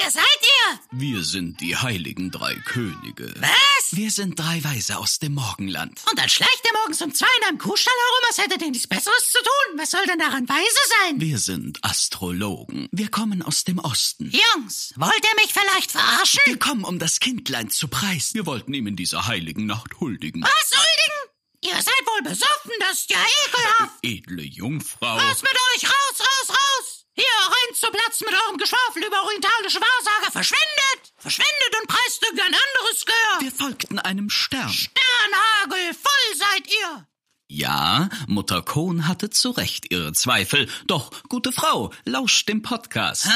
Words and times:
Wer 0.00 0.12
seid 0.12 0.22
ihr? 0.22 0.80
Wir 0.92 1.24
sind 1.24 1.60
die 1.60 1.74
heiligen 1.76 2.30
drei 2.30 2.54
Könige. 2.54 3.34
Was? 3.40 3.96
Wir 3.96 4.12
sind 4.12 4.38
drei 4.38 4.62
Weise 4.62 4.96
aus 4.96 5.18
dem 5.18 5.34
Morgenland. 5.34 6.00
Und 6.08 6.16
dann 6.16 6.28
schleicht 6.28 6.60
ihr 6.64 6.72
morgens 6.72 7.02
um 7.02 7.12
zwei 7.12 7.26
in 7.40 7.48
einem 7.48 7.58
Kuhstall 7.58 7.92
herum, 7.92 8.28
als 8.28 8.38
hättet 8.38 8.62
ihr 8.62 8.70
nichts 8.70 8.86
Besseres 8.86 9.32
zu 9.32 9.38
tun. 9.38 9.78
Was 9.78 9.90
soll 9.90 10.06
denn 10.06 10.20
daran 10.20 10.48
weise 10.48 10.80
sein? 11.02 11.20
Wir 11.20 11.38
sind 11.38 11.82
Astrologen. 11.82 12.88
Wir 12.92 13.10
kommen 13.10 13.42
aus 13.42 13.64
dem 13.64 13.80
Osten. 13.80 14.30
Jungs, 14.30 14.94
wollt 14.94 15.24
ihr 15.24 15.42
mich 15.42 15.52
vielleicht 15.52 15.90
verarschen? 15.90 16.42
Wir 16.44 16.60
kommen, 16.60 16.84
um 16.84 17.00
das 17.00 17.18
Kindlein 17.18 17.68
zu 17.68 17.88
preisen. 17.88 18.34
Wir 18.34 18.46
wollten 18.46 18.72
ihm 18.74 18.86
in 18.86 18.94
dieser 18.94 19.26
heiligen 19.26 19.66
Nacht 19.66 19.98
huldigen. 19.98 20.44
Was, 20.44 20.78
Huldigen? 20.78 21.28
Ihr 21.60 21.74
seid 21.82 22.06
wohl 22.06 22.22
besoffen, 22.22 22.72
das 22.78 22.98
ist 22.98 23.10
ja 23.10 23.18
ekelhaft. 23.18 23.94
Edle 24.02 24.44
Jungfrau. 24.44 25.16
Raus 25.16 25.42
mit 25.42 25.50
euch, 25.50 25.90
raus, 25.90 26.20
raus, 26.20 26.50
raus! 26.50 26.77
Hier, 27.18 27.26
rennt 27.66 27.76
zu 27.76 27.88
Platz 27.90 28.20
mit 28.20 28.30
eurem 28.32 28.56
Geschwafel 28.58 29.02
über 29.04 29.22
orientalische 29.24 29.80
Wahrsager. 29.80 30.30
Verschwindet! 30.30 31.12
Verschwindet 31.18 31.76
und 31.80 31.88
preist 31.88 32.22
irgendein 32.22 32.54
anderes 32.54 33.04
Gehör. 33.04 33.40
Wir 33.40 33.50
folgten 33.52 33.98
einem 33.98 34.30
Stern. 34.30 34.68
Sternhagel, 34.72 35.94
voll 35.94 36.36
seid 36.36 36.68
ihr! 36.68 37.08
Ja, 37.50 38.08
Mutter 38.26 38.60
Kohn 38.62 39.08
hatte 39.08 39.30
zu 39.30 39.50
Recht 39.50 39.90
ihre 39.90 40.12
Zweifel. 40.12 40.68
Doch, 40.86 41.10
gute 41.28 41.50
Frau, 41.50 41.92
lauscht 42.04 42.46
dem 42.48 42.60
Podcast. 42.62 43.24
Hä? 43.24 43.30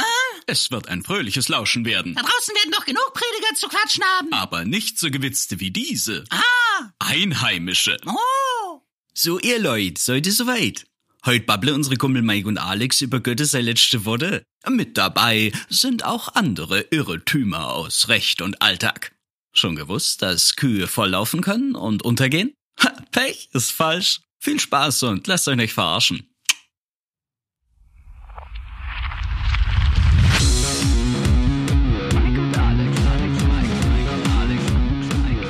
Es 0.47 0.71
wird 0.71 0.87
ein 0.89 1.03
fröhliches 1.03 1.49
Lauschen 1.49 1.85
werden. 1.87 2.15
Da 2.15 2.21
draußen 2.23 2.55
werden 2.55 2.73
doch 2.73 2.85
genug 2.85 3.15
Prediger 3.15 3.55
zu 3.57 3.69
quatschen 3.69 4.05
haben. 4.05 4.33
Aber 4.33 4.65
nicht 4.67 4.99
so 4.99 5.11
gewitzte 5.11 5.61
wie 5.61 5.71
diese. 5.71 6.25
Ah, 6.31 6.91
Einheimische. 6.99 7.99
oh. 8.07 8.83
So, 9.15 9.39
ihr 9.41 9.59
Leute, 9.59 10.01
seid 10.01 10.27
ihr 10.27 10.33
soweit? 10.33 10.85
Heute 11.25 11.45
babble 11.45 11.73
unsere 11.73 11.97
Kumpel 11.97 12.21
Mike 12.21 12.49
und 12.49 12.59
Alex 12.59 13.01
über 13.01 13.21
Goethes 13.21 13.53
letzte 13.53 14.05
Worte. 14.05 14.45
Mit 14.69 14.99
dabei 14.99 15.53
sind 15.69 16.05
auch 16.05 16.35
andere 16.35 16.81
Irrtümer 16.91 17.69
aus 17.69 18.09
Recht 18.09 18.43
und 18.43 18.61
Alltag. 18.61 19.13
Schon 19.53 19.77
gewusst, 19.77 20.23
dass 20.23 20.57
Kühe 20.57 20.89
volllaufen 20.89 21.41
können 21.41 21.77
und 21.77 22.03
untergehen? 22.03 22.55
Ha, 22.83 22.93
Pech 23.13 23.51
ist 23.53 23.71
falsch. 23.71 24.21
Viel 24.41 24.59
Spaß 24.59 25.05
und 25.05 25.29
lasst 25.29 25.47
euch 25.47 25.55
nicht 25.55 25.75
verarschen. 25.75 26.29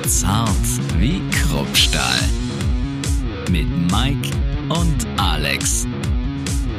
Zart 0.07 0.51
wie 0.99 1.23
Kruppstahl. 1.31 2.21
Mit 3.49 3.67
Mike 3.91 4.42
und 4.69 5.07
Alex. 5.17 5.87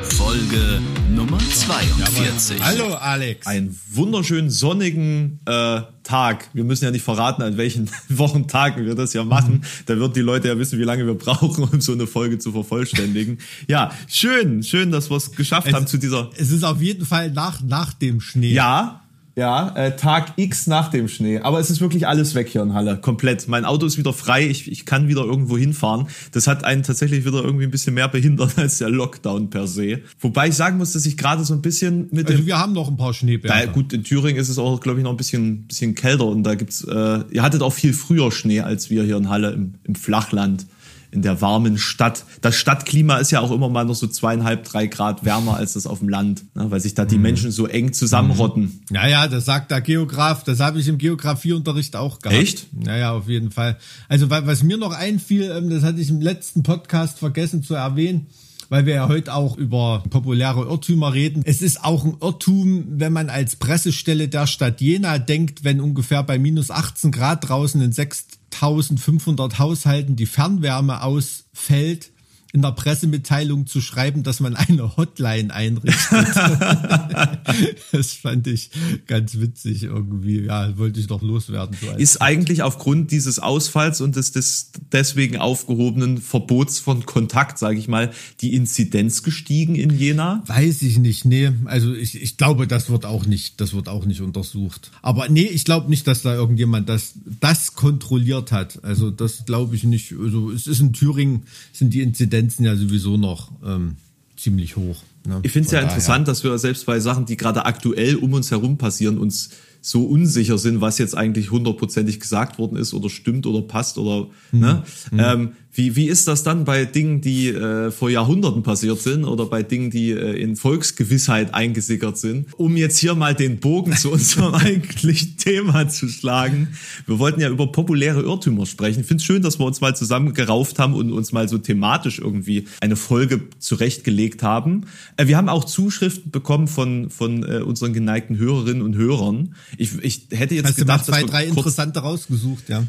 Folge 0.04 0.82
Nummer 1.10 1.38
42. 1.38 2.64
Hallo 2.64 2.94
Alex. 2.94 3.46
einen 3.46 3.78
wunderschönen 3.92 4.50
sonnigen 4.50 5.40
äh, 5.46 5.82
Tag. 6.04 6.50
Wir 6.54 6.64
müssen 6.64 6.86
ja 6.86 6.92
nicht 6.92 7.04
verraten, 7.04 7.42
an 7.42 7.58
welchen 7.58 7.90
Wochentagen 8.10 8.86
wir 8.86 8.96
das 8.96 9.14
ja 9.14 9.24
machen. 9.24 9.64
Da 9.86 9.98
wird 9.98 10.16
die 10.16 10.22
Leute 10.22 10.48
ja 10.48 10.58
wissen, 10.58 10.80
wie 10.80 10.84
lange 10.84 11.06
wir 11.06 11.16
brauchen, 11.16 11.64
um 11.64 11.82
so 11.82 11.92
eine 11.92 12.08
Folge 12.08 12.40
zu 12.40 12.52
vervollständigen. 12.52 13.40
Ja, 13.68 13.92
schön, 14.08 14.64
schön, 14.64 14.92
dass 14.92 15.10
wir 15.10 15.18
es 15.18 15.32
geschafft 15.32 15.72
haben 15.74 15.88
zu 15.88 15.98
dieser. 15.98 16.30
Es 16.38 16.52
ist 16.52 16.64
auf 16.64 16.82
jeden 16.82 17.06
Fall 17.06 17.32
nach, 17.32 17.62
nach 17.62 17.94
dem 17.94 18.22
Schnee. 18.22 18.54
Ja, 18.54 19.03
ja, 19.36 19.70
äh, 19.76 19.96
Tag 19.96 20.34
X 20.36 20.68
nach 20.68 20.90
dem 20.90 21.08
Schnee. 21.08 21.40
Aber 21.40 21.60
es 21.60 21.72
ist 21.72 21.82
wirklich 21.82 22.08
alles 22.08 22.36
weg 22.36 22.50
hier 22.50 22.62
in 22.62 22.74
Halle, 22.74 22.98
komplett. 22.98 23.48
Mein 23.48 23.66
Auto 23.66 23.86
ist 23.86 23.98
wieder 23.98 24.14
frei, 24.14 24.48
ich, 24.48 24.72
ich 24.72 24.86
kann 24.86 25.08
wieder 25.08 25.24
irgendwo 25.24 25.58
hinfahren. 25.58 26.08
Das 26.32 26.46
hat 26.46 26.64
einen 26.64 26.84
tatsächlich 26.84 27.26
wieder 27.26 27.44
irgendwie 27.44 27.64
ein 27.66 27.72
bisschen 27.72 27.96
mehr 27.96 28.08
behindert 28.08 28.58
als 28.58 28.78
der 28.78 28.90
Lockdown 28.90 29.50
per 29.50 29.66
se. 29.66 30.02
Wobei 30.20 30.50
ich 30.50 30.56
sagen 30.56 30.78
muss, 30.78 30.94
dass 30.94 31.06
ich 31.06 31.18
gerade 31.18 31.44
so 31.44 31.54
ein 31.54 31.62
bisschen 31.62 32.10
mit 32.12 32.30
dem 32.30 32.36
Also 32.36 32.46
wir 32.46 32.60
haben 32.60 32.74
noch 32.74 32.90
ein 32.90 32.98
paar 32.98 33.14
Schneeberge. 33.14 33.66
ja, 33.66 33.72
gut, 33.72 33.92
in 33.92 34.04
Thüringen 34.04 34.40
ist 34.40 34.50
es 34.50 34.60
auch, 34.60 34.80
glaube 34.80 35.00
ich, 35.00 35.04
noch 35.04 35.12
ein 35.12 35.18
bisschen, 35.18 35.64
bisschen 35.64 35.96
kälter 35.96 36.26
und 36.26 36.44
da 36.44 36.54
gibt's, 36.54 36.84
äh, 36.84 37.24
ihr 37.32 37.42
hattet 37.42 37.64
auch 37.64 37.74
viel 37.74 37.94
früher 37.94 38.32
Schnee 38.32 38.62
als 38.62 38.92
wir 38.92 39.04
hier 39.04 39.18
in 39.18 39.30
Halle 39.30 39.52
im, 39.52 39.74
im 39.84 39.96
Flachland, 39.96 40.68
in 41.14 41.22
der 41.22 41.42
warmen 41.42 41.78
Stadt. 41.78 42.26
Das 42.42 42.56
Stadtklima 42.56 43.18
ist 43.18 43.32
ja 43.32 43.40
auch 43.40 43.52
immer 43.52 43.70
mal 43.70 43.86
noch 43.86 43.96
so 43.96 44.08
zweieinhalb, 44.08 44.64
drei 44.64 44.88
Grad 44.88 45.24
wärmer 45.24 45.58
als 45.58 45.74
das 45.74 45.88
auf 45.88 46.00
dem 46.00 46.10
Land, 46.10 46.44
ne? 46.56 46.70
weil 46.72 46.80
sich 46.80 46.96
da 46.96 47.06
die 47.06 47.18
mhm. 47.18 47.22
Menschen 47.22 47.52
so 47.52 47.68
eng 47.68 47.94
zusammenrotten. 47.94 48.64
Mhm. 48.64 48.96
Ja, 48.96 49.08
ja, 49.08 49.28
das 49.28 49.46
sagt 49.46 49.72
der 49.72 49.82
Geograf. 49.82 50.44
Das 50.44 50.60
habe 50.60 50.80
ich 50.80 50.88
im 50.88 50.98
Geografieunterricht 50.98 51.96
auch 51.96 52.20
gehabt. 52.20 52.40
Echt? 52.40 52.68
Naja, 52.74 53.14
auf 53.14 53.30
jeden 53.30 53.52
Fall. 53.52 53.78
Also 54.10 54.30
was 54.30 54.64
mir 54.64 54.78
noch 54.78 54.94
einfiel, 54.94 55.52
ähm, 55.56 55.70
das 55.70 55.84
hatte 55.84 56.02
ich 56.02 56.10
im 56.10 56.22
letzten 56.22 56.64
Podcast 56.64 57.20
vergessen 57.20 57.64
zu 57.64 57.76
erwähnen 57.76 58.28
weil 58.70 58.88
wir 58.88 58.96
ja 58.96 59.08
heute 59.08 59.36
auch 59.36 59.56
über 59.56 60.02
populäre 60.10 60.62
Irrtümer 60.62 61.14
reden. 61.14 61.44
Es 61.46 61.62
ist 61.62 61.84
auch 61.84 62.06
ein 62.06 62.18
Irrtum, 62.20 62.86
wenn 62.88 63.14
man 63.14 63.30
als 63.30 63.56
Pressestelle 63.56 64.30
der 64.30 64.48
Stadt 64.48 64.82
Jena 64.82 65.20
denkt, 65.20 65.64
wenn 65.64 65.80
ungefähr 65.80 66.24
bei 66.24 66.40
minus 66.40 66.72
18 66.72 67.12
Grad 67.12 67.48
draußen 67.48 67.80
ein 67.82 67.92
6 67.92 68.26
1500 68.54 69.60
Haushalten 69.60 70.16
die 70.16 70.26
Fernwärme 70.26 71.02
ausfällt, 71.02 72.13
in 72.54 72.62
der 72.62 72.72
Pressemitteilung 72.72 73.66
zu 73.66 73.82
schreiben, 73.82 74.22
dass 74.22 74.40
man 74.40 74.56
eine 74.56 74.96
Hotline 74.96 75.52
einrichtet. 75.52 76.28
das 77.92 78.14
fand 78.14 78.46
ich 78.46 78.70
ganz 79.08 79.40
witzig 79.40 79.84
irgendwie. 79.84 80.42
Ja, 80.42 80.78
wollte 80.78 81.00
ich 81.00 81.08
doch 81.08 81.24
loswerden. 81.24 81.76
So 81.82 81.90
Ist 81.98 82.22
eigentlich 82.22 82.62
aufgrund 82.62 83.10
dieses 83.10 83.40
Ausfalls 83.40 84.02
und 84.02 84.16
des, 84.16 84.34
des 84.34 84.70
deswegen 84.92 85.38
aufgehobenen 85.38 86.20
Verbots 86.20 86.78
von 86.78 87.08
Kontakt, 87.08 87.58
sage 87.58 87.80
ich 87.80 87.88
mal, 87.88 88.12
die 88.42 88.54
Inzidenz 88.54 89.24
gestiegen 89.24 89.74
in 89.74 89.90
Jena? 89.90 90.44
Weiß 90.46 90.84
ich 90.84 91.00
nicht, 91.00 91.26
nee. 91.26 91.52
Also 91.66 91.96
ich, 91.96 92.22
ich 92.22 92.38
glaube, 92.38 92.68
das 92.68 92.88
wird 92.88 93.06
auch 93.06 93.26
nicht, 93.26 93.62
das 93.62 93.74
wird 93.74 93.90
auch 93.90 94.06
nicht 94.06 94.22
untersucht. 94.22 94.92
Aber 95.02 95.28
nee, 95.28 95.42
ich 95.42 95.66
glaube 95.66 95.90
nicht, 95.90 96.06
dass 96.06 96.22
da 96.22 96.36
irgendjemand 96.36 96.88
das, 96.88 97.14
das 97.26 97.74
kontrolliert 97.74 98.52
hat. 98.52 98.84
Also 98.84 99.10
das 99.10 99.46
glaube 99.46 99.76
ich 99.76 99.86
nicht. 99.86 100.14
Also 100.14 100.52
es 100.52 100.68
ist 100.68 100.82
in 100.82 100.94
Thüringen, 100.94 101.48
sind 101.72 101.96
die 101.96 102.04
Inzidenzen 102.44 102.66
ja 102.66 102.76
sowieso 102.76 103.18
noch 103.18 103.52
ähm, 103.66 103.96
ziemlich 104.36 104.76
hoch. 104.76 105.02
Ne? 105.26 105.40
Ich 105.44 105.52
finde 105.52 105.68
es 105.68 105.72
ja 105.72 105.80
daher. 105.80 105.90
interessant, 105.90 106.28
dass 106.28 106.44
wir 106.44 106.58
selbst 106.58 106.86
bei 106.86 107.00
Sachen, 107.00 107.26
die 107.26 107.38
gerade 107.38 107.66
aktuell 107.66 108.16
um 108.16 108.34
uns 108.34 108.52
herum 108.52 108.78
passieren, 108.78 109.18
uns 109.18 109.52
so 109.82 110.06
unsicher 110.06 110.58
sind, 110.58 110.80
was 110.80 110.98
jetzt 110.98 111.16
eigentlich 111.16 111.52
hundertprozentig 111.52 112.20
gesagt 112.20 112.58
worden 112.58 112.78
ist 112.78 112.94
oder 112.94 113.10
stimmt 113.10 113.46
oder 113.46 113.62
passt 113.62 113.98
oder 113.98 114.30
ne? 114.52 114.84
Ähm, 115.12 115.54
wie, 115.76 115.96
wie 115.96 116.08
ist 116.08 116.28
das 116.28 116.44
dann 116.44 116.66
bei 116.66 116.86
Dingen, 116.86 117.22
die 117.22 117.50
äh, 117.50 117.90
vor 117.90 118.12
Jahrhunderten 118.12 118.62
passiert 118.62 119.02
sind 119.02 119.26
oder 119.26 119.48
bei 119.48 119.64
Dingen, 119.64 119.90
die 119.90 120.12
äh, 120.12 120.40
in 120.40 120.56
Volksgewissheit 120.56 121.56
eingesickert 121.56 122.18
sind? 122.20 122.48
Um 122.58 122.78
jetzt 122.78 123.00
hier 123.00 123.16
mal 123.16 123.34
den 123.34 123.60
Bogen 123.60 123.96
zu 123.96 124.12
unserem 124.12 124.54
eigentlichen 124.54 125.38
Thema 125.38 125.90
zu 125.90 126.08
schlagen. 126.08 126.68
Wir 127.08 127.18
wollten 127.18 127.42
ja 127.42 127.50
über 127.50 127.72
populäre 127.72 128.22
Irrtümer 128.22 128.68
sprechen. 128.68 129.02
Ich 129.02 129.08
finde 129.08 129.22
es 129.22 129.26
schön, 129.26 129.42
dass 129.42 129.60
wir 129.60 129.66
uns 129.66 129.82
mal 129.82 129.96
zusammengerauft 129.96 130.78
haben 130.78 130.94
und 130.94 131.12
uns 131.12 131.32
mal 131.32 131.50
so 131.50 131.58
thematisch 131.58 132.20
irgendwie 132.20 132.66
eine 132.80 132.96
Folge 132.96 133.42
zurechtgelegt 133.58 134.44
haben. 134.44 134.86
Äh, 135.18 135.26
wir 135.26 135.38
haben 135.38 135.50
auch 135.50 135.64
Zuschriften 135.64 136.30
bekommen 136.30 136.68
von, 136.68 137.10
von 137.10 137.42
äh, 137.42 137.58
unseren 137.58 137.94
geneigten 137.94 138.38
Hörerinnen 138.38 138.84
und 138.84 138.96
Hörern. 138.96 139.56
Ich, 139.80 139.98
ich 140.04 140.28
hätte 140.30 140.54
jetzt 140.54 140.68
Hast 140.68 140.78
du 140.78 140.86
mal 140.86 140.98
gedacht, 140.98 141.06
zwei, 141.06 141.24
drei 141.24 141.46
interessante 141.46 142.00
rausgesucht, 142.00 142.70
ja. 142.70 142.84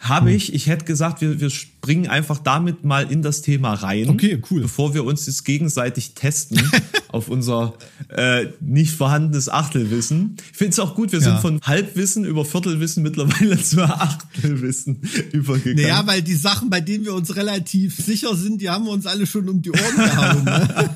Habe 0.00 0.32
ich. 0.32 0.52
Ich 0.54 0.66
hätte 0.66 0.84
gesagt, 0.84 1.20
wir, 1.20 1.40
wir 1.40 1.50
springen 1.50 2.06
einfach 2.08 2.38
damit 2.38 2.84
mal 2.84 3.10
in 3.10 3.22
das 3.22 3.42
Thema 3.42 3.74
rein. 3.74 4.08
Okay, 4.08 4.40
cool. 4.50 4.62
Bevor 4.62 4.94
wir 4.94 5.04
uns 5.04 5.24
das 5.26 5.44
gegenseitig 5.44 6.14
testen 6.14 6.60
auf 7.08 7.28
unser 7.28 7.74
äh, 8.08 8.46
nicht 8.60 8.92
vorhandenes 8.94 9.48
Achtelwissen. 9.48 10.36
Ich 10.52 10.58
finde 10.58 10.72
es 10.72 10.78
auch 10.78 10.94
gut, 10.94 11.12
wir 11.12 11.20
Ja. 11.20 11.24
sind 11.24 11.40
von 11.40 11.60
Halbwissen 11.62 12.24
über 12.24 12.44
Viertelwissen 12.44 13.02
mittlerweile 13.02 13.60
zu 13.62 13.82
Achtelwissen 13.82 15.00
übergegangen. 15.32 15.82
Naja, 15.82 16.06
weil 16.06 16.22
die 16.22 16.34
Sachen, 16.34 16.70
bei 16.70 16.80
denen 16.80 17.04
wir 17.04 17.14
uns 17.14 17.34
relativ 17.36 17.96
sicher 17.96 18.36
sind, 18.36 18.60
die 18.60 18.70
haben 18.70 18.84
wir 18.84 18.92
uns 18.92 19.06
alle 19.06 19.26
schon 19.26 19.48
um 19.48 19.62
die 19.62 19.70
Ohren 19.70 19.96
gehauen. 19.96 20.44
Ne? 20.44 20.90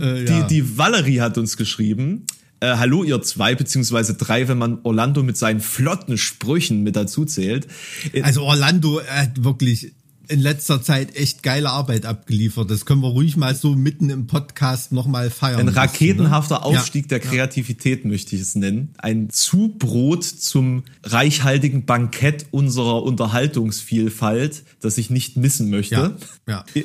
äh, 0.00 0.24
ja. 0.24 0.42
Die, 0.42 0.54
die 0.54 0.78
Valerie 0.78 1.20
hat 1.20 1.38
uns 1.38 1.56
geschrieben. 1.56 2.24
Äh, 2.60 2.76
hallo 2.76 3.04
ihr 3.04 3.22
zwei 3.22 3.54
beziehungsweise 3.54 4.14
drei, 4.14 4.48
wenn 4.48 4.58
man 4.58 4.80
Orlando 4.82 5.22
mit 5.22 5.36
seinen 5.36 5.60
flotten 5.60 6.18
Sprüchen 6.18 6.82
mit 6.82 6.96
dazu 6.96 7.24
zählt. 7.24 7.68
Äh, 8.12 8.22
Also 8.22 8.42
Orlando 8.42 9.00
hat 9.06 9.44
wirklich 9.44 9.92
in 10.28 10.40
letzter 10.40 10.82
Zeit 10.82 11.16
echt 11.16 11.42
geile 11.42 11.70
Arbeit 11.70 12.04
abgeliefert. 12.06 12.70
Das 12.70 12.84
können 12.84 13.00
wir 13.00 13.08
ruhig 13.08 13.36
mal 13.36 13.54
so 13.54 13.74
mitten 13.74 14.10
im 14.10 14.26
Podcast 14.26 14.92
nochmal 14.92 15.30
feiern. 15.30 15.60
Ein 15.60 15.66
müssen, 15.66 15.78
raketenhafter 15.78 16.56
ne? 16.56 16.64
Aufstieg 16.64 17.04
Ja. 17.04 17.18
der 17.18 17.20
Kreativität 17.20 18.04
möchte 18.04 18.36
ich 18.36 18.42
es 18.42 18.54
nennen. 18.54 18.90
Ein 18.98 19.30
Zubrot 19.30 20.24
zum 20.24 20.84
reichhaltigen 21.02 21.86
Bankett 21.86 22.46
unserer 22.50 23.02
Unterhaltungsvielfalt, 23.02 24.64
das 24.80 24.98
ich 24.98 25.10
nicht 25.10 25.36
missen 25.36 25.70
möchte. 25.70 26.16
Ja, 26.46 26.64
ja. 26.74 26.82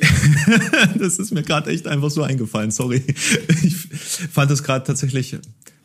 Das 0.98 1.18
ist 1.18 1.32
mir 1.32 1.42
gerade 1.42 1.70
echt 1.70 1.86
einfach 1.86 2.10
so 2.10 2.22
eingefallen, 2.22 2.70
sorry. 2.70 3.02
Ich 3.62 3.76
fand 4.30 4.50
das 4.50 4.62
gerade 4.62 4.84
tatsächlich. 4.86 5.36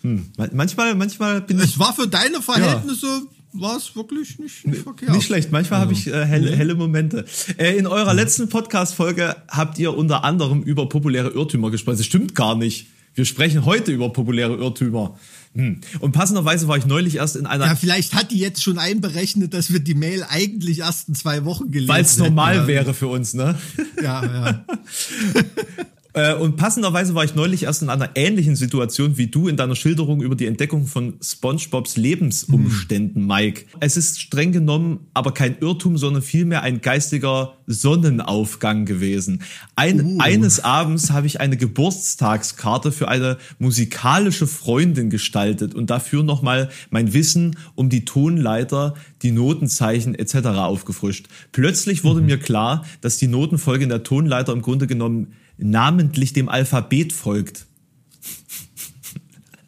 Hm, 0.02 0.28
manchmal, 0.54 0.96
manchmal 0.96 1.42
bin 1.42 1.58
ich 1.58 1.66
Es 1.66 1.80
war 1.80 1.94
für 1.94 2.08
deine 2.08 2.42
Verhältnisse, 2.42 3.24
war 3.54 3.78
es 3.78 3.96
wirklich 3.96 4.40
nicht, 4.40 4.66
nicht 4.68 4.82
verkehrt. 4.84 5.12
Nicht 5.12 5.26
schlecht, 5.26 5.52
manchmal 5.52 5.80
habe 5.82 5.94
ich 5.94 6.08
äh, 6.08 6.26
helle, 6.26 6.52
Nee. 6.52 6.56
helle 6.56 6.76
Momente. 6.76 7.26
Äh, 7.58 7.78
in 7.78 7.88
eurer 7.88 8.14
letzten 8.14 8.50
Podcast-Folge 8.50 9.36
habt 9.48 9.80
ihr 9.80 9.98
unter 9.98 10.24
anderem 10.24 10.62
über 10.62 10.88
populäre 10.90 11.30
Irrtümer 11.30 11.72
gesprochen. 11.72 11.98
Das 11.98 12.06
stimmt 12.06 12.36
gar 12.36 12.56
nicht. 12.56 12.88
Wir 13.16 13.26
sprechen 13.26 13.66
heute 13.66 13.92
über 13.92 14.14
populäre 14.14 14.56
Irrtümer. 14.56 15.18
Hm. 15.56 15.82
Und 16.00 16.12
passenderweise 16.12 16.68
war 16.68 16.78
ich 16.78 16.86
neulich 16.86 17.16
erst 17.16 17.36
in 17.36 17.48
einer. 17.48 17.66
Ja, 17.66 17.76
vielleicht 17.76 18.14
hat 18.14 18.32
die 18.32 18.38
jetzt 18.38 18.62
schon 18.62 18.78
einberechnet, 18.78 19.54
dass 19.54 19.74
wir 19.74 19.80
die 19.80 19.96
Mail 19.96 20.24
eigentlich 20.30 20.80
erst 20.80 21.10
in 21.10 21.16
zwei 21.16 21.44
Wochen 21.44 21.72
gelesen 21.72 21.90
Weil 21.90 22.04
es 22.04 22.18
normal 22.18 22.56
ja. 22.56 22.68
wäre 22.68 22.94
für 22.94 23.08
uns, 23.08 23.34
ne? 23.34 23.58
Ja, 24.02 24.24
ja. 24.24 24.66
Äh, 26.14 26.34
und 26.34 26.56
passenderweise 26.56 27.14
war 27.14 27.24
ich 27.24 27.36
neulich 27.36 27.64
erst 27.64 27.84
in 27.84 27.90
einer 27.90 28.10
ähnlichen 28.16 28.56
Situation 28.56 29.18
wie 29.18 29.28
du 29.28 29.48
in 29.48 29.58
deiner 29.58 29.76
Schilderung 29.76 30.22
über 30.22 30.36
die 30.36 30.48
Entdeckung 30.48 30.88
von 30.88 31.16
SpongeBobs 31.22 31.98
Lebensumständen, 31.98 33.28
Mike. 33.28 33.66
Es 33.80 33.96
ist 33.96 34.20
streng 34.20 34.52
genommen 34.52 35.08
aber 35.14 35.34
kein 35.34 35.58
Irrtum, 35.60 35.98
sondern 35.98 36.24
vielmehr 36.24 36.64
ein 36.64 36.82
geistiger 36.82 37.58
Sonnenaufgang 37.68 38.86
gewesen. 38.86 39.44
Ein, 39.76 40.04
uh. 40.04 40.18
Eines 40.20 40.64
Abends 40.64 41.12
habe 41.12 41.28
ich 41.28 41.40
eine 41.40 41.58
Geburtstagskarte 41.58 42.92
für 42.92 43.08
eine 43.08 43.38
musikalische 43.60 44.48
Freundin 44.48 45.12
gestaltet 45.12 45.76
und 45.76 45.92
dafür 45.92 46.24
nochmal 46.24 46.70
mein 46.90 47.14
Wissen 47.14 47.56
um 47.76 47.90
die 47.90 48.06
Tonleiter, 48.06 48.96
die 49.22 49.32
Notenzeichen 49.32 50.16
etc. 50.16 50.48
aufgefrischt. 50.48 51.28
Plötzlich 51.52 52.04
wurde 52.04 52.22
mhm. 52.22 52.28
mir 52.28 52.40
klar, 52.40 52.86
dass 53.02 53.18
die 53.18 53.28
Notenfolge 53.28 53.84
in 53.84 53.90
der 53.90 54.04
Tonleiter 54.04 54.54
im 54.54 54.64
Grunde 54.64 54.88
genommen 54.88 55.34
namentlich 55.60 56.34
dem 56.34 56.50
Alphabet 56.50 57.14
folgt. 57.14 57.66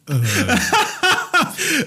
Äh. 0.08 0.14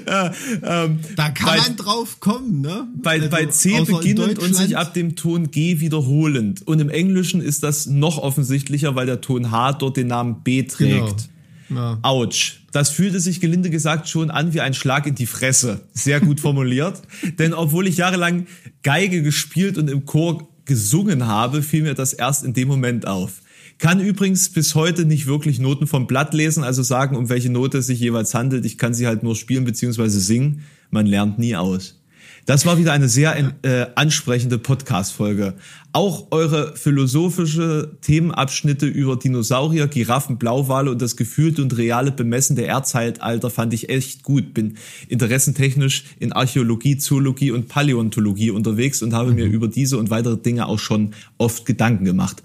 ähm, 0.08 1.00
da 1.16 1.30
kann 1.30 1.48
bei, 1.48 1.58
man 1.58 1.76
drauf 1.76 2.20
kommen, 2.20 2.62
ne? 2.62 2.88
Bei, 3.02 3.14
also, 3.14 3.30
bei 3.30 3.46
C 3.48 3.84
beginnend 3.84 4.40
und 4.40 4.56
sich 4.56 4.78
ab 4.78 4.94
dem 4.94 5.16
Ton 5.16 5.52
G 5.52 5.80
wiederholend. 5.80 6.66
Und 6.68 6.80
im 6.80 6.90
Englischen 6.90 7.42
ist 7.42 7.64
das 7.64 7.86
noch 7.86 8.18
offensichtlicher, 8.18 8.96
weil 8.96 9.06
der 9.06 9.22
Ton 9.22 9.52
H 9.52 9.74
dort 9.74 9.98
den 9.98 10.08
Namen 10.08 10.44
B 10.44 10.64
trägt. 10.64 11.30
Genau. 11.68 11.82
Ja. 11.82 12.00
Autsch. 12.04 12.62
Das 12.72 12.90
fühlte 12.90 13.20
sich 13.20 13.40
gelinde 13.40 13.70
gesagt 13.72 14.08
schon 14.08 14.30
an 14.30 14.54
wie 14.54 14.62
ein 14.62 14.74
Schlag 14.74 15.08
in 15.08 15.16
die 15.16 15.26
Fresse. 15.26 15.82
Sehr 15.94 16.20
gut 16.20 16.40
formuliert. 16.42 17.02
Denn 17.40 17.54
obwohl 17.54 17.88
ich 17.88 17.98
jahrelang 17.98 18.46
Geige 18.84 19.24
gespielt 19.24 19.78
und 19.78 19.90
im 19.90 20.06
Chor 20.06 20.48
gesungen 20.66 21.26
habe, 21.26 21.64
fiel 21.64 21.84
mir 21.84 21.96
das 21.96 22.14
erst 22.14 22.44
in 22.44 22.54
dem 22.54 22.68
Moment 22.68 23.08
auf. 23.08 23.42
Kann 23.78 24.00
übrigens 24.00 24.50
bis 24.50 24.74
heute 24.74 25.06
nicht 25.06 25.28
wirklich 25.28 25.60
Noten 25.60 25.86
vom 25.86 26.08
Blatt 26.08 26.34
lesen, 26.34 26.64
also 26.64 26.82
sagen, 26.82 27.16
um 27.18 27.30
welche 27.30 27.50
Note 27.50 27.80
es 27.80 27.88
sich 27.88 28.00
jeweils 28.00 28.34
handelt. 28.34 28.66
Ich 28.66 28.78
kann 28.78 28.94
sie 28.94 29.06
halt 29.06 29.24
nur 29.24 29.36
spielen 29.36 29.66
bzw. 29.66 30.08
singen. 30.08 30.62
Man 30.92 31.06
lernt 31.06 31.40
nie 31.40 31.56
aus. 31.56 32.00
Das 32.46 32.68
war 32.68 32.78
wieder 32.78 32.94
eine 32.94 33.10
sehr 33.10 33.56
äh, 33.64 33.88
ansprechende 33.96 34.60
Podcast-Folge. 34.60 35.56
Auch 35.94 36.28
eure 36.30 36.76
philosophische 36.76 37.98
Themenabschnitte 38.02 38.86
über 38.86 39.16
Dinosaurier, 39.16 39.88
Giraffen, 39.88 40.38
Blauwale 40.38 40.92
und 40.92 41.02
das 41.02 41.18
gefühlte 41.18 41.64
und 41.64 41.76
reale 41.76 42.12
Bemessen 42.12 42.56
der 42.56 42.68
Erdzeitalter 42.68 43.50
fand 43.50 43.74
ich 43.74 43.90
echt 43.90 44.22
gut. 44.22 44.54
Bin 44.54 44.78
interessentechnisch 45.08 46.04
in 46.20 46.34
Archäologie, 46.34 46.98
Zoologie 46.98 47.50
und 47.50 47.68
Paläontologie 47.68 48.52
unterwegs 48.52 49.02
und 49.02 49.14
habe 49.14 49.32
mhm. 49.32 49.36
mir 49.36 49.46
über 49.46 49.68
diese 49.68 49.98
und 49.98 50.12
weitere 50.12 50.38
Dinge 50.38 50.68
auch 50.68 50.80
schon 50.80 51.16
oft 51.40 51.66
Gedanken 51.66 52.06
gemacht. 52.06 52.44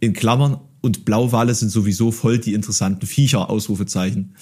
In 0.00 0.12
Klammern 0.12 0.60
und 0.80 1.04
Blauwale 1.04 1.54
sind 1.54 1.70
sowieso 1.70 2.12
voll 2.12 2.38
die 2.38 2.54
interessanten 2.54 3.06
Viecher, 3.06 3.50
Ausrufezeichen. 3.50 4.34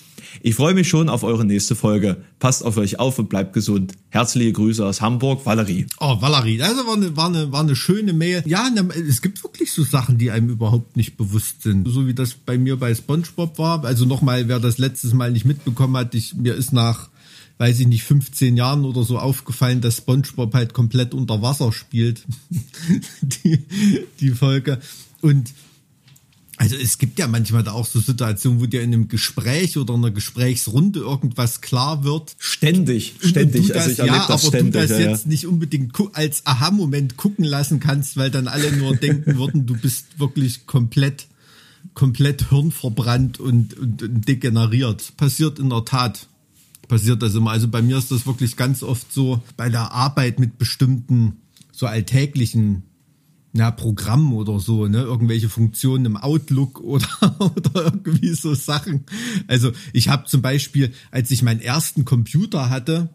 Ich 0.43 0.55
freue 0.55 0.75
mich 0.75 0.89
schon 0.89 1.09
auf 1.09 1.23
eure 1.23 1.45
nächste 1.45 1.75
Folge. 1.75 2.19
Passt 2.39 2.63
auf 2.63 2.77
euch 2.77 2.99
auf 2.99 3.19
und 3.19 3.29
bleibt 3.29 3.53
gesund. 3.53 3.95
Herzliche 4.11 4.53
Grüße 4.53 4.85
aus 4.85 5.01
Hamburg, 5.01 5.47
Valerie. 5.47 5.87
Oh, 5.99 6.21
Valerie, 6.21 6.61
also 6.61 6.87
war 6.87 6.95
eine, 6.95 7.17
war 7.17 7.27
eine, 7.27 7.53
war 7.53 7.61
eine 7.61 7.75
schöne 7.75 8.13
Mail. 8.13 8.43
Ja, 8.47 8.69
ne, 8.69 8.89
es 9.09 9.23
gibt 9.23 9.43
wirklich 9.43 9.73
so 9.73 9.83
Sachen, 9.83 10.19
die 10.19 10.31
einem 10.31 10.51
überhaupt 10.51 10.97
nicht 10.97 11.17
bewusst 11.17 11.63
sind. 11.63 11.89
So 11.89 12.07
wie 12.07 12.15
das 12.15 12.35
bei 12.35 12.59
mir 12.59 12.77
bei 12.77 12.95
SpongeBob 12.95 13.59
war. 13.59 13.85
Also 13.85 14.05
nochmal, 14.05 14.49
wer 14.49 14.61
das 14.61 14.79
letztes 14.79 15.15
Mal 15.15 15.33
nicht 15.33 15.47
mitbekommen 15.47 15.97
hat, 15.97 16.15
ich, 16.15 16.35
mir 16.35 16.55
ist 16.55 16.73
nach 16.73 17.09
weiß 17.59 17.81
ich 17.81 17.87
nicht, 17.87 18.03
15 18.05 18.55
Jahren 18.57 18.85
oder 18.85 19.03
so 19.03 19.19
aufgefallen, 19.19 19.81
dass 19.81 19.97
SpongeBob 19.97 20.53
halt 20.53 20.75
komplett 20.75 21.15
unter 21.15 21.41
Wasser 21.41 21.73
spielt. 21.73 22.23
die, 23.23 23.65
die 24.21 24.31
Folge. 24.31 24.79
Und 25.23 25.55
also 26.59 26.77
es 26.77 26.97
gibt 26.99 27.19
ja 27.19 27.29
manchmal 27.29 27.63
da 27.63 27.73
auch 27.73 27.85
so 27.85 28.01
Situationen, 28.01 28.61
wo 28.61 28.67
dir 28.67 28.83
in 28.83 28.93
einem 28.93 29.09
Gespräch 29.09 29.77
oder 29.77 29.95
einer 29.95 30.11
Gesprächsrunde 30.11 31.01
irgendwas 31.01 31.61
klar 31.61 32.03
wird. 32.03 32.35
Ständig, 32.39 33.15
ständig. 33.21 33.69
Das, 33.69 33.77
also 33.77 34.03
ich 34.03 34.09
ja, 34.09 34.27
das 34.27 34.31
aber 34.31 34.57
ständig, 34.57 34.73
du 34.73 34.79
das 34.79 34.91
ja, 34.91 35.11
jetzt 35.11 35.25
ja. 35.25 35.31
nicht 35.31 35.47
unbedingt 35.47 35.93
als 36.15 36.47
Aha-Moment 36.47 37.19
gucken 37.19 37.45
lassen 37.45 37.79
kannst, 37.79 38.17
weil 38.17 38.31
dann 38.31 38.49
alle 38.49 38.73
nur 38.73 38.97
denken 38.97 39.37
würden, 39.37 39.67
du 39.67 39.77
bist 39.77 40.19
wirklich 40.19 40.67
komplett, 40.67 41.27
komplett 41.93 42.49
hirnverbrannt 42.49 43.39
und, 43.39 43.75
und, 43.75 44.03
und 44.03 44.27
degeneriert. 44.27 45.15
Passiert 45.19 45.59
in 45.59 45.69
der 45.69 45.85
Tat. 45.85 46.27
Passiert 46.89 47.21
das 47.21 47.35
immer. 47.35 47.51
Also 47.51 47.69
bei 47.69 47.83
mir 47.83 47.99
ist 47.99 48.11
das 48.11 48.27
wirklich 48.27 48.57
ganz 48.57 48.83
oft 48.83 49.13
so 49.13 49.43
bei 49.59 49.69
der 49.69 49.93
Arbeit 49.93 50.39
mit 50.39 50.57
bestimmten 50.57 51.37
so 51.73 51.87
alltäglichen 51.87 52.85
ja, 53.59 53.71
Programm 53.71 54.33
oder 54.33 54.61
so, 54.61 54.87
ne, 54.87 55.03
irgendwelche 55.03 55.49
Funktionen 55.49 56.05
im 56.05 56.17
Outlook 56.17 56.81
oder, 56.85 57.09
oder 57.41 57.85
irgendwie 57.85 58.35
so 58.35 58.55
Sachen. 58.55 59.05
Also 59.47 59.73
ich 59.93 60.09
habe 60.09 60.27
zum 60.27 60.43
Beispiel, 60.43 60.93
als 61.11 61.31
ich 61.31 61.43
meinen 61.43 61.61
ersten 61.61 62.05
Computer 62.05 62.71
hatte, 62.71 63.11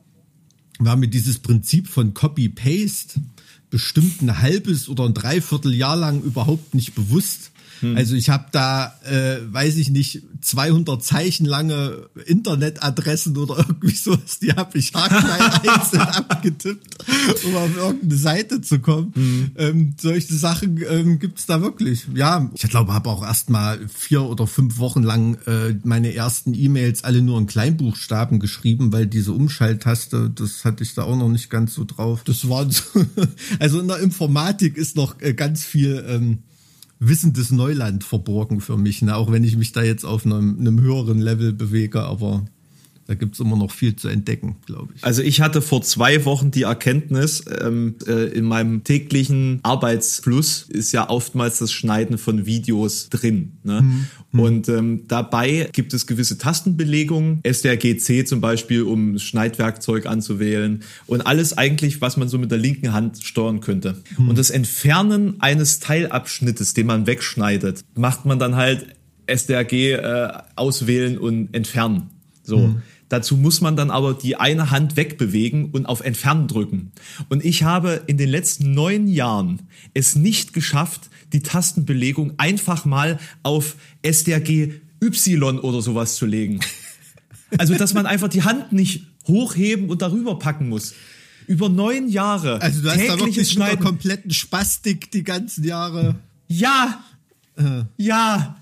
war 0.79 0.95
mir 0.95 1.07
dieses 1.07 1.39
Prinzip 1.39 1.88
von 1.88 2.13
Copy-Paste 2.13 3.21
bestimmt 3.69 4.21
ein 4.21 4.39
halbes 4.39 4.89
oder 4.89 5.05
ein 5.05 5.13
Dreivierteljahr 5.13 5.95
lang 5.95 6.21
überhaupt 6.21 6.75
nicht 6.75 6.94
bewusst. 6.94 7.50
Hm. 7.81 7.98
Also 7.98 8.16
ich 8.16 8.30
habe 8.30 8.45
da, 8.51 8.95
äh, 9.04 9.38
weiß 9.51 9.78
ich 9.78 9.89
nicht, 9.89 10.24
200 10.42 11.04
Zeichen 11.04 11.45
lange 11.45 12.10
Internetadressen 12.25 13.38
oder 13.38 13.57
irgendwie 13.68 13.95
sowas, 13.95 14.39
die 14.39 14.54
habe 14.54 14.78
ich 14.78 14.94
haarklein 14.94 15.69
einzeln 15.75 16.01
abgetippt, 16.01 16.98
um 17.45 17.56
auf 17.56 17.75
irgendeine 17.75 18.16
Seite 18.16 18.62
zu 18.62 18.80
kommen. 18.80 19.13
Hm. 19.16 19.51
Ähm, 19.57 19.95
solche 20.00 20.33
Sachen 20.33 20.80
ähm, 20.89 21.19
gibt's 21.19 21.45
da 21.45 21.62
wirklich. 21.62 22.07
Ja, 22.13 22.50
ich 22.54 22.62
glaube, 22.69 22.94
habe 22.94 23.10
auch 23.10 23.24
erst 23.24 23.50
mal 23.50 23.80
vier 23.88 24.24
oder 24.24 24.48
fünf 24.48 24.78
Wochen 24.78 25.04
lang 25.04 25.36
äh, 25.45 25.75
meine 25.83 26.13
ersten 26.13 26.54
E-Mails 26.54 27.04
alle 27.04 27.22
nur 27.22 27.38
in 27.39 27.48
Kleinbuchstaben 27.48 28.39
geschrieben, 28.39 28.94
weil 28.94 29.07
diese 29.07 29.33
Umschalttaste, 29.33 30.30
das 30.30 30.66
hatte 30.66 30.83
ich 30.83 30.94
da 30.94 31.04
auch 31.04 31.18
noch 31.18 31.30
nicht 31.30 31.50
ganz 31.50 31.74
so 31.74 31.83
drauf. 31.86 32.24
Das 32.24 32.48
war 32.48 32.69
so, 32.72 32.83
also 33.60 33.80
in 33.80 33.88
der 33.88 34.00
Informatik 34.00 34.78
ist 34.78 34.95
noch 34.95 35.19
äh, 35.22 35.33
ganz 35.33 35.66
viel 35.66 36.04
ähm, 36.07 36.39
wissendes 37.03 37.51
Neuland 37.51 38.03
verborgen 38.03 38.62
für 38.62 38.77
mich, 38.77 39.01
ne? 39.01 39.15
auch 39.15 39.31
wenn 39.31 39.44
ich 39.44 39.57
mich 39.57 39.71
da 39.71 39.81
jetzt 39.81 40.06
auf 40.06 40.24
einem, 40.24 40.59
einem 40.59 40.80
höheren 40.80 41.19
Level 41.19 41.51
bewege, 41.51 42.03
aber 42.03 42.45
da 43.11 43.15
gibt's 43.15 43.41
immer 43.41 43.57
noch 43.57 43.71
viel 43.71 43.93
zu 43.97 44.07
entdecken, 44.07 44.55
glaube 44.65 44.94
ich. 44.95 45.03
Also 45.03 45.21
ich 45.21 45.41
hatte 45.41 45.61
vor 45.61 45.81
zwei 45.81 46.23
Wochen 46.23 46.49
die 46.49 46.61
Erkenntnis, 46.61 47.44
ähm, 47.59 47.95
äh, 48.07 48.27
in 48.30 48.45
meinem 48.45 48.85
täglichen 48.85 49.59
Arbeitsfluss 49.63 50.65
ist 50.69 50.94
ja 50.94 51.09
oftmals 51.09 51.59
das 51.59 51.73
Schneiden 51.73 52.18
von 52.18 52.45
Videos 52.45 53.09
drin. 53.09 53.51
Ne? 53.63 53.81
Mhm. 53.81 54.39
Und 54.39 54.69
ähm, 54.69 55.01
dabei 55.09 55.69
gibt 55.73 55.94
es 55.94 56.07
gewisse 56.07 56.37
Tastenbelegungen, 56.37 57.41
SDRGC 57.44 58.25
zum 58.25 58.39
Beispiel, 58.39 58.83
um 58.83 59.19
Schneidwerkzeug 59.19 60.06
anzuwählen 60.06 60.81
und 61.06 61.27
alles 61.27 61.57
eigentlich, 61.57 61.99
was 61.99 62.15
man 62.15 62.30
so 62.30 62.37
mit 62.37 62.49
der 62.49 62.59
linken 62.59 62.94
Hand 62.94 63.21
steuern 63.21 63.59
könnte. 63.59 63.97
Mhm. 64.18 64.30
Und 64.30 64.37
das 64.37 64.51
Entfernen 64.51 65.41
eines 65.41 65.81
Teilabschnittes, 65.81 66.73
den 66.75 66.87
man 66.87 67.07
wegschneidet, 67.07 67.83
macht 67.94 68.25
man 68.25 68.39
dann 68.39 68.56
halt 68.56 68.95
SDRG 69.25 69.95
äh, 69.95 70.30
auswählen 70.56 71.18
und 71.18 71.53
entfernen. 71.53 72.09
So. 72.44 72.57
Mhm. 72.57 72.81
Dazu 73.11 73.35
muss 73.35 73.59
man 73.59 73.75
dann 73.75 73.91
aber 73.91 74.13
die 74.13 74.37
eine 74.37 74.71
Hand 74.71 74.95
wegbewegen 74.95 75.71
und 75.71 75.85
auf 75.85 75.99
Entfernen 75.99 76.47
drücken. 76.47 76.94
Und 77.27 77.44
ich 77.44 77.63
habe 77.63 78.03
in 78.07 78.15
den 78.15 78.30
letzten 78.30 78.73
neun 78.73 79.06
Jahren 79.09 79.63
es 79.94 80.15
nicht 80.15 80.53
geschafft, 80.53 81.09
die 81.33 81.41
Tastenbelegung 81.41 82.35
einfach 82.37 82.85
mal 82.85 83.19
auf 83.44 83.75
SDRG 84.01 84.75
Y 85.03 85.59
oder 85.59 85.81
sowas 85.81 86.15
zu 86.15 86.25
legen. 86.25 86.61
Also, 87.57 87.75
dass 87.75 87.94
man 87.94 88.06
einfach 88.06 88.30
die 88.30 88.44
Hand 88.44 88.71
nicht 88.71 89.07
hochheben 89.27 89.89
und 89.89 90.01
darüber 90.01 90.39
packen 90.39 90.69
muss. 90.69 90.94
Über 91.47 91.68
neun 91.68 92.07
Jahre. 92.07 92.61
Also, 92.61 92.81
du 92.81 92.91
hast 92.91 93.09
da 93.09 93.19
wirklich 93.19 93.53
der 93.53 93.75
kompletten 93.75 94.31
Spastik 94.31 95.11
die 95.11 95.25
ganzen 95.25 95.65
Jahre. 95.65 96.15
Ja. 96.47 97.03
Äh. 97.57 97.83
Ja. 97.97 98.56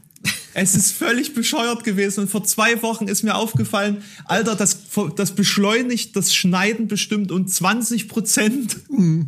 Es 0.54 0.76
ist 0.76 0.92
völlig 0.92 1.34
bescheuert 1.34 1.84
gewesen 1.84 2.22
und 2.22 2.30
vor 2.30 2.44
zwei 2.44 2.82
Wochen 2.82 3.08
ist 3.08 3.24
mir 3.24 3.36
aufgefallen, 3.36 3.98
Alter, 4.26 4.56
das, 4.56 4.80
das 5.16 5.32
beschleunigt 5.32 6.16
das 6.16 6.34
Schneiden 6.34 6.88
bestimmt 6.88 7.32
um 7.32 7.48
20 7.48 8.08
Prozent. 8.08 8.78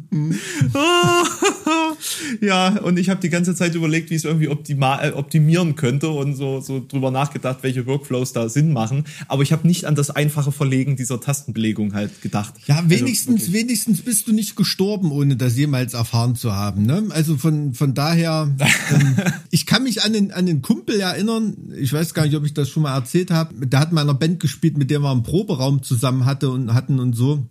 ja, 2.42 2.80
und 2.80 3.00
ich 3.00 3.10
habe 3.10 3.22
die 3.22 3.30
ganze 3.30 3.56
Zeit 3.56 3.76
überlegt, 3.76 4.10
wie 4.10 4.16
ich 4.16 4.22
es 4.22 4.26
irgendwie 4.26 4.48
optimal, 4.48 5.10
äh, 5.10 5.14
optimieren 5.14 5.76
könnte 5.76 6.10
und 6.10 6.36
so, 6.36 6.62
so 6.62 6.84
drüber 6.86 7.12
nachgedacht, 7.12 7.60
welche 7.62 7.86
Workflows 7.86 8.34
da 8.34 8.50
Sinn 8.50 8.74
machen. 8.74 9.06
Aber 9.28 9.44
ich 9.44 9.52
habe 9.52 9.68
nicht 9.68 9.86
an 9.86 9.96
das 9.96 10.10
einfache 10.10 10.52
Verlegen 10.52 10.96
dieser 10.96 11.22
Tastenbelegung 11.22 11.94
halt 11.94 12.22
gedacht. 12.22 12.54
Ja, 12.66 12.78
also 12.78 12.90
wenigstens, 12.90 13.42
also, 13.42 13.54
wenigstens 13.54 14.02
bist 14.02 14.28
du 14.28 14.34
nicht 14.34 14.56
gestorben, 14.56 15.12
ohne 15.12 15.36
das 15.36 15.58
jemals 15.58 15.94
erfahren 15.94 16.36
zu 16.36 16.54
haben. 16.54 16.86
Ne? 16.86 17.04
Also 17.10 17.38
von, 17.38 17.74
von 17.74 17.94
daher, 17.94 18.50
ähm, 18.60 19.16
ich 19.52 19.66
kann 19.66 19.84
mich 19.84 20.04
an 20.04 20.14
den, 20.14 20.32
an 20.32 20.46
den 20.46 20.62
Kumpel 20.62 21.00
ja 21.00 21.11
erinnern, 21.14 21.72
ich 21.78 21.94
weiß 21.94 22.14
gar 22.14 22.26
nicht, 22.26 22.36
ob 22.36 22.46
ich 22.46 22.54
das 22.54 22.70
schon 22.70 22.84
mal 22.84 22.96
erzählt 22.96 23.32
habe, 23.32 23.68
da 23.68 23.80
hat 23.80 23.92
meiner 23.92 24.14
Band 24.14 24.40
gespielt, 24.40 24.78
mit 24.78 24.90
der 24.92 25.00
wir 25.00 25.12
einen 25.12 25.24
Proberaum 25.24 25.84
zusammen 25.84 26.26
hatte 26.26 26.50
und 26.50 26.74
hatten 26.74 27.00
und 27.00 27.14
so. 27.14 27.46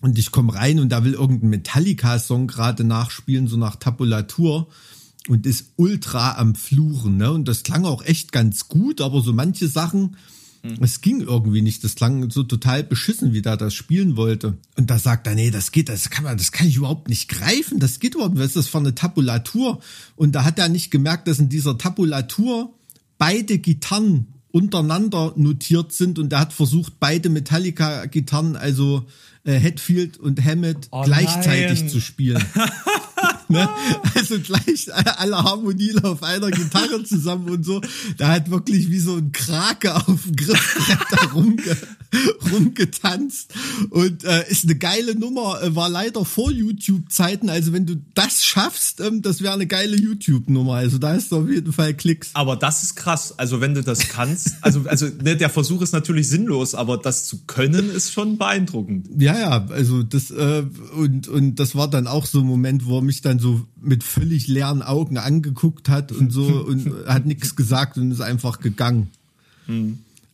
Und 0.00 0.18
ich 0.18 0.32
komme 0.32 0.54
rein 0.54 0.80
und 0.80 0.88
da 0.90 1.04
will 1.04 1.14
irgendein 1.14 1.50
Metallica-Song 1.50 2.48
gerade 2.48 2.84
nachspielen, 2.84 3.46
so 3.46 3.56
nach 3.56 3.76
Tabulatur 3.76 4.68
und 5.28 5.46
ist 5.46 5.74
ultra 5.76 6.36
am 6.38 6.56
Fluchen, 6.56 7.16
ne? 7.16 7.30
Und 7.30 7.46
das 7.46 7.62
klang 7.62 7.84
auch 7.84 8.04
echt 8.04 8.32
ganz 8.32 8.66
gut, 8.66 9.00
aber 9.00 9.20
so 9.20 9.32
manche 9.32 9.68
Sachen, 9.68 10.16
es 10.80 11.00
ging 11.00 11.20
irgendwie 11.20 11.60
nicht. 11.60 11.82
Das 11.82 11.96
klang 11.96 12.30
so 12.30 12.44
total 12.44 12.84
beschissen, 12.84 13.32
wie 13.32 13.42
da 13.42 13.56
das 13.56 13.74
spielen 13.74 14.16
wollte. 14.16 14.58
Und 14.76 14.90
da 14.90 14.98
sagt 14.98 15.26
er, 15.26 15.34
nee, 15.34 15.50
das 15.50 15.72
geht, 15.72 15.88
das 15.88 16.08
kann 16.08 16.24
man, 16.24 16.38
das 16.38 16.52
kann 16.52 16.68
ich 16.68 16.76
überhaupt 16.76 17.08
nicht 17.08 17.28
greifen. 17.28 17.80
Das 17.80 17.98
geht 17.98 18.14
überhaupt 18.14 18.34
nicht. 18.34 18.42
Was 18.42 18.50
ist 18.50 18.56
das 18.56 18.68
für 18.68 18.78
eine 18.78 18.94
Tabulatur? 18.94 19.80
Und 20.14 20.32
da 20.32 20.44
hat 20.44 20.60
er 20.60 20.68
nicht 20.68 20.92
gemerkt, 20.92 21.26
dass 21.26 21.40
in 21.40 21.48
dieser 21.48 21.78
Tabulatur 21.78 22.72
beide 23.22 23.58
Gitarren 23.58 24.26
untereinander 24.50 25.32
notiert 25.36 25.92
sind 25.92 26.18
und 26.18 26.32
er 26.32 26.40
hat 26.40 26.52
versucht, 26.52 26.94
beide 26.98 27.28
Metallica-Gitarren, 27.28 28.56
also 28.56 29.04
äh, 29.44 29.52
Hetfield 29.52 30.18
und 30.18 30.44
Hammett, 30.44 30.88
Oh 30.90 31.02
gleichzeitig 31.04 31.82
nein. 31.82 31.88
zu 31.88 32.00
spielen. 32.00 32.44
ne? 33.52 33.68
Also 34.14 34.38
gleich 34.40 34.88
alle 34.92 35.36
Harmonien 35.36 36.04
auf 36.04 36.22
einer 36.22 36.50
Gitarre 36.50 37.02
zusammen 37.04 37.48
und 37.48 37.64
so. 37.64 37.80
Da 38.18 38.28
hat 38.28 38.50
wirklich 38.50 38.90
wie 38.90 38.98
so 38.98 39.16
ein 39.16 39.32
Krake 39.32 39.94
auf 39.94 40.22
dem 40.24 40.36
Griffbrett 40.36 40.98
da 41.10 41.26
rumge 41.32 41.76
rumgetanzt. 42.52 43.54
Und 43.90 44.24
äh, 44.24 44.50
ist 44.50 44.64
eine 44.64 44.74
geile 44.76 45.18
Nummer, 45.18 45.62
äh, 45.62 45.74
war 45.74 45.88
leider 45.88 46.24
vor 46.24 46.50
YouTube-Zeiten. 46.50 47.48
Also 47.48 47.72
wenn 47.72 47.86
du 47.86 47.96
das 48.14 48.44
schaffst, 48.44 49.00
ähm, 49.00 49.22
das 49.22 49.42
wäre 49.42 49.54
eine 49.54 49.66
geile 49.66 49.96
YouTube-Nummer. 49.96 50.74
Also 50.74 50.98
da 50.98 51.14
ist 51.14 51.32
auf 51.32 51.48
jeden 51.48 51.72
Fall 51.72 51.94
Klicks. 51.94 52.30
Aber 52.34 52.56
das 52.56 52.82
ist 52.82 52.96
krass. 52.96 53.38
Also 53.38 53.60
wenn 53.60 53.74
du 53.74 53.82
das 53.82 54.08
kannst, 54.08 54.56
also 54.60 54.84
also 54.86 55.06
ne, 55.22 55.36
der 55.36 55.48
Versuch 55.48 55.82
ist 55.82 55.92
natürlich 55.92 56.28
sinnlos, 56.28 56.74
aber 56.74 56.98
das 56.98 57.26
zu 57.26 57.44
können 57.46 57.90
ist 57.90 58.12
schon 58.12 58.38
beeindruckend. 58.38 59.08
Ja, 59.18 59.38
ja, 59.38 59.66
also 59.68 60.02
das 60.02 60.30
äh, 60.30 60.64
und 60.96 61.28
und 61.28 61.56
das 61.56 61.74
war 61.74 61.88
dann 61.88 62.06
auch 62.06 62.26
so 62.26 62.40
ein 62.40 62.46
Moment, 62.46 62.86
wo 62.86 62.98
er 62.98 63.02
mich 63.02 63.22
dann 63.22 63.38
so 63.42 63.60
mit 63.80 64.04
völlig 64.04 64.48
leeren 64.48 64.82
Augen 64.82 65.18
angeguckt 65.18 65.88
hat 65.88 66.12
und 66.12 66.32
so 66.32 66.42
und 66.66 67.06
hat 67.06 67.26
nichts 67.26 67.56
gesagt 67.56 67.98
und 67.98 68.10
ist 68.10 68.20
einfach 68.20 68.60
gegangen. 68.60 69.10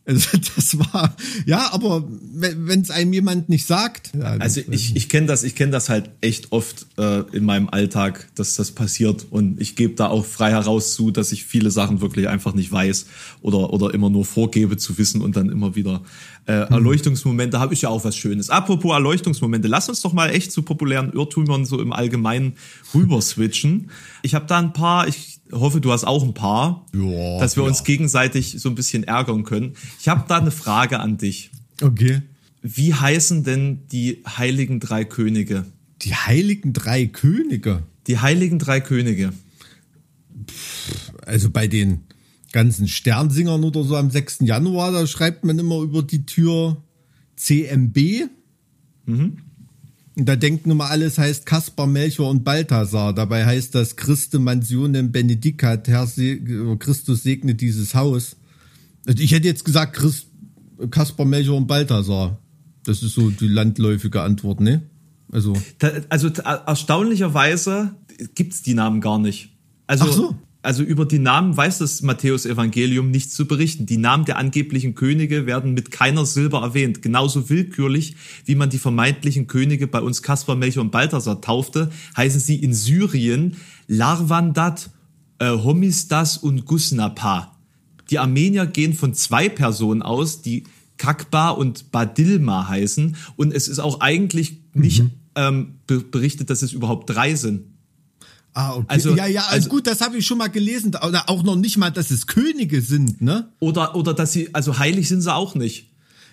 Also 0.09 0.37
das 0.55 0.79
war 0.79 1.15
ja, 1.45 1.71
aber 1.71 2.03
wenn 2.33 2.81
es 2.81 2.89
einem 2.89 3.13
jemand 3.13 3.47
nicht 3.47 3.67
sagt, 3.67 4.11
ja, 4.17 4.23
Also 4.23 4.61
ich, 4.69 4.95
ich 4.95 5.07
kenne 5.07 5.27
das, 5.27 5.43
ich 5.43 5.55
kenne 5.55 5.71
das 5.71 5.87
halt 5.87 6.09
echt 6.21 6.51
oft 6.51 6.87
äh, 6.97 7.21
in 7.31 7.45
meinem 7.45 7.69
Alltag, 7.69 8.27
dass 8.33 8.55
das 8.55 8.71
passiert 8.71 9.27
und 9.29 9.61
ich 9.61 9.75
gebe 9.75 9.93
da 9.93 10.07
auch 10.07 10.25
frei 10.25 10.49
heraus 10.49 10.95
zu, 10.95 11.11
dass 11.11 11.31
ich 11.31 11.45
viele 11.45 11.69
Sachen 11.69 12.01
wirklich 12.01 12.27
einfach 12.27 12.55
nicht 12.55 12.71
weiß 12.71 13.05
oder 13.41 13.71
oder 13.71 13.93
immer 13.93 14.09
nur 14.09 14.25
vorgebe 14.25 14.77
zu 14.77 14.97
wissen 14.97 15.21
und 15.21 15.35
dann 15.35 15.49
immer 15.49 15.75
wieder 15.75 16.01
äh, 16.47 16.53
Erleuchtungsmomente 16.53 17.59
habe 17.59 17.75
ich 17.75 17.83
ja 17.83 17.89
auch 17.89 18.03
was 18.03 18.17
Schönes. 18.17 18.49
Apropos 18.49 18.91
Erleuchtungsmomente, 18.91 19.67
lass 19.67 19.87
uns 19.87 20.01
doch 20.01 20.13
mal 20.13 20.31
echt 20.31 20.51
zu 20.51 20.63
populären 20.63 21.13
Irrtümern 21.13 21.63
so 21.65 21.79
im 21.79 21.93
Allgemeinen 21.93 22.53
rüber 22.95 23.21
switchen. 23.21 23.91
Ich 24.23 24.33
habe 24.33 24.47
da 24.47 24.57
ein 24.57 24.73
paar, 24.73 25.07
ich 25.07 25.38
hoffe, 25.51 25.81
du 25.81 25.91
hast 25.91 26.03
auch 26.05 26.23
ein 26.23 26.33
paar, 26.33 26.85
Ja, 26.93 27.39
dass 27.39 27.55
wir 27.55 27.63
ja. 27.63 27.69
uns 27.69 27.83
gegenseitig 27.83 28.55
so 28.59 28.69
ein 28.69 28.75
bisschen 28.75 29.03
ärgern 29.03 29.43
können. 29.43 29.73
Ich 29.99 30.07
habe 30.07 30.25
da 30.27 30.37
eine 30.37 30.51
Frage 30.51 30.99
an 30.99 31.17
dich. 31.17 31.51
okay. 31.81 32.21
Wie 32.61 32.93
heißen 32.93 33.45
denn 33.45 33.87
die 33.87 34.21
heiligen 34.27 34.81
drei 34.81 35.05
Könige? 35.05 35.65
Die 36.01 36.13
heiligen 36.13 36.73
drei 36.73 37.05
Könige. 37.05 37.83
Die 38.07 38.19
heiligen 38.19 38.59
drei 38.59 38.81
Könige. 38.81 39.31
Also 41.25 41.49
bei 41.51 41.67
den 41.67 42.01
ganzen 42.51 42.87
Sternsingern 42.89 43.63
oder 43.63 43.83
so 43.83 43.95
am 43.95 44.11
6. 44.11 44.39
Januar, 44.41 44.91
da 44.91 45.07
schreibt 45.07 45.45
man 45.45 45.57
immer 45.57 45.79
über 45.81 46.03
die 46.03 46.25
Tür 46.25 46.83
CMB. 47.37 48.27
Und 49.07 49.37
da 50.25 50.35
denken 50.35 50.71
immer 50.71 50.89
alles 50.89 51.17
heißt 51.17 51.45
Kaspar, 51.45 51.87
Melchior 51.87 52.29
und 52.29 52.43
Balthasar. 52.43 53.13
Dabei 53.13 53.45
heißt 53.45 53.75
das 53.75 53.95
Christe 53.95 54.39
Mansionem 54.39 55.11
Benedicat, 55.11 55.87
Herr 55.87 56.07
Se 56.07 56.37
Christus 56.77 57.23
segne 57.23 57.55
dieses 57.55 57.95
Haus. 57.95 58.35
Also 59.05 59.23
ich 59.23 59.31
hätte 59.31 59.47
jetzt 59.47 59.65
gesagt 59.65 59.95
Christ 59.95 60.27
Kaspar, 60.91 61.25
Melchior 61.25 61.57
und 61.57 61.67
Balthasar. 61.67 62.39
Das 62.83 63.03
ist 63.03 63.13
so 63.13 63.29
die 63.29 63.47
landläufige 63.47 64.21
Antwort, 64.21 64.61
ne? 64.61 64.81
Also, 65.31 65.53
also 66.09 66.29
t- 66.29 66.41
erstaunlicherweise 66.41 67.93
gibt's 68.35 68.61
die 68.61 68.73
Namen 68.73 69.01
gar 69.01 69.19
nicht. 69.19 69.49
Also, 69.87 70.05
Ach 70.05 70.13
so. 70.13 70.35
Also 70.61 70.83
über 70.83 71.05
die 71.05 71.19
Namen 71.19 71.55
weiß 71.55 71.77
das 71.77 72.01
Matthäus-Evangelium 72.01 73.11
nichts 73.11 73.33
zu 73.33 73.47
berichten. 73.47 73.85
Die 73.85 73.97
Namen 73.97 74.25
der 74.25 74.37
angeblichen 74.37 74.93
Könige 74.93 75.45
werden 75.45 75.73
mit 75.73 75.89
keiner 75.89 76.25
Silbe 76.25 76.57
erwähnt. 76.57 77.01
Genauso 77.01 77.49
willkürlich, 77.49 78.15
wie 78.43 78.55
man 78.55 78.69
die 78.69 78.77
vermeintlichen 78.77 79.47
Könige 79.47 79.87
bei 79.87 80.01
uns 80.01 80.21
Kaspar, 80.21 80.57
Melchior 80.57 80.83
und 80.83 80.91
Balthasar 80.91 81.39
taufte, 81.39 81.89
heißen 82.17 82.41
sie 82.41 82.57
in 82.57 82.73
Syrien 82.73 83.55
Larvandat, 83.87 84.89
äh, 85.39 85.49
Homisdas 85.49 86.37
und 86.37 86.65
Gusnapa. 86.65 87.55
Die 88.09 88.19
Armenier 88.19 88.65
gehen 88.65 88.93
von 88.93 89.13
zwei 89.13 89.47
Personen 89.47 90.01
aus, 90.01 90.41
die 90.41 90.65
Kakba 90.97 91.51
und 91.51 91.91
Badilma 91.91 92.67
heißen. 92.67 93.15
Und 93.37 93.53
es 93.53 93.69
ist 93.69 93.79
auch 93.79 94.01
eigentlich 94.01 94.57
nicht 94.73 95.03
ähm, 95.35 95.75
be 95.87 95.99
berichtet, 95.99 96.49
dass 96.49 96.63
es 96.63 96.73
überhaupt 96.73 97.09
drei 97.09 97.35
sind. 97.35 97.61
Ah, 98.59 98.75
okay. 98.75 98.85
Also- 98.87 99.15
ja, 99.15 99.25
ja, 99.25 99.43
also, 99.49 99.69
gut, 99.69 99.87
das 99.87 100.01
habe 100.01 100.17
ich 100.17 100.25
schon 100.25 100.37
mal 100.37 100.49
gelesen. 100.49 100.95
Oder 100.95 101.29
auch 101.29 101.43
noch 101.43 101.55
nicht 101.55 101.77
mal, 101.77 101.91
dass 101.91 102.11
es 102.11 102.27
Könige 102.27 102.81
sind, 102.81 103.21
ne? 103.21 103.47
Oder, 103.59 103.95
oder 103.95 104.13
dass 104.13 104.33
sie, 104.33 104.53
also 104.53 104.77
heilig 104.79 105.07
sind 105.07 105.21
sie 105.21 105.33
auch 105.33 105.55
nicht. 105.55 105.85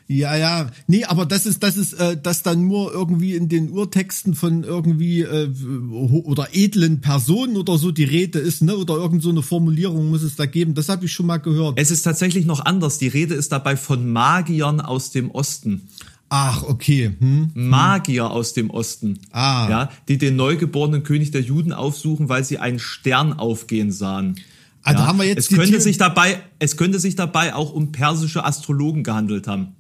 Ja, 0.09 0.37
ja. 0.37 0.71
Nee, 0.87 1.05
aber 1.05 1.27
das 1.27 1.47
ist, 1.47 1.65
das 1.65 1.77
ist, 1.77 1.95
äh, 1.95 2.17
dass 2.17 2.45
dann 2.45 2.69
nur 2.69 2.93
irgendwie 2.93 3.35
in 3.35 3.49
den 3.49 3.71
Urtexten 3.71 4.37
von 4.37 4.63
irgendwie 4.63 5.23
äh, 5.23 5.51
oder 5.91 6.49
edlen 6.53 7.01
Personen 7.01 7.57
oder 7.57 7.77
so 7.77 7.91
die 7.91 8.05
Rede 8.05 8.39
ist, 8.39 8.63
ne? 8.63 8.77
Oder 8.77 8.95
irgend 8.95 9.23
so 9.23 9.31
eine 9.31 9.43
Formulierung 9.43 10.09
muss 10.09 10.23
es 10.23 10.37
da 10.37 10.47
geben. 10.47 10.75
Das 10.75 10.89
habe 10.89 11.07
ich 11.07 11.13
schon 11.13 11.27
mal 11.27 11.39
gehört. 11.39 11.75
Es 11.77 11.91
ist 11.91 12.03
tatsächlich 12.03 12.47
noch 12.47 12.65
anders. 12.65 12.99
Die 12.99 13.09
Rede 13.09 13.35
ist 13.35 13.51
dabei 13.51 13.77
von 13.77 14.09
Magiern 14.09 14.81
aus 14.81 15.11
dem 15.11 15.33
Osten. 15.33 15.89
Ach, 16.29 16.65
okay. 16.65 17.15
Hm? 17.19 17.51
Magier 17.55 18.31
aus 18.31 18.53
dem 18.53 18.71
Osten. 18.71 19.21
Ah. 19.31 19.69
Ja, 19.71 19.91
die 20.09 20.19
den 20.19 20.37
neugeborenen 20.37 21.03
König 21.05 21.31
der 21.31 21.41
Juden 21.43 21.73
aufsuchen, 21.73 22.29
weil 22.29 22.43
sie 22.45 22.59
einen 22.59 22.79
Stern 22.79 23.33
aufgehen 23.33 23.93
sahen. 23.93 24.41
Ah, 24.83 24.93
da 24.93 25.01
ja, 25.01 25.07
haben 25.07 25.19
wir 25.19 25.27
jetzt 25.27 25.51
es 25.51 25.57
könnte 25.57 25.81
sich 25.81 25.99
dabei, 25.99 26.41
es 26.59 26.77
könnte 26.77 26.99
sich 26.99 27.17
dabei 27.17 27.55
auch 27.55 27.73
um 27.73 27.93
persische 27.93 28.45
Astrologen 28.45 29.03
gehandelt 29.05 29.47
haben. 29.47 29.75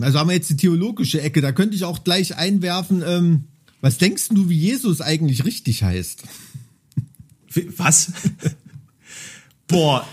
Also 0.00 0.18
haben 0.18 0.28
wir 0.28 0.34
jetzt 0.34 0.48
die 0.50 0.56
theologische 0.56 1.20
Ecke. 1.20 1.40
Da 1.40 1.52
könnte 1.52 1.74
ich 1.74 1.84
auch 1.84 2.04
gleich 2.04 2.36
einwerfen. 2.36 3.02
Ähm, 3.06 3.44
was 3.80 3.98
denkst 3.98 4.28
du, 4.28 4.48
wie 4.48 4.56
Jesus 4.58 5.00
eigentlich 5.00 5.44
richtig 5.44 5.82
heißt? 5.82 6.22
Wie- 7.52 7.68
Was? 7.76 8.12
Boah, 9.66 10.06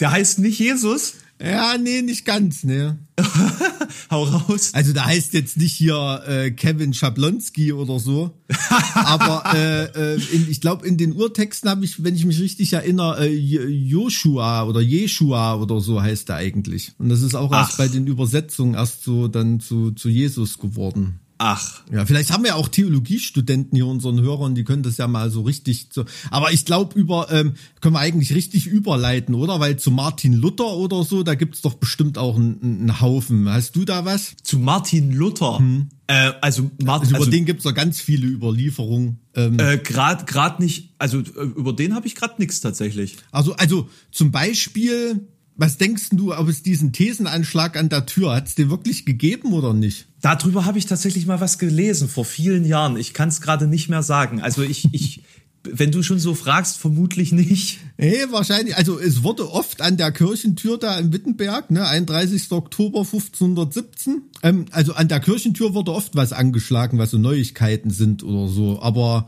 der 0.00 0.10
heißt 0.10 0.40
nicht 0.40 0.58
Jesus? 0.58 1.14
Ja, 1.40 1.76
nee, 1.78 2.02
nicht 2.02 2.24
ganz, 2.24 2.64
ne? 2.64 2.98
Hau 4.10 4.24
raus. 4.24 4.70
Also 4.72 4.92
da 4.92 5.04
heißt 5.04 5.34
jetzt 5.34 5.56
nicht 5.56 5.74
hier 5.74 6.22
äh, 6.26 6.50
Kevin 6.52 6.94
Schablonski 6.94 7.72
oder 7.72 7.98
so. 7.98 8.38
Aber 8.94 9.52
äh, 9.54 10.14
äh, 10.14 10.20
in, 10.32 10.48
ich 10.48 10.60
glaube, 10.60 10.86
in 10.86 10.96
den 10.96 11.12
Urtexten 11.12 11.68
habe 11.68 11.84
ich, 11.84 12.04
wenn 12.04 12.14
ich 12.14 12.24
mich 12.24 12.40
richtig 12.40 12.72
erinnere, 12.72 13.26
äh, 13.26 13.34
Joshua 13.34 14.64
oder 14.64 14.80
Jeshua 14.80 15.56
oder 15.56 15.80
so 15.80 16.00
heißt 16.00 16.30
er 16.30 16.36
eigentlich. 16.36 16.92
Und 16.98 17.08
das 17.08 17.22
ist 17.22 17.34
auch 17.34 17.52
erst 17.52 17.72
Ach. 17.74 17.78
bei 17.78 17.88
den 17.88 18.06
Übersetzungen 18.06 18.74
erst 18.74 19.02
so 19.02 19.28
dann 19.28 19.60
zu, 19.60 19.90
zu 19.90 20.08
Jesus 20.08 20.58
geworden. 20.58 21.20
Ach, 21.38 21.82
Ja, 21.92 22.06
vielleicht 22.06 22.30
haben 22.32 22.44
wir 22.44 22.50
ja 22.50 22.54
auch 22.54 22.68
Theologiestudenten 22.68 23.74
hier 23.74 23.86
unseren 23.86 24.20
Hörern, 24.20 24.54
die 24.54 24.62
können 24.62 24.84
das 24.84 24.98
ja 24.98 25.08
mal 25.08 25.30
so 25.30 25.42
richtig 25.42 25.88
so. 25.92 26.04
Aber 26.30 26.52
ich 26.52 26.64
glaube, 26.64 26.98
über 26.98 27.26
ähm, 27.32 27.54
können 27.80 27.94
wir 27.94 28.00
eigentlich 28.00 28.34
richtig 28.34 28.66
überleiten, 28.66 29.34
oder? 29.34 29.58
Weil 29.58 29.76
zu 29.76 29.90
Martin 29.90 30.32
Luther 30.32 30.76
oder 30.76 31.02
so, 31.02 31.22
da 31.24 31.34
gibt's 31.34 31.60
doch 31.60 31.74
bestimmt 31.74 32.18
auch 32.18 32.36
einen, 32.36 32.60
einen 32.62 33.00
Haufen. 33.00 33.48
Hast 33.48 33.74
du 33.74 33.84
da 33.84 34.04
was? 34.04 34.36
zu 34.42 34.58
Martin 34.58 35.10
Luther. 35.12 35.60
Äh, 36.06 36.32
also 36.40 36.70
Martin, 36.82 36.88
Also 36.88 37.10
über 37.10 37.18
also, 37.18 37.30
den 37.30 37.44
gibt's 37.46 37.64
doch 37.64 37.74
ganz 37.74 38.00
viele 38.00 38.26
Überlieferungen. 38.26 39.18
Ähm, 39.34 39.58
äh, 39.58 39.78
grad 39.78 40.26
grad 40.26 40.60
nicht, 40.60 40.94
also 40.98 41.18
äh, 41.18 41.22
über 41.56 41.72
den 41.72 41.94
habe 41.94 42.06
ich 42.06 42.14
gerade 42.14 42.34
nichts 42.38 42.60
tatsächlich. 42.60 43.16
also, 43.32 43.54
also 43.54 43.88
zum 44.12 44.30
Beispiel, 44.30 45.26
was 45.56 45.78
denkst 45.78 46.08
du, 46.12 46.34
ob 46.34 46.48
es 46.48 46.62
diesen 46.62 46.92
Thesenanschlag 46.92 47.76
an 47.76 47.88
der 47.88 48.06
Tür, 48.06 48.34
hat's 48.34 48.54
den 48.54 48.70
wirklich 48.70 49.06
gegeben 49.06 49.52
oder 49.52 49.72
nicht? 49.72 50.06
Darüber 50.20 50.64
habe 50.64 50.78
ich 50.78 50.86
tatsächlich 50.86 51.26
mal 51.26 51.40
was 51.40 51.58
gelesen 51.58 52.08
vor 52.08 52.24
vielen 52.24 52.64
Jahren. 52.64 52.96
Ich 52.96 53.14
kann 53.14 53.28
es 53.28 53.40
gerade 53.40 53.66
nicht 53.66 53.88
mehr 53.88 54.02
sagen. 54.02 54.40
Also 54.40 54.62
ich, 54.62 54.88
ich, 54.92 55.22
wenn 55.62 55.92
du 55.92 56.02
schon 56.02 56.18
so 56.18 56.34
fragst, 56.34 56.78
vermutlich 56.78 57.30
nicht. 57.30 57.78
Nee, 57.98 58.16
wahrscheinlich. 58.30 58.76
Also 58.76 58.98
es 58.98 59.22
wurde 59.22 59.50
oft 59.50 59.80
an 59.80 59.96
der 59.96 60.10
Kirchentür 60.10 60.76
da 60.76 60.98
in 60.98 61.12
Wittenberg, 61.12 61.70
ne, 61.70 61.86
31. 61.86 62.50
Oktober 62.50 63.00
1517. 63.00 64.22
Ähm, 64.42 64.66
also 64.72 64.94
an 64.94 65.08
der 65.08 65.20
Kirchentür 65.20 65.74
wurde 65.74 65.92
oft 65.92 66.16
was 66.16 66.32
angeschlagen, 66.32 66.98
was 66.98 67.12
so 67.12 67.18
Neuigkeiten 67.18 67.90
sind 67.90 68.24
oder 68.24 68.48
so. 68.48 68.82
Aber 68.82 69.26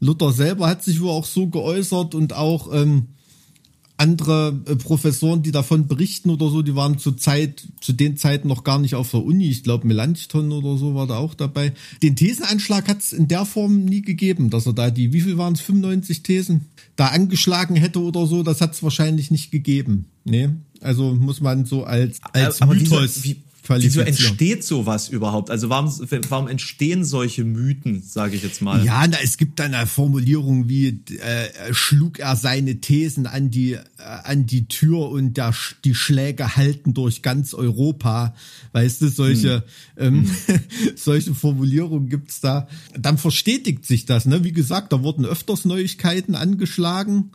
Luther 0.00 0.32
selber 0.32 0.66
hat 0.66 0.82
sich 0.82 1.00
wohl 1.00 1.10
auch 1.10 1.24
so 1.24 1.46
geäußert 1.46 2.14
und 2.16 2.32
auch 2.32 2.72
ähm, 2.72 3.08
andere 3.98 4.60
äh, 4.66 4.76
Professoren, 4.76 5.42
die 5.42 5.50
davon 5.50 5.86
berichten 5.88 6.30
oder 6.30 6.48
so, 6.48 6.62
die 6.62 6.74
waren 6.74 6.98
zur 6.98 7.16
Zeit, 7.16 7.66
zu 7.80 7.92
den 7.92 8.16
Zeiten 8.16 8.48
noch 8.48 8.64
gar 8.64 8.78
nicht 8.78 8.94
auf 8.94 9.10
der 9.10 9.24
Uni. 9.24 9.48
Ich 9.48 9.64
glaube, 9.64 9.86
Melanchthon 9.86 10.52
oder 10.52 10.78
so 10.78 10.94
war 10.94 11.06
da 11.06 11.18
auch 11.18 11.34
dabei. 11.34 11.72
Den 12.02 12.16
Thesenanschlag 12.16 12.88
hat 12.88 13.00
es 13.00 13.12
in 13.12 13.28
der 13.28 13.44
Form 13.44 13.84
nie 13.84 14.02
gegeben, 14.02 14.50
dass 14.50 14.66
er 14.66 14.72
da 14.72 14.90
die, 14.90 15.12
wie 15.12 15.20
viel 15.20 15.36
waren 15.36 15.54
es, 15.54 15.60
95 15.60 16.22
Thesen, 16.22 16.66
da 16.96 17.08
angeschlagen 17.08 17.76
hätte 17.76 18.00
oder 18.00 18.26
so. 18.26 18.42
Das 18.42 18.60
hat 18.60 18.72
es 18.72 18.82
wahrscheinlich 18.82 19.30
nicht 19.30 19.50
gegeben. 19.50 20.06
Nee, 20.24 20.50
also 20.80 21.14
muss 21.14 21.40
man 21.40 21.64
so 21.64 21.84
als, 21.84 22.20
als 22.32 22.62
aber 22.62 22.74
Mythos... 22.74 23.14
Diese, 23.14 23.24
wie, 23.24 23.36
Wieso 23.68 24.00
entsteht 24.00 24.64
sowas 24.64 25.08
überhaupt? 25.08 25.50
Also 25.50 25.68
warum, 25.68 25.92
warum 26.28 26.48
entstehen 26.48 27.04
solche 27.04 27.44
Mythen, 27.44 28.02
sage 28.02 28.36
ich 28.36 28.42
jetzt 28.42 28.62
mal? 28.62 28.84
Ja, 28.84 29.06
na, 29.06 29.18
es 29.22 29.36
gibt 29.36 29.58
dann 29.58 29.74
eine 29.74 29.86
Formulierung 29.86 30.68
wie 30.68 30.88
äh, 30.88 31.74
schlug 31.74 32.18
er 32.18 32.36
seine 32.36 32.80
Thesen 32.80 33.26
an 33.26 33.50
die 33.50 33.72
äh, 33.72 33.80
an 33.98 34.46
die 34.46 34.68
Tür 34.68 35.10
und 35.10 35.36
der, 35.36 35.54
die 35.84 35.94
Schläge 35.94 36.56
halten 36.56 36.94
durch 36.94 37.22
ganz 37.22 37.54
Europa. 37.54 38.34
Weißt 38.72 39.02
du, 39.02 39.08
solche 39.08 39.64
hm. 39.96 40.24
ähm, 40.24 40.30
hm. 40.46 40.60
solche 40.96 41.34
Formulierungen 41.34 42.08
gibt's 42.08 42.40
da. 42.40 42.68
Dann 42.98 43.18
verstetigt 43.18 43.84
sich 43.84 44.06
das. 44.06 44.26
Ne? 44.26 44.44
Wie 44.44 44.52
gesagt, 44.52 44.92
da 44.92 45.02
wurden 45.02 45.24
öfters 45.24 45.64
Neuigkeiten 45.64 46.34
angeschlagen. 46.34 47.32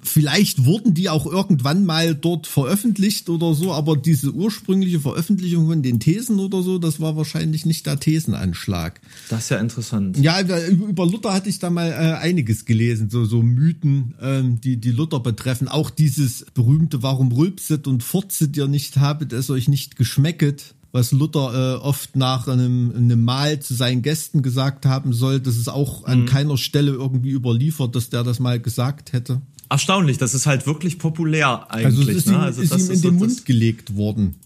Vielleicht 0.00 0.64
wurden 0.64 0.94
die 0.94 1.10
auch 1.10 1.26
irgendwann 1.26 1.84
mal 1.84 2.14
dort 2.14 2.46
veröffentlicht 2.46 3.28
oder 3.28 3.52
so, 3.52 3.70
aber 3.70 3.98
diese 3.98 4.32
ursprüngliche 4.32 4.98
Veröffentlichung 4.98 5.66
von 5.68 5.82
den 5.82 6.00
Thesen 6.00 6.38
oder 6.38 6.62
so, 6.62 6.78
das 6.78 7.00
war 7.00 7.16
wahrscheinlich 7.16 7.66
nicht 7.66 7.84
der 7.84 8.00
Thesenanschlag. 8.00 9.02
Das 9.28 9.44
ist 9.44 9.50
ja 9.50 9.58
interessant. 9.58 10.18
Ja, 10.18 10.40
über 10.40 11.06
Luther 11.06 11.34
hatte 11.34 11.50
ich 11.50 11.58
da 11.58 11.68
mal 11.68 11.90
äh, 11.90 12.16
einiges 12.18 12.64
gelesen, 12.64 13.10
so, 13.10 13.26
so 13.26 13.42
Mythen, 13.42 14.14
ähm, 14.22 14.58
die, 14.58 14.78
die 14.78 14.90
Luther 14.90 15.20
betreffen. 15.20 15.68
Auch 15.68 15.90
dieses 15.90 16.46
berühmte, 16.54 17.02
warum 17.02 17.30
rülpset 17.30 17.86
und 17.86 18.02
furzet 18.02 18.56
ihr 18.56 18.68
nicht, 18.68 18.96
habet 18.96 19.34
es 19.34 19.50
euch 19.50 19.68
nicht 19.68 19.96
geschmecket 19.96 20.74
was 20.92 21.10
Luther 21.10 21.74
äh, 21.74 21.80
oft 21.80 22.14
nach 22.14 22.46
einem, 22.46 22.92
einem 22.94 23.24
Mahl 23.24 23.58
zu 23.58 23.74
seinen 23.74 24.02
Gästen 24.02 24.42
gesagt 24.42 24.86
haben 24.86 25.12
soll. 25.12 25.40
Das 25.40 25.56
ist 25.56 25.66
auch 25.66 26.04
an 26.04 26.20
mhm. 26.20 26.26
keiner 26.26 26.56
Stelle 26.56 26.92
irgendwie 26.92 27.30
überliefert, 27.30 27.96
dass 27.96 28.10
der 28.10 28.22
das 28.22 28.38
mal 28.38 28.60
gesagt 28.60 29.12
hätte 29.12 29.42
erstaunlich. 29.74 30.18
Das 30.18 30.34
ist 30.34 30.46
halt 30.46 30.66
wirklich 30.66 30.98
populär 30.98 31.70
eigentlich. 31.70 31.86
Also 31.86 32.10
es 32.10 32.16
ist, 32.16 32.26
ne? 32.28 32.34
ihm, 32.34 32.40
also 32.40 32.62
ist 32.62 32.78
ihm 32.78 32.90
in 32.90 33.02
den 33.02 33.14
Mund 33.16 33.44
gelegt 33.44 33.96
worden 33.96 34.36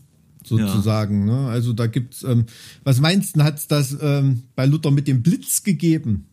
sozusagen. 0.42 1.28
Ja. 1.28 1.42
Ne? 1.42 1.48
Also 1.48 1.72
da 1.72 1.86
gibt's, 1.86 2.22
ähm, 2.24 2.46
was 2.82 3.00
meinst 3.00 3.36
du, 3.36 3.42
hat's 3.42 3.68
das 3.68 3.96
ähm, 4.00 4.42
bei 4.56 4.64
Luther 4.66 4.90
mit 4.90 5.06
dem 5.06 5.22
Blitz 5.22 5.62
gegeben? 5.62 6.26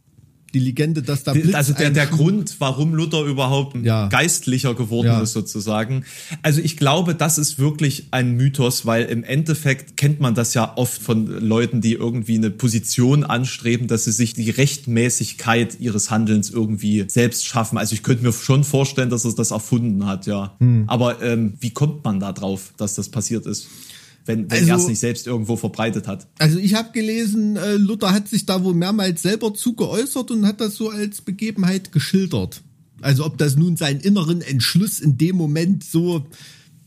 Die 0.55 0.59
Legende, 0.59 1.03
dass 1.03 1.23
da 1.23 1.33
Blitz 1.33 1.53
Also 1.53 1.73
der, 1.73 1.91
der 1.91 2.07
Grund, 2.07 2.55
warum 2.59 2.95
Luther 2.95 3.23
überhaupt 3.23 3.75
ja. 3.83 4.07
geistlicher 4.07 4.73
geworden 4.73 5.07
ja. 5.07 5.21
ist 5.21 5.33
sozusagen. 5.33 6.05
Also 6.41 6.61
ich 6.61 6.77
glaube, 6.77 7.13
das 7.13 7.37
ist 7.37 7.59
wirklich 7.59 8.07
ein 8.11 8.31
Mythos, 8.37 8.85
weil 8.85 9.05
im 9.05 9.25
Endeffekt 9.25 9.97
kennt 9.97 10.21
man 10.21 10.33
das 10.33 10.53
ja 10.53 10.77
oft 10.77 11.01
von 11.01 11.27
Leuten, 11.27 11.81
die 11.81 11.93
irgendwie 11.93 12.35
eine 12.35 12.49
Position 12.51 13.25
anstreben, 13.25 13.87
dass 13.87 14.05
sie 14.05 14.13
sich 14.13 14.33
die 14.33 14.49
Rechtmäßigkeit 14.49 15.79
ihres 15.81 16.09
Handelns 16.09 16.49
irgendwie 16.49 17.05
selbst 17.09 17.45
schaffen. 17.45 17.77
Also 17.77 17.93
ich 17.93 18.01
könnte 18.01 18.23
mir 18.23 18.31
schon 18.31 18.63
vorstellen, 18.63 19.09
dass 19.09 19.25
er 19.25 19.35
das 19.35 19.51
erfunden 19.51 20.05
hat, 20.05 20.25
ja. 20.25 20.55
Hm. 20.59 20.85
Aber 20.87 21.21
ähm, 21.21 21.55
wie 21.59 21.71
kommt 21.71 22.05
man 22.05 22.21
da 22.21 22.31
drauf, 22.31 22.71
dass 22.77 22.95
das 22.95 23.09
passiert 23.09 23.45
ist? 23.45 23.67
Wenn, 24.25 24.49
wenn 24.49 24.59
also, 24.59 24.71
er 24.71 24.75
es 24.77 24.87
nicht 24.87 24.99
selbst 24.99 25.27
irgendwo 25.27 25.55
verbreitet 25.55 26.07
hat. 26.07 26.27
Also 26.39 26.57
ich 26.57 26.73
habe 26.73 26.91
gelesen, 26.91 27.55
äh, 27.55 27.75
Luther 27.75 28.11
hat 28.11 28.27
sich 28.27 28.45
da 28.45 28.63
wohl 28.63 28.73
mehrmals 28.73 29.21
selber 29.21 29.53
zu 29.53 29.73
geäußert 29.73 30.31
und 30.31 30.45
hat 30.45 30.61
das 30.61 30.75
so 30.75 30.89
als 30.89 31.21
Begebenheit 31.21 31.91
geschildert. 31.91 32.61
Also 33.01 33.25
ob 33.25 33.37
das 33.37 33.55
nun 33.55 33.77
seinen 33.77 33.99
inneren 33.99 34.41
Entschluss 34.41 34.99
in 34.99 35.17
dem 35.17 35.35
Moment 35.35 35.83
so 35.83 36.25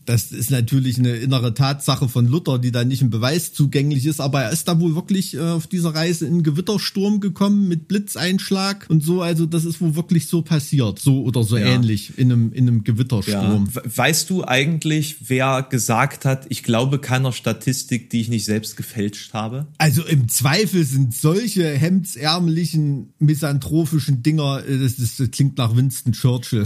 das 0.09 0.31
ist 0.31 0.49
natürlich 0.49 0.97
eine 0.97 1.17
innere 1.17 1.53
Tatsache 1.53 2.09
von 2.09 2.25
Luther, 2.25 2.57
die 2.57 2.71
da 2.71 2.83
nicht 2.83 3.03
im 3.03 3.11
Beweis 3.11 3.53
zugänglich 3.53 4.07
ist, 4.07 4.19
aber 4.19 4.41
er 4.41 4.51
ist 4.51 4.67
da 4.67 4.79
wohl 4.79 4.95
wirklich 4.95 5.35
äh, 5.35 5.39
auf 5.39 5.67
dieser 5.67 5.93
Reise 5.93 6.25
in 6.25 6.33
einen 6.33 6.43
Gewittersturm 6.43 7.19
gekommen 7.19 7.67
mit 7.67 7.87
Blitzeinschlag 7.87 8.87
und 8.89 9.03
so, 9.03 9.21
also 9.21 9.45
das 9.45 9.65
ist 9.65 9.79
wohl 9.81 9.95
wirklich 9.95 10.27
so 10.27 10.41
passiert, 10.41 10.97
so 10.97 11.21
oder 11.21 11.43
so 11.43 11.57
ja. 11.57 11.67
ähnlich 11.67 12.17
in 12.17 12.31
einem, 12.31 12.51
in 12.53 12.67
einem 12.67 12.83
Gewittersturm. 12.83 13.69
Ja. 13.71 13.81
Weißt 13.85 14.31
du 14.31 14.43
eigentlich, 14.43 15.17
wer 15.27 15.61
gesagt 15.61 16.25
hat, 16.25 16.47
ich 16.49 16.63
glaube 16.63 16.97
keiner 16.97 17.31
Statistik, 17.31 18.09
die 18.09 18.21
ich 18.21 18.29
nicht 18.29 18.45
selbst 18.45 18.77
gefälscht 18.77 19.35
habe? 19.35 19.67
Also 19.77 20.03
im 20.03 20.27
Zweifel 20.27 20.85
sind 20.85 21.13
solche 21.13 21.69
hemdsärmlichen, 21.69 23.13
misanthropischen 23.19 24.23
Dinger, 24.23 24.63
äh, 24.67 24.79
das, 24.79 24.95
das, 24.95 25.17
das 25.17 25.29
klingt 25.29 25.59
nach 25.59 25.75
Winston 25.75 26.13
Churchill. 26.13 26.65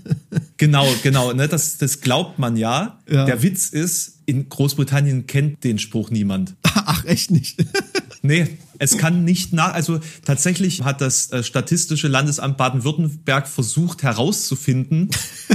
genau, 0.56 0.88
genau, 1.04 1.32
ne, 1.32 1.46
das, 1.46 1.78
das 1.78 2.00
glaubt 2.00 2.40
man 2.40 2.56
ja, 2.56 2.79
ja. 3.08 3.24
Der 3.24 3.42
Witz 3.42 3.68
ist, 3.68 4.20
in 4.26 4.48
Großbritannien 4.48 5.26
kennt 5.26 5.64
den 5.64 5.78
Spruch 5.78 6.10
niemand. 6.10 6.54
Ach, 6.62 7.04
echt 7.04 7.30
nicht? 7.30 7.64
nee, 8.22 8.58
es 8.78 8.96
kann 8.96 9.24
nicht 9.24 9.52
nach, 9.52 9.74
also 9.74 10.00
tatsächlich 10.24 10.82
hat 10.84 11.00
das 11.00 11.30
äh, 11.32 11.42
Statistische 11.42 12.08
Landesamt 12.08 12.56
Baden-Württemberg 12.56 13.46
versucht 13.46 14.02
herauszufinden, 14.02 15.10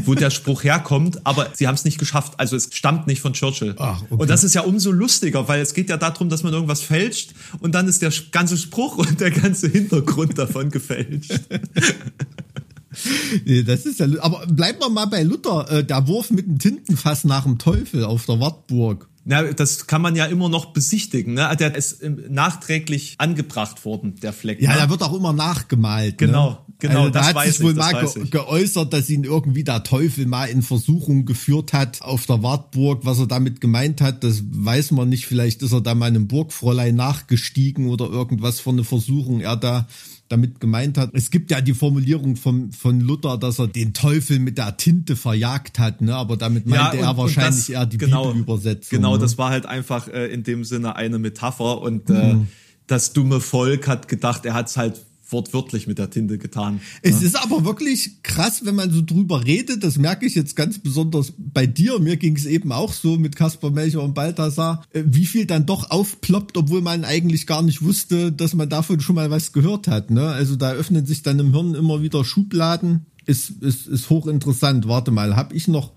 wo 0.05 0.13
der 0.13 0.29
Spruch 0.29 0.63
herkommt, 0.63 1.25
aber 1.25 1.49
sie 1.53 1.67
haben 1.67 1.75
es 1.75 1.85
nicht 1.85 1.97
geschafft. 1.97 2.33
Also 2.38 2.55
es 2.55 2.69
stammt 2.71 3.07
nicht 3.07 3.21
von 3.21 3.33
Churchill. 3.33 3.75
Ach, 3.79 4.01
okay. 4.03 4.13
Und 4.15 4.29
das 4.29 4.43
ist 4.43 4.53
ja 4.53 4.61
umso 4.61 4.91
lustiger, 4.91 5.47
weil 5.47 5.61
es 5.61 5.73
geht 5.73 5.89
ja 5.89 5.97
darum, 5.97 6.29
dass 6.29 6.43
man 6.43 6.53
irgendwas 6.53 6.81
fälscht 6.81 7.33
und 7.59 7.73
dann 7.73 7.88
ist 7.88 8.01
der 8.01 8.11
ganze 8.31 8.57
Spruch 8.57 8.97
und 8.97 9.19
der 9.19 9.31
ganze 9.31 9.69
Hintergrund 9.69 10.38
davon 10.38 10.69
gefälscht. 10.69 11.39
nee, 13.45 13.63
das 13.63 13.86
ist 13.86 13.99
ja, 13.99 14.08
aber 14.19 14.45
bleiben 14.47 14.79
wir 14.79 14.89
mal 14.89 15.05
bei 15.05 15.23
Luther, 15.23 15.69
äh, 15.71 15.84
der 15.84 16.08
Wurf 16.08 16.31
mit 16.31 16.47
dem 16.47 16.60
Tintenfass 16.60 17.23
nach 17.23 17.43
dem 17.43 17.58
Teufel 17.58 18.03
auf 18.03 18.25
der 18.25 18.39
Wartburg. 18.39 19.08
Na, 19.27 19.41
das 19.41 19.88
kann 19.88 20.03
man 20.03 20.15
ja 20.15 20.25
immer 20.25 20.49
noch 20.49 20.67
besichtigen. 20.67 21.34
Ne? 21.34 21.55
Der 21.60 21.73
ist 21.73 22.03
nachträglich 22.29 23.15
angebracht 23.17 23.84
worden, 23.84 24.15
der 24.21 24.34
Fleck. 24.34 24.62
Ja, 24.62 24.73
ne? 24.73 24.77
der 24.77 24.89
wird 24.91 25.01
auch 25.01 25.15
immer 25.15 25.34
nachgemalt. 25.34 26.19
Genau, 26.19 26.51
ne? 26.51 26.58
genau. 26.77 26.99
Also, 26.99 27.10
da 27.10 27.34
hat 27.34 27.47
sich 27.47 27.60
wohl 27.63 27.73
mal 27.73 28.05
ge 28.05 28.29
geäußert, 28.29 28.93
dass 28.93 29.10
ihn 29.10 29.23
irgendwie 29.23 29.63
der 29.63 29.81
Teufel 29.81 30.27
mal 30.27 30.45
in 30.45 30.62
Versuchung 30.62 31.25
geführt 31.25 31.73
hat 31.73 32.03
auf 32.03 32.27
der 32.27 32.43
Wartburg. 32.43 33.03
Was 33.03 33.17
er 33.17 33.25
damit 33.25 33.62
gemeint 33.62 33.99
hat, 33.99 34.23
das 34.23 34.43
weiß 34.47 34.91
man 34.91 35.10
nicht. 35.10 35.25
Vielleicht 35.25 35.63
ist 35.63 35.71
er 35.71 35.81
da 35.81 35.95
mal 35.95 36.05
einem 36.05 36.27
Burgfräulein 36.27 36.95
nachgestiegen 36.95 37.88
oder 37.88 38.05
irgendwas 38.05 38.60
für 38.60 38.69
eine 38.69 38.84
Versuchung 38.84 39.41
er 39.41 39.55
da 39.55 39.88
damit 40.27 40.59
gemeint 40.59 40.97
hat. 40.97 41.11
Es 41.13 41.29
gibt 41.29 41.51
ja 41.51 41.61
die 41.61 41.73
Formulierung 41.73 42.35
von, 42.35 42.71
von 42.71 42.99
Luther, 42.99 43.38
dass 43.38 43.59
er 43.59 43.67
den 43.67 43.93
Teufel 43.93 44.39
mit 44.39 44.57
der 44.57 44.75
Tinte 44.77 45.15
verjagt 45.15 45.77
hat, 45.77 46.01
ne? 46.01 46.15
aber 46.15 46.35
damit 46.35 46.65
meinte 46.65 46.97
ja, 46.97 47.03
und, 47.03 47.07
er 47.07 47.17
wahrscheinlich 47.17 47.67
das, 47.67 47.69
eher 47.69 47.85
die 47.85 47.97
genau, 47.97 48.27
Bibelübersetzung. 48.27 48.97
Genau, 48.97 49.13
ne? 49.13 49.19
das 49.19 49.38
war 49.38 49.51
halt 49.51 49.65
einfach 49.65 50.07
äh, 50.07 50.27
in 50.27 50.43
dem 50.43 50.63
Sinne 50.63 50.95
eine 50.95 51.19
Metapher 51.19 51.81
und 51.81 52.09
äh, 52.09 52.33
mhm. 52.33 52.47
das 52.88 53.13
dumme 53.13 53.39
Volk 53.39 53.88
hat 53.88 54.07
gedacht, 54.07 54.45
er 54.45 54.55
hat 54.55 54.67
es 54.67 54.77
halt 54.77 55.05
wortwörtlich 55.29 55.88
mit 55.88 55.97
der 55.97 56.09
Tinte 56.09 56.38
getan. 56.38 56.81
Es 57.01 57.21
ja. 57.21 57.27
ist 57.27 57.35
aber 57.35 57.65
wirklich 57.65 58.23
krass, 58.23 58.65
wenn 58.65 58.75
man 58.75 58.91
so 58.91 59.01
drüber 59.01 59.45
redet. 59.45 59.83
Das 59.83 59.97
merke 59.97 60.25
ich 60.25 60.35
jetzt 60.35 60.55
ganz 60.55 60.79
besonders 60.79 61.33
bei 61.38 61.65
dir. 61.65 61.99
Mir 61.99 62.17
ging 62.17 62.35
es 62.35 62.45
eben 62.45 62.71
auch 62.71 62.93
so 62.93 63.17
mit 63.17 63.35
Kaspar 63.35 63.71
Melcher 63.71 64.03
und 64.03 64.13
Balthasar, 64.13 64.83
äh, 64.91 65.03
wie 65.05 65.25
viel 65.25 65.45
dann 65.45 65.65
doch 65.65 65.89
aufploppt, 65.89 66.57
obwohl 66.57 66.81
man 66.81 67.03
eigentlich 67.03 67.47
gar 67.47 67.61
nicht 67.61 67.81
wusste, 67.81 68.31
dass 68.31 68.53
man 68.53 68.69
davon 68.69 68.99
schon 68.99 69.15
mal 69.15 69.31
was 69.31 69.51
gehört 69.51 69.88
hat. 69.88 70.11
Ne? 70.11 70.27
Also 70.27 70.55
da 70.55 70.71
öffnen 70.71 71.05
sich 71.05 71.23
dann 71.23 71.39
im 71.39 71.53
Hirn 71.53 71.75
immer 71.75 72.01
wieder 72.01 72.23
Schubladen. 72.23 73.05
Ist, 73.25 73.49
ist, 73.61 73.88
ist 73.88 74.09
hochinteressant. 74.09 74.88
Warte 74.88 75.09
mal, 75.09 75.35
habe 75.35 75.55
ich 75.55 75.67
noch, 75.67 75.93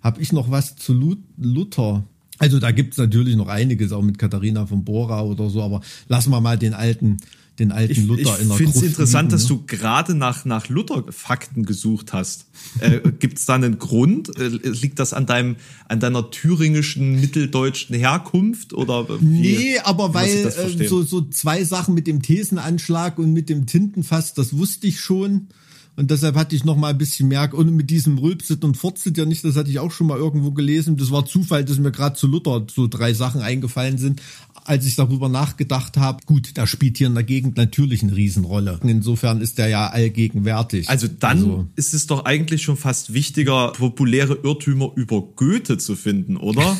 hab 0.00 0.20
ich 0.20 0.32
noch 0.32 0.50
was 0.50 0.74
zu 0.74 0.92
Luther? 1.36 2.04
Also 2.42 2.58
da 2.58 2.72
gibt's 2.72 2.96
natürlich 2.96 3.36
noch 3.36 3.46
einiges, 3.46 3.92
auch 3.92 4.02
mit 4.02 4.18
Katharina 4.18 4.66
von 4.66 4.82
Bora 4.82 5.22
oder 5.22 5.48
so, 5.48 5.62
aber 5.62 5.80
lassen 6.08 6.30
wir 6.30 6.40
mal 6.40 6.58
den 6.58 6.74
alten 6.74 7.18
den 7.60 7.70
alten 7.70 7.92
ich, 7.92 8.04
Luther 8.04 8.34
ich 8.34 8.40
in 8.40 8.48
der 8.48 8.56
Ich 8.56 8.56
finde 8.56 8.76
es 8.76 8.82
interessant, 8.82 9.30
liegen, 9.30 9.40
dass 9.40 9.42
ne? 9.44 9.48
du 9.56 9.62
gerade 9.66 10.16
nach, 10.16 10.44
nach 10.44 10.68
Luther-Fakten 10.68 11.64
gesucht 11.64 12.12
hast. 12.12 12.46
Äh, 12.80 12.98
Gibt 13.20 13.38
es 13.38 13.44
da 13.44 13.54
einen 13.54 13.78
Grund? 13.78 14.36
Äh, 14.36 14.48
liegt 14.48 14.98
das 14.98 15.12
an 15.12 15.26
deinem, 15.26 15.54
an 15.86 16.00
deiner 16.00 16.32
thüringischen, 16.32 17.20
mitteldeutschen 17.20 17.94
Herkunft 17.94 18.72
oder 18.72 19.08
wie, 19.20 19.56
Nee, 19.56 19.78
aber 19.80 20.12
weil 20.12 20.46
äh, 20.46 20.88
so, 20.88 21.02
so 21.02 21.20
zwei 21.20 21.62
Sachen 21.62 21.94
mit 21.94 22.08
dem 22.08 22.22
Thesenanschlag 22.22 23.20
und 23.20 23.32
mit 23.32 23.50
dem 23.50 23.66
Tintenfass, 23.66 24.34
das 24.34 24.56
wusste 24.56 24.88
ich 24.88 24.98
schon. 24.98 25.48
Und 25.94 26.10
deshalb 26.10 26.36
hatte 26.36 26.56
ich 26.56 26.64
noch 26.64 26.76
mal 26.76 26.88
ein 26.88 26.98
bisschen 26.98 27.28
mehr, 27.28 27.52
und 27.52 27.74
mit 27.76 27.90
diesem 27.90 28.16
Rülpsit 28.18 28.64
und 28.64 28.76
Furzit 28.76 29.18
ja 29.18 29.26
nicht, 29.26 29.44
das 29.44 29.56
hatte 29.56 29.70
ich 29.70 29.78
auch 29.78 29.90
schon 29.90 30.06
mal 30.06 30.18
irgendwo 30.18 30.52
gelesen. 30.52 30.96
Das 30.96 31.10
war 31.10 31.26
Zufall, 31.26 31.64
dass 31.64 31.78
mir 31.78 31.92
gerade 31.92 32.16
zu 32.16 32.26
Luther 32.26 32.64
so 32.72 32.86
drei 32.86 33.12
Sachen 33.12 33.42
eingefallen 33.42 33.98
sind 33.98 34.22
als 34.64 34.86
ich 34.86 34.96
darüber 34.96 35.28
nachgedacht 35.28 35.96
habe, 35.96 36.24
gut, 36.24 36.50
da 36.54 36.66
spielt 36.66 36.98
hier 36.98 37.08
in 37.08 37.14
der 37.14 37.24
Gegend 37.24 37.56
natürlich 37.56 38.02
eine 38.02 38.14
Riesenrolle. 38.14 38.78
Insofern 38.82 39.40
ist 39.40 39.58
der 39.58 39.68
ja 39.68 39.88
allgegenwärtig. 39.88 40.88
Also 40.88 41.08
dann 41.08 41.38
also. 41.38 41.66
ist 41.76 41.94
es 41.94 42.06
doch 42.06 42.24
eigentlich 42.24 42.62
schon 42.62 42.76
fast 42.76 43.12
wichtiger, 43.12 43.72
populäre 43.72 44.38
Irrtümer 44.42 44.92
über 44.94 45.22
Goethe 45.22 45.78
zu 45.78 45.96
finden, 45.96 46.36
oder? 46.36 46.76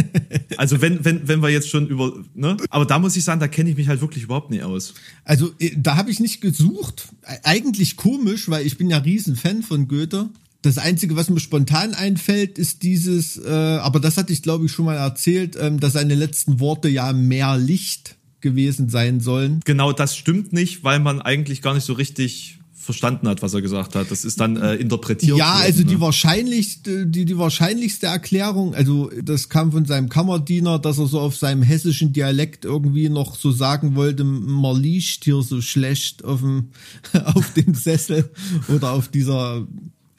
also 0.58 0.80
wenn, 0.80 1.04
wenn, 1.04 1.28
wenn 1.28 1.40
wir 1.40 1.50
jetzt 1.50 1.68
schon 1.68 1.86
über, 1.86 2.12
ne? 2.34 2.56
Aber 2.70 2.84
da 2.84 2.98
muss 2.98 3.16
ich 3.16 3.24
sagen, 3.24 3.40
da 3.40 3.48
kenne 3.48 3.70
ich 3.70 3.76
mich 3.76 3.88
halt 3.88 4.00
wirklich 4.00 4.24
überhaupt 4.24 4.50
nicht 4.50 4.62
aus. 4.62 4.94
Also 5.24 5.52
äh, 5.58 5.70
da 5.76 5.96
habe 5.96 6.10
ich 6.10 6.20
nicht 6.20 6.40
gesucht. 6.40 7.08
Eigentlich 7.42 7.96
komisch, 7.96 8.48
weil 8.48 8.66
ich 8.66 8.78
bin 8.78 8.90
ja 8.90 8.98
Riesenfan 8.98 9.62
von 9.62 9.88
Goethe 9.88 10.28
Das 10.62 10.78
Einzige, 10.78 11.16
was 11.16 11.30
mir 11.30 11.40
spontan 11.40 11.94
einfällt, 11.94 12.58
ist 12.58 12.82
dieses, 12.82 13.36
äh, 13.38 13.50
aber 13.50 14.00
das 14.00 14.16
hatte 14.16 14.32
ich 14.32 14.42
glaube 14.42 14.66
ich 14.66 14.72
schon 14.72 14.86
mal 14.86 14.96
erzählt, 14.96 15.56
ähm, 15.60 15.78
dass 15.80 15.92
seine 15.92 16.14
letzten 16.14 16.58
Worte 16.60 16.88
ja 16.88 17.12
mehr 17.12 17.56
Licht 17.56 18.16
gewesen 18.40 18.88
sein 18.88 19.20
sollen. 19.20 19.60
Genau, 19.64 19.92
das 19.92 20.16
stimmt 20.16 20.52
nicht, 20.52 20.84
weil 20.84 21.00
man 21.00 21.20
eigentlich 21.20 21.62
gar 21.62 21.74
nicht 21.74 21.84
so 21.84 21.94
richtig 21.94 22.55
verstanden 22.86 23.28
hat, 23.28 23.42
was 23.42 23.52
er 23.52 23.60
gesagt 23.60 23.94
hat. 23.94 24.10
Das 24.10 24.24
ist 24.24 24.40
dann 24.40 24.56
äh, 24.56 24.76
interpretiert. 24.76 25.36
Ja, 25.36 25.54
worden, 25.54 25.62
also 25.64 25.82
ne? 25.82 25.86
die 25.86 26.00
wahrscheinlichste, 26.00 27.06
die, 27.06 27.24
die 27.26 27.36
wahrscheinlichste 27.36 28.06
Erklärung, 28.06 28.74
also 28.74 29.10
das 29.22 29.48
kam 29.50 29.72
von 29.72 29.84
seinem 29.84 30.08
Kammerdiener, 30.08 30.78
dass 30.78 30.98
er 30.98 31.06
so 31.06 31.20
auf 31.20 31.36
seinem 31.36 31.62
hessischen 31.62 32.12
Dialekt 32.12 32.64
irgendwie 32.64 33.08
noch 33.08 33.36
so 33.36 33.50
sagen 33.50 33.94
wollte, 33.96 34.24
man 34.24 34.80
liegt 34.80 35.24
hier 35.24 35.42
so 35.42 35.60
schlecht 35.60 36.24
auf 36.24 36.40
dem, 36.40 36.70
auf 37.24 37.52
dem 37.52 37.74
Sessel 37.74 38.30
oder 38.68 38.92
auf 38.92 39.08
dieser 39.08 39.66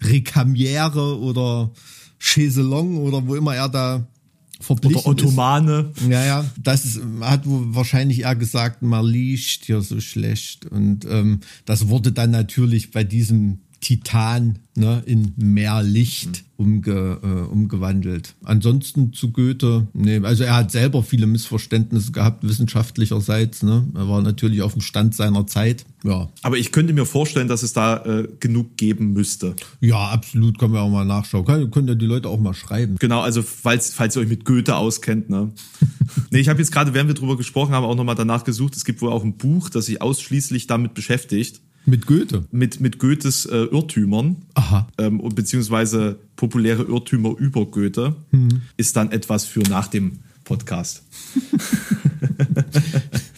Rekamiere 0.01 1.19
oder 1.19 1.71
Chaiselong 2.19 2.97
oder 2.97 3.25
wo 3.27 3.35
immer 3.35 3.55
er 3.55 3.69
da 3.69 4.07
verpflichtet 4.59 5.05
Oder 5.05 5.11
Ottomane. 5.11 5.91
Ist. 5.95 6.07
Ja, 6.07 6.25
ja, 6.25 6.45
das 6.57 6.85
ist, 6.85 7.01
hat 7.21 7.41
wahrscheinlich 7.45 8.21
eher 8.21 8.35
gesagt, 8.35 8.81
man 8.81 9.05
liegt 9.05 9.65
hier 9.65 9.81
so 9.81 9.99
schlecht. 9.99 10.65
Und 10.65 11.05
ähm, 11.05 11.41
das 11.65 11.87
wurde 11.87 12.11
dann 12.11 12.31
natürlich 12.31 12.91
bei 12.91 13.03
diesem 13.03 13.59
Titan 13.81 14.59
ne, 14.75 15.03
in 15.05 15.33
mehr 15.37 15.83
Licht 15.83 16.43
umge, 16.55 17.19
äh, 17.21 17.51
umgewandelt. 17.51 18.35
Ansonsten 18.43 19.13
zu 19.13 19.31
Goethe, 19.31 19.87
nee, 19.93 20.19
also 20.19 20.43
er 20.43 20.55
hat 20.55 20.71
selber 20.71 21.03
viele 21.03 21.27
Missverständnisse 21.27 22.11
gehabt, 22.11 22.47
wissenschaftlicherseits. 22.47 23.63
Ne? 23.63 23.87
Er 23.95 24.07
war 24.07 24.21
natürlich 24.21 24.61
auf 24.61 24.73
dem 24.73 24.81
Stand 24.81 25.15
seiner 25.15 25.45
Zeit. 25.47 25.85
Ja, 26.03 26.29
Aber 26.43 26.57
ich 26.57 26.71
könnte 26.71 26.93
mir 26.93 27.05
vorstellen, 27.05 27.47
dass 27.47 27.63
es 27.63 27.73
da 27.73 28.03
äh, 28.05 28.27
genug 28.39 28.77
geben 28.77 29.13
müsste. 29.13 29.55
ja 29.81 30.09
absolut, 30.09 30.57
können 30.57 30.73
wir 30.73 30.81
auch 30.81 30.89
mal 30.89 31.05
nachschauen. 31.05 31.45
Können, 31.45 31.71
können 31.71 31.87
ja 31.87 31.95
die 31.95 32.05
Leute 32.05 32.29
auch 32.29 32.39
mal 32.39 32.53
schreiben. 32.53 32.95
Genau, 32.99 33.21
also 33.21 33.41
falls, 33.43 33.93
falls 33.93 34.15
ihr 34.15 34.21
euch 34.21 34.29
mit 34.29 34.45
Goethe 34.45 34.75
auskennt. 34.75 35.29
Ne? 35.29 35.51
nee, 36.31 36.39
ich 36.39 36.49
habe 36.49 36.59
jetzt 36.59 36.71
gerade, 36.71 36.93
während 36.93 37.09
wir 37.09 37.15
drüber 37.15 37.37
gesprochen 37.37 37.73
haben, 37.73 37.85
auch 37.85 37.95
nochmal 37.95 38.15
danach 38.15 38.43
gesucht. 38.43 38.75
Es 38.75 38.85
gibt 38.85 39.01
wohl 39.01 39.11
auch 39.11 39.23
ein 39.23 39.37
Buch, 39.37 39.69
das 39.69 39.87
sich 39.87 40.01
ausschließlich 40.01 40.67
damit 40.67 40.93
beschäftigt. 40.93 41.61
Mit 41.89 42.05
Goethe. 42.05 42.45
Mit, 42.51 42.81
mit 42.81 42.99
Goethes 42.99 43.45
äh, 43.45 43.63
Irrtümern. 43.63 44.35
Aha. 44.55 44.87
Ähm, 44.97 45.21
beziehungsweise 45.33 46.19
populäre 46.35 46.83
Irrtümer 46.83 47.33
über 47.37 47.65
Goethe. 47.65 48.13
Ist 48.75 48.97
dann 48.97 49.11
etwas 49.11 49.45
für 49.45 49.61
nach 49.61 49.87
dem 49.87 50.19
Podcast. 50.43 51.03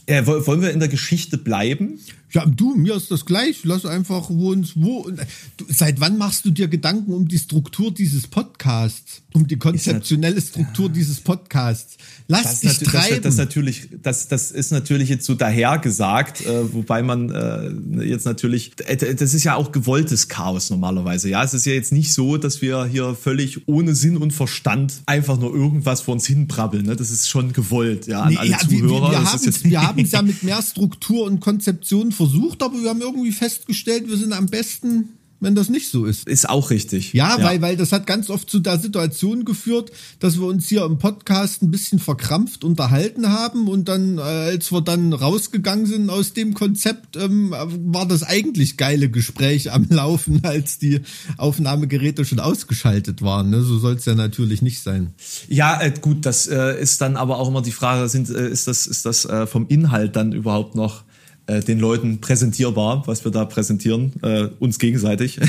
äh, 0.06 0.26
woll- 0.26 0.46
wollen 0.48 0.62
wir 0.62 0.72
in 0.72 0.80
der 0.80 0.90
Geschichte 0.90 1.38
bleiben? 1.38 2.00
Ja, 2.32 2.46
du, 2.46 2.76
mir 2.76 2.96
ist 2.96 3.10
das 3.12 3.26
gleich. 3.26 3.64
Lass 3.64 3.86
einfach, 3.86 4.30
wo 4.30 4.52
uns, 4.52 4.74
wo. 4.76 5.10
Du, 5.58 5.66
seit 5.68 6.00
wann 6.00 6.18
machst 6.18 6.46
du 6.46 6.52
dir 6.52 6.68
Gedanken 6.68 7.14
um 7.14 7.28
die 7.28 7.40
Struktur 7.40 7.92
dieses 7.94 8.28
Podcasts? 8.28 9.22
Um 9.32 9.46
die 9.46 9.58
konzeptionelle 9.58 10.42
Struktur 10.42 10.90
dieses 10.90 11.20
Podcasts? 11.20 11.98
Lass 12.28 12.44
Das, 12.44 12.60
dich 12.62 12.72
ist 12.72 12.82
natu- 12.82 12.92
das, 12.92 13.08
treiben. 13.08 13.22
das, 13.22 13.38
natürlich, 13.38 13.90
das, 14.02 14.28
das 14.28 14.50
ist 14.50 14.72
natürlich 14.72 15.08
jetzt 15.10 15.24
so 15.26 15.36
dahergesagt, 15.36 16.42
äh, 16.46 16.74
wobei 16.74 17.04
man 17.04 17.30
äh, 17.30 18.04
jetzt 18.04 18.26
natürlich, 18.26 18.72
äh, 18.88 18.98
das 19.16 19.36
ist 19.36 19.44
ja 19.44 19.54
auch 19.54 19.72
gewolltes 19.72 20.30
Chaos 20.30 20.72
normalerweise. 20.72 21.30
Ja, 21.30 21.44
es 21.44 21.54
ist 21.54 21.66
ja 21.68 21.74
jetzt 21.74 21.92
nicht 21.92 22.12
so, 22.12 22.38
dass 22.38 22.64
wir 22.64 22.86
hier 22.86 23.14
völlig 23.14 23.68
ohne 23.68 23.94
Sinn 23.94 24.18
und 24.18 24.32
Verstand 24.34 25.02
einfach 25.06 25.38
nur 25.40 25.54
irgendwas 25.54 26.02
vor 26.02 26.16
uns 26.16 26.26
hinbrabbeln. 26.26 26.86
Ne? 26.88 26.96
Das 26.96 27.12
ist 27.12 27.30
schon 27.30 27.54
gewollt, 27.54 28.08
ja, 28.08 28.22
an 28.24 28.30
Nee, 28.30 28.38
alle 28.38 28.50
ja, 28.50 28.58
Zuhörer. 28.58 29.12
wir, 29.12 29.70
wir 29.72 29.82
haben 29.88 30.00
es 30.00 30.12
ja 30.12 30.22
mit 30.24 30.42
mehr 30.42 30.62
Struktur 30.64 31.26
und 31.26 31.40
Konzeption 31.40 32.12
versucht, 32.12 32.64
aber 32.64 32.82
wir 32.82 32.90
haben 32.90 33.02
irgendwie 33.02 33.32
festgestellt, 33.32 34.08
wir 34.08 34.18
sind 34.18 34.34
am 34.34 34.48
besten, 34.48 35.10
wenn 35.40 35.56
das 35.56 35.70
nicht 35.70 35.90
so 35.90 36.06
ist. 36.06 36.28
ist 36.28 36.50
auch 36.50 36.70
richtig. 36.70 37.14
Ja, 37.14 37.42
Weil, 37.42 37.62
weil 37.62 37.78
das 37.78 37.92
hat 37.92 38.06
ganz 38.06 38.30
oft 38.30 38.50
zu 38.50 38.60
der 38.60 38.80
Situation 38.80 39.46
geführt, 39.46 39.92
dass 40.20 40.40
wir 40.40 40.48
uns 40.48 40.68
hier 40.68 40.84
im 40.84 40.98
Podcast 40.98 41.62
ein 41.62 41.72
bisschen 41.72 42.00
verkrampft 42.00 42.64
unterhalten 42.64 43.30
haben 43.30 43.68
und 43.68 43.88
dann, 43.88 44.18
äh, 44.18 44.22
als 44.22 44.72
wir 44.72 44.82
dann 44.82 45.14
rausgegangen 45.14 45.86
sind 45.86 46.10
aus 46.10 46.34
dem 46.34 46.54
Konzept, 46.54 47.16
ähm, 47.16 47.52
war 47.52 48.06
das 48.06 48.24
eigentlich 48.24 48.78
geile 48.78 49.10
Gespräch 49.10 49.72
am 49.72 49.88
Laufen, 49.90 50.42
als 50.44 50.78
die 50.78 51.02
Aufnahmegeräte 51.38 52.26
schon 52.26 52.40
ausgeschaltet 52.40 53.22
waren. 53.22 53.50
Ne? 53.50 53.62
So 53.62 53.80
soll 53.80 53.96
es 53.96 54.06
ja 54.06 54.16
natürlich 54.16 54.62
nicht 54.62 54.82
sein. 54.82 55.14
Ja, 55.48 55.82
äh, 55.82 55.94
gut, 56.00 56.26
das 56.26 56.48
äh, 56.48 56.80
ist 56.82 57.02
dann 57.02 57.16
aber 57.16 57.40
auch 57.40 57.48
immer 57.48 57.62
die 57.62 57.72
Frage, 57.72 58.10
sind, 58.10 58.30
äh, 58.30 58.50
ist 58.50 58.68
das, 58.68 58.88
ist 58.88 59.06
das 59.06 59.26
äh, 59.26 59.48
vom 59.48 59.68
Inhalt 59.68 60.16
dann 60.16 60.34
überhaupt 60.34 60.76
noch 60.76 61.04
äh, 61.50 61.62
den 61.62 61.80
Leuten 61.80 62.22
präsentierbar, 62.22 63.04
was 63.08 63.26
wir 63.26 63.32
da 63.32 63.46
präsentieren, 63.46 64.14
äh, 64.22 64.50
uns 64.60 64.78
gegenseitig. 64.78 65.40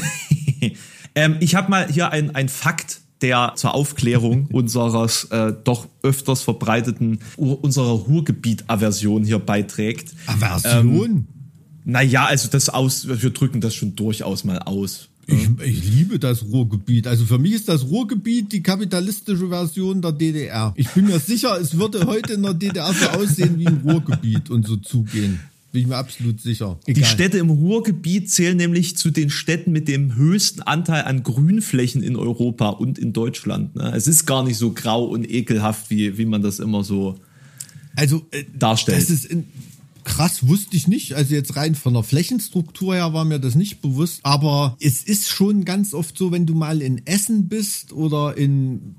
ähm, 1.14 1.36
ich 1.40 1.54
habe 1.54 1.70
mal 1.70 1.88
hier 1.90 2.10
ein, 2.10 2.34
ein 2.34 2.48
Fakt, 2.48 3.00
der 3.20 3.52
zur 3.56 3.74
Aufklärung 3.74 4.46
unseres 4.52 5.24
äh, 5.24 5.52
doch 5.62 5.88
öfters 6.02 6.42
verbreiteten, 6.42 7.20
unserer 7.36 7.92
Ruhrgebiet-Aversion 7.92 9.24
hier 9.24 9.38
beiträgt. 9.38 10.14
Aversion? 10.26 11.26
Naja, 11.84 12.24
also 12.24 12.48
das 12.48 12.70
aus, 12.70 13.06
wir 13.06 13.30
drücken 13.30 13.60
das 13.60 13.74
schon 13.74 13.94
durchaus 13.94 14.44
mal 14.44 14.60
aus. 14.60 15.08
Ich, 15.26 15.48
ich 15.64 15.84
liebe 15.84 16.18
das 16.18 16.44
Ruhrgebiet. 16.44 17.06
Also 17.06 17.24
für 17.24 17.38
mich 17.38 17.52
ist 17.52 17.68
das 17.68 17.84
Ruhrgebiet 17.84 18.52
die 18.52 18.62
kapitalistische 18.62 19.48
Version 19.48 20.02
der 20.02 20.12
DDR. 20.12 20.72
Ich 20.76 20.88
bin 20.90 21.06
mir 21.06 21.20
sicher, 21.20 21.58
es 21.60 21.76
würde 21.78 22.06
heute 22.06 22.34
in 22.34 22.42
der 22.42 22.54
DDR 22.54 22.92
so 22.92 23.06
aussehen 23.10 23.58
wie 23.58 23.64
im 23.64 23.78
Ruhrgebiet 23.84 24.50
und 24.50 24.66
so 24.66 24.76
zugehen. 24.76 25.40
Bin 25.72 25.83
ich 25.83 25.87
mir 25.87 25.96
absolut 25.96 26.40
sicher. 26.40 26.80
Die 26.88 27.04
Städte 27.04 27.38
im 27.38 27.48
Ruhrgebiet 27.48 28.28
zählen 28.28 28.56
nämlich 28.56 28.96
zu 28.96 29.11
den 29.11 29.30
Städten 29.30 29.70
mit 29.70 29.87
dem 29.87 30.16
höchsten 30.16 30.62
Anteil 30.62 31.04
an 31.04 31.22
Grünflächen 31.22 32.02
in 32.02 32.16
Europa 32.16 32.70
und 32.70 32.98
in 32.98 33.12
Deutschland. 33.12 33.76
Ne? 33.76 33.92
Es 33.94 34.09
ist 34.09 34.26
gar 34.26 34.42
nicht 34.42 34.56
so 34.56 34.72
grau 34.72 35.04
und 35.04 35.30
ekelhaft, 35.30 35.88
wie, 35.90 36.18
wie 36.18 36.26
man 36.26 36.42
das 36.42 36.59
immer 36.59 36.83
so. 36.83 37.20
also 37.94 38.26
äh, 38.33 38.44
darstellt. 38.59 38.98
Das 38.98 39.11
ist 39.11 39.26
in, 39.26 39.44
krass, 40.04 40.46
wusste 40.46 40.76
ich 40.76 40.88
nicht. 40.88 41.14
Also 41.14 41.35
jetzt 41.35 41.54
rein 41.56 41.76
von 41.76 41.94
der 41.94 42.02
Flächenstruktur 42.02 42.94
her 42.94 43.12
war 43.12 43.24
mir 43.24 43.38
das 43.38 43.54
nicht 43.54 43.80
bewusst. 43.80 44.20
Aber 44.22 44.76
es 44.80 45.04
ist 45.04 45.28
schon 45.28 45.64
ganz 45.64 45.94
oft 45.94 46.18
so, 46.18 46.33
wenn 46.33 46.46
du 46.46 46.54
mal 46.54 46.83
in 46.83 47.06
Essen 47.06 47.48
bist 47.48 47.92
oder 47.92 48.37
in 48.37 48.96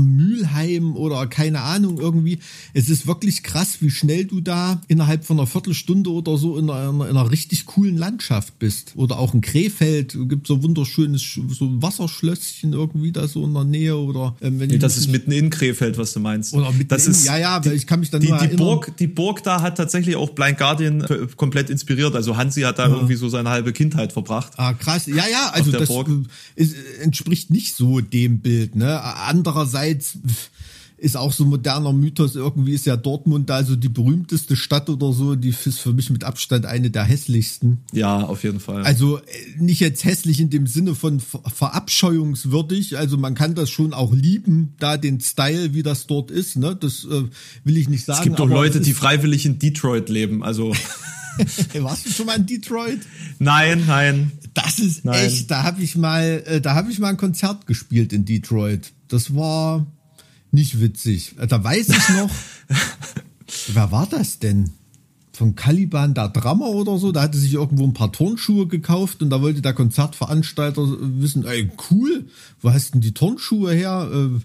Mülheim 0.00 0.96
oder 0.96 1.26
keine 1.26 1.60
Ahnung 1.62 1.98
irgendwie. 1.98 2.38
Es 2.74 2.88
ist 2.88 3.06
wirklich 3.06 3.42
krass, 3.42 3.78
wie 3.80 3.90
schnell 3.90 4.24
du 4.24 4.40
da 4.40 4.80
innerhalb 4.88 5.24
von 5.24 5.38
einer 5.38 5.46
Viertelstunde 5.46 6.10
oder 6.10 6.36
so 6.36 6.56
in 6.58 6.70
einer, 6.70 6.90
in 6.90 7.16
einer 7.16 7.30
richtig 7.30 7.66
coolen 7.66 7.96
Landschaft 7.96 8.58
bist. 8.58 8.92
Oder 8.96 9.18
auch 9.18 9.34
in 9.34 9.40
Krefeld 9.40 10.16
gibt 10.28 10.46
so 10.46 10.62
wunderschönes 10.62 11.22
Sch- 11.22 11.42
so 11.52 11.82
Wasserschlösschen 11.82 12.72
irgendwie 12.72 13.12
da 13.12 13.26
so 13.28 13.44
in 13.44 13.54
der 13.54 13.64
Nähe 13.64 13.96
oder 13.96 14.36
ähm, 14.40 14.60
wenn 14.60 14.68
Nee, 14.70 14.78
das 14.78 14.96
ist 14.96 15.08
mitten 15.10 15.32
in 15.32 15.50
Krefeld, 15.50 15.98
was 15.98 16.12
du 16.12 16.20
meinst. 16.20 16.54
Oder 16.54 16.70
mitten 16.72 16.88
das 16.88 17.06
in- 17.06 17.12
ist 17.12 17.24
ja, 17.26 17.36
ja, 17.38 17.64
weil 17.64 17.72
ich 17.74 17.86
kann 17.86 18.00
mich 18.00 18.10
dann 18.10 18.20
die, 18.20 18.28
die 18.28 18.32
erinnern. 18.32 18.56
Burg, 18.56 18.96
die 18.98 19.06
Burg 19.06 19.42
da 19.42 19.60
hat 19.62 19.76
tatsächlich 19.76 20.16
auch 20.16 20.30
Blind 20.30 20.58
Guardian 20.58 21.04
komplett 21.36 21.70
inspiriert. 21.70 22.14
Also 22.14 22.36
Hansi 22.36 22.62
hat 22.62 22.78
da 22.78 22.88
irgendwie 22.88 23.16
so 23.16 23.28
seine 23.28 23.50
halbe 23.50 23.72
Kindheit 23.72 24.12
verbracht. 24.12 24.52
Ah, 24.56 24.72
krass. 24.74 25.06
Ja, 25.06 25.26
ja, 25.30 25.50
also 25.52 25.72
das 25.72 25.88
Burg. 25.88 26.08
ist, 26.54 26.74
äh, 26.74 27.02
entspricht 27.02 27.50
nicht 27.50 27.74
so 27.74 28.00
dem 28.00 28.38
Bild. 28.40 28.76
Ne? 28.76 29.00
Andererseits 29.40 30.18
ist 30.98 31.16
auch 31.16 31.32
so 31.32 31.46
moderner 31.46 31.94
Mythos, 31.94 32.36
irgendwie 32.36 32.74
ist 32.74 32.84
ja 32.84 32.94
Dortmund 32.94 33.48
da 33.48 33.54
also 33.56 33.74
die 33.74 33.88
berühmteste 33.88 34.54
Stadt 34.54 34.90
oder 34.90 35.14
so, 35.14 35.34
die 35.34 35.48
ist 35.48 35.78
für 35.78 35.94
mich 35.94 36.10
mit 36.10 36.24
Abstand 36.24 36.66
eine 36.66 36.90
der 36.90 37.04
hässlichsten. 37.04 37.78
Ja, 37.92 38.20
auf 38.20 38.44
jeden 38.44 38.60
Fall. 38.60 38.82
Also 38.82 39.16
äh, 39.16 39.22
nicht 39.58 39.80
jetzt 39.80 40.04
hässlich 40.04 40.40
in 40.40 40.50
dem 40.50 40.66
Sinne 40.66 40.94
von 40.94 41.20
ver 41.20 41.40
verabscheuungswürdig, 41.46 42.98
also 42.98 43.16
man 43.16 43.34
kann 43.34 43.54
das 43.54 43.70
schon 43.70 43.94
auch 43.94 44.12
lieben, 44.12 44.74
da 44.78 44.98
den 44.98 45.20
Style, 45.20 45.72
wie 45.72 45.82
das 45.82 46.06
dort 46.06 46.30
ist, 46.30 46.56
ne? 46.56 46.76
Das 46.78 47.04
äh, 47.04 47.24
will 47.64 47.78
ich 47.78 47.88
nicht 47.88 48.04
sagen. 48.04 48.18
es 48.18 48.24
gibt 48.24 48.38
doch 48.38 48.48
Leute, 48.48 48.80
die 48.80 48.92
freiwillig 48.92 49.46
in 49.46 49.58
Detroit 49.58 50.10
leben. 50.10 50.44
Also 50.44 50.74
warst 51.80 52.06
du 52.06 52.10
schon 52.10 52.26
mal 52.26 52.36
in 52.36 52.46
Detroit? 52.46 53.00
nein, 53.38 53.84
nein. 53.86 54.32
Das 54.54 54.80
ist 54.80 55.04
Nein. 55.04 55.26
echt, 55.26 55.50
da 55.50 55.62
habe 55.62 55.80
ich 55.80 55.94
mal, 55.96 56.42
äh, 56.44 56.60
da 56.60 56.74
habe 56.74 56.90
ich 56.90 56.98
mal 56.98 57.08
ein 57.10 57.16
Konzert 57.16 57.66
gespielt 57.68 58.12
in 58.12 58.24
Detroit. 58.24 58.92
Das 59.06 59.34
war 59.36 59.86
nicht 60.50 60.80
witzig. 60.80 61.36
Äh, 61.38 61.46
Da 61.46 61.62
weiß 61.62 61.88
ich 61.88 62.08
noch, 62.16 62.30
wer 63.72 63.92
war 63.92 64.06
das 64.06 64.38
denn? 64.40 64.70
Von 65.32 65.54
Caliban, 65.54 66.12
der 66.14 66.28
Drummer 66.28 66.66
oder 66.66 66.98
so, 66.98 67.12
da 67.12 67.22
hatte 67.22 67.38
sich 67.38 67.54
irgendwo 67.54 67.84
ein 67.84 67.94
paar 67.94 68.12
Turnschuhe 68.12 68.66
gekauft 68.66 69.22
und 69.22 69.30
da 69.30 69.40
wollte 69.40 69.62
der 69.62 69.72
Konzertveranstalter 69.72 70.82
wissen, 71.20 71.46
ey, 71.46 71.70
cool, 71.90 72.26
wo 72.60 72.72
hast 72.72 72.92
denn 72.94 73.00
die 73.00 73.14
Turnschuhe 73.14 73.72
her? 73.72 74.10
Äh, 74.12 74.40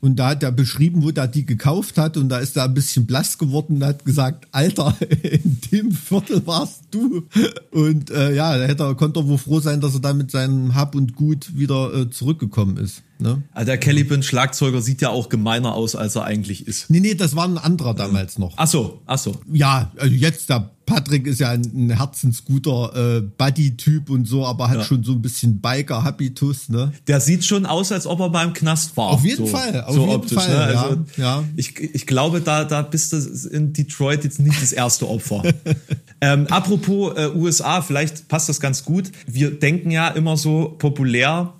Und 0.00 0.16
da 0.16 0.30
hat 0.30 0.42
er 0.42 0.52
beschrieben, 0.52 1.02
wo 1.02 1.10
der 1.10 1.26
die 1.26 1.44
gekauft 1.44 1.98
hat 1.98 2.16
und 2.16 2.28
da 2.28 2.38
ist 2.38 2.56
er 2.56 2.64
ein 2.64 2.74
bisschen 2.74 3.06
blass 3.06 3.36
geworden 3.36 3.76
und 3.76 3.84
hat 3.84 4.04
gesagt, 4.04 4.46
Alter, 4.52 4.96
in 5.22 5.58
dem 5.72 5.92
Viertel 5.92 6.46
warst 6.46 6.82
du. 6.92 7.26
Und 7.72 8.10
äh, 8.10 8.34
ja, 8.34 8.56
da 8.56 8.64
hätte 8.64 8.84
er, 8.84 8.94
konnte 8.94 9.20
er 9.20 9.28
wohl 9.28 9.38
froh 9.38 9.60
sein, 9.60 9.80
dass 9.80 9.94
er 9.94 10.00
da 10.00 10.12
mit 10.12 10.30
seinem 10.30 10.74
Hab 10.74 10.94
und 10.94 11.16
Gut 11.16 11.56
wieder 11.56 11.92
äh, 11.92 12.10
zurückgekommen 12.10 12.76
ist. 12.76 13.02
Ne? 13.18 13.42
Also 13.52 13.66
der 13.66 13.78
Caliban 13.78 14.22
Schlagzeuger 14.22 14.80
sieht 14.80 15.02
ja 15.02 15.08
auch 15.08 15.28
gemeiner 15.28 15.74
aus, 15.74 15.96
als 15.96 16.14
er 16.14 16.24
eigentlich 16.24 16.68
ist. 16.68 16.88
Nee, 16.90 17.00
nee, 17.00 17.14
das 17.14 17.34
war 17.34 17.48
ein 17.48 17.58
anderer 17.58 17.94
damals 17.94 18.38
noch. 18.38 18.54
Ach 18.56 18.68
so, 18.68 19.00
ach 19.06 19.18
so. 19.18 19.40
Ja, 19.52 19.90
also 19.98 20.14
jetzt 20.14 20.48
der 20.48 20.70
Patrick 20.88 21.26
ist 21.26 21.38
ja 21.40 21.50
ein, 21.50 21.62
ein 21.74 21.90
herzensguter 21.96 23.16
äh, 23.18 23.20
Buddy-Typ 23.20 24.10
und 24.10 24.26
so, 24.26 24.44
aber 24.46 24.68
hat 24.68 24.78
Ja. 24.78 24.84
schon 24.84 25.04
so 25.04 25.12
ein 25.12 25.22
bisschen 25.22 25.60
Biker-Habitus, 25.60 26.68
ne? 26.68 26.92
Der 27.06 27.20
sieht 27.20 27.44
schon 27.44 27.66
aus, 27.66 27.92
als 27.92 28.06
ob 28.06 28.20
er 28.20 28.30
beim 28.30 28.52
Knast 28.52 28.96
war. 28.96 29.08
Auf 29.10 29.24
jeden 29.24 29.46
so, 29.46 29.46
Fall, 29.46 29.82
auf 29.84 29.94
so 29.94 30.00
jeden 30.00 30.12
optisch, 30.14 30.38
Fall, 30.38 30.66
Ne? 30.66 30.72
ja, 30.72 30.82
Also 30.82 31.04
ja. 31.16 31.44
Ich, 31.56 31.78
ich 31.78 32.06
glaube, 32.06 32.40
da, 32.40 32.64
da 32.64 32.82
bist 32.82 33.12
du 33.12 33.16
in 33.50 33.72
Detroit 33.72 34.24
jetzt 34.24 34.40
nicht 34.40 34.60
das 34.62 34.72
erste 34.72 35.08
Opfer. 35.08 35.42
ähm, 36.20 36.46
apropos 36.48 37.16
äh, 37.16 37.28
USA, 37.34 37.82
vielleicht 37.82 38.28
passt 38.28 38.48
das 38.48 38.60
ganz 38.60 38.84
gut. 38.84 39.10
Wir 39.26 39.50
denken 39.58 39.90
ja 39.90 40.08
immer 40.08 40.36
so 40.36 40.74
populär, 40.78 41.52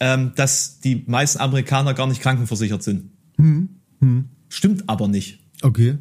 ähm, 0.00 0.32
dass 0.36 0.80
die 0.80 1.04
meisten 1.06 1.38
Amerikaner 1.40 1.94
gar 1.94 2.06
nicht 2.06 2.20
krankenversichert 2.20 2.82
sind. 2.82 3.10
Hm, 3.36 3.68
Stimmt 4.48 4.88
aber 4.88 5.08
nicht. 5.08 5.40
Okay. 5.62 5.98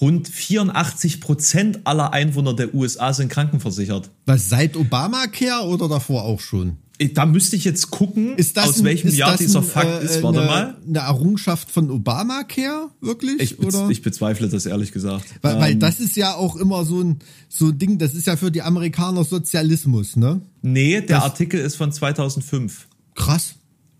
Rund 0.00 0.28
84 0.28 1.20
Prozent 1.20 1.80
aller 1.84 2.12
Einwohner 2.12 2.54
der 2.54 2.74
USA 2.74 3.12
sind 3.12 3.28
krankenversichert. 3.28 4.10
Was 4.26 4.48
seit 4.48 4.76
Obamacare 4.76 5.66
oder 5.68 5.88
davor 5.88 6.24
auch 6.24 6.40
schon? 6.40 6.76
Da 7.14 7.26
müsste 7.26 7.56
ich 7.56 7.64
jetzt 7.64 7.90
gucken, 7.90 8.36
Ist 8.36 8.56
das 8.56 8.68
aus 8.68 8.78
ein- 8.78 8.84
welchem 8.84 9.08
ist 9.08 9.16
Jahr 9.16 9.32
das 9.32 9.40
dieser 9.40 9.58
ein, 9.58 9.64
Fakt 9.64 10.02
äh, 10.02 10.04
ist. 10.04 10.22
Warte 10.22 10.38
eine, 10.40 10.46
mal. 10.48 10.76
Eine 10.86 10.98
Errungenschaft 11.00 11.68
von 11.70 11.90
Obamacare, 11.90 12.90
wirklich? 13.00 13.40
Ich, 13.40 13.56
bez 13.58 13.74
oder? 13.74 13.90
ich 13.90 14.02
bezweifle 14.02 14.48
das 14.48 14.66
ehrlich 14.66 14.92
gesagt. 14.92 15.24
weil, 15.40 15.58
weil 15.58 15.72
Ähm, 15.72 15.80
das 15.80 15.98
ist 15.98 16.14
ja 16.16 16.34
auch 16.34 16.54
immer 16.54 16.84
so 16.84 17.00
ein, 17.02 17.18
so 17.48 17.68
ein 17.68 17.78
Ding, 17.78 17.98
das 17.98 18.14
ist 18.14 18.26
ja 18.28 18.36
für 18.36 18.52
die 18.52 18.62
Amerikaner 18.62 19.24
Sozialismus, 19.24 20.14
ne? 20.16 20.42
nee, 20.62 21.00
der 21.00 21.16
das- 21.16 21.24
Artikel 21.24 21.58
ist 21.60 21.74
von 21.76 21.90
2005. 21.90 22.86
Krass. 23.16 23.54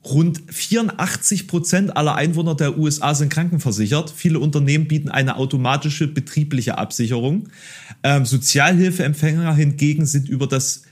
Rund 0.05 0.43
84 0.49 1.47
Prozent 1.47 1.97
aller 1.97 2.17
Einwohner 2.17 2.57
der 2.57 2.77
USA 2.77 3.15
sind 3.15 3.33
krankenversichert. 3.33 4.11
Viele 4.11 4.41
Unternehmen 4.41 4.89
bieten 4.89 5.09
eine 5.09 5.37
automatische 5.37 6.09
betriebliche 6.09 6.77
Absicherung. 6.77 7.49
Ähm, 8.03 8.25
Sozialhilfeempfänger 8.25 9.55
hingegen 9.55 10.07
sind 10.07 10.29
über 10.29 10.49
das 10.49 10.83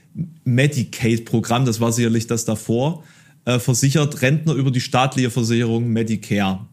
Medicaid-Programm, 0.43 1.65
das 1.65 1.79
war 1.79 1.91
sicherlich 1.91 2.27
das 2.27 2.45
davor, 2.45 3.03
äh, 3.45 3.59
versichert. 3.59 4.21
Rentner 4.21 4.53
über 4.53 4.71
die 4.71 4.81
staatliche 4.81 5.29
Versicherung 5.29 5.89
Medicare. 5.89 6.65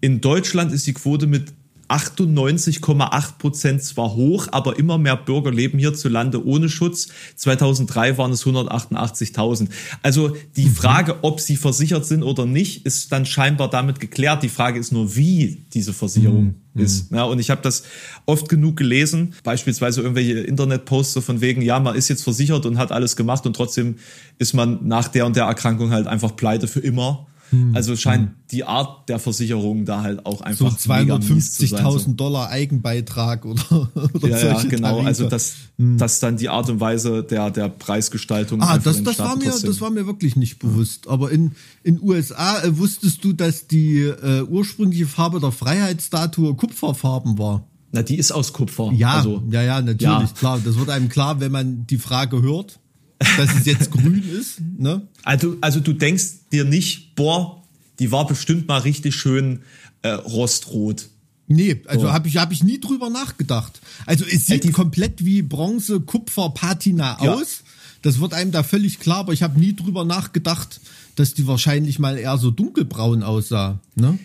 In 0.00 0.20
Deutschland 0.20 0.72
ist 0.72 0.86
die 0.86 0.92
Quote 0.92 1.26
mit 1.26 1.52
98,8 1.90 3.38
Prozent 3.38 3.82
zwar 3.82 4.14
hoch, 4.14 4.48
aber 4.52 4.78
immer 4.78 4.98
mehr 4.98 5.16
Bürger 5.16 5.50
leben 5.50 5.78
hierzulande 5.78 6.44
ohne 6.44 6.68
Schutz. 6.68 7.08
2003 7.36 8.16
waren 8.16 8.30
es 8.32 8.44
188.000. 8.44 9.68
Also 10.02 10.36
die 10.56 10.68
Frage, 10.68 11.16
ob 11.22 11.40
sie 11.40 11.56
versichert 11.56 12.06
sind 12.06 12.22
oder 12.22 12.46
nicht, 12.46 12.86
ist 12.86 13.10
dann 13.12 13.26
scheinbar 13.26 13.68
damit 13.68 13.98
geklärt. 14.00 14.42
Die 14.42 14.48
Frage 14.48 14.78
ist 14.78 14.92
nur, 14.92 15.16
wie 15.16 15.62
diese 15.74 15.92
Versicherung 15.92 16.54
ist. 16.74 17.10
Ja, 17.10 17.24
und 17.24 17.38
ich 17.40 17.50
habe 17.50 17.62
das 17.62 17.82
oft 18.26 18.48
genug 18.48 18.76
gelesen, 18.76 19.34
beispielsweise 19.42 20.02
irgendwelche 20.02 20.38
Internetposts 20.40 21.24
von 21.24 21.40
wegen, 21.40 21.62
ja, 21.62 21.80
man 21.80 21.96
ist 21.96 22.08
jetzt 22.08 22.22
versichert 22.22 22.66
und 22.66 22.78
hat 22.78 22.92
alles 22.92 23.16
gemacht 23.16 23.44
und 23.46 23.54
trotzdem 23.54 23.96
ist 24.38 24.54
man 24.54 24.86
nach 24.86 25.08
der 25.08 25.26
und 25.26 25.34
der 25.34 25.44
Erkrankung 25.44 25.90
halt 25.90 26.06
einfach 26.06 26.36
pleite 26.36 26.68
für 26.68 26.80
immer. 26.80 27.26
Also 27.74 27.96
scheint 27.96 28.30
die 28.52 28.64
Art 28.64 29.08
der 29.08 29.18
Versicherung 29.18 29.84
da 29.84 30.02
halt 30.02 30.24
auch 30.26 30.38
So 30.38 30.44
einfach 30.44 30.78
sein. 30.78 31.08
250.000 31.10 32.14
Dollar 32.16 32.48
Eigenbeitrag 32.50 33.44
oder, 33.44 33.90
oder 34.14 34.28
Ja, 34.28 34.38
ja, 34.38 34.62
genau. 34.62 34.88
Tarife. 34.90 35.06
Also 35.06 35.28
das, 35.28 35.54
das 35.78 36.20
dann 36.20 36.36
die 36.36 36.48
Art 36.48 36.68
und 36.70 36.80
Weise 36.80 37.22
der, 37.24 37.50
der 37.50 37.68
Preisgestaltung. 37.68 38.60
Ah, 38.62 38.78
das, 38.78 39.02
das, 39.02 39.18
war 39.18 39.36
mir, 39.36 39.50
das 39.50 39.80
war 39.80 39.90
mir 39.90 40.06
wirklich 40.06 40.36
nicht 40.36 40.58
bewusst. 40.58 41.08
Aber 41.08 41.30
in 41.30 41.52
in 41.82 42.00
USA 42.02 42.62
äh, 42.62 42.78
wusstest 42.78 43.24
du, 43.24 43.32
dass 43.32 43.66
die 43.66 44.00
äh, 44.02 44.42
ursprüngliche 44.42 45.06
Farbe 45.06 45.40
der 45.40 45.52
Freiheitsstatue 45.52 46.54
Kupferfarben 46.54 47.38
war. 47.38 47.66
Na, 47.92 48.02
die 48.02 48.16
ist 48.16 48.30
aus 48.30 48.52
Kupfer. 48.52 48.92
Ja, 48.92 49.14
Also, 49.14 49.42
ja, 49.50 49.62
ja, 49.62 49.80
natürlich, 49.80 50.02
Ja. 50.02 50.28
klar. 50.38 50.60
Das 50.64 50.78
wird 50.78 50.90
einem 50.90 51.08
klar, 51.08 51.40
wenn 51.40 51.50
man 51.50 51.86
die 51.86 51.98
Frage 51.98 52.42
hört, 52.42 52.78
dass 53.36 53.54
es 53.54 53.66
jetzt 53.66 53.90
grün 53.90 54.22
ist. 54.38 54.60
Ne? 54.78 55.02
also, 55.24 55.56
also 55.60 55.80
du 55.80 55.92
denkst 55.92 56.48
dir 56.52 56.64
nicht, 56.64 57.14
boah, 57.14 57.62
die 57.98 58.10
war 58.10 58.26
bestimmt 58.26 58.66
mal 58.66 58.78
richtig 58.80 59.14
schön 59.14 59.60
äh, 60.02 60.08
rostrot. 60.10 61.08
Nee, 61.46 61.82
also 61.86 62.06
So. 62.06 62.12
habe 62.12 62.28
ich, 62.28 62.36
hab 62.36 62.52
ich 62.52 62.62
nie 62.62 62.78
drüber 62.80 63.10
nachgedacht. 63.10 63.80
Also 64.06 64.24
es 64.24 64.46
sieht 64.46 64.64
die- 64.64 64.70
komplett 64.70 65.24
wie 65.24 65.42
Bronze, 65.42 66.00
Kupfer, 66.00 66.50
Patina 66.50 67.18
Ja. 67.22 67.34
aus. 67.34 67.62
Das 68.02 68.20
wird 68.20 68.32
einem 68.32 68.52
da 68.52 68.62
völlig 68.62 68.98
klar, 69.00 69.18
aber 69.18 69.32
ich 69.34 69.42
habe 69.42 69.60
nie 69.60 69.74
drüber 69.76 70.04
nachgedacht, 70.04 70.80
dass 71.16 71.34
die 71.34 71.46
wahrscheinlich 71.46 71.98
mal 71.98 72.16
eher 72.16 72.38
so 72.38 72.50
dunkelbraun 72.50 73.22
aussah. 73.22 73.80
Ne? 73.96 74.18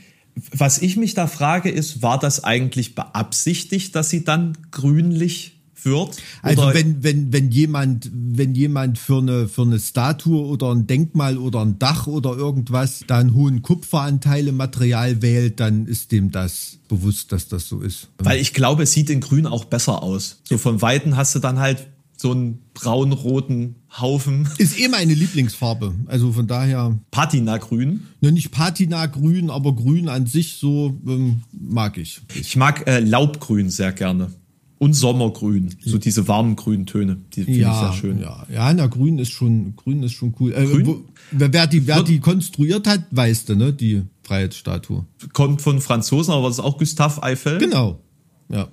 Was 0.51 0.81
ich 0.81 0.95
mich 0.95 1.13
da 1.13 1.27
frage, 1.27 1.69
ist, 1.69 2.01
war 2.01 2.17
das 2.19 2.43
eigentlich 2.43 2.95
beabsichtigt, 2.95 3.93
dass 3.95 4.09
sie 4.09 4.23
dann 4.23 4.57
grünlich 4.71 5.54
wird? 5.83 6.17
Also 6.41 6.73
wenn, 6.73 7.03
wenn, 7.03 7.33
wenn 7.33 7.51
jemand, 7.51 8.09
wenn 8.13 8.55
jemand 8.55 8.97
für 8.97 9.17
eine, 9.17 9.47
für 9.47 9.63
eine 9.63 9.79
Statue 9.79 10.45
oder 10.45 10.71
ein 10.71 10.87
Denkmal 10.87 11.37
oder 11.37 11.61
ein 11.61 11.79
Dach 11.79 12.07
oder 12.07 12.35
irgendwas 12.35 13.03
da 13.07 13.19
einen 13.19 13.33
hohen 13.33 13.61
Kupferanteil 13.61 14.47
im 14.47 14.57
Material 14.57 15.21
wählt, 15.21 15.59
dann 15.59 15.85
ist 15.85 16.11
dem 16.11 16.31
das 16.31 16.77
bewusst, 16.87 17.31
dass 17.31 17.47
das 17.47 17.67
so 17.67 17.81
ist. 17.81 18.09
Weil 18.19 18.39
ich 18.39 18.53
glaube, 18.53 18.83
es 18.83 18.91
sieht 18.91 19.09
in 19.09 19.21
Grün 19.21 19.47
auch 19.47 19.65
besser 19.65 20.03
aus. 20.03 20.41
So 20.43 20.57
von 20.57 20.81
Weitem 20.81 21.17
hast 21.17 21.35
du 21.35 21.39
dann 21.39 21.59
halt 21.59 21.87
so 22.17 22.31
einen 22.31 22.59
braun-roten 22.73 23.75
Haufen. 23.99 24.47
Ist 24.57 24.79
eh 24.79 24.87
meine 24.87 25.13
Lieblingsfarbe. 25.13 25.93
Also 26.07 26.31
von 26.31 26.47
daher, 26.47 26.97
Patina-Grün. 27.11 28.07
ne, 28.21 28.31
nicht 28.31 28.51
Patina 28.51 29.05
grün, 29.07 29.49
aber 29.49 29.75
grün 29.75 30.09
an 30.09 30.25
sich 30.25 30.53
so 30.53 30.97
ähm, 31.05 31.41
mag 31.51 31.97
ich. 31.97 32.21
Ich 32.33 32.55
mag 32.55 32.87
äh, 32.87 32.99
Laubgrün 32.99 33.69
sehr 33.69 33.91
gerne. 33.91 34.31
Und 34.77 34.93
Sommergrün. 34.93 35.73
So 35.83 35.97
diese 35.97 36.27
warmen 36.27 36.55
grünen 36.55 36.85
Töne. 36.85 37.17
Die 37.33 37.43
finde 37.43 37.59
ich 37.59 37.65
sehr 37.65 37.93
schön. 37.93 38.19
Ja, 38.19 38.45
ja, 38.51 38.73
na, 38.73 38.87
grün 38.87 39.19
ist 39.19 39.31
schon, 39.31 39.75
grün 39.75 40.03
ist 40.03 40.13
schon 40.13 40.35
cool. 40.39 40.53
Äh, 40.53 40.65
Grün? 40.65 40.85
Wo, 40.85 41.05
wer, 41.31 41.67
die, 41.67 41.87
wer 41.87 42.03
die 42.03 42.19
konstruiert 42.19 42.85
hat, 42.87 43.03
weißt 43.11 43.49
du, 43.49 43.55
ne, 43.55 43.71
die 43.71 44.03
Freiheitsstatue. 44.23 45.05
Kommt 45.31 45.61
von 45.61 45.79
Franzosen, 45.79 46.33
aber 46.33 46.47
das 46.47 46.57
ist 46.57 46.63
auch 46.63 46.77
Gustave 46.77 47.23
Eiffel. 47.23 47.57
Genau. 47.57 48.01
Ja. 48.49 48.67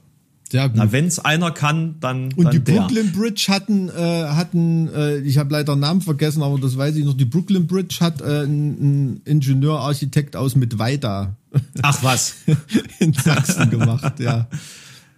Sehr 0.51 0.69
gut. 0.69 0.77
Na, 0.77 0.93
wenn 0.93 1.07
es 1.07 1.19
einer 1.19 1.51
kann, 1.53 1.97
dann, 2.01 2.33
Und 2.35 2.45
dann 2.45 2.53
die 2.53 2.61
der. 2.61 2.81
Brooklyn 2.81 3.13
Bridge 3.13 3.47
hatten, 3.49 3.89
äh, 3.89 3.93
hatten 3.93 4.89
äh, 4.89 5.19
ich 5.21 5.39
habe 5.39 5.53
leider 5.53 5.77
Namen 5.77 6.03
vergessen, 6.03 6.43
aber 6.43 6.59
das 6.59 6.77
weiß 6.77 6.97
ich 6.97 7.05
noch, 7.05 7.15
die 7.15 7.25
Brooklyn 7.25 7.67
Bridge 7.67 7.99
hat 8.01 8.21
äh, 8.21 8.43
ein, 8.43 9.13
ein 9.15 9.23
Ingenieur, 9.25 9.81
Architekt 9.81 10.37
aus 10.37 10.57
Mittweida 10.57 11.37
Ach 11.83 12.03
was. 12.03 12.35
in 12.99 13.13
Sachsen 13.13 13.71
gemacht, 13.71 14.21
ja. 14.21 14.49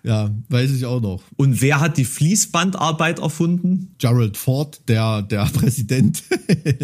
Ja, 0.07 0.31
weiß 0.51 0.71
ich 0.73 0.85
auch 0.85 1.01
noch. 1.01 1.23
Und 1.37 1.63
wer 1.63 1.81
hat 1.81 1.97
die 1.97 2.05
Fließbandarbeit 2.05 3.21
erfunden? 3.21 3.95
Gerald 3.99 4.37
Ford, 4.37 4.83
der, 4.89 5.23
der 5.23 5.45
Präsident. 5.53 6.23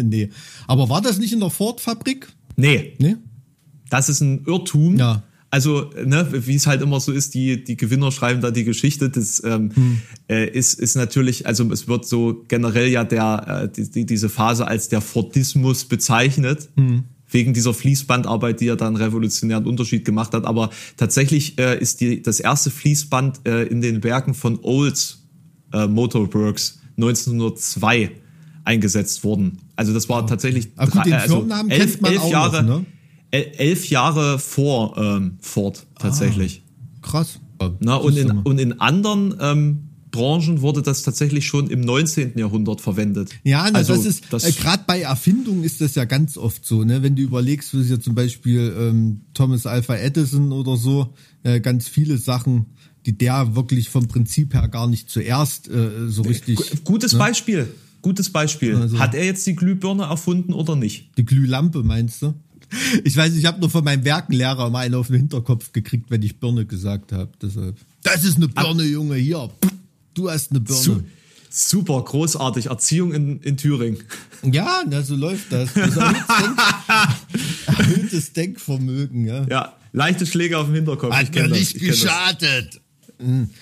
nee. 0.01 0.29
Aber 0.67 0.89
war 0.89 1.01
das 1.01 1.19
nicht 1.19 1.31
in 1.31 1.39
der 1.39 1.51
Ford-Fabrik? 1.51 2.27
Nee, 2.55 2.93
Nee? 2.99 3.15
das 3.89 4.09
ist 4.09 4.21
ein 4.21 4.43
Irrtum. 4.45 4.97
Ja. 4.97 5.23
Also, 5.51 5.89
ne, 6.05 6.27
wie 6.47 6.55
es 6.55 6.65
halt 6.65 6.81
immer 6.81 6.99
so 7.01 7.11
ist, 7.11 7.33
die, 7.33 7.63
die 7.63 7.75
Gewinner 7.75 8.11
schreiben 8.11 8.39
da 8.41 8.51
die 8.51 8.63
Geschichte. 8.63 9.09
Das 9.09 9.43
ähm, 9.43 9.69
Hm. 9.75 10.01
äh, 10.29 10.49
ist, 10.49 10.75
ist 10.79 10.95
natürlich, 10.95 11.45
also 11.45 11.69
es 11.71 11.87
wird 11.89 12.07
so 12.07 12.43
generell 12.47 12.87
ja 12.87 13.03
der, 13.03 13.65
äh, 13.65 13.71
die, 13.71 13.91
die, 13.91 14.05
diese 14.05 14.29
Phase 14.29 14.65
als 14.65 14.87
der 14.89 15.01
Fordismus 15.01 15.83
bezeichnet. 15.85 16.69
Hm. 16.77 17.03
Wegen 17.31 17.53
dieser 17.53 17.73
Fließbandarbeit, 17.73 18.59
die 18.61 18.65
ja 18.65 18.75
dann 18.75 18.95
revolutionären 18.95 19.65
Unterschied 19.65 20.05
gemacht 20.05 20.33
hat. 20.33 20.45
Aber 20.45 20.69
tatsächlich 20.97 21.57
äh, 21.57 21.79
ist 21.79 22.01
die, 22.01 22.21
das 22.21 22.39
erste 22.39 22.69
Fließband 22.69 23.47
äh, 23.47 23.63
in 23.63 23.81
den 23.81 24.03
Werken 24.03 24.33
von 24.33 24.59
Olds 24.61 25.23
äh, 25.73 25.87
Motorworks 25.87 26.79
1902 26.97 28.11
eingesetzt 28.65 29.23
worden. 29.23 29.59
Also 29.75 29.93
das 29.93 30.09
war 30.09 30.27
tatsächlich 30.27 30.69
Aber 30.75 30.91
gut, 30.91 31.05
den 31.05 31.13
also 31.13 31.35
Firmennamen 31.35 31.71
elf, 31.71 31.91
kennt 31.91 32.01
man 32.01 32.11
elf 32.11 32.21
auch 32.21 32.31
Jahre, 32.31 32.63
noch, 32.63 32.79
ne? 32.79 32.85
el- 33.31 33.51
elf 33.57 33.89
Jahre 33.89 34.37
vor 34.39 34.97
ähm, 34.97 35.37
Ford 35.39 35.85
tatsächlich. 35.97 36.63
Krass. 37.01 37.39
Na, 37.79 37.95
und, 37.95 38.17
in, 38.17 38.31
und 38.39 38.59
in 38.59 38.79
anderen 38.79 39.35
ähm, 39.39 39.83
Branchen 40.11 40.61
wurde 40.61 40.81
das 40.81 41.03
tatsächlich 41.03 41.45
schon 41.47 41.69
im 41.69 41.81
19. 41.81 42.37
Jahrhundert 42.37 42.81
verwendet. 42.81 43.31
Ja, 43.43 43.67
na, 43.71 43.79
also 43.79 43.95
das 43.95 44.05
ist 44.05 44.33
äh, 44.33 44.51
gerade 44.61 44.83
bei 44.85 45.01
Erfindungen 45.01 45.63
ist 45.63 45.81
das 45.81 45.95
ja 45.95 46.05
ganz 46.05 46.37
oft 46.37 46.65
so, 46.65 46.83
ne? 46.83 47.01
Wenn 47.01 47.15
du 47.15 47.21
überlegst, 47.21 47.73
wie 47.73 47.81
ja 47.83 47.99
zum 47.99 48.13
Beispiel 48.15 48.75
ähm, 48.77 49.21
Thomas 49.33 49.65
Alpha 49.65 49.95
Edison 49.95 50.51
oder 50.51 50.75
so, 50.77 51.13
äh, 51.43 51.59
ganz 51.61 51.87
viele 51.87 52.17
Sachen, 52.17 52.65
die 53.05 53.17
der 53.17 53.55
wirklich 53.55 53.89
vom 53.89 54.07
Prinzip 54.07 54.53
her 54.53 54.67
gar 54.67 54.87
nicht 54.87 55.09
zuerst 55.09 55.69
äh, 55.69 56.07
so 56.09 56.21
richtig. 56.23 56.57
Gu- 56.57 56.63
gutes 56.83 57.17
Beispiel. 57.17 57.67
Gutes 58.01 58.29
Beispiel. 58.31 58.75
Also- 58.75 58.99
Hat 58.99 59.15
er 59.15 59.25
jetzt 59.25 59.45
die 59.47 59.55
Glühbirne 59.55 60.03
erfunden 60.03 60.53
oder 60.53 60.75
nicht? 60.75 61.09
Die 61.17 61.25
Glühlampe 61.25 61.83
meinst 61.83 62.21
du? 62.21 62.33
Ich 63.03 63.17
weiß, 63.17 63.35
ich 63.35 63.45
habe 63.45 63.59
nur 63.59 63.69
von 63.69 63.83
meinem 63.83 64.05
Werkenlehrer 64.05 64.69
mal 64.69 64.79
einen 64.85 64.95
auf 64.95 65.07
den 65.07 65.17
Hinterkopf 65.17 65.73
gekriegt, 65.73 66.05
wenn 66.09 66.21
ich 66.23 66.39
Birne 66.39 66.65
gesagt 66.65 67.11
habe. 67.11 67.29
Deshalb. 67.41 67.75
Das 68.03 68.23
ist 68.23 68.37
eine 68.37 68.47
Birne, 68.47 68.83
Junge, 68.83 69.15
hier. 69.15 69.49
Du 70.13 70.29
hast 70.29 70.51
eine 70.51 70.59
Birne. 70.59 70.81
Su 70.81 71.01
super, 71.49 72.01
großartig. 72.03 72.67
Erziehung 72.67 73.13
in, 73.13 73.39
in 73.41 73.57
Thüringen. 73.57 74.03
Ja, 74.43 74.83
na, 74.89 75.01
so 75.01 75.15
läuft 75.15 75.51
das. 75.51 75.73
das 75.73 75.97
erhöhtes, 75.97 76.27
Denk 76.39 76.57
erhöhtes 77.77 78.33
Denkvermögen, 78.33 79.25
ja. 79.25 79.45
Ja, 79.49 79.73
leichte 79.91 80.25
Schläge 80.25 80.57
auf 80.57 80.65
dem 80.65 80.75
Hinterkopf. 80.75 81.15
ich 81.21 81.31
kenn 81.31 81.49
das. 81.49 81.73
geschadet. 81.73 82.81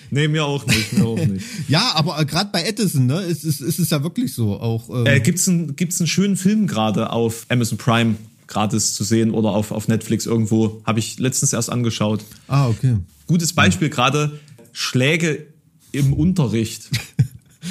Nee, 0.09 0.27
mir 0.29 0.45
auch 0.45 0.65
nicht. 0.67 0.93
Mir 0.93 1.05
auch 1.05 1.17
nicht. 1.17 1.45
Ja, 1.67 1.91
aber 1.95 2.19
äh, 2.19 2.25
gerade 2.25 2.49
bei 2.51 2.63
Edison, 2.63 3.07
ne, 3.07 3.21
ist, 3.23 3.43
ist, 3.43 3.59
ist 3.59 3.79
es 3.79 3.89
ja 3.89 4.01
wirklich 4.03 4.33
so. 4.33 4.57
Auch, 4.59 4.89
ähm, 4.89 5.05
Äh, 5.05 5.19
gibt's 5.19 5.49
einen, 5.49 5.75
gibt's 5.75 5.99
einen 5.99 6.07
schönen 6.07 6.37
Film 6.37 6.65
gerade 6.65 7.11
auf 7.11 7.45
Amazon 7.49 7.77
Prime 7.77 8.15
gratis 8.47 8.93
zu 8.95 9.03
sehen 9.03 9.31
oder 9.31 9.49
auf, 9.49 9.71
auf 9.71 9.87
Netflix 9.89 10.25
irgendwo? 10.25 10.81
Habe 10.85 10.99
ich 10.99 11.19
letztens 11.19 11.51
erst 11.53 11.69
angeschaut. 11.71 12.23
ah, 12.47 12.67
okay. 12.67 12.97
Gutes 13.27 13.53
Beispiel 13.53 13.89
gerade 13.89 14.39
Schläge 14.71 15.45
im 15.91 16.13
Unterricht. 16.13 16.89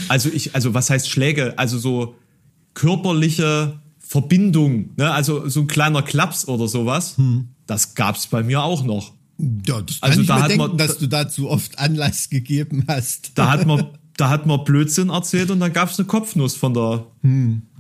Also 0.09 0.29
ich, 0.29 0.55
also 0.55 0.75
was 0.75 0.91
heißt 0.91 1.09
Schläge? 1.09 1.59
Also 1.59 1.79
so 1.79 2.15
körperliche 2.75 3.81
Verbindung, 3.99 4.91
ne? 4.97 5.11
Also 5.11 5.49
so 5.49 5.61
ein 5.61 5.67
kleiner 5.67 6.03
Klaps 6.03 6.47
oder 6.47 6.69
sowas. 6.69 7.17
Das 7.67 7.95
gab's 7.95 8.27
bei 8.27 8.43
mir 8.43 8.63
auch 8.63 8.85
noch. 8.85 9.13
Ja, 9.67 9.81
das 9.83 10.01
kann 10.01 10.11
Also 10.11 10.21
ich 10.23 10.27
da 10.29 10.37
mir 10.37 10.43
hat 10.43 10.51
denken, 10.51 10.67
man- 10.69 10.79
dass 10.79 10.99
du 10.99 11.07
dazu 11.07 11.49
oft 11.51 11.79
Anlass 11.79 12.29
gegeben 12.29 12.85
hast. 12.87 13.33
Da 13.35 13.51
hat 13.51 13.67
man, 13.67 13.87
da 14.19 14.29
hat 14.29 14.47
man 14.47 14.63
Blödsinn 14.65 15.09
erzählt 15.09 15.51
und 15.51 15.61
dann 15.61 15.73
gab's 15.73 15.99
eine 15.99 16.07
Kopfnuss 16.07 16.55
von 16.55 16.75
der, 16.75 17.07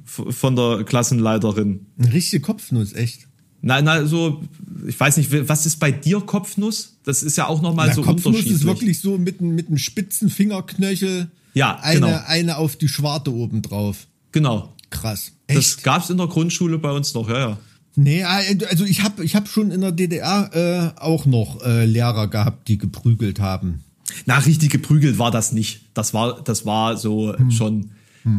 f- 0.04 0.34
von 0.34 0.56
der 0.56 0.84
Klassenleiterin. 0.84 1.86
Eine 1.98 2.12
richtige 2.12 2.40
Kopfnuss, 2.40 2.94
echt. 2.94 3.27
Na, 3.60 3.82
na, 3.82 4.06
so, 4.06 4.42
ich 4.86 4.98
weiß 4.98 5.16
nicht, 5.16 5.30
was 5.48 5.66
ist 5.66 5.76
bei 5.80 5.90
dir 5.90 6.20
Kopfnuss? 6.20 6.96
Das 7.04 7.22
ist 7.22 7.36
ja 7.36 7.48
auch 7.48 7.60
nochmal 7.60 7.92
so 7.92 8.02
Kopfnuss 8.02 8.26
unterschiedlich. 8.26 8.54
ist 8.60 8.64
wirklich 8.64 9.00
so 9.00 9.18
mit, 9.18 9.40
einem- 9.40 9.54
mit 9.54 9.66
einem 9.68 9.78
spitzen 9.78 10.30
Fingerknöchel. 10.30 11.28
Ja, 11.54 11.78
eine, 11.80 12.00
genau. 12.00 12.20
eine 12.26 12.56
auf 12.58 12.76
die 12.76 12.88
Schwarte 12.88 13.32
oben 13.34 13.62
drauf. 13.62 14.06
Genau. 14.32 14.74
Krass. 14.90 15.32
Das 15.48 15.56
Echt? 15.56 15.82
gab's 15.82 16.08
in 16.10 16.18
der 16.18 16.28
Grundschule 16.28 16.78
bei 16.78 16.92
uns 16.92 17.14
noch, 17.14 17.28
ja, 17.28 17.38
ja. 17.38 17.58
Nee, 17.96 18.22
also 18.22 18.84
ich 18.84 19.02
habe 19.02 19.24
ich 19.24 19.34
hab 19.34 19.48
schon 19.48 19.72
in 19.72 19.80
der 19.80 19.90
DDR 19.90 20.94
äh, 20.96 21.00
auch 21.00 21.26
noch 21.26 21.60
äh, 21.64 21.84
Lehrer 21.84 22.28
gehabt, 22.28 22.68
die 22.68 22.78
geprügelt 22.78 23.40
haben. 23.40 23.82
Na, 24.24 24.38
richtig 24.38 24.70
geprügelt 24.70 25.18
war 25.18 25.32
das 25.32 25.50
nicht. 25.52 25.80
Das 25.94 26.14
war, 26.14 26.40
das 26.42 26.64
war 26.64 26.96
so 26.96 27.36
Hm. 27.36 27.50
schon 27.50 27.90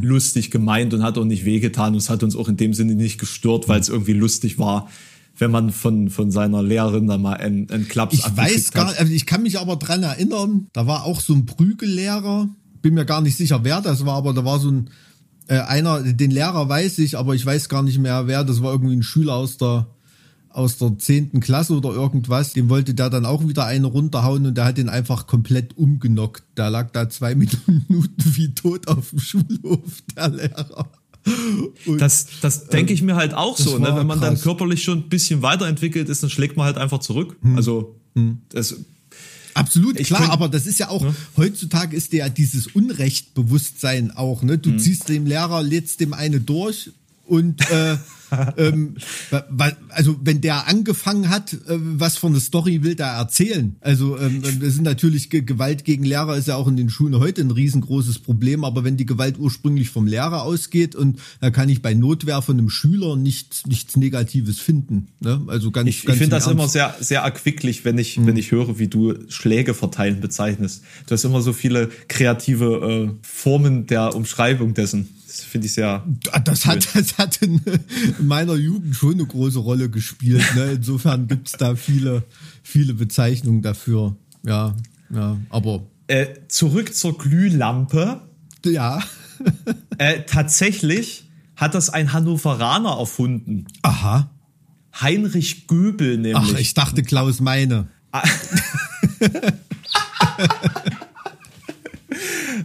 lustig 0.01 0.51
gemeint 0.51 0.93
und 0.93 1.03
hat 1.03 1.17
auch 1.17 1.25
nicht 1.25 1.45
wehgetan. 1.45 1.93
Und 1.93 1.97
es 1.99 2.09
hat 2.09 2.21
uns 2.23 2.35
auch 2.35 2.47
in 2.47 2.57
dem 2.57 2.73
Sinne 2.73 2.95
nicht 2.95 3.19
gestört, 3.19 3.67
weil 3.67 3.79
es 3.81 3.89
irgendwie 3.89 4.13
lustig 4.13 4.59
war, 4.59 4.87
wenn 5.39 5.51
man 5.51 5.71
von, 5.71 6.09
von 6.09 6.31
seiner 6.31 6.61
Lehrerin 6.61 7.07
da 7.07 7.17
mal 7.17 7.37
einen, 7.37 7.69
einen 7.69 7.87
Klaps 7.87 8.13
Ich 8.13 8.37
weiß 8.37 8.71
gar 8.71 8.89
hat. 8.89 8.99
also 8.99 9.11
ich 9.11 9.25
kann 9.25 9.43
mich 9.43 9.59
aber 9.59 9.77
dran 9.77 10.03
erinnern, 10.03 10.67
da 10.73 10.85
war 10.87 11.05
auch 11.05 11.21
so 11.21 11.33
ein 11.33 11.45
Prügellehrer, 11.45 12.49
bin 12.81 12.93
mir 12.93 13.05
gar 13.05 13.21
nicht 13.21 13.37
sicher, 13.37 13.63
wer 13.63 13.81
das 13.81 14.05
war, 14.05 14.15
aber 14.15 14.33
da 14.33 14.45
war 14.45 14.59
so 14.59 14.69
ein 14.69 14.89
äh, 15.47 15.59
einer, 15.59 16.01
den 16.01 16.31
Lehrer 16.31 16.69
weiß 16.69 16.99
ich, 16.99 17.17
aber 17.17 17.33
ich 17.33 17.45
weiß 17.45 17.69
gar 17.69 17.83
nicht 17.83 17.99
mehr 17.99 18.27
wer, 18.27 18.43
das 18.43 18.61
war 18.61 18.71
irgendwie 18.71 18.95
ein 18.95 19.03
Schüler 19.03 19.35
aus 19.35 19.57
der 19.57 19.87
aus 20.49 20.77
der 20.77 20.97
zehnten 20.97 21.39
Klasse 21.39 21.75
oder 21.75 21.91
irgendwas, 21.91 22.53
dem 22.53 22.69
wollte 22.69 22.93
der 22.93 23.09
dann 23.09 23.25
auch 23.25 23.47
wieder 23.47 23.65
eine 23.65 23.87
runterhauen 23.87 24.47
und 24.47 24.57
der 24.57 24.65
hat 24.65 24.77
den 24.77 24.89
einfach 24.89 25.27
komplett 25.27 25.77
umgenockt. 25.77 26.43
Der 26.57 26.69
lag 26.69 26.91
da 26.91 27.07
zwei 27.07 27.35
Minuten 27.35 28.13
wie 28.17 28.53
tot 28.53 28.87
auf 28.87 29.11
dem 29.11 29.19
Schulhof, 29.19 30.03
der 30.15 30.29
Lehrer. 30.29 30.91
Das, 31.97 32.27
das 32.41 32.67
denke 32.67 32.93
ich 32.93 33.01
mir 33.01 33.15
halt 33.15 33.33
auch 33.33 33.57
so, 33.57 33.77
ne? 33.77 33.95
wenn 33.95 34.07
man 34.07 34.19
dann 34.21 34.33
krass. 34.35 34.43
körperlich 34.43 34.83
schon 34.83 34.99
ein 34.99 35.09
bisschen 35.09 35.41
weiterentwickelt 35.41 36.09
ist, 36.09 36.23
dann 36.23 36.29
schlägt 36.29 36.57
man 36.57 36.65
halt 36.65 36.77
einfach 36.77 36.99
zurück. 36.99 37.35
Hm. 37.41 37.55
Also 37.55 37.95
das, 38.49 38.75
Absolut, 39.55 39.99
Ich 39.99 40.07
klar, 40.07 40.21
könnt- 40.21 40.31
aber 40.33 40.47
das 40.47 40.65
ist 40.67 40.79
ja 40.79 40.89
auch, 40.89 41.05
heutzutage 41.35 41.95
ist 41.97 42.13
ja 42.13 42.29
dieses 42.29 42.67
Unrechtbewusstsein 42.67 44.11
auch, 44.11 44.41
ne? 44.43 44.57
Du 44.57 44.77
ziehst 44.77 45.09
dem 45.09 45.25
Lehrer, 45.25 45.63
lädst 45.63 45.99
dem 45.99 46.13
eine 46.13 46.39
durch 46.39 46.91
und 47.29 47.61
äh, 47.69 47.97
ähm, 48.57 48.95
also 49.89 50.15
wenn 50.23 50.41
der 50.41 50.67
angefangen 50.67 51.29
hat, 51.29 51.53
äh, 51.53 51.57
was 51.67 52.17
für 52.17 52.27
eine 52.27 52.39
Story 52.39 52.83
will 52.83 52.95
der 52.95 53.07
erzählen? 53.07 53.75
Also 53.81 54.17
ähm, 54.17 54.41
das 54.41 54.73
sind 54.73 54.83
natürlich 54.83 55.29
Ge 55.29 55.41
Gewalt 55.41 55.85
gegen 55.85 56.03
Lehrer 56.03 56.37
ist 56.37 56.47
ja 56.47 56.55
auch 56.55 56.67
in 56.67 56.77
den 56.77 56.89
Schulen 56.89 57.19
heute 57.19 57.41
ein 57.41 57.51
riesengroßes 57.51 58.19
Problem, 58.19 58.63
aber 58.63 58.83
wenn 58.83 58.97
die 58.97 59.05
Gewalt 59.05 59.39
ursprünglich 59.39 59.89
vom 59.89 60.07
Lehrer 60.07 60.43
ausgeht 60.43 60.95
und 60.95 61.19
da 61.41 61.49
kann 61.49 61.69
ich 61.69 61.81
bei 61.81 61.93
Notwehr 61.93 62.41
von 62.41 62.57
einem 62.57 62.69
Schüler 62.69 63.15
nichts 63.15 63.65
nichts 63.65 63.95
Negatives 63.95 64.59
finden. 64.59 65.07
Ne? 65.19 65.41
Also 65.47 65.71
ganz, 65.71 65.89
ich, 65.89 66.07
ich 66.07 66.15
finde 66.15 66.29
das 66.29 66.47
immer 66.47 66.61
Ernst. 66.61 66.73
sehr, 66.73 66.95
sehr 66.99 67.21
erquicklich, 67.21 67.85
wenn 67.85 67.97
ich, 67.97 68.23
wenn 68.25 68.37
ich 68.37 68.51
höre, 68.51 68.79
wie 68.79 68.87
du 68.87 69.15
Schläge 69.29 69.73
verteilen 69.73 70.21
bezeichnest. 70.21 70.83
Du 71.07 71.13
hast 71.13 71.23
immer 71.23 71.41
so 71.41 71.53
viele 71.53 71.89
kreative 72.07 73.09
äh, 73.11 73.25
Formen 73.25 73.87
der 73.87 74.15
Umschreibung 74.15 74.73
dessen. 74.73 75.18
Das 75.39 75.47
finde 75.47 75.67
ich 75.67 75.73
sehr. 75.73 76.03
Ah, 76.33 76.39
Das 76.39 76.65
hat, 76.65 76.87
das 76.95 77.17
hat 77.17 77.37
in, 77.41 77.61
in 78.19 78.27
meiner 78.27 78.55
Jugend 78.55 78.93
schon 78.95 79.13
eine 79.13 79.25
große 79.25 79.59
Rolle 79.59 79.89
gespielt. 79.89 80.43
Ne? 80.55 80.73
Insofern 80.73 81.27
gibt's 81.27 81.53
da 81.53 81.75
viele, 81.75 82.23
viele 82.61 82.93
Bezeichnungen 82.93 83.61
dafür. 83.61 84.17
Ja, 84.45 84.75
ja, 85.13 85.37
aber 85.49 85.83
Äh, 86.07 86.27
zurück 86.49 86.93
zur 86.93 87.17
Glühlampe. 87.17 88.21
ja. 88.65 89.01
Äh, 89.97 90.23
tatsächlich 90.25 91.29
hat 91.55 91.73
das 91.73 91.89
ein 91.89 92.11
Hannoveraner 92.11 92.97
erfunden. 92.99 93.65
Aha. 93.83 94.29
Heinrich 94.99 95.67
Göbel 95.67 96.17
nämlich. 96.17 96.53
Ach, 96.55 96.59
ich 96.59 96.73
dachte 96.73 97.03
Klaus 97.03 97.39
Meine. 97.39 97.87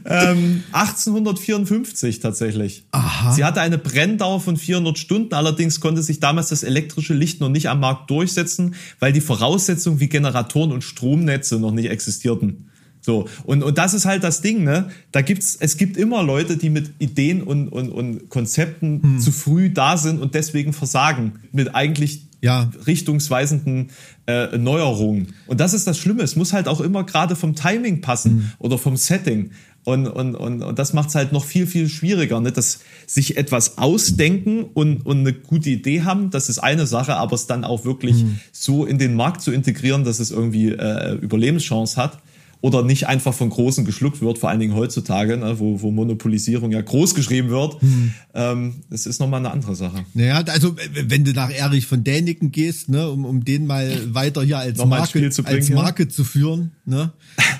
1854 0.04 2.20
tatsächlich. 2.20 2.84
Aha. 2.92 3.32
Sie 3.32 3.44
hatte 3.44 3.60
eine 3.60 3.78
Brenndauer 3.78 4.40
von 4.40 4.56
400 4.56 4.98
Stunden, 4.98 5.34
allerdings 5.34 5.80
konnte 5.80 6.02
sich 6.02 6.20
damals 6.20 6.48
das 6.48 6.62
elektrische 6.62 7.14
Licht 7.14 7.40
noch 7.40 7.48
nicht 7.48 7.68
am 7.68 7.80
Markt 7.80 8.10
durchsetzen, 8.10 8.74
weil 9.00 9.12
die 9.12 9.20
Voraussetzungen 9.20 10.00
wie 10.00 10.08
Generatoren 10.08 10.72
und 10.72 10.82
Stromnetze 10.84 11.58
noch 11.58 11.72
nicht 11.72 11.90
existierten. 11.90 12.70
So, 13.00 13.28
und, 13.44 13.62
und 13.62 13.76
das 13.76 13.92
ist 13.92 14.06
halt 14.06 14.24
das 14.24 14.40
Ding, 14.40 14.64
ne? 14.64 14.88
Da 15.12 15.20
gibt's, 15.20 15.56
es 15.60 15.76
gibt 15.76 15.98
immer 15.98 16.22
Leute, 16.22 16.56
die 16.56 16.70
mit 16.70 16.92
Ideen 17.00 17.42
und, 17.42 17.68
und, 17.68 17.90
und 17.90 18.30
Konzepten 18.30 19.02
Hm. 19.02 19.20
zu 19.20 19.30
früh 19.30 19.68
da 19.68 19.98
sind 19.98 20.22
und 20.22 20.34
deswegen 20.34 20.72
versagen. 20.72 21.32
Mit 21.52 21.74
eigentlich 21.74 22.22
Ja. 22.40 22.70
richtungsweisenden 22.86 23.90
äh, 24.26 24.56
Neuerungen. 24.56 25.34
Und 25.46 25.60
das 25.60 25.74
ist 25.74 25.86
das 25.86 25.98
Schlimme. 25.98 26.22
Es 26.22 26.34
muss 26.34 26.54
halt 26.54 26.66
auch 26.66 26.80
immer 26.80 27.04
gerade 27.04 27.36
vom 27.36 27.54
Timing 27.54 28.00
passen 28.00 28.36
Mhm. 28.36 28.50
oder 28.58 28.78
vom 28.78 28.96
Setting. 28.96 29.50
Und, 29.84 30.06
und, 30.06 30.34
und, 30.34 30.62
und 30.62 30.78
das 30.78 30.94
macht 30.94 31.10
es 31.10 31.14
halt 31.14 31.32
noch 31.32 31.44
viel, 31.44 31.66
viel 31.66 31.88
schwieriger. 31.88 32.40
Ne? 32.40 32.52
Dass 32.52 32.80
sich 33.06 33.36
etwas 33.36 33.76
ausdenken 33.76 34.64
und, 34.72 35.04
und 35.04 35.18
eine 35.18 35.34
gute 35.34 35.70
Idee 35.70 36.02
haben, 36.02 36.30
das 36.30 36.48
ist 36.48 36.58
eine 36.58 36.86
Sache, 36.86 37.16
aber 37.16 37.34
es 37.34 37.46
dann 37.46 37.64
auch 37.64 37.84
wirklich 37.84 38.24
Mhm. 38.24 38.40
so 38.52 38.86
in 38.86 38.98
den 38.98 39.14
Markt 39.14 39.42
zu 39.42 39.52
integrieren, 39.52 40.04
dass 40.04 40.20
es 40.20 40.30
irgendwie 40.30 40.70
äh, 40.70 41.14
Überlebenschance 41.14 41.96
hat. 41.96 42.18
Oder 42.64 42.82
nicht 42.82 43.08
einfach 43.08 43.34
von 43.34 43.50
Großen 43.50 43.84
geschluckt 43.84 44.22
wird, 44.22 44.38
vor 44.38 44.48
allen 44.48 44.58
Dingen 44.58 44.74
heutzutage, 44.74 45.36
ne, 45.36 45.58
wo, 45.58 45.82
wo 45.82 45.90
Monopolisierung 45.90 46.72
ja 46.72 46.80
groß 46.80 47.14
geschrieben 47.14 47.50
wird. 47.50 47.82
Mhm. 47.82 48.14
Ähm, 48.32 48.74
das 48.88 49.04
ist 49.04 49.20
nochmal 49.20 49.40
eine 49.40 49.50
andere 49.50 49.76
Sache. 49.76 50.06
Naja, 50.14 50.42
also 50.46 50.74
wenn 50.94 51.24
du 51.26 51.32
nach 51.32 51.50
Erich 51.50 51.84
von 51.84 52.04
Däniken 52.04 52.52
gehst, 52.52 52.88
ne, 52.88 53.06
um, 53.10 53.26
um 53.26 53.44
den 53.44 53.66
mal 53.66 54.14
weiter 54.14 54.42
hier 54.42 54.56
als 54.56 54.78
Nochmal 54.78 55.00
Marke, 55.00 55.28
zu 55.28 55.42
bringen, 55.42 55.58
als 55.58 55.68
ja. 55.68 55.74
Marke 55.74 56.08
zu 56.08 56.24
führen, 56.24 56.70
ne? 56.86 57.12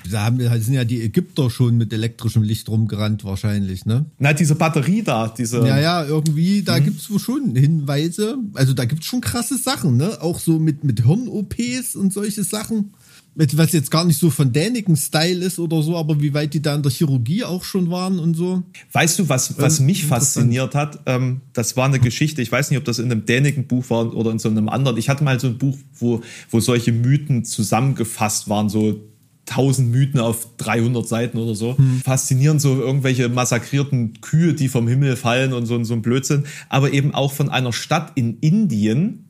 Da 0.09 0.23
haben, 0.23 0.39
sind 0.39 0.73
ja 0.73 0.85
die 0.85 1.03
Ägypter 1.03 1.51
schon 1.51 1.77
mit 1.77 1.93
elektrischem 1.93 2.41
Licht 2.41 2.67
rumgerannt 2.67 3.23
wahrscheinlich, 3.23 3.85
ne? 3.85 4.05
Na, 4.17 4.33
diese 4.33 4.55
Batterie 4.55 5.03
da, 5.03 5.27
diese. 5.27 5.59
Ja, 5.67 5.79
ja, 5.79 6.03
irgendwie, 6.03 6.63
da 6.63 6.79
Mhm. 6.79 6.83
gibt's 6.85 7.11
wohl 7.11 7.19
schon 7.19 7.55
Hinweise. 7.55 8.39
Also 8.55 8.73
da 8.73 8.85
gibt's 8.85 9.05
schon 9.05 9.21
krasse 9.21 9.59
Sachen, 9.59 9.97
ne? 9.97 10.19
Auch 10.23 10.39
so 10.39 10.57
mit, 10.57 10.83
mit 10.83 11.05
Hirn-OPs 11.05 11.95
und 11.95 12.11
solche 12.11 12.43
Sachen. 12.43 12.95
Was 13.35 13.73
jetzt 13.73 13.91
gar 13.91 14.05
nicht 14.05 14.17
so 14.17 14.29
von 14.29 14.53
Däniken-Style 14.53 15.43
ist 15.43 15.59
oder 15.59 15.81
so, 15.81 15.97
aber 15.97 16.21
wie 16.21 16.33
weit 16.33 16.53
die 16.53 16.61
da 16.61 16.73
in 16.73 16.83
der 16.83 16.91
Chirurgie 16.91 17.43
auch 17.43 17.65
schon 17.65 17.91
waren 17.91 18.17
und 18.17 18.35
so. 18.35 18.63
Weißt 18.93 19.19
du, 19.19 19.27
was, 19.27 19.59
was 19.59 19.79
Ähm, 19.79 19.87
mich 19.87 20.05
fasziniert 20.05 20.73
hat? 20.73 20.99
Ähm, 21.05 21.41
das 21.51 21.75
war 21.75 21.85
eine 21.85 21.99
Geschichte, 21.99 22.41
ich 22.41 22.51
weiß 22.51 22.69
nicht, 22.69 22.79
ob 22.79 22.85
das 22.85 22.97
in 22.97 23.11
einem 23.11 23.25
Däniken-Buch 23.25 23.89
war 23.89 24.15
oder 24.15 24.31
in 24.31 24.39
so 24.39 24.47
einem 24.47 24.69
anderen. 24.69 24.97
Ich 24.97 25.09
hatte 25.09 25.25
mal 25.25 25.37
so 25.37 25.47
ein 25.47 25.57
Buch, 25.57 25.77
wo, 25.99 26.21
wo 26.49 26.59
solche 26.61 26.93
Mythen 26.93 27.43
zusammengefasst 27.43 28.47
waren, 28.47 28.69
so 28.69 29.01
1000 29.49 29.91
Mythen 29.91 30.19
auf 30.19 30.47
300 30.57 31.07
Seiten 31.07 31.37
oder 31.37 31.55
so. 31.55 31.77
Faszinierend, 32.03 32.61
so 32.61 32.79
irgendwelche 32.79 33.29
massakrierten 33.29 34.19
Kühe, 34.21 34.53
die 34.53 34.69
vom 34.69 34.87
Himmel 34.87 35.15
fallen 35.15 35.53
und 35.53 35.65
so, 35.65 35.81
so 35.83 35.93
ein 35.93 36.01
Blödsinn. 36.01 36.45
Aber 36.69 36.93
eben 36.93 37.13
auch 37.13 37.31
von 37.31 37.49
einer 37.49 37.73
Stadt 37.73 38.13
in 38.15 38.37
Indien, 38.39 39.25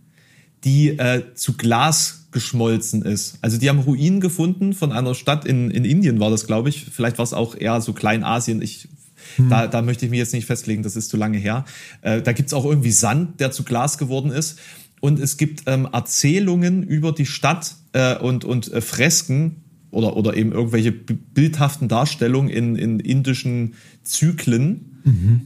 die 0.63 0.97
äh, 0.97 1.23
zu 1.35 1.53
Glas 1.53 2.24
geschmolzen 2.35 3.01
ist. 3.01 3.37
Also 3.41 3.57
die 3.57 3.69
haben 3.69 3.79
Ruinen 3.79 4.19
gefunden 4.19 4.73
von 4.73 4.91
einer 4.91 5.15
Stadt 5.15 5.45
in, 5.45 5.71
in 5.71 5.85
Indien, 5.85 6.19
war 6.19 6.29
das, 6.29 6.45
glaube 6.45 6.67
ich. 6.67 6.85
Vielleicht 6.91 7.17
war 7.17 7.23
es 7.23 7.31
auch 7.31 7.55
eher 7.55 7.79
so 7.79 7.93
Kleinasien. 7.93 8.61
Ich, 8.61 8.89
da, 9.49 9.67
da 9.67 9.81
möchte 9.81 10.03
ich 10.03 10.11
mich 10.11 10.19
jetzt 10.19 10.33
nicht 10.33 10.45
festlegen, 10.45 10.83
das 10.83 10.97
ist 10.97 11.09
zu 11.09 11.15
lange 11.15 11.37
her. 11.37 11.63
Äh, 12.01 12.21
da 12.21 12.33
gibt's 12.33 12.53
auch 12.53 12.65
irgendwie 12.65 12.91
Sand, 12.91 13.39
der 13.39 13.51
zu 13.51 13.63
Glas 13.63 13.97
geworden 13.97 14.31
ist. 14.31 14.59
Und 14.99 15.17
es 15.19 15.37
gibt 15.37 15.63
ähm, 15.67 15.87
Erzählungen 15.91 16.83
über 16.83 17.13
die 17.13 17.25
Stadt 17.25 17.75
äh, 17.93 18.17
und, 18.17 18.43
und 18.43 18.71
äh, 18.73 18.81
Fresken 18.81 19.63
oder, 19.91 20.17
oder 20.17 20.35
eben 20.35 20.51
irgendwelche 20.51 20.91
bildhaften 20.91 21.87
Darstellungen 21.87 22.49
in, 22.49 22.75
in 22.75 22.99
indischen 22.99 23.75
Zyklen, 24.03 25.01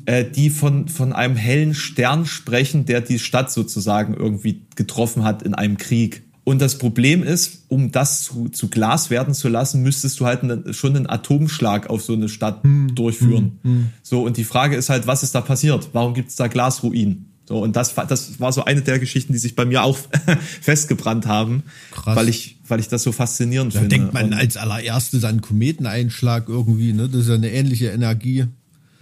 äh, 0.05 0.25
die 0.25 0.49
von, 0.49 0.87
von 0.87 1.13
einem 1.13 1.35
hellen 1.35 1.75
Stern 1.75 2.25
sprechen, 2.25 2.85
der 2.85 3.01
die 3.01 3.19
Stadt 3.19 3.51
sozusagen 3.51 4.15
irgendwie 4.15 4.61
getroffen 4.75 5.23
hat 5.23 5.43
in 5.43 5.53
einem 5.53 5.77
Krieg. 5.77 6.23
Und 6.43 6.61
das 6.61 6.77
Problem 6.77 7.21
ist, 7.21 7.65
um 7.67 7.91
das 7.91 8.23
zu, 8.23 8.49
zu 8.49 8.69
Glas 8.69 9.09
werden 9.09 9.33
zu 9.33 9.49
lassen, 9.49 9.83
müsstest 9.83 10.19
du 10.19 10.25
halt 10.25 10.43
einen, 10.43 10.73
schon 10.73 10.95
einen 10.95 11.07
Atomschlag 11.07 11.89
auf 11.89 12.01
so 12.01 12.13
eine 12.13 12.29
Stadt 12.29 12.63
hm, 12.63 12.95
durchführen. 12.95 13.59
Hm, 13.63 13.71
hm. 13.71 13.89
So, 14.01 14.23
und 14.23 14.37
die 14.37 14.43
Frage 14.43 14.75
ist 14.75 14.89
halt, 14.89 15.05
was 15.05 15.21
ist 15.21 15.35
da 15.35 15.41
passiert? 15.41 15.89
Warum 15.93 16.13
gibt 16.13 16.29
es 16.29 16.35
da 16.35 16.47
Glasruinen? 16.47 17.29
So, 17.49 17.63
und 17.63 17.75
das, 17.75 17.95
das 17.95 18.39
war 18.39 18.51
so 18.51 18.63
eine 18.65 18.83
der 18.83 18.99
Geschichten, 18.99 19.33
die 19.33 19.39
sich 19.39 19.55
bei 19.55 19.65
mir 19.65 19.83
auch 19.83 19.97
festgebrannt 20.61 21.25
haben, 21.25 21.63
Krass. 21.91 22.15
weil 22.15 22.29
ich, 22.29 22.59
weil 22.67 22.79
ich 22.79 22.89
das 22.89 23.01
so 23.01 23.11
faszinierend 23.11 23.73
da 23.73 23.79
finde. 23.79 23.95
denkt 23.95 24.13
man 24.13 24.25
und 24.25 24.33
als 24.33 24.55
allererstes 24.55 25.23
an 25.23 25.41
Kometeneinschlag 25.41 26.47
irgendwie, 26.47 26.93
ne? 26.93 27.09
Das 27.09 27.21
ist 27.21 27.29
ja 27.29 27.33
eine 27.33 27.51
ähnliche 27.51 27.87
Energie. 27.87 28.45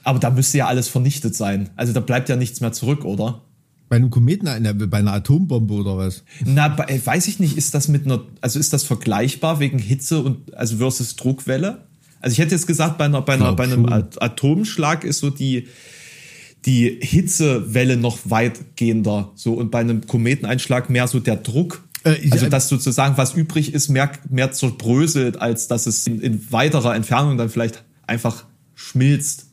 Aber 0.06 0.20
da 0.20 0.30
müsste 0.30 0.60
ja 0.60 0.68
alles 0.68 0.88
vernichtet 0.88 1.36
sein. 1.36 1.72
Also 1.76 1.92
da 1.92 2.00
bleibt 2.00 2.30
ja 2.30 2.38
nichts 2.38 2.62
mehr 2.62 2.72
zurück, 2.72 3.04
oder? 3.04 3.42
Bei 3.90 3.96
einem 3.96 4.10
Kometen, 4.10 4.48
bei 4.90 4.98
einer 4.98 5.14
Atombombe 5.14 5.74
oder 5.74 5.98
was? 5.98 6.24
Na, 6.44 6.76
äh, 6.88 7.00
weiß 7.04 7.28
ich 7.28 7.40
nicht, 7.40 7.58
ist 7.58 7.74
das 7.74 7.88
mit 7.88 8.06
einer, 8.06 8.22
also 8.42 8.60
ist 8.60 8.74
das 8.74 8.84
vergleichbar 8.84 9.60
wegen 9.60 9.80
Hitze 9.80 10.20
und, 10.20 10.54
also 10.56 10.78
versus 10.78 11.16
Druckwelle? 11.16 11.86
Also 12.20 12.34
ich 12.34 12.40
hätte 12.40 12.56
jetzt 12.56 12.68
gesagt, 12.68 12.98
bei 12.98 13.06
einer, 13.06 13.22
bei 13.22 13.34
einer, 13.34 13.54
bei 13.54 13.64
einem 13.64 13.86
Atomschlag 13.86 15.04
ist 15.04 15.20
so 15.20 15.30
die, 15.30 15.68
die 16.66 16.98
Hitzewelle 17.02 17.96
noch 17.96 18.20
weitgehender, 18.26 19.32
so, 19.36 19.54
und 19.54 19.72
bei 19.72 19.80
einem 19.80 20.06
Kometeneinschlag 20.06 20.90
mehr 20.90 21.08
so 21.08 21.20
der 21.20 21.38
Druck. 21.38 21.84
Äh, 22.04 22.30
also, 22.32 22.50
dass 22.50 22.68
sozusagen 22.68 23.18
was 23.18 23.36
übrig 23.36 23.74
ist, 23.74 23.88
mehr, 23.88 24.12
mehr 24.30 24.52
zerbröselt, 24.52 25.40
als 25.40 25.68
dass 25.68 25.88
es 25.88 26.06
in, 26.08 26.20
in 26.20 26.52
weiterer 26.52 26.96
Entfernung 26.96 27.38
dann 27.38 27.50
vielleicht 27.50 27.84
einfach 28.06 28.44
schmilzt 28.76 29.47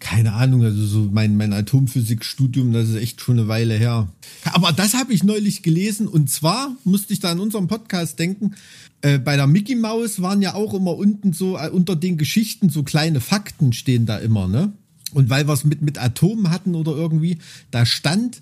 keine 0.00 0.34
Ahnung, 0.34 0.62
also 0.62 0.86
so 0.86 1.08
mein, 1.12 1.36
mein 1.36 1.52
Atomphysikstudium, 1.52 2.72
das 2.72 2.88
ist 2.88 2.96
echt 2.96 3.20
schon 3.20 3.38
eine 3.38 3.48
Weile 3.48 3.74
her. 3.74 4.08
Aber 4.44 4.72
das 4.72 4.94
habe 4.94 5.12
ich 5.12 5.24
neulich 5.24 5.62
gelesen 5.62 6.06
und 6.06 6.30
zwar 6.30 6.76
musste 6.84 7.12
ich 7.12 7.20
da 7.20 7.32
an 7.32 7.40
unserem 7.40 7.68
Podcast 7.68 8.18
denken, 8.18 8.54
äh, 9.02 9.18
bei 9.18 9.36
der 9.36 9.46
Mickey 9.46 9.74
Mouse 9.74 10.22
waren 10.22 10.42
ja 10.42 10.54
auch 10.54 10.74
immer 10.74 10.96
unten 10.96 11.32
so, 11.32 11.56
äh, 11.56 11.70
unter 11.70 11.96
den 11.96 12.16
Geschichten 12.16 12.68
so 12.68 12.82
kleine 12.82 13.20
Fakten 13.20 13.72
stehen 13.72 14.06
da 14.06 14.18
immer, 14.18 14.48
ne? 14.48 14.72
Und 15.14 15.30
weil 15.30 15.48
wir 15.48 15.54
es 15.54 15.64
mit, 15.64 15.80
mit 15.80 15.98
Atomen 15.98 16.50
hatten 16.50 16.74
oder 16.74 16.92
irgendwie, 16.92 17.38
da 17.70 17.86
stand, 17.86 18.40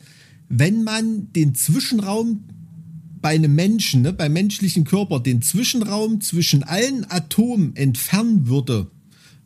wenn 0.48 0.82
man 0.82 1.32
den 1.32 1.54
Zwischenraum 1.54 2.44
bei 3.20 3.34
einem 3.34 3.54
Menschen, 3.54 4.02
ne, 4.02 4.12
beim 4.12 4.32
menschlichen 4.32 4.84
Körper, 4.84 5.20
den 5.20 5.42
Zwischenraum 5.42 6.20
zwischen 6.20 6.64
allen 6.64 7.08
Atomen 7.08 7.76
entfernen 7.76 8.48
würde, 8.48 8.90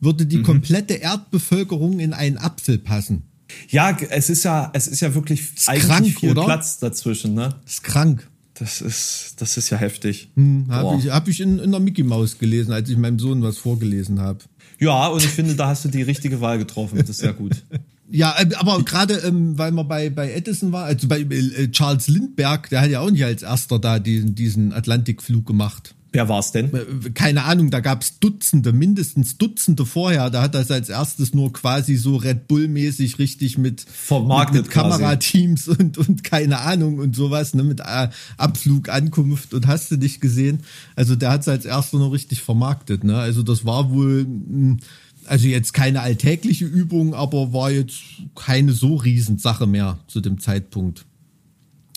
würde 0.00 0.26
die 0.26 0.38
mhm. 0.38 0.42
komplette 0.44 0.94
Erdbevölkerung 0.94 2.00
in 2.00 2.12
einen 2.12 2.38
Apfel 2.38 2.78
passen. 2.78 3.22
Ja, 3.68 3.96
es 4.10 4.30
ist 4.30 4.44
ja, 4.44 4.70
es 4.74 4.86
ist 4.86 5.00
ja 5.00 5.14
wirklich 5.14 5.40
ist 5.56 5.68
eigentlich 5.68 5.84
krank, 5.84 6.20
viel 6.20 6.30
oder? 6.30 6.44
Platz 6.44 6.78
dazwischen, 6.78 7.34
ne? 7.34 7.56
Ist 7.66 7.82
krank. 7.82 8.28
Das 8.54 8.82
ist, 8.82 9.36
das 9.38 9.56
ist 9.56 9.70
ja 9.70 9.78
heftig. 9.78 10.28
Hm, 10.36 10.66
habe 10.68 10.98
ich, 10.98 11.10
hab 11.10 11.28
ich 11.28 11.40
in, 11.40 11.58
in 11.58 11.70
der 11.70 11.80
Mickey 11.80 12.02
Maus 12.02 12.38
gelesen, 12.38 12.72
als 12.72 12.90
ich 12.90 12.96
meinem 12.96 13.18
Sohn 13.18 13.42
was 13.42 13.56
vorgelesen 13.56 14.20
habe. 14.20 14.40
Ja, 14.78 15.06
und 15.08 15.24
ich 15.24 15.30
finde, 15.30 15.54
da 15.54 15.68
hast 15.68 15.84
du 15.84 15.88
die 15.88 16.02
richtige 16.02 16.40
Wahl 16.40 16.58
getroffen. 16.58 16.98
Das 16.98 17.08
ist 17.08 17.18
sehr 17.18 17.32
gut. 17.32 17.62
Ja, 18.12 18.34
äh, 18.38 18.52
aber 18.56 18.82
gerade 18.82 19.14
ähm, 19.18 19.56
weil 19.56 19.70
man 19.70 19.86
bei, 19.86 20.10
bei 20.10 20.32
Edison 20.32 20.72
war, 20.72 20.86
also 20.86 21.06
bei 21.06 21.20
äh, 21.20 21.70
Charles 21.70 22.08
Lindbergh, 22.08 22.68
der 22.68 22.80
hat 22.80 22.90
ja 22.90 22.98
auch 22.98 23.10
nicht 23.10 23.24
als 23.24 23.44
erster 23.44 23.78
da 23.78 24.00
diesen, 24.00 24.34
diesen 24.34 24.72
Atlantikflug 24.72 25.46
gemacht. 25.46 25.94
Wer 26.12 26.28
war's 26.28 26.50
denn? 26.50 26.74
Äh, 26.74 27.10
keine 27.10 27.44
Ahnung, 27.44 27.70
da 27.70 27.80
gab's 27.80 28.18
Dutzende, 28.18 28.72
mindestens 28.72 29.38
Dutzende 29.38 29.86
vorher. 29.86 30.30
Da 30.30 30.42
hat 30.42 30.54
das 30.54 30.70
als 30.70 30.88
erstes 30.88 31.34
nur 31.34 31.52
quasi 31.52 31.96
so 31.96 32.16
Red 32.16 32.48
Bull-mäßig 32.48 33.18
richtig 33.18 33.58
mit, 33.58 33.82
Vermarktet 33.82 34.54
mit, 34.54 34.64
mit 34.64 34.72
Kamerateams 34.72 35.68
und, 35.68 35.98
und 35.98 36.24
keine 36.24 36.60
Ahnung 36.60 36.98
und 36.98 37.14
sowas, 37.14 37.54
ne, 37.54 37.62
mit 37.62 37.80
äh, 37.80 38.08
Abflug, 38.36 38.88
Ankunft 38.88 39.54
und 39.54 39.66
hast 39.66 39.90
du 39.92 39.96
dich 39.96 40.20
gesehen. 40.20 40.60
Also 40.96 41.14
der 41.14 41.30
hat's 41.30 41.48
als 41.48 41.64
erster 41.64 41.98
nur 41.98 42.12
richtig 42.12 42.42
vermarktet, 42.42 43.04
ne? 43.04 43.16
Also 43.16 43.42
das 43.42 43.64
war 43.64 43.90
wohl, 43.90 44.24
hm, 44.24 44.78
also 45.26 45.46
jetzt 45.46 45.74
keine 45.74 46.00
alltägliche 46.00 46.64
Übung, 46.64 47.14
aber 47.14 47.52
war 47.52 47.70
jetzt 47.70 48.00
keine 48.34 48.72
so 48.72 48.96
Riesensache 48.96 49.66
mehr 49.68 49.98
zu 50.08 50.20
dem 50.20 50.40
Zeitpunkt. 50.40 51.04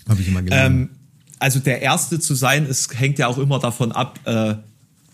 Habe 0.08 0.22
ich 0.22 0.28
immer 0.28 0.44
gelernt. 0.44 0.92
Ähm 0.92 1.03
also 1.44 1.60
der 1.60 1.82
Erste 1.82 2.22
zu 2.22 2.36
sein, 2.36 2.66
es 2.66 2.88
hängt 2.98 3.20
ja 3.20 3.28
auch 3.28 3.38
immer 3.38 3.60
davon 3.60 3.92
ab, 3.92 4.18
äh, 4.24 4.56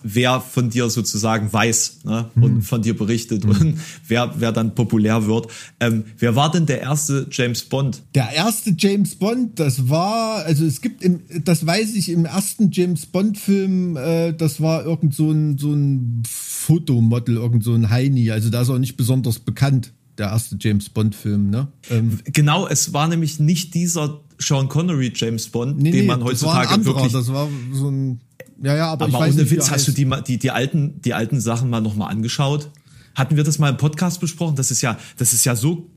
wer 0.04 0.40
von 0.42 0.70
dir 0.70 0.92
sozusagen 0.92 1.52
weiß 1.52 2.02
ne, 2.04 2.30
mhm. 2.36 2.44
und 2.44 2.62
von 2.62 2.84
dir 2.84 2.96
berichtet 2.96 3.46
mhm. 3.46 3.50
und 3.50 3.80
wer, 4.08 4.36
wer 4.38 4.52
dann 4.52 4.76
populär 4.76 5.26
wird. 5.26 5.48
Ähm, 5.80 6.04
wer 6.20 6.36
war 6.36 6.52
denn 6.52 6.68
der 6.68 6.82
erste 6.82 7.28
James 7.32 7.64
Bond? 7.64 8.04
Der 8.14 8.32
erste 8.32 8.76
James 8.78 9.16
Bond, 9.16 9.60
das 9.60 9.90
war, 9.90 10.46
also 10.46 10.66
es 10.66 10.82
gibt, 10.82 11.04
im, 11.04 11.22
das 11.44 11.66
weiß 11.66 11.96
ich, 11.96 12.10
im 12.10 12.26
ersten 12.26 12.70
James 12.70 13.08
Bond-Film, 13.08 13.98
äh, 13.98 14.32
das 14.32 14.62
war 14.62 14.86
irgend 14.86 15.16
so 15.16 15.32
ein, 15.32 15.58
so 15.58 15.74
ein 15.74 16.22
Fotomodel, 16.30 17.38
irgend 17.38 17.64
so 17.64 17.74
ein 17.74 17.90
Heini, 17.90 18.30
also 18.30 18.52
da 18.52 18.62
ist 18.62 18.70
auch 18.70 18.78
nicht 18.78 18.98
besonders 18.98 19.40
bekannt 19.40 19.94
der 20.20 20.28
erste 20.28 20.58
James 20.60 20.90
Bond-Film, 20.90 21.50
ne? 21.50 21.70
Ähm, 21.90 22.20
genau, 22.26 22.68
es 22.68 22.94
war 22.94 23.08
nämlich 23.08 23.40
nicht 23.40 23.74
dieser 23.74 24.20
Sean 24.40 24.70
Connery 24.70 25.12
James 25.14 25.50
Bond, 25.50 25.80
nee, 25.80 25.92
den 25.92 26.06
man 26.06 26.24
heutzutage 26.24 26.40
das 26.40 26.46
war 26.46 26.62
ein 26.62 26.74
anderer, 26.74 26.96
wirklich. 26.96 27.14
Das 27.14 27.34
war 27.34 27.48
so 27.74 27.90
ein. 27.90 28.22
Ja, 28.62 28.76
ja, 28.76 28.88
aber, 28.92 29.06
aber 29.06 29.14
ich 29.14 29.20
weiß 29.20 29.34
ohne 29.36 29.44
nicht, 29.44 29.52
Witz, 29.52 29.72
hast 29.72 29.88
du 29.88 29.92
die, 29.92 30.10
die, 30.28 30.38
die 30.38 30.52
alten, 30.52 31.02
die 31.02 31.14
alten 31.14 31.40
Sachen 31.40 31.70
mal 31.70 31.82
nochmal 31.82 32.12
angeschaut? 32.12 32.70
Hatten 33.16 33.36
wir 33.38 33.44
das 33.44 33.60
mal 33.60 33.70
im 33.70 33.78
Podcast 33.78 34.20
besprochen? 34.20 34.56
Das 34.56 34.72
ist 34.72 34.82
ja, 34.82 34.98
das 35.18 35.34
ist 35.34 35.46
ja 35.46 35.56
so 35.56 35.90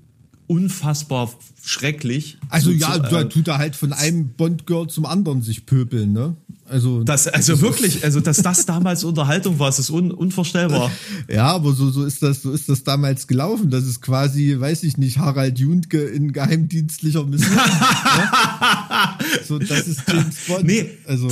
unfassbar 0.53 1.31
schrecklich. 1.65 2.37
Also 2.51 2.71
so, 2.71 2.77
ja, 2.77 3.09
so, 3.09 3.17
äh, 3.17 3.29
tut 3.29 3.49
er 3.49 3.57
halt 3.57 3.75
von 3.75 3.95
einem 3.95 4.29
Bond-Girl 4.35 4.87
zum 4.89 5.07
anderen 5.07 5.41
sich 5.41 5.65
pöbeln, 5.65 6.13
ne? 6.13 6.37
Also, 6.69 7.03
das, 7.05 7.27
also 7.27 7.61
wirklich, 7.63 8.05
also 8.05 8.21
dass 8.21 8.43
das 8.43 8.67
damals 8.67 9.03
Unterhaltung 9.03 9.59
war, 9.59 9.71
ist 9.71 9.89
un, 9.89 10.11
unvorstellbar. 10.11 10.91
Ja, 11.29 11.47
aber 11.47 11.73
so, 11.73 11.91
so 11.91 12.05
ist 12.05 12.23
das, 12.23 12.43
so 12.43 12.53
ist 12.53 12.69
das 12.69 12.85
damals 12.85 13.27
gelaufen. 13.27 13.71
Das 13.71 13.85
ist 13.85 14.03
quasi, 14.03 14.57
weiß 14.59 14.83
ich 14.83 14.99
nicht, 14.99 15.19
Harald 15.19 15.59
Juntke 15.59 16.03
in 16.03 16.33
geheimdienstlicher 16.33 17.25
Mission. 17.25 17.57
ja? 17.57 19.19
So, 19.47 19.59
das 19.59 19.87
ist 19.89 20.03
James 20.09 20.37
Bond. 20.47 20.65
Nee, 20.65 20.91
also. 21.07 21.29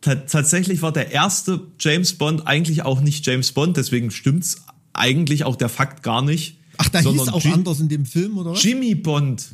tatsächlich 0.00 0.82
war 0.82 0.92
der 0.92 1.12
erste 1.12 1.60
James 1.78 2.14
Bond 2.14 2.46
eigentlich 2.46 2.82
auch 2.82 3.00
nicht 3.00 3.24
James 3.26 3.52
Bond, 3.52 3.76
deswegen 3.76 4.10
stimmt's 4.10 4.62
eigentlich 4.92 5.44
auch 5.44 5.56
der 5.56 5.68
Fakt 5.68 6.02
gar 6.02 6.22
nicht. 6.22 6.58
Ach, 6.78 6.88
da 6.88 7.00
hieß 7.00 7.28
auch 7.28 7.42
Jim 7.42 7.54
anders 7.54 7.80
in 7.80 7.88
dem 7.88 8.06
Film, 8.06 8.38
oder 8.38 8.52
was? 8.52 8.62
Jimmy 8.62 8.94
Bond. 8.94 9.50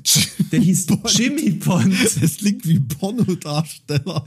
Der 0.52 0.60
hieß 0.60 0.86
Bond. 0.86 1.18
Jimmy 1.18 1.50
Bond. 1.50 1.94
Das 2.20 2.36
klingt 2.38 2.66
wie 2.66 2.80
Pornodarsteller. 2.80 4.24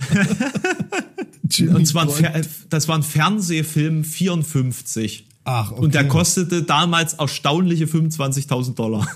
Und 1.74 1.86
zwar 1.86 2.08
ein, 2.24 2.48
das 2.70 2.88
war 2.88 2.98
ein 2.98 3.04
Fernsehfilm 3.04 4.04
54. 4.04 5.26
Ach, 5.44 5.72
okay. 5.72 5.82
Und 5.82 5.94
der 5.94 6.08
kostete 6.08 6.64
damals 6.64 7.14
erstaunliche 7.14 7.86
25.000 7.86 8.76
Dollar. 8.76 9.08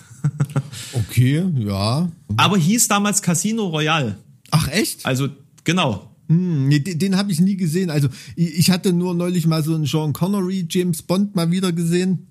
okay, 0.94 1.46
ja. 1.58 2.10
Aber 2.36 2.58
hieß 2.58 2.88
damals 2.88 3.22
Casino 3.22 3.68
Royale. 3.68 4.18
Ach, 4.52 4.68
echt? 4.70 5.06
Also, 5.06 5.30
genau. 5.64 6.12
Hm, 6.28 6.68
nee, 6.68 6.80
den, 6.80 6.98
den 6.98 7.16
habe 7.16 7.32
ich 7.32 7.40
nie 7.40 7.56
gesehen. 7.56 7.90
Also 7.90 8.10
ich 8.36 8.72
hatte 8.72 8.94
nur 8.94 9.14
neulich 9.14 9.46
mal 9.46 9.64
so 9.64 9.76
einen 9.76 9.86
Sean 9.86 10.14
Connery 10.14 10.66
James 10.70 11.04
Bond 11.04 11.36
mal 11.36 11.52
wieder 11.52 11.72
gesehen. 11.72 12.28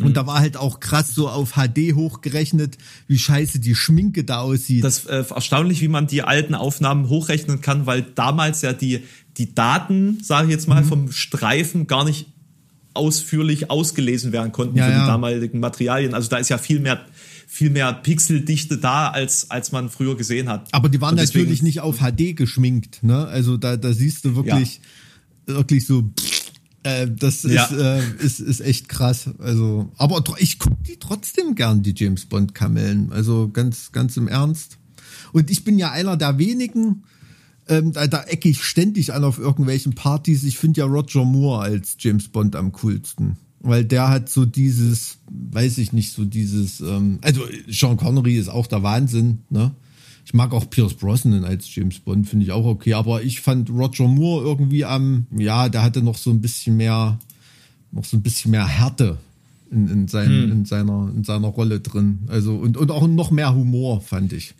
Und 0.00 0.08
mhm. 0.08 0.14
da 0.14 0.26
war 0.26 0.40
halt 0.40 0.56
auch 0.56 0.80
krass 0.80 1.14
so 1.14 1.28
auf 1.28 1.52
HD 1.52 1.94
hochgerechnet, 1.94 2.76
wie 3.06 3.18
scheiße 3.18 3.60
die 3.60 3.74
Schminke 3.74 4.24
da 4.24 4.40
aussieht. 4.40 4.84
Das 4.84 5.06
äh, 5.06 5.24
erstaunlich, 5.28 5.80
wie 5.80 5.88
man 5.88 6.06
die 6.06 6.22
alten 6.22 6.54
Aufnahmen 6.54 7.08
hochrechnen 7.08 7.60
kann, 7.62 7.86
weil 7.86 8.02
damals 8.02 8.62
ja 8.62 8.72
die, 8.72 9.02
die 9.38 9.54
Daten, 9.54 10.18
sage 10.22 10.48
ich 10.48 10.52
jetzt 10.52 10.68
mal, 10.68 10.82
mhm. 10.82 10.88
vom 10.88 11.12
Streifen 11.12 11.86
gar 11.86 12.04
nicht 12.04 12.26
ausführlich 12.92 13.70
ausgelesen 13.70 14.32
werden 14.32 14.52
konnten 14.52 14.76
ja, 14.76 14.86
für 14.86 14.92
ja. 14.92 15.00
die 15.00 15.06
damaligen 15.06 15.60
Materialien. 15.60 16.14
Also 16.14 16.28
da 16.28 16.38
ist 16.38 16.48
ja 16.48 16.58
viel 16.58 16.80
mehr 16.80 17.00
viel 17.48 17.70
mehr 17.70 17.92
Pixeldichte 17.92 18.76
da, 18.76 19.08
als, 19.08 19.50
als 19.50 19.70
man 19.70 19.88
früher 19.88 20.16
gesehen 20.16 20.48
hat. 20.48 20.68
Aber 20.72 20.88
die 20.88 21.00
waren 21.00 21.14
natürlich 21.14 21.62
nicht 21.62 21.80
auf 21.80 21.98
HD 21.98 22.36
geschminkt, 22.36 23.02
ne? 23.02 23.26
Also 23.26 23.56
da, 23.56 23.76
da 23.76 23.92
siehst 23.92 24.24
du 24.24 24.34
wirklich, 24.34 24.80
ja. 25.48 25.54
wirklich 25.54 25.86
so. 25.86 26.02
Pff, 26.02 26.35
äh, 26.86 27.10
das 27.10 27.42
ja. 27.42 27.64
ist, 27.64 27.72
äh, 27.72 28.24
ist, 28.24 28.40
ist 28.40 28.60
echt 28.60 28.88
krass. 28.88 29.30
Also, 29.38 29.90
aber 29.96 30.22
ich 30.38 30.58
gucke 30.58 30.76
die 30.86 30.98
trotzdem 30.98 31.54
gern, 31.54 31.82
die 31.82 31.94
James 31.96 32.26
Bond 32.26 32.54
Kamellen. 32.54 33.12
Also 33.12 33.48
ganz, 33.48 33.90
ganz 33.90 34.16
im 34.16 34.28
Ernst. 34.28 34.78
Und 35.32 35.50
ich 35.50 35.64
bin 35.64 35.78
ja 35.78 35.90
einer 35.90 36.16
der 36.16 36.38
wenigen, 36.38 37.02
ähm, 37.68 37.92
da, 37.92 38.06
da 38.06 38.22
ecke 38.22 38.48
ich 38.48 38.62
ständig 38.62 39.12
an 39.12 39.24
auf 39.24 39.38
irgendwelchen 39.38 39.94
Partys. 39.94 40.44
Ich 40.44 40.58
finde 40.58 40.80
ja 40.80 40.86
Roger 40.86 41.24
Moore 41.24 41.62
als 41.62 41.96
James 41.98 42.28
Bond 42.28 42.54
am 42.54 42.72
coolsten. 42.72 43.36
Weil 43.60 43.84
der 43.84 44.08
hat 44.08 44.28
so 44.28 44.44
dieses, 44.44 45.18
weiß 45.28 45.78
ich 45.78 45.92
nicht, 45.92 46.12
so 46.12 46.24
dieses, 46.24 46.80
ähm, 46.80 47.18
also 47.22 47.42
Sean 47.68 47.96
Connery 47.96 48.36
ist 48.36 48.48
auch 48.48 48.68
der 48.68 48.84
Wahnsinn, 48.84 49.40
ne? 49.50 49.74
Ich 50.26 50.34
mag 50.34 50.52
auch 50.52 50.68
Pierce 50.68 50.94
Brosnan 50.94 51.44
als 51.44 51.72
James 51.72 52.00
Bond, 52.00 52.28
finde 52.28 52.44
ich 52.44 52.50
auch 52.50 52.66
okay. 52.66 52.94
Aber 52.94 53.22
ich 53.22 53.40
fand 53.40 53.70
Roger 53.70 54.08
Moore 54.08 54.44
irgendwie 54.44 54.84
am, 54.84 55.26
ja, 55.30 55.68
der 55.68 55.84
hatte 55.84 56.02
noch 56.02 56.18
so 56.18 56.30
ein 56.30 56.40
bisschen 56.40 56.76
mehr, 56.76 57.18
noch 57.92 58.04
so 58.04 58.16
ein 58.16 58.22
bisschen 58.22 58.50
mehr 58.50 58.66
Härte 58.66 59.18
in, 59.70 59.88
in, 59.88 60.08
sein, 60.08 60.28
hm. 60.28 60.52
in, 60.52 60.64
seiner, 60.64 61.12
in 61.14 61.22
seiner 61.22 61.46
Rolle 61.46 61.78
drin. 61.78 62.18
Also, 62.26 62.56
und, 62.56 62.76
und 62.76 62.90
auch 62.90 63.06
noch 63.06 63.30
mehr 63.30 63.54
Humor, 63.54 64.00
fand 64.00 64.32
ich. 64.32 64.54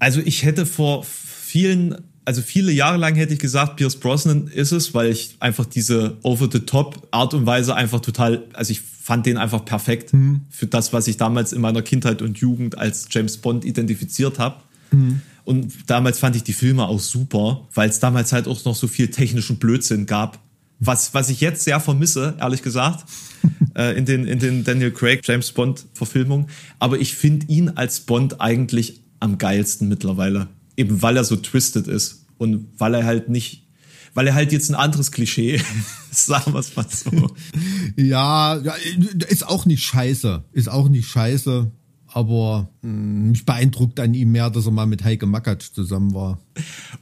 Also 0.00 0.20
ich 0.20 0.42
hätte 0.42 0.66
vor 0.66 1.04
vielen 1.04 1.96
also 2.26 2.42
viele 2.42 2.72
Jahre 2.72 2.98
lang 2.98 3.14
hätte 3.14 3.34
ich 3.34 3.38
gesagt, 3.38 3.76
Pierce 3.76 3.96
Brosnan 3.96 4.48
ist 4.48 4.72
es, 4.72 4.92
weil 4.94 5.12
ich 5.12 5.36
einfach 5.38 5.64
diese 5.64 6.16
over-the-top 6.24 7.06
Art 7.12 7.34
und 7.34 7.46
Weise 7.46 7.76
einfach 7.76 8.00
total, 8.00 8.42
also 8.52 8.72
ich 8.72 8.80
fand 8.80 9.26
den 9.26 9.36
einfach 9.36 9.64
perfekt 9.64 10.12
mhm. 10.12 10.40
für 10.50 10.66
das, 10.66 10.92
was 10.92 11.06
ich 11.06 11.16
damals 11.16 11.52
in 11.52 11.60
meiner 11.60 11.82
Kindheit 11.82 12.22
und 12.22 12.38
Jugend 12.38 12.76
als 12.76 13.06
James 13.12 13.38
Bond 13.38 13.64
identifiziert 13.64 14.40
habe. 14.40 14.56
Mhm. 14.90 15.20
Und 15.44 15.72
damals 15.86 16.18
fand 16.18 16.34
ich 16.34 16.42
die 16.42 16.52
Filme 16.52 16.86
auch 16.86 16.98
super, 16.98 17.68
weil 17.74 17.88
es 17.88 18.00
damals 18.00 18.32
halt 18.32 18.48
auch 18.48 18.64
noch 18.64 18.74
so 18.74 18.88
viel 18.88 19.08
technischen 19.08 19.58
Blödsinn 19.58 20.06
gab. 20.06 20.40
Was, 20.80 21.14
was 21.14 21.30
ich 21.30 21.40
jetzt 21.40 21.64
sehr 21.64 21.80
vermisse, 21.80 22.36
ehrlich 22.40 22.62
gesagt, 22.62 23.08
äh, 23.76 23.96
in, 23.96 24.04
den, 24.04 24.26
in 24.26 24.38
den 24.38 24.64
Daniel 24.64 24.90
Craig 24.90 25.20
James 25.24 25.52
Bond 25.52 25.86
Verfilmungen. 25.94 26.46
Aber 26.78 26.98
ich 26.98 27.14
finde 27.14 27.46
ihn 27.46 27.70
als 27.70 28.00
Bond 28.00 28.40
eigentlich 28.40 29.00
am 29.20 29.38
geilsten 29.38 29.88
mittlerweile. 29.88 30.48
Eben 30.76 31.00
weil 31.00 31.16
er 31.16 31.24
so 31.24 31.36
twisted 31.36 31.86
ist 31.86 32.26
und 32.38 32.66
weil 32.76 32.94
er 32.94 33.04
halt 33.04 33.28
nicht 33.28 33.62
weil 34.16 34.28
er 34.28 34.34
halt 34.34 34.50
jetzt 34.50 34.70
ein 34.70 34.74
anderes 34.74 35.12
Klischee 35.12 35.56
ist, 36.10 36.26
sagen 36.26 36.54
wir 36.54 36.60
es 36.60 36.74
mal 36.74 36.86
so. 36.88 37.36
ja, 37.96 38.54
ist 39.28 39.46
auch 39.46 39.66
nicht 39.66 39.84
scheiße. 39.84 40.42
Ist 40.52 40.70
auch 40.70 40.88
nicht 40.88 41.06
scheiße. 41.06 41.70
Aber 42.16 42.70
mh, 42.80 42.88
hm, 42.90 43.30
mich 43.32 43.44
beeindruckt 43.44 44.00
an 44.00 44.14
ihm 44.14 44.32
mehr, 44.32 44.48
dass 44.48 44.64
er 44.64 44.72
mal 44.72 44.86
mit 44.86 45.04
Heike 45.04 45.26
Makatsch 45.26 45.74
zusammen 45.74 46.14
war. 46.14 46.38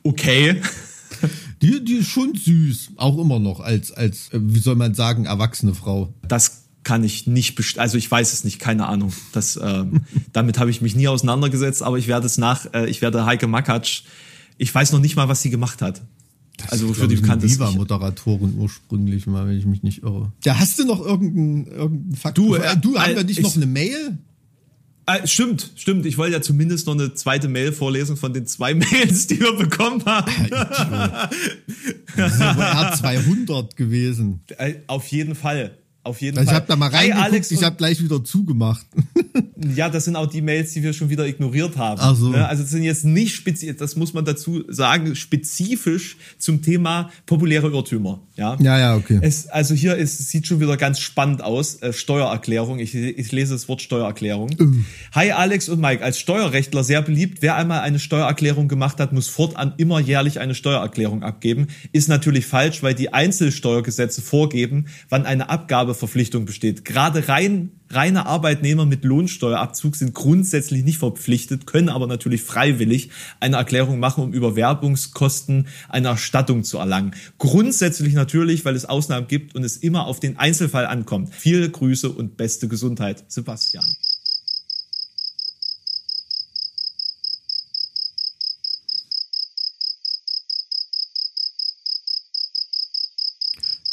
Okay. 0.03 0.61
Die, 1.62 1.83
die 1.83 1.95
ist 1.95 2.09
schon 2.09 2.35
süß, 2.35 2.91
auch 2.97 3.17
immer 3.19 3.39
noch 3.39 3.61
als, 3.61 3.93
als, 3.93 4.31
äh, 4.33 4.41
wie 4.43 4.59
soll 4.59 4.75
man 4.75 4.95
sagen, 4.95 5.25
erwachsene 5.25 5.73
Frau. 5.73 6.12
Das 6.27 6.65
kann 6.83 7.05
ich 7.05 7.27
nicht 7.27 7.55
best 7.55 7.79
also 7.79 7.97
ich 7.97 8.11
weiß 8.11 8.33
es 8.33 8.45
nicht, 8.45 8.59
keine 8.59 8.87
Ahnung. 8.87 9.12
Das, 9.33 9.59
ähm, 9.62 10.01
damit 10.33 10.59
habe 10.59 10.71
ich 10.71 10.83
mich 10.83 10.97
nie 10.97 11.09
auseinandergesetzt, 11.09 11.83
aber 11.83 11.97
ich 11.97 12.09
werde 12.09 12.27
es 12.27 12.37
nach, 12.37 12.67
äh, 12.75 12.91
ich 12.91 13.01
werde 13.01 13.25
Heike 13.25 13.47
Makatsch, 13.47 14.03
ich 14.59 14.75
weiß 14.75 14.93
noch 14.93 15.01
nicht 15.01 15.15
mal, 15.17 15.29
was 15.29 15.41
sie 15.41 15.51
gemacht 15.51 15.81
hat. 15.81 16.03
Das 16.59 16.73
also 16.73 16.89
wofür 16.89 17.07
die 17.07 17.17
bekannt 17.17 17.45
ist. 17.45 17.55
Viva-Moderatorin 17.55 18.57
ursprünglich 18.59 19.27
mal, 19.27 19.47
wenn 19.47 19.57
ich 19.57 19.65
mich 19.65 19.83
nicht 19.85 20.03
irre. 20.03 20.33
Ja, 20.45 20.59
hast 20.59 20.79
du 20.81 20.85
noch 20.85 21.01
irgendeinen 21.01 21.67
irgendein 21.69 22.17
Fakt? 22.17 22.37
Du, 22.37 22.57
äh, 22.57 22.77
du 22.77 22.99
haben 22.99 23.12
äh, 23.12 23.17
wir 23.17 23.25
nicht 23.25 23.41
noch 23.41 23.57
eine 23.57 23.67
Mail? 23.67 24.19
Äh, 25.07 25.26
stimmt, 25.26 25.72
stimmt. 25.76 26.07
Ich 26.07 26.16
wollte 26.16 26.32
ja 26.34 26.40
zumindest 26.42 26.86
noch 26.86 26.94
eine 26.94 27.14
zweite 27.14 27.48
Mail 27.48 27.72
vorlesen 27.72 28.16
von 28.16 28.32
den 28.32 28.46
zwei 28.46 28.74
Mails, 28.74 29.26
die 29.26 29.40
wir 29.40 29.52
bekommen 29.55 30.05
haben. 30.07 30.32
das 32.16 32.34
ist 32.34 32.40
aber 32.40 32.92
R200 32.92 33.76
gewesen. 33.76 34.40
Äh, 34.57 34.76
auf 34.86 35.07
jeden 35.09 35.34
Fall. 35.34 35.76
Auf 36.05 36.20
jeden 36.20 36.36
Fall. 36.36 36.44
Ich 36.44 36.52
habe 36.52 36.66
da 36.68 36.76
mal 36.76 36.90
reingeguckt, 36.90 37.24
Alex 37.24 37.50
ich 37.50 37.62
habe 37.62 37.76
gleich 37.76 38.02
wieder 38.02 38.22
zugemacht. 38.22 38.84
ja, 39.74 39.88
das 39.88 40.05
sind 40.05 40.16
auch 40.16 40.26
die 40.26 40.42
Mails, 40.42 40.74
die 40.74 40.82
wir 40.82 40.92
schon 40.92 41.09
wieder 41.09 41.26
ignoriert 41.26 41.78
haben. 41.78 41.98
Ach 42.02 42.14
so. 42.14 42.32
Also 42.32 42.62
das 42.62 42.70
sind 42.70 42.82
jetzt 42.82 43.07
nicht 43.07 43.34
speziell, 43.34 43.72
das 43.72 43.96
muss 43.96 44.12
man 44.12 44.26
dazu 44.26 44.64
sagen, 44.68 45.16
spezifisch 45.16 46.18
zum 46.36 46.61
Thema 46.61 47.11
populäre 47.24 47.68
Irrtümer. 47.70 48.20
Ja, 48.36 48.59
ja, 48.61 48.78
ja 48.78 48.96
okay. 48.96 49.18
Es, 49.22 49.46
also 49.46 49.74
hier 49.74 49.96
ist, 49.96 50.28
sieht 50.28 50.46
schon 50.46 50.61
wieder 50.61 50.76
ganz 50.76 50.98
spannend 50.98 51.42
aus. 51.42 51.76
Äh, 51.76 51.94
Steuererklärung. 51.94 52.80
Ich, 52.80 52.94
ich 52.94 53.32
lese 53.32 53.55
das 53.55 53.66
Wort 53.68 53.80
Steuererklärung. 53.80 54.50
Uh. 54.61 54.74
Hi 55.12 55.32
Alex 55.32 55.70
und 55.70 55.80
Mike. 55.80 56.05
Als 56.05 56.18
Steuerrechtler 56.18 56.84
sehr 56.84 57.00
beliebt. 57.00 57.38
Wer 57.40 57.57
einmal 57.57 57.80
eine 57.80 57.98
Steuererklärung 57.98 58.68
gemacht 58.68 59.00
hat, 59.00 59.14
muss 59.14 59.28
fortan 59.28 59.72
immer 59.78 60.00
jährlich 60.00 60.38
eine 60.38 60.55
Steuererklärung 60.55 61.22
abgeben. 61.22 61.68
Ist 61.92 62.11
natürlich 62.11 62.44
falsch, 62.44 62.82
weil 62.82 62.94
die 62.94 63.14
Einzelsteuergesetze 63.14 64.20
vorgeben, 64.20 64.86
wann 65.09 65.24
eine 65.24 65.48
Abgabe 65.48 65.93
Verpflichtung 65.95 66.45
besteht. 66.45 66.84
Gerade 66.84 67.28
rein, 67.28 67.70
reine 67.90 68.26
Arbeitnehmer 68.26 68.86
mit 68.86 69.05
Lohnsteuerabzug 69.05 69.97
sind 69.97 70.14
grundsätzlich 70.14 70.84
nicht 70.84 70.99
verpflichtet, 70.99 71.66
können 71.66 71.88
aber 71.88 72.07
natürlich 72.07 72.42
freiwillig 72.42 73.11
eine 73.40 73.57
Erklärung 73.57 73.99
machen, 73.99 74.24
um 74.24 74.32
über 74.32 74.57
Werbungskosten 74.57 75.68
eine 75.88 76.09
Erstattung 76.09 76.64
zu 76.64 76.78
erlangen. 76.78 77.14
Grundsätzlich 77.38 78.14
natürlich, 78.14 78.64
weil 78.64 78.76
es 78.76 78.84
Ausnahmen 78.84 79.28
gibt 79.28 79.55
und 79.55 79.64
es 79.64 79.76
immer 79.76 80.07
auf 80.07 80.20
den 80.20 80.36
Einzelfall 80.36 80.86
ankommt. 80.86 81.34
Viele 81.34 81.70
Grüße 81.70 82.11
und 82.11 82.36
beste 82.36 82.68
Gesundheit, 82.68 83.24
Sebastian. 83.28 83.86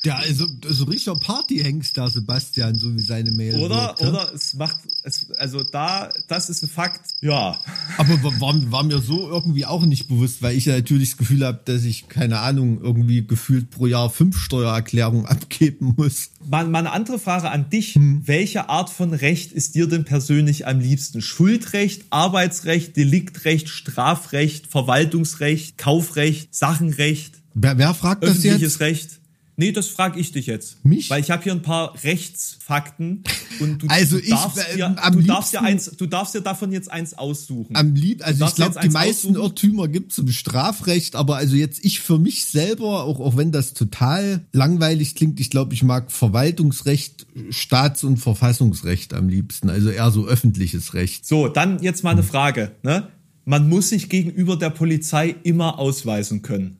Ja, 0.03 0.15
also 0.15 0.47
so 0.67 0.85
richtiger 0.85 1.15
Partyhengst 1.15 1.95
da, 1.95 2.09
Sebastian, 2.09 2.73
so 2.73 2.91
wie 2.95 2.99
seine 2.99 3.29
Mail. 3.31 3.55
Oder, 3.57 3.95
wird, 3.99 4.09
oder 4.09 4.33
es 4.33 4.55
macht, 4.55 4.79
es, 5.03 5.29
also 5.37 5.63
da, 5.63 6.09
das 6.27 6.49
ist 6.49 6.63
ein 6.63 6.69
Fakt, 6.69 7.01
ja. 7.21 7.59
Aber 7.97 8.23
war, 8.23 8.71
war 8.71 8.83
mir 8.83 8.99
so 8.99 9.29
irgendwie 9.29 9.65
auch 9.65 9.85
nicht 9.85 10.07
bewusst, 10.07 10.41
weil 10.41 10.57
ich 10.57 10.65
ja 10.65 10.73
natürlich 10.73 11.11
das 11.11 11.17
Gefühl 11.17 11.45
habe, 11.45 11.61
dass 11.65 11.83
ich, 11.83 12.09
keine 12.09 12.39
Ahnung, 12.39 12.81
irgendwie 12.81 13.25
gefühlt 13.25 13.69
pro 13.69 13.85
Jahr 13.85 14.09
fünf 14.09 14.39
Steuererklärungen 14.39 15.25
abgeben 15.27 15.93
muss. 15.95 16.31
Mal, 16.49 16.67
mal 16.67 16.79
eine 16.79 16.91
andere 16.91 17.19
Frage 17.19 17.51
an 17.51 17.69
dich. 17.69 17.93
Hm. 17.93 18.23
Welche 18.25 18.69
Art 18.69 18.89
von 18.89 19.13
Recht 19.13 19.51
ist 19.51 19.75
dir 19.75 19.87
denn 19.87 20.03
persönlich 20.03 20.65
am 20.65 20.79
liebsten? 20.79 21.21
Schuldrecht, 21.21 22.05
Arbeitsrecht, 22.09 22.97
Deliktrecht, 22.97 23.69
Strafrecht, 23.69 24.65
Verwaltungsrecht, 24.65 25.77
Kaufrecht, 25.77 26.55
Sachenrecht? 26.55 27.35
Wer, 27.53 27.77
wer 27.77 27.93
fragt 27.93 28.23
das 28.23 28.37
jetzt? 28.37 28.45
Öffentliches 28.45 28.79
Recht? 28.79 29.20
Nee, 29.57 29.71
das 29.71 29.87
frage 29.87 30.19
ich 30.19 30.31
dich 30.31 30.45
jetzt. 30.45 30.83
Mich? 30.85 31.09
Weil 31.09 31.21
ich 31.21 31.29
habe 31.29 31.43
hier 31.43 31.51
ein 31.51 31.61
paar 31.61 31.93
Rechtsfakten 32.03 33.23
und 33.59 33.83
du, 33.83 33.87
also 33.87 34.17
du 34.17 34.29
darfst, 34.29 34.57
ich, 34.57 34.73
äh, 34.73 34.75
dir, 34.77 34.89
du, 34.89 35.09
liebsten, 35.09 35.27
darfst 35.27 35.53
dir 35.53 35.61
eins, 35.61 35.91
du 35.97 36.05
darfst 36.05 36.33
dir 36.33 36.41
davon 36.41 36.71
jetzt 36.71 36.91
eins 36.91 37.13
aussuchen. 37.13 37.75
Am 37.75 37.93
lieb, 37.93 38.25
also 38.25 38.45
ich 38.45 38.55
glaube, 38.55 38.79
die 38.81 38.89
meisten 38.89 39.29
aussuchen. 39.29 39.43
Irrtümer 39.43 39.87
gibt 39.87 40.13
es 40.13 40.17
im 40.17 40.29
Strafrecht, 40.29 41.15
aber 41.15 41.35
also 41.35 41.55
jetzt 41.55 41.83
ich 41.83 41.99
für 41.99 42.17
mich 42.17 42.45
selber, 42.45 43.03
auch, 43.03 43.19
auch 43.19 43.37
wenn 43.37 43.51
das 43.51 43.73
total 43.73 44.45
langweilig 44.51 45.15
klingt, 45.15 45.39
ich 45.39 45.49
glaube, 45.49 45.73
ich 45.73 45.83
mag 45.83 46.11
Verwaltungsrecht, 46.11 47.27
Staats- 47.49 48.03
und 48.03 48.17
Verfassungsrecht 48.17 49.13
am 49.13 49.29
liebsten, 49.29 49.69
also 49.69 49.89
eher 49.89 50.11
so 50.11 50.25
öffentliches 50.25 50.93
Recht. 50.93 51.25
So, 51.25 51.47
dann 51.47 51.81
jetzt 51.83 52.03
mal 52.03 52.11
eine 52.11 52.23
Frage, 52.23 52.71
ne? 52.83 53.07
Man 53.43 53.69
muss 53.69 53.89
sich 53.89 54.07
gegenüber 54.07 54.55
der 54.55 54.69
Polizei 54.69 55.35
immer 55.43 55.79
ausweisen 55.79 56.43
können. 56.43 56.77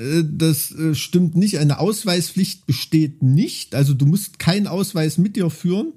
Äh, 0.00 0.24
das 0.24 0.72
äh, 0.72 0.94
stimmt 0.94 1.36
nicht. 1.36 1.58
Eine 1.58 1.78
Ausweispflicht 1.78 2.66
besteht 2.66 3.22
nicht. 3.22 3.74
Also 3.74 3.94
du 3.94 4.06
musst 4.06 4.38
keinen 4.38 4.66
Ausweis 4.66 5.18
mit 5.18 5.36
dir 5.36 5.50
führen. 5.50 5.92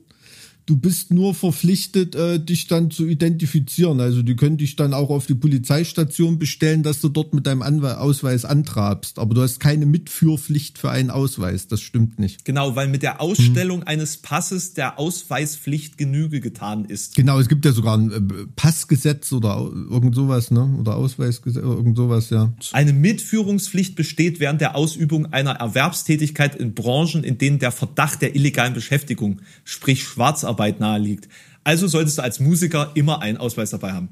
Du 0.66 0.78
bist 0.78 1.12
nur 1.12 1.36
verpflichtet, 1.36 2.16
äh, 2.16 2.40
dich 2.40 2.68
dann 2.68 2.90
zu 2.90 3.06
identifizieren. 3.06 4.00
Also 4.00 4.22
die 4.22 4.38
können 4.38 4.58
dich 4.58 4.78
dann 4.78 4.94
auch 4.94 5.10
auf 5.10 5.26
die 5.26 5.36
Polizeistation 5.36 6.40
bestellen, 6.40 6.84
dass 6.84 7.02
du 7.02 7.10
dort 7.10 7.34
mit 7.34 7.46
deinem 7.48 7.62
Anwe 7.62 8.00
Ausweis 8.00 8.46
antrabst. 8.46 9.20
Aber 9.20 9.36
du 9.36 9.42
hast 9.42 9.60
keine 9.60 9.86
Mitführpflicht 9.86 10.78
für 10.78 10.90
einen 10.90 11.10
Ausweis. 11.10 11.68
Das 11.68 11.82
stimmt 11.82 12.18
nicht. 12.18 12.46
Genau, 12.46 12.78
weil 12.78 12.88
mit 12.88 13.04
der 13.04 13.20
Ausstellung 13.20 13.82
hm. 13.82 13.88
eines 13.88 14.18
Passes 14.18 14.74
der 14.74 15.00
Ausweispflicht 15.00 15.98
Genüge 15.98 16.40
getan 16.40 16.86
ist. 16.86 17.16
Genau, 17.16 17.40
es 17.40 17.50
gibt 17.50 17.66
ja 17.66 17.74
sogar 17.74 17.98
ein 17.98 18.12
äh, 18.12 18.22
Passgesetz 18.56 19.34
oder 19.34 19.58
irgend 19.58 20.16
sowas, 20.16 20.50
ne? 20.50 20.78
Oder 20.80 20.96
Ausweisgesetz, 20.96 21.62
irgend 21.62 21.98
sowas, 21.98 22.30
ja. 22.30 22.54
Eine 22.72 22.94
Mitführungspflicht 22.94 23.96
besteht 23.96 24.40
während 24.40 24.62
der 24.62 24.78
Ausübung 24.78 25.34
einer 25.34 25.52
Erwerbstätigkeit 25.52 26.56
in 26.56 26.74
Branchen, 26.74 27.26
in 27.26 27.38
denen 27.38 27.60
der 27.60 27.74
Verdacht 27.74 28.22
der 28.22 28.34
illegalen 28.34 28.74
Beschäftigung, 28.74 29.42
sprich 29.66 30.04
Schwarzarbeit, 30.04 30.53
Hausarbeit 30.54 30.80
naheliegt. 30.80 31.28
Also 31.64 31.88
solltest 31.88 32.18
du 32.18 32.24
als 32.24 32.40
Musiker 32.40 32.92
immer 32.94 33.22
einen 33.22 33.38
Ausweis 33.38 33.70
dabei 33.70 33.94
haben. 33.94 34.10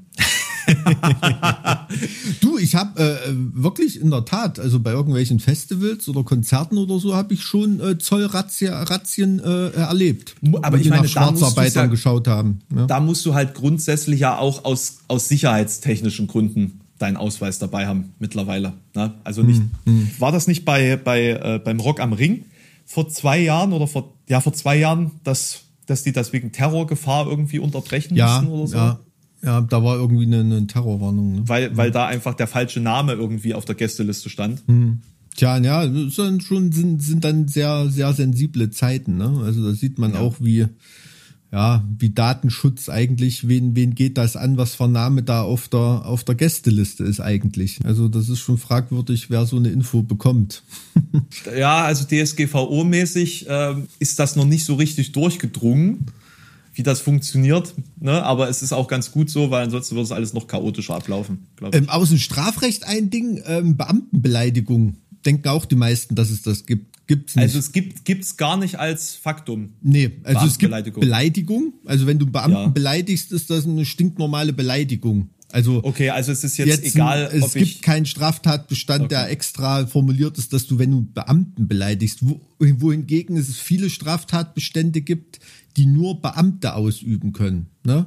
du, 2.40 2.56
ich 2.56 2.74
habe 2.76 3.00
äh, 3.02 3.16
wirklich 3.34 4.00
in 4.00 4.10
der 4.10 4.24
Tat, 4.24 4.58
also 4.58 4.80
bei 4.80 4.92
irgendwelchen 4.92 5.38
Festivals 5.38 6.08
oder 6.08 6.22
Konzerten 6.22 6.78
oder 6.78 6.98
so, 6.98 7.14
habe 7.14 7.34
ich 7.34 7.42
schon 7.42 7.80
äh, 7.80 7.98
Zollrazzien 7.98 9.40
äh, 9.40 9.70
erlebt. 9.70 10.36
Aber 10.62 10.78
ich 10.78 10.88
meine, 10.88 11.02
nach 11.02 11.08
Schwarzarbeitern 11.08 11.86
ja, 11.86 11.90
geschaut 11.90 12.28
haben. 12.28 12.60
Ja. 12.74 12.86
Da 12.86 13.00
musst 13.00 13.26
du 13.26 13.34
halt 13.34 13.54
grundsätzlich 13.54 14.20
ja 14.20 14.38
auch 14.38 14.64
aus, 14.64 15.00
aus 15.08 15.28
sicherheitstechnischen 15.28 16.28
Gründen 16.28 16.80
deinen 16.98 17.16
Ausweis 17.16 17.58
dabei 17.58 17.86
haben 17.86 18.14
mittlerweile. 18.18 18.72
Ne? 18.94 19.14
Also 19.24 19.42
nicht, 19.42 19.60
hm, 19.60 19.70
hm. 19.84 20.10
war 20.20 20.32
das 20.32 20.46
nicht 20.46 20.64
bei, 20.64 20.96
bei 20.96 21.30
äh, 21.30 21.60
beim 21.62 21.80
Rock 21.80 22.00
am 22.00 22.12
Ring 22.12 22.44
vor 22.86 23.08
zwei 23.08 23.40
Jahren 23.40 23.72
oder 23.72 23.88
vor 23.88 24.14
ja 24.28 24.40
vor 24.40 24.52
zwei 24.52 24.76
Jahren, 24.76 25.10
dass 25.24 25.64
dass 25.86 26.02
die 26.02 26.12
das 26.12 26.32
wegen 26.32 26.52
Terrorgefahr 26.52 27.26
irgendwie 27.26 27.58
unterbrechen 27.58 28.16
ja, 28.16 28.40
müssen 28.40 28.52
oder 28.52 28.66
so? 28.66 28.76
Ja, 28.76 29.00
ja, 29.42 29.60
da 29.60 29.82
war 29.82 29.96
irgendwie 29.96 30.26
eine, 30.26 30.40
eine 30.40 30.66
Terrorwarnung. 30.66 31.32
Ne? 31.32 31.42
Weil, 31.46 31.76
weil 31.76 31.90
da 31.90 32.06
einfach 32.06 32.34
der 32.34 32.46
falsche 32.46 32.80
Name 32.80 33.14
irgendwie 33.14 33.54
auf 33.54 33.64
der 33.64 33.74
Gästeliste 33.74 34.30
stand. 34.30 34.62
Hm. 34.66 35.00
Tja, 35.36 35.58
ja, 35.58 35.86
das 35.86 36.14
sind 36.14 36.44
schon 36.44 36.72
sind, 36.72 37.02
sind 37.02 37.24
dann 37.24 37.48
sehr, 37.48 37.88
sehr 37.88 38.12
sensible 38.12 38.70
Zeiten. 38.70 39.16
Ne? 39.16 39.42
Also 39.44 39.66
da 39.66 39.72
sieht 39.72 39.98
man 39.98 40.14
ja. 40.14 40.20
auch, 40.20 40.36
wie 40.40 40.66
ja, 41.52 41.84
wie 41.98 42.08
Datenschutz 42.08 42.88
eigentlich, 42.88 43.46
wen, 43.46 43.76
wen 43.76 43.94
geht 43.94 44.16
das 44.16 44.36
an, 44.36 44.56
was 44.56 44.74
für 44.74 44.88
Name 44.88 45.22
da 45.22 45.42
auf 45.42 45.68
der, 45.68 45.78
auf 45.78 46.24
der 46.24 46.34
Gästeliste 46.34 47.04
ist 47.04 47.20
eigentlich. 47.20 47.78
Also 47.84 48.08
das 48.08 48.30
ist 48.30 48.38
schon 48.38 48.56
fragwürdig, 48.56 49.28
wer 49.28 49.44
so 49.44 49.56
eine 49.56 49.68
Info 49.68 50.02
bekommt. 50.02 50.62
ja, 51.56 51.84
also 51.84 52.04
DSGVO-mäßig 52.04 53.48
äh, 53.48 53.74
ist 53.98 54.18
das 54.18 54.34
noch 54.34 54.46
nicht 54.46 54.64
so 54.64 54.76
richtig 54.76 55.12
durchgedrungen. 55.12 56.06
wie 56.72 56.82
das 56.82 57.00
funktioniert. 57.00 57.74
Ne? 58.00 58.22
Aber 58.22 58.48
es 58.48 58.62
ist 58.62 58.72
auch 58.72 58.88
ganz 58.88 59.12
gut 59.12 59.28
so, 59.28 59.50
weil 59.50 59.64
ansonsten 59.64 59.94
wird 59.94 60.06
es 60.06 60.12
alles 60.12 60.32
noch 60.32 60.46
chaotischer 60.46 60.94
ablaufen. 60.94 61.46
Ähm, 61.70 61.90
aus 61.90 62.08
dem 62.08 62.18
Strafrecht 62.18 62.84
ein 62.84 63.10
Ding, 63.10 63.42
ähm, 63.44 63.76
Beamtenbeleidigung. 63.76 64.96
Denken 65.26 65.48
auch 65.48 65.66
die 65.66 65.76
meisten, 65.76 66.14
dass 66.14 66.30
es 66.30 66.40
das 66.40 66.64
gibt. 66.64 66.91
Gibt's 67.12 67.36
nicht. 67.36 67.42
also 67.42 67.58
es 67.58 67.72
gibt 67.72 68.06
gibt's 68.06 68.36
gar 68.38 68.56
nicht 68.56 68.78
als 68.78 69.14
Faktum. 69.14 69.74
nee, 69.82 70.10
also 70.24 70.46
es 70.46 70.56
gibt. 70.58 70.72
Beleidigung. 70.98 71.74
Also 71.84 72.06
wenn 72.06 72.18
du 72.18 72.24
einen 72.24 72.32
Beamten 72.32 72.56
Ja. 72.56 72.66
beleidigst, 72.68 73.32
ist 73.32 73.50
das 73.50 73.66
eine 73.66 73.84
stinknormale 73.84 74.52
Beleidigung. 74.54 75.28
Also 75.50 75.84
Okay, 75.84 76.08
also 76.08 76.32
es 76.32 76.42
ist 76.44 76.56
jetzt, 76.56 76.82
egal, 76.82 77.28
es 77.30 77.42
ob 77.42 77.52
gibt 77.52 77.82
keinen 77.82 78.06
Straftatbestand, 78.06 79.10
der 79.12 79.28
extra 79.28 79.86
formuliert 79.86 80.38
ist, 80.38 80.54
dass 80.54 80.66
du, 80.66 80.78
wenn 80.78 80.90
du 80.90 81.02
Beamten 81.02 81.68
beleidigst, 81.68 82.20
wo, 82.22 82.40
wohingegen 82.58 83.36
es 83.36 83.54
viele 83.58 83.90
Straftatbestände 83.90 85.02
gibt, 85.02 85.40
die 85.76 85.84
nur 85.84 86.22
Beamte 86.22 86.74
ausüben 86.74 87.32
können. 87.34 87.66
Ne? 87.84 88.06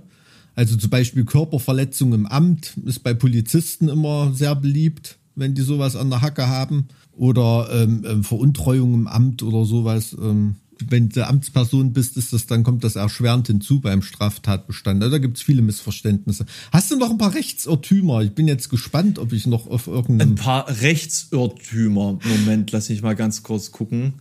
Also 0.56 0.76
zum 0.76 0.90
Beispiel 0.90 1.24
Körperverletzung 1.26 2.14
im 2.14 2.26
Amt 2.26 2.74
ist 2.86 3.04
bei 3.04 3.14
Polizisten 3.14 3.90
immer 3.90 4.34
sehr 4.34 4.56
beliebt, 4.56 5.20
wenn 5.36 5.54
die 5.54 5.62
sowas 5.62 5.96
an 5.96 6.10
der 6.10 6.22
Hacke 6.22 6.48
haben. 6.48 6.88
Oder 7.18 7.70
ähm, 7.72 8.06
ähm, 8.08 8.24
Veruntreuung 8.24 8.94
im 8.94 9.08
Amt 9.08 9.42
oder 9.44 9.66
sowas. 9.66 10.16
Ähm, 10.22 10.56
wenn 10.90 11.08
du 11.08 11.26
Amtsperson 11.26 11.94
bist, 11.94 12.18
ist 12.18 12.34
das, 12.34 12.48
dann 12.48 12.64
kommt 12.64 12.84
das 12.84 12.98
erschwerend 12.98 13.48
hinzu 13.48 13.80
beim 13.80 14.02
Straftatbestand. 14.02 15.02
Also 15.02 15.12
da 15.16 15.20
gibt's 15.20 15.42
viele 15.42 15.62
Missverständnisse. 15.62 16.46
Hast 16.74 16.92
du 16.92 16.98
noch 16.98 17.10
ein 17.12 17.18
paar 17.18 17.34
Rechtsirrtümer? 17.34 18.22
Ich 18.24 18.32
bin 18.32 18.48
jetzt 18.50 18.70
gespannt, 18.70 19.18
ob 19.18 19.32
ich 19.32 19.48
noch 19.48 19.68
auf 19.68 19.88
ein 19.88 19.94
irgendeinem. 19.94 20.36
paar 20.36 20.68
Rechtsirrtümer. 20.82 22.20
Moment, 22.24 22.72
lass 22.72 22.90
mich 22.90 23.02
mal 23.02 23.16
ganz 23.16 23.44
kurz 23.44 23.72
gucken. 23.72 24.14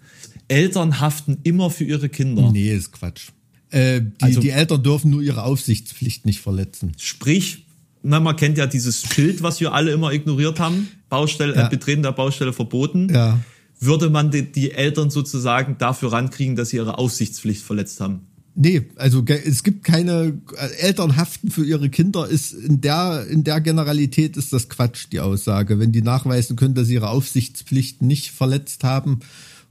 Eltern 0.49 1.01
haften 1.01 1.38
immer 1.42 1.70
für 1.70 1.84
ihre 1.84 2.09
Kinder. 2.09 2.51
Nee, 2.53 2.72
ist 2.72 2.92
Quatsch. 2.92 3.30
Äh, 3.70 4.03
die, 4.03 4.11
Also- 4.20 4.40
die 4.40 4.51
Eltern 4.51 4.82
dürfen 4.82 5.11
nur 5.11 5.22
ihre 5.22 5.42
Aufsichtspflicht 5.42 6.26
nicht 6.26 6.40
verletzen. 6.40 6.92
Sprich, 6.99 7.64
na, 8.05 8.21
man 8.21 8.37
kennt 8.37 8.59
ja 8.59 8.67
dieses 8.67 9.03
Schild, 9.03 9.43
was 9.43 9.61
wir 9.61 9.73
alle 9.73 9.91
immer 9.91 10.13
ignoriert 10.13 10.61
haben. 10.61 10.89
Baustelle, 11.09 11.55
Ja. 11.55 11.67
äh, 11.67 11.71
Betreten 11.71 12.03
der 12.03 12.13
Baustelle 12.13 12.53
verboten. 12.53 13.09
Ja. 13.13 13.41
Würde 13.81 14.09
man 14.11 14.31
die, 14.31 14.51
die 14.53 14.71
Eltern 14.73 15.11
sozusagen 15.11 15.77
dafür 15.79 16.13
rankriegen, 16.13 16.55
dass 16.55 16.69
sie 16.69 16.77
ihre 16.77 16.99
Aufsichtspflicht 16.99 17.63
verletzt 17.63 18.01
haben? 18.01 18.21
Nee, 18.57 18.83
also 18.97 19.25
es 19.27 19.65
gibt 19.65 19.83
keine 19.83 20.39
äh, 20.57 20.83
Eltern 20.87 21.17
haften 21.17 21.51
für 21.51 21.65
ihre 21.65 21.89
Kinder 21.91 22.29
ist 22.29 22.53
in 22.53 22.81
der 22.81 23.27
in 23.29 23.43
der 23.43 23.61
Generalität 23.61 24.37
ist 24.37 24.53
das 24.53 24.69
Quatsch 24.69 25.07
die 25.11 25.19
Aussage, 25.19 25.81
wenn 25.81 25.91
die 25.91 26.03
nachweisen 26.03 26.55
können, 26.55 26.75
dass 26.75 26.87
sie 26.87 26.95
ihre 26.95 27.09
Aufsichtspflichten 27.09 28.07
nicht 28.07 28.31
verletzt 28.31 28.85
haben 28.85 29.19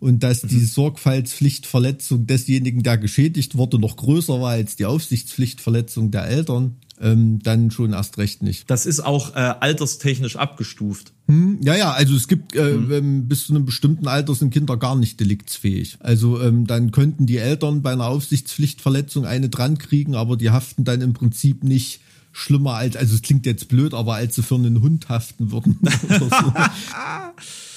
und 0.01 0.21
dass 0.21 0.41
die 0.41 0.65
Sorgfaltspflichtverletzung 0.65 2.27
desjenigen, 2.27 2.83
der 2.83 2.97
geschädigt 2.97 3.55
wurde, 3.57 3.79
noch 3.79 3.95
größer 3.95 4.41
war 4.41 4.51
als 4.51 4.75
die 4.75 4.85
Aufsichtspflichtverletzung 4.85 6.11
der 6.11 6.25
Eltern, 6.27 6.75
ähm, 6.99 7.39
dann 7.39 7.71
schon 7.71 7.93
erst 7.93 8.17
recht 8.17 8.41
nicht. 8.41 8.69
Das 8.69 8.85
ist 8.85 8.99
auch 8.99 9.35
äh, 9.35 9.39
alterstechnisch 9.39 10.35
abgestuft. 10.35 11.13
Ja, 11.61 11.75
ja, 11.75 11.91
also 11.91 12.15
es 12.15 12.27
gibt 12.27 12.55
äh, 12.55 12.71
ähm, 12.71 13.27
bis 13.27 13.47
zu 13.47 13.53
einem 13.53 13.65
bestimmten 13.65 14.07
Alter 14.07 14.35
sind 14.35 14.53
Kinder 14.53 14.77
gar 14.77 14.95
nicht 14.95 15.19
deliktsfähig. 15.19 15.97
Also 15.99 16.41
ähm, 16.41 16.67
dann 16.67 16.91
könnten 16.91 17.25
die 17.25 17.37
Eltern 17.37 17.81
bei 17.81 17.93
einer 17.93 18.07
Aufsichtspflichtverletzung 18.07 19.25
eine 19.25 19.49
dran 19.49 19.77
kriegen, 19.77 20.15
aber 20.15 20.37
die 20.37 20.49
haften 20.49 20.83
dann 20.83 21.01
im 21.01 21.13
Prinzip 21.13 21.63
nicht 21.63 22.01
schlimmer 22.31 22.73
als, 22.73 22.95
also 22.95 23.15
es 23.15 23.21
klingt 23.21 23.45
jetzt 23.45 23.67
blöd, 23.67 23.93
aber 23.93 24.15
als 24.15 24.35
sie 24.35 24.43
für 24.43 24.55
einen 24.55 24.81
Hund 24.81 25.07
haften 25.07 25.51
würden. 25.51 25.79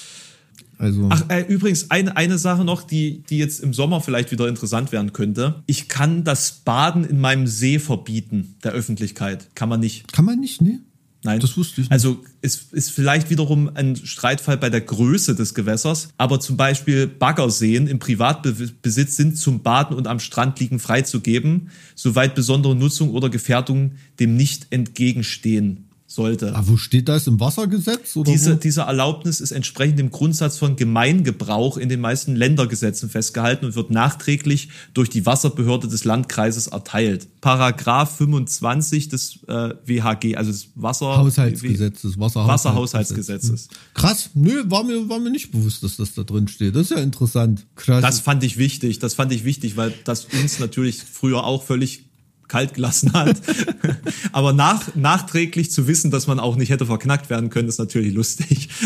Also 0.78 1.08
Ach, 1.10 1.24
äh, 1.28 1.42
übrigens, 1.42 1.90
eine, 1.90 2.16
eine 2.16 2.38
Sache 2.38 2.64
noch, 2.64 2.82
die, 2.82 3.22
die 3.30 3.38
jetzt 3.38 3.60
im 3.60 3.72
Sommer 3.72 4.00
vielleicht 4.00 4.30
wieder 4.30 4.48
interessant 4.48 4.92
werden 4.92 5.12
könnte. 5.12 5.62
Ich 5.66 5.88
kann 5.88 6.24
das 6.24 6.52
Baden 6.64 7.04
in 7.04 7.20
meinem 7.20 7.46
See 7.46 7.78
verbieten, 7.78 8.56
der 8.62 8.72
Öffentlichkeit. 8.72 9.48
Kann 9.54 9.68
man 9.68 9.80
nicht. 9.80 10.12
kann 10.12 10.24
man 10.24 10.38
nicht, 10.38 10.60
ne? 10.60 10.80
Nein. 11.26 11.40
Das 11.40 11.56
wusste 11.56 11.80
ich 11.80 11.86
nicht. 11.86 11.92
Also 11.92 12.22
ist, 12.40 12.72
ist 12.72 12.92
vielleicht 12.92 13.30
wiederum 13.30 13.70
ein 13.74 13.96
Streitfall 13.96 14.58
bei 14.58 14.70
der 14.70 14.80
Größe 14.80 15.34
des 15.34 15.54
Gewässers, 15.54 16.10
aber 16.18 16.38
zum 16.38 16.56
Beispiel 16.56 17.08
Baggerseen 17.08 17.88
im 17.88 17.98
Privatbesitz 17.98 19.16
sind 19.16 19.36
zum 19.36 19.62
Baden 19.62 19.96
und 19.96 20.06
am 20.06 20.20
Strand 20.20 20.60
liegen 20.60 20.78
freizugeben, 20.78 21.70
soweit 21.96 22.36
besondere 22.36 22.76
Nutzung 22.76 23.10
oder 23.10 23.28
Gefährdung 23.28 23.92
dem 24.20 24.36
nicht 24.36 24.68
entgegenstehen 24.70 25.85
sollte. 26.16 26.52
Ah, 26.56 26.64
wo 26.66 26.76
steht 26.76 27.08
das? 27.08 27.28
Im 27.28 27.38
Wassergesetz? 27.38 28.16
Oder 28.16 28.32
Diese, 28.32 28.54
wo? 28.54 28.58
diese 28.58 28.80
Erlaubnis 28.80 29.40
ist 29.40 29.52
entsprechend 29.52 30.00
dem 30.00 30.10
Grundsatz 30.10 30.58
von 30.58 30.74
Gemeingebrauch 30.74 31.76
in 31.76 31.88
den 31.88 32.00
meisten 32.00 32.34
Ländergesetzen 32.34 33.08
festgehalten 33.08 33.66
und 33.66 33.76
wird 33.76 33.92
nachträglich 33.92 34.70
durch 34.94 35.08
die 35.08 35.24
Wasserbehörde 35.24 35.86
des 35.86 36.02
Landkreises 36.04 36.66
erteilt. 36.66 37.28
Paragraph 37.40 38.16
25 38.16 39.08
des 39.08 39.38
äh, 39.46 39.74
WHG, 39.84 40.36
also 40.36 40.50
des 40.50 40.70
Wasser 40.74 41.16
Haushaltsgesetzes, 41.18 42.18
Wasserhaushaltsgesetzes. 42.18 42.48
Wasserhaushaltsgesetzes. 42.48 43.68
Krass, 43.94 44.30
nö, 44.34 44.64
war 44.66 44.82
mir, 44.82 45.08
war 45.08 45.20
mir 45.20 45.30
nicht 45.30 45.52
bewusst, 45.52 45.82
dass 45.82 45.96
das 45.96 46.14
da 46.14 46.24
drin 46.24 46.48
steht. 46.48 46.74
Das 46.74 46.90
ist 46.90 46.90
ja 46.90 46.98
interessant. 46.98 47.66
Krass. 47.76 48.02
Das 48.02 48.20
fand 48.20 48.42
ich 48.42 48.56
wichtig, 48.56 48.98
das 48.98 49.14
fand 49.14 49.32
ich 49.32 49.44
wichtig, 49.44 49.76
weil 49.76 49.92
das 50.04 50.26
uns 50.40 50.58
natürlich 50.58 51.02
früher 51.02 51.44
auch 51.44 51.62
völlig 51.62 52.05
kalt 52.48 52.74
gelassen 52.74 53.12
hat. 53.12 53.40
Aber 54.32 54.52
nach, 54.52 54.94
nachträglich 54.94 55.70
zu 55.70 55.86
wissen, 55.88 56.10
dass 56.10 56.26
man 56.26 56.38
auch 56.38 56.56
nicht 56.56 56.70
hätte 56.70 56.86
verknackt 56.86 57.30
werden 57.30 57.50
können, 57.50 57.68
ist 57.68 57.78
natürlich 57.78 58.14
lustig. 58.14 58.68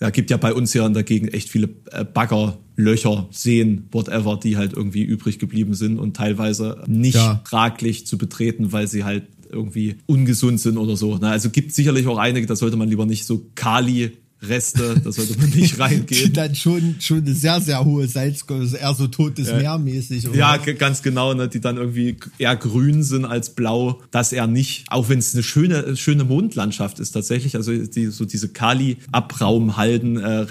Ja, 0.00 0.10
gibt 0.10 0.30
ja 0.30 0.36
bei 0.36 0.52
uns 0.52 0.74
ja 0.74 0.88
dagegen 0.88 1.28
echt 1.28 1.48
viele 1.48 1.68
äh, 1.90 2.04
Bagger, 2.04 2.58
Löcher, 2.76 3.28
Seen, 3.30 3.88
whatever, 3.92 4.38
die 4.42 4.56
halt 4.56 4.72
irgendwie 4.72 5.02
übrig 5.02 5.38
geblieben 5.38 5.74
sind 5.74 5.98
und 5.98 6.16
teilweise 6.16 6.82
nicht 6.86 7.14
Ja. 7.14 7.40
traglich 7.44 8.06
zu 8.06 8.18
betreten, 8.18 8.72
weil 8.72 8.86
sie 8.88 9.04
halt 9.04 9.24
irgendwie 9.50 9.96
ungesund 10.06 10.60
sind 10.60 10.76
oder 10.76 10.96
so. 10.96 11.14
Also 11.14 11.50
gibt 11.50 11.72
sicherlich 11.72 12.06
auch 12.06 12.18
einige, 12.18 12.46
da 12.46 12.56
sollte 12.56 12.76
man 12.76 12.88
lieber 12.88 13.06
nicht 13.06 13.24
so 13.24 13.46
Kali 13.54 14.12
Reste, 14.42 15.00
da 15.02 15.12
sollte 15.12 15.38
man 15.38 15.50
nicht 15.50 15.78
reingehen. 15.78 16.32
dann 16.32 16.54
schon, 16.54 16.96
schon 17.00 17.18
eine 17.18 17.34
sehr, 17.34 17.60
sehr 17.60 17.84
hohe 17.84 18.06
Salzgröße, 18.06 18.76
eher 18.76 18.94
so 18.94 19.06
totes 19.06 19.48
Meer 19.48 19.78
mäßig. 19.78 20.28
oder? 20.28 20.36
Ja, 20.36 20.56
ganz 20.58 21.02
genau, 21.02 21.32
ne, 21.34 21.48
die 21.48 21.60
dann 21.60 21.76
irgendwie 21.78 22.16
eher 22.38 22.54
grün 22.56 23.02
sind 23.02 23.24
als 23.24 23.54
blau, 23.54 24.02
das 24.10 24.32
eher 24.32 24.46
nicht. 24.46 24.84
Auch 24.90 25.08
wenn 25.08 25.18
es 25.18 25.34
eine 25.34 25.42
schöne, 25.42 25.96
schöne 25.96 26.24
Mondlandschaft 26.24 27.00
ist 27.00 27.12
tatsächlich, 27.12 27.56
also 27.56 27.72
die, 27.72 28.06
so 28.06 28.24
diese 28.24 28.48
Kali-Abraumhalden, 28.50 30.18
äh, 30.18 30.46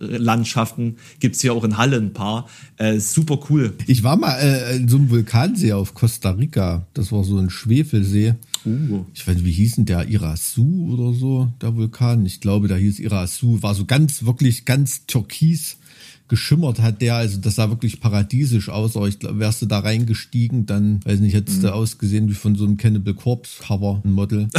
Restlandschaften 0.00 0.96
gibt's 1.18 1.40
hier 1.40 1.52
auch 1.52 1.64
in 1.64 1.76
Halle 1.76 1.96
ein 1.96 2.12
paar. 2.12 2.48
Äh, 2.76 3.00
super 3.00 3.40
cool. 3.50 3.72
Ich 3.86 4.02
war 4.02 4.16
mal 4.16 4.36
äh, 4.38 4.76
in 4.76 4.88
so 4.88 4.96
einem 4.96 5.10
Vulkansee 5.10 5.72
auf 5.72 5.94
Costa 5.94 6.30
Rica. 6.30 6.86
Das 6.94 7.12
war 7.12 7.24
so 7.24 7.38
ein 7.38 7.50
Schwefelsee. 7.50 8.34
Uh. 8.64 9.04
Ich 9.14 9.26
weiß 9.26 9.36
nicht, 9.36 9.44
wie 9.44 9.52
hieß 9.52 9.76
denn 9.76 9.86
der? 9.86 10.08
Irasu 10.08 10.92
oder 10.92 11.12
so, 11.12 11.52
der 11.60 11.74
Vulkan? 11.76 12.26
Ich 12.26 12.40
glaube, 12.40 12.68
da 12.68 12.76
hieß 12.76 12.98
Irasu. 12.98 13.62
War 13.62 13.74
so 13.74 13.84
ganz, 13.84 14.24
wirklich 14.24 14.64
ganz 14.64 15.06
türkis 15.06 15.78
geschimmert 16.30 16.80
hat 16.80 17.02
der, 17.02 17.16
also 17.16 17.38
das 17.38 17.56
sah 17.56 17.68
wirklich 17.68 18.00
paradiesisch 18.00 18.70
aus, 18.70 18.96
aber 18.96 19.08
ich 19.08 19.18
glaube, 19.18 19.38
wärst 19.40 19.60
du 19.60 19.66
da 19.66 19.80
reingestiegen, 19.80 20.64
dann, 20.64 21.00
weiß 21.04 21.20
nicht, 21.20 21.34
hättest 21.34 21.58
Mhm. 21.58 21.62
du 21.62 21.74
ausgesehen 21.74 22.28
wie 22.30 22.34
von 22.34 22.56
so 22.56 22.64
einem 22.64 22.78
Cannibal 22.78 23.12
Corpse 23.12 23.62
Cover, 23.62 24.00
ein 24.04 24.12
Model. 24.12 24.48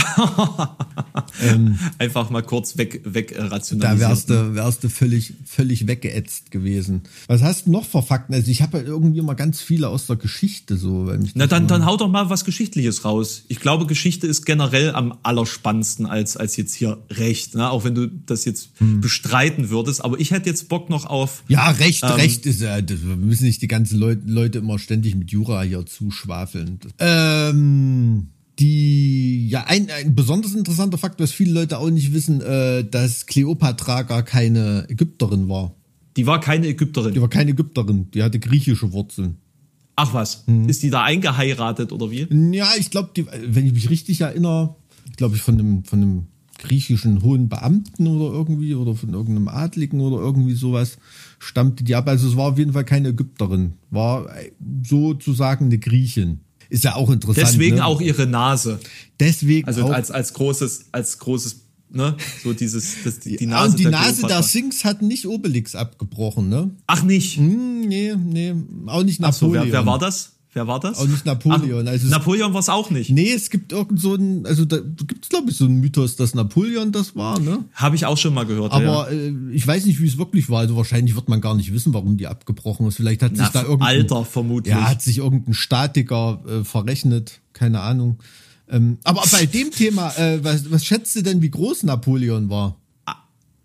Einfach 1.98 2.30
mal 2.30 2.44
kurz 2.44 2.78
weg, 2.78 3.02
weg 3.06 3.32
äh, 3.32 3.50
Da 3.78 4.00
wärst 4.00 4.30
du, 4.30 4.56
wärst 4.56 4.84
du 4.84 4.90
völlig, 4.90 5.34
völlig 5.46 5.88
weggeätzt 5.88 6.52
gewesen. 6.52 7.02
Was 7.28 7.42
hast 7.42 7.66
du 7.68 7.72
noch 7.72 7.86
für 7.86 8.02
Fakten? 8.04 8.34
Also 8.34 8.52
ich 8.52 8.62
habe 8.62 8.78
halt 8.78 8.88
irgendwie 8.88 9.22
mal 9.22 9.34
ganz 9.34 9.62
viele 9.62 9.90
aus 9.90 10.08
der 10.08 10.18
Geschichte 10.18 10.78
so. 10.78 11.08
Weil 11.08 11.20
mich 11.20 11.32
Na 11.36 11.48
dann, 11.48 11.68
dann 11.68 11.86
hau 11.86 11.98
doch 11.98 12.10
mal 12.10 12.30
was 12.30 12.46
Geschichtliches 12.46 13.06
raus. 13.06 13.44
Ich 13.48 13.60
glaube, 13.60 13.86
Geschichte 13.88 14.28
ist 14.28 14.46
generell 14.46 14.92
am 14.94 15.18
allerspannendsten 15.24 16.06
als, 16.06 16.38
als 16.38 16.58
jetzt 16.58 16.74
hier 16.76 16.98
Recht, 17.10 17.56
ne? 17.56 17.70
auch 17.70 17.84
wenn 17.84 17.96
du 17.96 18.08
das 18.08 18.46
jetzt 18.46 18.70
Hm. 18.78 19.02
bestreiten 19.02 19.70
würdest. 19.70 20.04
Aber 20.04 20.20
ich 20.20 20.32
hätte 20.32 20.50
jetzt 20.50 20.70
Bock 20.70 20.90
noch 20.90 21.06
auf 21.06 21.44
Ja, 21.48 21.61
Recht, 21.70 22.04
Ähm, 22.04 22.10
Recht 22.12 22.46
ist 22.46 22.62
ja, 22.62 22.82
das, 22.82 23.06
wir 23.06 23.16
müssen 23.16 23.46
nicht 23.46 23.62
die 23.62 23.68
ganzen 23.68 24.00
Leute, 24.00 24.24
Leute 24.26 24.58
immer 24.60 24.80
ständig 24.80 25.16
mit 25.16 25.32
Jura 25.32 25.62
hier 25.62 25.86
zuschwafeln. 25.86 26.80
Ähm, 27.00 28.28
die, 28.60 29.48
ja, 29.50 29.66
ein, 29.68 29.90
ein 29.90 30.16
besonders 30.16 30.54
interessanter 30.54 30.98
Fakt, 30.98 31.20
was 31.20 31.32
viele 31.32 31.54
Leute 31.54 31.78
auch 31.78 31.90
nicht 31.90 32.14
wissen, 32.14 32.42
äh, 32.42 32.84
dass 32.84 33.26
Kleopatra 33.26 34.04
gar 34.04 34.24
keine 34.24 34.86
Ägypterin 34.90 35.48
war. 35.50 35.74
Die 36.18 36.28
war 36.28 36.40
keine 36.42 36.68
Ägypterin. 36.68 37.14
Die 37.14 37.22
war 37.22 37.30
keine 37.30 37.52
Ägypterin, 37.52 38.12
die 38.12 38.22
hatte 38.24 38.40
griechische 38.40 38.92
Wurzeln. 38.92 39.38
Ach 39.96 40.14
was, 40.14 40.44
Mhm. 40.48 40.68
ist 40.70 40.84
die 40.84 40.90
da 40.90 41.04
eingeheiratet 41.04 41.92
oder 41.92 42.12
wie? 42.12 42.28
Ja, 42.56 42.70
ich 42.80 42.90
glaube, 42.90 43.12
wenn 43.46 43.66
ich 43.66 43.74
mich 43.74 43.90
richtig 43.90 44.22
erinnere, 44.22 44.76
glaube 45.18 45.36
ich 45.36 45.42
von 45.42 45.56
einem, 45.60 45.84
von 45.84 46.02
einem 46.02 46.24
griechischen 46.62 47.22
hohen 47.24 47.50
Beamten 47.50 48.08
oder 48.08 48.34
irgendwie 48.34 48.74
oder 48.76 48.96
von 48.96 49.14
irgendeinem 49.14 49.48
Adligen 49.50 50.00
oder 50.00 50.18
irgendwie 50.22 50.54
sowas 50.54 50.98
stammte 51.40 51.84
die 51.84 51.96
ab. 51.96 52.08
Also 52.08 52.28
es 52.30 52.38
war 52.38 52.52
auf 52.52 52.58
jeden 52.58 52.74
Fall 52.74 52.86
keine 52.86 53.10
Ägypterin, 53.10 53.74
war 53.90 54.34
äh, 54.38 54.52
sozusagen 54.88 55.66
eine 55.66 55.80
Griechin. 55.80 56.40
Ist 56.70 56.86
ja 56.86 56.96
auch 56.96 57.10
interessant. 57.10 57.46
Deswegen 57.46 57.78
ne? 57.78 57.86
auch 57.86 58.00
ihre 58.00 58.28
Nase. 58.28 58.80
Deswegen 59.20 59.68
Also 59.68 59.84
auch. 59.84 59.92
als, 59.92 60.10
als 60.10 60.34
großes, 60.34 60.86
als 60.94 61.18
großes, 61.20 61.66
ne, 61.90 62.16
so 62.44 62.54
dieses, 62.54 63.04
das, 63.04 63.20
die, 63.20 63.36
die 63.36 63.46
Nase. 63.46 63.72
und 63.72 63.80
die 63.80 63.84
der 63.84 63.92
Nase 63.92 64.26
der. 64.26 64.42
Sphinx 64.42 64.86
hat 64.86 65.02
nicht 65.02 65.28
Obelix 65.28 65.76
abgebrochen, 65.76 66.48
ne? 66.48 66.72
Ach 66.88 67.04
nicht. 67.04 67.36
Hm, 67.38 67.82
nee, 67.88 68.16
nee, 68.16 68.56
auch 68.86 69.04
nicht 69.04 69.22
Ach 69.22 69.34
so, 69.34 69.48
Napoleon. 69.48 69.66
wer, 69.66 69.74
wer 69.74 69.86
war 69.86 70.00
das? 70.00 70.38
Wer 70.54 70.68
war 70.68 70.82
das? 70.82 71.00
Auch 71.00 71.08
nicht 71.08 71.26
Napoleon. 71.26 71.88
Ach, 71.88 71.92
also 71.92 72.10
Napoleon 72.10 72.54
war 72.54 72.60
es 72.60 72.68
auch 72.68 72.90
nicht. 72.90 73.10
Nee, 73.10 73.32
es 73.32 73.50
gibt 73.50 73.72
irgend 73.72 74.02
so 74.02 74.16
ein, 74.16 74.46
also 74.46 74.66
da 74.66 74.80
gibt 74.80 75.24
es 75.24 75.30
glaube 75.30 75.50
ich 75.50 75.56
so 75.56 75.64
einen 75.64 75.80
Mythos, 75.80 76.18
dass 76.18 76.36
Napoleon 76.36 76.92
das 76.92 77.16
war, 77.16 77.40
ne? 77.40 77.64
Habe 77.74 77.96
ich 77.96 78.06
auch 78.06 78.18
schon 78.18 78.34
mal 78.34 78.46
gehört. 78.46 78.74
Aber 78.74 79.10
ja. 79.10 79.18
äh, 79.18 79.34
ich 79.54 79.66
weiß 79.66 79.86
nicht, 79.86 80.02
wie 80.02 80.08
es 80.08 80.18
wirklich 80.18 80.50
war. 80.50 80.60
Also 80.60 80.76
wahrscheinlich 80.76 81.16
wird 81.16 81.30
man 81.30 81.40
gar 81.40 81.56
nicht 81.56 81.72
wissen, 81.72 81.94
warum 81.94 82.18
die 82.18 82.28
abgebrochen 82.28 82.86
ist. 82.88 82.98
Vielleicht 82.98 83.24
hat 83.24 83.32
sich 83.32 83.40
Na, 83.40 83.50
da 83.50 83.62
irgendein 83.62 83.88
Alter 83.88 84.26
vermutlich. 84.26 84.76
Ja, 84.76 84.90
hat 84.90 85.02
sich 85.02 85.20
irgendein 85.20 85.54
Statiker 85.54 86.44
äh, 86.46 86.66
verrechnet, 86.66 87.40
keine 87.54 87.80
Ahnung. 87.80 88.20
Ähm, 88.70 88.98
aber 89.06 89.24
bei 89.32 89.46
dem 89.46 89.72
Thema, 89.76 90.10
äh, 90.18 90.44
was, 90.44 90.70
was 90.70 90.84
schätzt 90.84 91.16
du 91.16 91.24
denn, 91.24 91.42
wie 91.42 91.50
groß 91.50 91.84
Napoleon 91.84 92.50
war? 92.50 92.76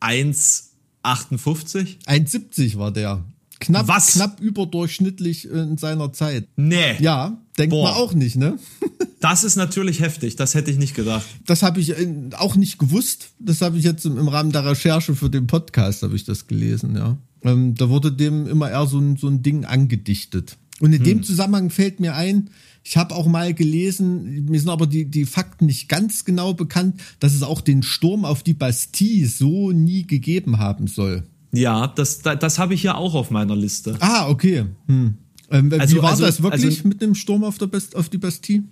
1,58? 0.00 2.06
1,70 2.06 2.78
war 2.78 2.92
der. 2.92 3.24
Knapp, 3.58 3.88
Was? 3.88 4.12
knapp 4.12 4.40
überdurchschnittlich 4.40 5.50
äh, 5.50 5.60
in 5.60 5.78
seiner 5.78 6.12
Zeit. 6.12 6.48
Nee. 6.56 6.96
Ja, 7.00 7.40
denkt 7.58 7.70
Boah. 7.70 7.90
man 7.90 7.94
auch 7.94 8.12
nicht, 8.14 8.36
ne? 8.36 8.58
Das 9.18 9.44
ist 9.44 9.56
natürlich 9.56 10.00
heftig. 10.00 10.36
Das 10.36 10.54
hätte 10.54 10.70
ich 10.70 10.76
nicht 10.76 10.94
gedacht. 10.94 11.24
Das 11.46 11.62
habe 11.62 11.80
ich 11.80 11.98
äh, 11.98 12.06
auch 12.36 12.54
nicht 12.54 12.78
gewusst. 12.78 13.30
Das 13.40 13.62
habe 13.62 13.78
ich 13.78 13.84
jetzt 13.84 14.04
im, 14.04 14.28
Rahmen 14.28 14.52
der 14.52 14.64
Recherche 14.66 15.16
für 15.16 15.30
den 15.30 15.46
Podcast 15.46 16.02
habe 16.02 16.14
ich 16.14 16.24
das 16.24 16.46
gelesen, 16.46 16.94
ja. 16.94 17.16
Ähm, 17.42 17.74
da 17.74 17.88
wurde 17.88 18.12
dem 18.12 18.46
immer 18.46 18.70
eher 18.70 18.86
so 18.86 18.98
ein, 18.98 19.16
so 19.16 19.28
ein 19.28 19.42
Ding 19.42 19.64
angedichtet. 19.64 20.58
Und 20.80 20.92
in 20.92 21.02
dem 21.02 21.22
Zusammenhang 21.22 21.70
fällt 21.70 22.00
mir 22.00 22.14
ein, 22.14 22.50
ich 22.84 22.96
habe 22.96 23.14
auch 23.14 23.26
mal 23.26 23.54
gelesen, 23.54 24.44
mir 24.44 24.60
sind 24.60 24.68
aber 24.68 24.86
die, 24.86 25.06
die 25.06 25.24
Fakten 25.24 25.66
nicht 25.66 25.88
ganz 25.88 26.24
genau 26.24 26.52
bekannt, 26.52 27.00
dass 27.18 27.34
es 27.34 27.42
auch 27.42 27.62
den 27.62 27.82
Sturm 27.82 28.24
auf 28.24 28.42
die 28.42 28.54
Bastille 28.54 29.26
so 29.26 29.72
nie 29.72 30.06
gegeben 30.06 30.58
haben 30.58 30.86
soll. 30.86 31.24
Ja, 31.52 31.86
das, 31.86 32.20
das, 32.20 32.38
das 32.38 32.58
habe 32.58 32.74
ich 32.74 32.82
ja 32.82 32.94
auch 32.94 33.14
auf 33.14 33.30
meiner 33.30 33.56
Liste. 33.56 33.96
Ah, 34.00 34.28
okay. 34.28 34.66
Hm. 34.86 35.14
Ähm, 35.50 35.72
Also- 35.78 35.96
wie 35.96 36.02
war 36.02 36.10
also- 36.10 36.24
das 36.24 36.42
wirklich 36.42 36.78
also- 36.78 36.88
mit 36.88 37.00
dem 37.00 37.14
Sturm 37.14 37.44
auf, 37.44 37.58
der 37.58 37.66
Bast 37.66 37.96
auf 37.96 38.08
die 38.08 38.18
Bastille? 38.18 38.64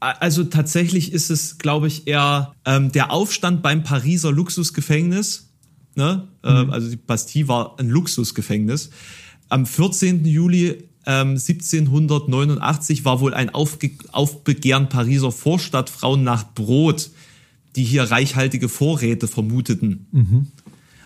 Also 0.00 0.44
tatsächlich 0.44 1.12
ist 1.12 1.28
es, 1.30 1.58
glaube 1.58 1.88
ich, 1.88 2.06
eher 2.06 2.54
ähm, 2.64 2.92
der 2.92 3.10
Aufstand 3.10 3.62
beim 3.62 3.82
Pariser 3.82 4.30
Luxusgefängnis. 4.30 5.48
Ne? 5.96 6.28
Ähm, 6.44 6.70
also 6.70 6.88
die 6.88 6.96
Bastille 6.96 7.48
war 7.48 7.80
ein 7.80 7.88
Luxusgefängnis. 7.88 8.90
Am 9.48 9.66
14. 9.66 10.24
Juli 10.24 10.84
ähm, 11.04 11.30
1789 11.30 13.04
war 13.04 13.20
wohl 13.20 13.34
ein 13.34 13.50
Aufge 13.50 13.90
Aufbegehren 14.12 14.88
Pariser 14.88 15.32
Vorstadtfrauen 15.32 16.22
nach 16.22 16.54
Brot, 16.54 17.10
die 17.74 17.82
hier 17.82 18.04
reichhaltige 18.04 18.68
Vorräte 18.68 19.26
vermuteten. 19.26 20.52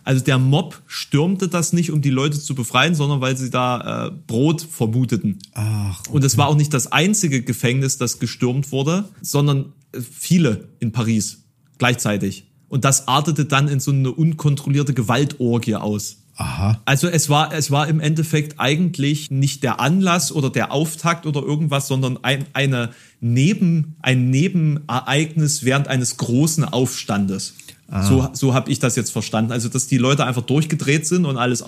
Also 0.05 0.25
der 0.25 0.39
Mob 0.39 0.83
stürmte 0.87 1.49
das 1.49 1.73
nicht, 1.73 1.91
um 1.93 2.01
die 2.01 2.11
Leute 2.11 2.41
zu 2.41 2.55
befreien, 2.55 2.95
sondern 2.95 3.21
weil 3.21 3.37
sie 3.37 3.51
da 3.51 4.07
äh, 4.07 4.11
Brot 4.27 4.63
vermuteten. 4.63 5.39
Ach, 5.55 6.03
Und 6.11 6.25
es 6.25 6.37
war 6.37 6.49
auch 6.49 6.57
nicht 6.57 6.75
das 6.75 6.91
einzige 6.91 7.43
Gefängnis, 7.43 7.99
das 7.99 8.19
gestürmt 8.19 8.73
wurde, 8.73 9.05
sondern 9.21 9.73
äh, 9.93 10.01
viele 10.01 10.69
in 10.81 10.93
Paris 10.93 11.45
gleichzeitig. 11.79 12.47
Und 12.69 12.85
das 12.85 13.07
artete 13.07 13.45
dann 13.45 13.69
in 13.69 13.81
so 13.81 13.91
eine 13.91 14.11
unkontrollierte 14.11 14.95
Gewaltorgie 14.95 15.77
aus. 15.77 16.17
aha. 16.37 16.81
Also 16.85 17.07
es 17.07 17.29
war, 17.29 17.53
es 17.53 17.71
war 17.71 17.87
im 17.87 18.01
Endeffekt 18.01 18.59
eigentlich 18.59 19.31
nicht 19.31 19.63
der 19.63 19.79
Anlass 19.79 20.33
oder 20.33 20.49
der 20.49 20.73
Auftakt 20.73 21.27
oder 21.27 21.43
irgendwas, 21.43 21.87
sondern 21.87 22.19
ein, 22.25 22.47
eine 22.55 22.91
Neben, 23.21 23.97
ein 24.01 24.31
Nebenereignis 24.31 25.65
während 25.65 25.87
eines 25.87 26.17
großen 26.17 26.65
Aufstandes. 26.65 27.55
So, 28.01 28.29
so 28.33 28.55
habe 28.55 28.71
ich 28.71 28.79
das 28.79 28.97
jetzt 28.97 29.11
verstanden. 29.11 29.53
Also, 29.53 29.69
dass 29.69 29.87
die 29.87 29.99
Leute 29.99 30.25
einfach 30.25 30.43
durchgedreht 30.43 31.07
sind 31.07 31.27
und 31.27 31.37
alles, 31.37 31.63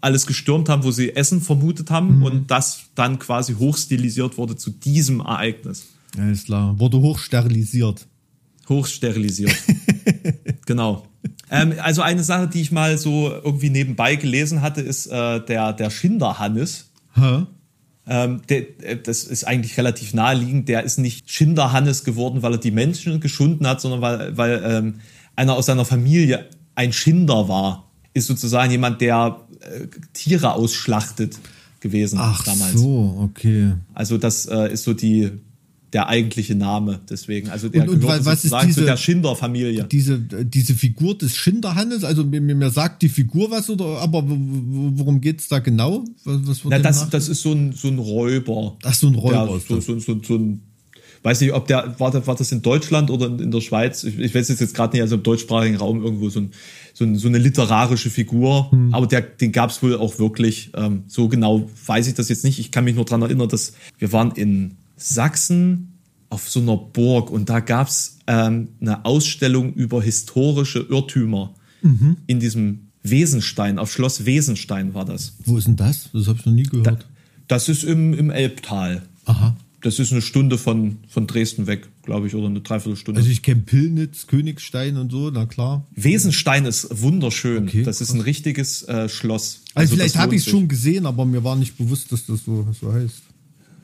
alles 0.00 0.26
gestürmt 0.26 0.70
haben, 0.70 0.84
wo 0.84 0.90
sie 0.90 1.14
Essen 1.14 1.42
vermutet 1.42 1.90
haben 1.90 2.22
und 2.22 2.50
das 2.50 2.84
dann 2.94 3.18
quasi 3.18 3.54
hochstilisiert 3.54 4.38
wurde 4.38 4.56
zu 4.56 4.70
diesem 4.70 5.20
Ereignis. 5.20 5.86
Alles 6.16 6.44
klar. 6.44 6.78
Wurde 6.78 6.98
hochsterilisiert. 6.98 8.06
Hochsterilisiert. 8.68 9.54
genau. 10.66 11.06
Ähm, 11.50 11.74
also 11.82 12.02
eine 12.02 12.22
Sache, 12.22 12.48
die 12.48 12.62
ich 12.62 12.72
mal 12.72 12.96
so 12.96 13.30
irgendwie 13.30 13.70
nebenbei 13.70 14.16
gelesen 14.16 14.62
hatte, 14.62 14.80
ist 14.80 15.06
äh, 15.06 15.44
der, 15.44 15.72
der 15.72 15.90
Schinderhannes. 15.90 16.90
Hä? 17.14 17.42
Ähm, 18.06 18.42
der, 18.48 18.82
äh, 18.82 18.96
das 18.96 19.24
ist 19.24 19.44
eigentlich 19.44 19.76
relativ 19.76 20.14
naheliegend. 20.14 20.68
Der 20.68 20.84
ist 20.84 20.98
nicht 20.98 21.30
Schinderhannes 21.30 22.04
geworden, 22.04 22.42
weil 22.42 22.52
er 22.52 22.58
die 22.58 22.70
Menschen 22.70 23.20
geschunden 23.20 23.66
hat, 23.66 23.80
sondern 23.80 24.00
weil, 24.00 24.36
weil 24.36 24.62
ähm, 24.64 24.94
einer 25.36 25.54
aus 25.54 25.66
seiner 25.66 25.84
Familie 25.84 26.46
ein 26.74 26.92
Schinder 26.92 27.48
war. 27.48 27.90
Ist 28.14 28.26
sozusagen 28.26 28.70
jemand, 28.70 29.00
der 29.00 29.40
äh, 29.60 29.86
Tiere 30.12 30.52
ausschlachtet 30.54 31.38
gewesen 31.80 32.18
Ach 32.20 32.42
damals. 32.44 32.72
so, 32.74 33.16
okay. 33.30 33.72
Also 33.94 34.18
das 34.18 34.46
äh, 34.46 34.72
ist 34.72 34.84
so 34.84 34.92
die 34.94 35.30
der 35.92 36.08
eigentliche 36.08 36.54
Name 36.54 37.00
deswegen. 37.10 37.48
Also 37.50 37.68
der 37.68 37.82
Und- 37.82 37.88
und 37.88 38.02
wa- 38.04 38.18
was 38.22 38.44
ist 38.44 38.50
sozusagen 38.50 38.68
zu 38.68 38.74
diese- 38.80 38.86
der 38.86 38.96
Schinder-Familie. 38.96 39.84
Diese, 39.90 40.20
diese 40.20 40.74
Figur 40.74 41.18
des 41.18 41.34
Schinderhannes, 41.34 42.04
also 42.04 42.22
mir, 42.22 42.40
mir, 42.40 42.70
sagt 42.70 43.02
die 43.02 43.08
Figur 43.08 43.50
was, 43.50 43.68
oder 43.70 43.98
aber 43.98 44.22
worum 44.24 45.20
geht's 45.20 45.48
da 45.48 45.58
genau? 45.58 46.04
Was, 46.24 46.40
was 46.46 46.64
wird 46.64 46.70
Na, 46.70 46.78
das, 46.78 47.10
das 47.10 47.28
ist 47.28 47.42
so 47.42 47.52
ein, 47.52 47.72
so 47.72 47.88
ein 47.88 47.98
Räuber. 47.98 48.76
Ach, 48.84 48.94
so 48.94 49.08
ein 49.08 49.16
Räuber 49.16 49.46
Der, 49.46 49.60
so, 49.60 49.74
das. 49.76 49.86
so, 49.86 49.98
so, 49.98 50.20
so 50.22 50.34
ein, 50.36 50.62
weiß 51.22 51.40
nicht, 51.42 51.52
ob 51.52 51.66
der, 51.66 51.94
war, 51.98 52.10
das- 52.10 52.26
war 52.26 52.34
das 52.36 52.50
in 52.52 52.62
Deutschland 52.62 53.10
oder 53.10 53.26
in, 53.26 53.38
in 53.38 53.50
der 53.50 53.60
Schweiz? 53.60 54.04
Ich, 54.04 54.18
ich 54.18 54.34
weiß 54.34 54.48
es 54.50 54.60
jetzt 54.60 54.74
gerade 54.74 54.94
nicht, 54.94 55.02
also 55.02 55.16
im 55.16 55.22
deutschsprachigen 55.22 55.76
Raum 55.76 56.02
irgendwo 56.02 56.28
so, 56.30 56.40
ein, 56.40 56.50
so, 56.94 57.04
ein, 57.04 57.16
so 57.16 57.28
eine 57.28 57.38
literarische 57.38 58.10
Figur. 58.10 58.70
Hm. 58.70 58.94
Aber 58.94 59.06
der, 59.06 59.20
den 59.22 59.52
gab 59.52 59.70
es 59.70 59.82
wohl 59.82 59.96
auch 59.96 60.18
wirklich. 60.18 60.70
Ähm, 60.74 61.04
so 61.06 61.28
genau 61.28 61.68
weiß 61.86 62.06
ich 62.08 62.14
das 62.14 62.28
jetzt 62.28 62.44
nicht. 62.44 62.58
Ich 62.58 62.70
kann 62.70 62.84
mich 62.84 62.94
nur 62.94 63.04
dran 63.04 63.22
erinnern, 63.22 63.48
dass 63.48 63.74
wir 63.98 64.12
waren 64.12 64.32
in 64.32 64.76
Sachsen 64.96 65.98
auf 66.30 66.48
so 66.48 66.60
einer 66.60 66.76
Burg 66.76 67.30
und 67.30 67.48
da 67.50 67.60
gab 67.60 67.88
es 67.88 68.18
ähm, 68.28 68.68
eine 68.80 69.04
Ausstellung 69.04 69.72
über 69.74 70.02
historische 70.02 70.80
Irrtümer 70.88 71.54
Mhm. 71.82 72.18
in 72.26 72.40
diesem 72.40 72.88
Wesenstein, 73.02 73.78
auf 73.78 73.90
Schloss 73.90 74.26
Wesenstein 74.26 74.92
war 74.92 75.06
das. 75.06 75.34
Wo 75.46 75.56
ist 75.56 75.66
denn 75.66 75.76
das? 75.76 76.10
Das 76.12 76.26
habe 76.28 76.38
ich 76.38 76.44
noch 76.44 76.52
nie 76.52 76.64
gehört. 76.64 77.06
Das 77.48 77.70
ist 77.70 77.84
im, 77.84 78.12
im 78.12 78.28
Elbtal. 78.30 79.00
Aha. 79.24 79.56
Das 79.82 79.98
ist 79.98 80.12
eine 80.12 80.20
Stunde 80.20 80.58
von, 80.58 80.98
von 81.08 81.26
Dresden 81.26 81.66
weg, 81.66 81.88
glaube 82.02 82.26
ich, 82.26 82.34
oder 82.34 82.46
eine 82.48 82.60
Dreiviertelstunde. 82.60 83.18
Also 83.20 83.30
ich 83.30 83.42
kenne 83.42 83.62
Pillnitz, 83.62 84.26
Königstein 84.26 84.96
und 84.98 85.10
so, 85.10 85.30
na 85.30 85.46
klar. 85.46 85.86
Wesenstein 85.96 86.66
ist 86.66 87.00
wunderschön. 87.00 87.64
Okay, 87.68 87.82
das 87.82 88.00
ist 88.02 88.12
ein 88.12 88.20
richtiges 88.20 88.82
äh, 88.82 89.08
Schloss. 89.08 89.62
Also, 89.74 89.94
vielleicht 89.94 90.16
das 90.16 90.20
habe 90.22 90.34
ich 90.34 90.42
es 90.44 90.50
schon 90.50 90.68
gesehen, 90.68 91.06
aber 91.06 91.24
mir 91.24 91.42
war 91.44 91.56
nicht 91.56 91.78
bewusst, 91.78 92.12
dass 92.12 92.26
das 92.26 92.44
so, 92.44 92.66
so 92.78 92.92
heißt. 92.92 93.22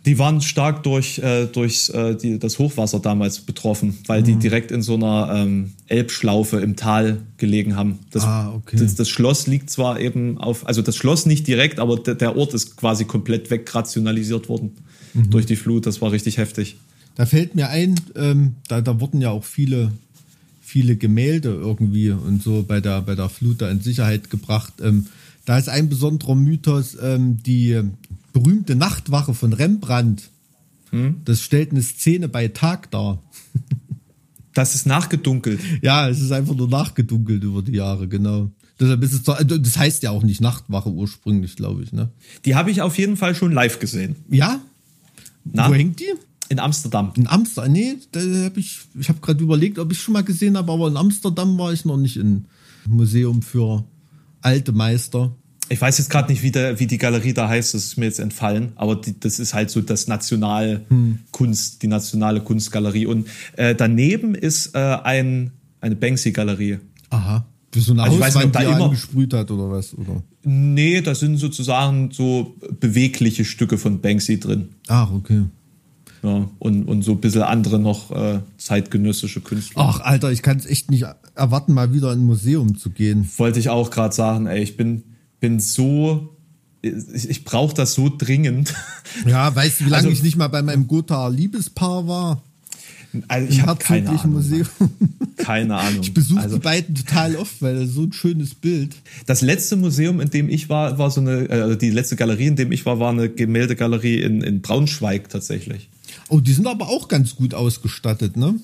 Die 0.05 0.19
waren 0.21 0.41
stark 0.41 0.85
durch, 0.85 1.19
äh, 1.19 1.47
durch 1.47 1.89
äh, 1.93 2.15
die, 2.15 2.39
das 2.39 2.61
Hochwasser 2.61 3.01
damals 3.01 3.41
betroffen, 3.41 3.99
weil 4.07 4.21
Mhm. 4.21 4.25
die 4.27 4.35
direkt 4.37 4.71
in 4.71 4.83
so 4.83 4.95
einer 4.95 5.33
ähm, 5.35 5.73
Elbschlaufe 5.89 6.59
im 6.61 6.77
Tal 6.77 7.23
gelegen 7.39 7.75
haben. 7.75 7.99
Das, 8.11 8.23
Ah, 8.23 8.53
okay. 8.55 8.77
das, 8.79 8.95
das 8.95 9.09
Schloss 9.09 9.47
liegt 9.49 9.69
zwar 9.71 9.99
eben 9.99 10.39
auf, 10.39 10.67
also 10.69 10.81
das 10.83 10.95
Schloss 10.97 11.27
nicht 11.27 11.47
direkt, 11.49 11.81
aber 11.81 11.97
der, 11.97 12.15
der 12.15 12.37
Ort 12.37 12.55
ist 12.55 12.77
quasi 12.77 13.05
komplett 13.05 13.51
wegrationalisiert 13.51 14.49
worden 14.49 14.73
Mhm. 15.17 15.31
durch 15.31 15.47
die 15.47 15.57
Flut. 15.57 15.87
Das 15.87 16.01
war 16.01 16.13
richtig 16.13 16.39
heftig. 16.39 16.77
Da 17.15 17.27
fällt 17.27 17.55
mir 17.55 17.71
ein, 17.71 17.99
ähm, 18.15 18.57
da, 18.69 18.81
da 18.81 19.01
wurden 19.01 19.21
ja 19.21 19.31
auch 19.31 19.45
viele, 19.45 19.93
viele 20.61 20.97
Gemälde 20.97 21.49
irgendwie 21.49 22.11
und 22.11 22.43
so 22.43 22.63
bei 22.63 22.81
der, 22.81 23.03
bei 23.03 23.15
der 23.15 23.29
Flut 23.29 23.63
da 23.63 23.71
in 23.71 23.81
Sicherheit 23.81 24.31
gebracht. 24.31 24.75
Ähm, 24.83 25.07
da 25.45 25.59
ist 25.59 25.69
ein 25.69 25.89
besonderer 25.89 26.35
Mythos, 26.35 26.97
ähm, 27.01 27.43
die 27.43 27.81
berühmte 28.33 28.77
Nachtwache 28.77 29.33
von 29.33 29.53
Rembrandt. 29.53 30.31
Das 31.25 31.43
stellt 31.43 31.73
eine 31.73 31.83
Szene 31.83 32.29
bei 32.29 32.49
Tag 32.49 32.91
dar. 32.91 33.23
Das 34.55 34.75
ist 34.75 34.87
nachgedunkelt. 34.87 35.61
Ja, 35.83 36.09
es 36.09 36.23
ist 36.23 36.33
einfach 36.33 36.55
nur 36.55 36.69
nachgedunkelt 36.69 37.45
über 37.45 37.61
die 37.61 37.73
Jahre, 37.73 38.09
genau. 38.09 38.51
Deshalb 38.81 39.03
ist 39.03 39.13
es 39.13 39.23
zwar, 39.23 39.37
also 39.37 39.59
das 39.59 39.77
heißt 39.77 40.03
ja 40.03 40.11
auch 40.11 40.23
nicht 40.23 40.41
Nachtwache 40.41 40.91
ursprünglich, 40.91 41.57
glaube 41.57 41.83
ich, 41.83 41.93
ne? 41.93 42.09
Die 42.47 42.55
habe 42.55 42.71
ich 42.71 42.81
auf 42.81 42.97
jeden 42.97 43.19
Fall 43.19 43.35
schon 43.35 43.53
live 43.53 43.81
gesehen. 43.81 44.17
Ja? 44.31 44.61
Na? 45.53 45.69
Wo 45.69 45.75
hängt 45.75 46.01
die? 46.01 46.13
In 46.49 46.61
Amsterdam. 46.61 47.13
In 47.17 47.27
Amsterdam? 47.27 47.73
Nee, 47.73 47.97
da 48.13 48.21
hab 48.45 48.57
ich, 48.57 48.81
ich 48.99 49.09
habe 49.09 49.21
gerade 49.21 49.43
überlegt, 49.43 49.79
ob 49.79 49.91
ich 49.91 50.01
schon 50.01 50.13
mal 50.13 50.23
gesehen 50.23 50.57
habe, 50.57 50.73
aber 50.73 50.89
in 50.89 50.97
Amsterdam 50.97 51.59
war 51.59 51.73
ich 51.73 51.85
noch 51.85 51.97
nicht 51.97 52.17
im 52.17 52.45
Museum 52.87 53.43
für 53.43 53.85
alte 54.43 54.73
Meister. 54.73 55.35
Ich 55.69 55.81
weiß 55.81 55.99
jetzt 55.99 56.11
gerade 56.11 56.31
nicht, 56.31 56.45
wie, 56.45 56.53
der, 56.53 56.79
wie 56.79 56.87
die 56.87 56.99
Galerie 56.99 57.33
da 57.33 57.49
heißt, 57.49 57.75
das 57.75 57.85
ist 57.85 57.97
mir 57.97 58.05
jetzt 58.05 58.21
entfallen, 58.21 58.73
aber 58.77 58.95
die, 58.95 59.19
das 59.19 59.41
ist 59.41 59.53
halt 59.53 59.71
so 59.71 59.81
das 59.81 60.07
Nationalkunst, 60.07 61.83
die 61.83 61.89
nationale 61.89 62.41
Kunstgalerie. 62.41 63.07
Und 63.07 63.27
äh, 63.57 63.75
daneben 63.75 64.37
ist 64.37 64.77
äh, 64.77 64.79
ein, 64.79 65.51
eine 65.81 65.97
Banksy-Galerie. 65.97 66.79
Aha. 67.11 67.45
So 67.81 67.93
eine 67.93 68.03
Also 68.05 68.17
ich 68.17 68.21
weiß 68.23 68.35
nicht, 68.37 68.45
ob 68.45 68.49
Hauswand, 68.51 68.55
da 68.55 68.71
er 68.71 68.77
immer- 68.77 68.85
angesprüht 68.87 69.33
hat 69.35 69.51
oder 69.51 69.71
was, 69.71 69.97
oder? 69.97 70.23
Nee, 70.45 71.01
da 71.03 71.15
sind 71.15 71.37
sozusagen 71.39 72.11
so 72.13 72.55
bewegliche 72.81 73.45
Stücke 73.45 73.79
von 73.79 74.01
Banksy 74.01 74.39
drin. 74.41 74.69
Ach, 74.89 75.11
okay. 75.13 75.43
Ja, 76.23 76.49
und, 76.59 76.85
und 76.85 77.03
so 77.03 77.13
ein 77.13 77.21
bisschen 77.21 77.43
andere 77.43 77.79
noch 77.79 78.11
äh, 78.11 78.41
zeitgenössische 78.57 79.41
Künstler. 79.41 79.83
Ach, 79.83 80.01
Alter, 80.01 80.33
ich 80.33 80.43
kann 80.43 80.57
es 80.57 80.67
echt 80.67 80.91
nicht 80.91 81.05
erwarten, 81.35 81.73
mal 81.75 81.93
wieder 81.93 82.13
in 82.13 82.21
ein 82.21 82.25
Museum 82.25 82.77
zu 82.79 82.91
gehen. 82.91 83.29
Wollte 83.37 83.61
ich 83.61 83.69
auch 83.69 83.91
gerade 83.91 84.15
sagen, 84.15 84.47
ey, 84.47 84.63
ich 84.63 84.77
bin, 84.77 85.03
bin 85.41 85.61
so. 85.61 86.37
ich, 86.83 87.29
ich 87.29 87.45
brauche 87.45 87.75
das 87.75 87.95
so 87.95 88.11
dringend. 88.17 88.75
Ja, 89.27 89.55
weißt 89.55 89.81
du, 89.81 89.85
wie 89.87 89.91
lange 89.91 90.05
Also- 90.09 90.17
ich 90.17 90.23
nicht 90.23 90.37
mal 90.37 90.49
bei 90.49 90.63
meinem 90.63 90.87
Gotha 90.89 91.29
Liebespaar 91.29 92.09
war? 92.09 92.43
Also 93.29 93.49
ich 93.49 93.63
habe 93.63 93.83
keine 93.83 94.11
Ahnung. 94.11 94.33
Museum. 94.33 94.67
Keine 95.37 95.77
Ahnung. 95.77 96.01
Ich 96.03 96.15
besuche 96.15 96.41
also, 96.41 96.57
die 96.57 96.63
beiden 96.63 96.95
total 96.95 97.37
oft, 97.37 97.61
weil 97.61 97.81
das 97.81 97.91
so 97.91 98.03
ein 98.03 98.13
schönes 98.13 98.55
Bild. 98.55 98.97
das 99.27 99.43
letzte 99.43 99.77
Museum, 99.77 100.21
in 100.21 100.31
dem 100.31 100.49
ich 100.49 100.69
war, 100.69 100.99
war 100.99 101.11
so 101.11 101.21
eine, 101.21 101.49
äh, 101.49 101.77
die 101.77 101.91
letzte 101.91 102.17
Galerie, 102.17 102.47
in 102.47 102.57
dem 102.57 102.73
ich 102.73 102.87
war, 102.87 102.99
war 102.99 103.11
eine 103.11 103.29
Gemäldegalerie 103.29 104.23
in, 104.23 104.41
in 104.41 104.63
Braunschweig 104.63 105.29
tatsächlich. 105.29 105.89
Oh, 106.29 106.41
die 106.41 106.53
sind 106.53 106.67
aber 106.67 106.89
auch 106.89 107.09
ganz 107.09 107.37
gut 107.37 107.55
ausgestattet, 107.55 108.37
ne? 108.37 108.55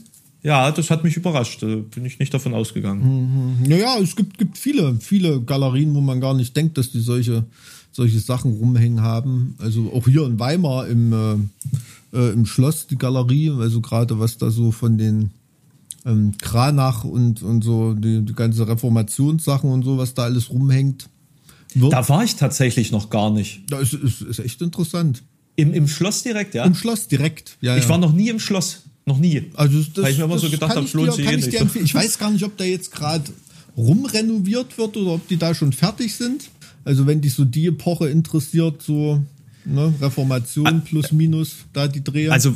Ja, 0.43 0.73
das 0.73 0.91
hat 0.91 1.05
mich 1.05 1.17
überrascht. 1.17 1.63
Da 1.63 1.67
bin 1.67 2.05
ich 2.05 2.19
nicht 2.19 2.35
davon 2.35 2.55
ausgegangen. 2.55 3.59
Naja, 3.67 3.97
es 4.03 4.17
gibt, 4.17 4.39
gibt 4.39 4.59
viele, 4.59 4.97
viele 5.01 5.41
Galerien, 5.41 5.95
wo 5.95 6.01
man 6.01 6.21
gar 6.21 6.35
nicht 6.35 6.57
denkt, 6.57 6.79
dass 6.79 6.91
die 6.91 7.01
solche, 7.01 7.45
solche 7.93 8.19
Sachen 8.19 8.53
rumhängen 8.55 9.03
haben. 9.03 9.55
Also 9.59 9.93
auch 9.93 10.09
hier 10.09 10.27
in 10.27 10.41
Weimar 10.41 10.89
im, 10.89 11.13
äh, 11.13 11.37
äh, 12.13 12.31
im 12.33 12.47
Schloss 12.47 12.87
die 12.87 12.97
Galerie, 12.97 13.51
also 13.51 13.81
gerade 13.81 14.19
was 14.19 14.39
da 14.39 14.51
so 14.51 14.73
von 14.73 14.99
den 14.99 15.31
ähm, 16.05 16.33
Kranach 16.41 17.05
und, 17.05 17.43
und 17.43 17.63
so 17.63 17.95
die, 17.95 18.23
die 18.23 18.35
ganze 18.35 18.67
Reformationssachen 18.67 19.71
und 19.71 19.85
so, 19.85 19.99
was 19.99 20.15
da 20.15 20.25
alles 20.25 20.51
rumhängt. 20.51 21.09
Wird, 21.75 21.93
Da 21.93 22.09
war 22.09 22.25
ich 22.25 22.37
tatsächlich 22.37 22.93
noch 22.93 23.09
gar 23.11 23.31
nicht. 23.31 23.63
da 23.69 23.79
ist, 23.79 23.95
ist, 23.95 24.23
ist 24.23 24.39
echt 24.41 24.61
interessant. 24.63 25.23
Im, 25.57 25.73
im 25.75 25.87
Schloss 25.87 26.23
direkt, 26.23 26.55
ja? 26.55 26.65
Im 26.65 26.75
Schloss 26.75 27.09
direkt. 27.09 27.57
Ja, 27.61 27.77
Ich 27.77 27.85
ja. 27.85 27.89
war 27.91 27.99
noch 27.99 28.13
nie 28.13 28.29
im 28.29 28.41
Schloss. 28.41 28.83
Noch 29.05 29.19
nie. 29.19 29.51
Also 29.55 29.83
das, 29.95 30.05
Weil 30.05 30.13
ich 30.13 30.19
mir 30.19 30.25
immer 30.25 30.35
das 30.35 30.43
so 30.43 30.51
gedacht 30.51 30.77
habe, 30.77 30.87
lohnt 30.93 31.13
sich 31.15 31.27
eh 31.27 31.37
nicht. 31.37 31.53
ich 31.53 31.95
weiß 31.95 32.19
gar 32.19 32.31
nicht, 32.31 32.45
ob 32.45 32.57
da 32.57 32.65
jetzt 32.65 32.93
gerade 32.93 33.25
rumrenoviert 33.77 34.79
wird 34.79 34.97
oder 34.97 35.13
ob 35.13 35.29
die 35.29 35.37
da 35.37 35.55
schon 35.55 35.73
fertig 35.73 36.15
sind. 36.15 36.51
Also 36.85 37.07
wenn 37.07 37.21
dich 37.21 37.35
so 37.35 37.45
die 37.45 37.67
Epoche 37.67 38.09
interessiert, 38.09 38.83
so 38.83 39.23
ne, 39.65 39.93
Reformation 40.01 40.83
plus 40.85 41.13
minus, 41.13 41.67
da 41.73 41.89
die 41.89 42.03
Dreher. 42.03 42.33
Also, 42.33 42.55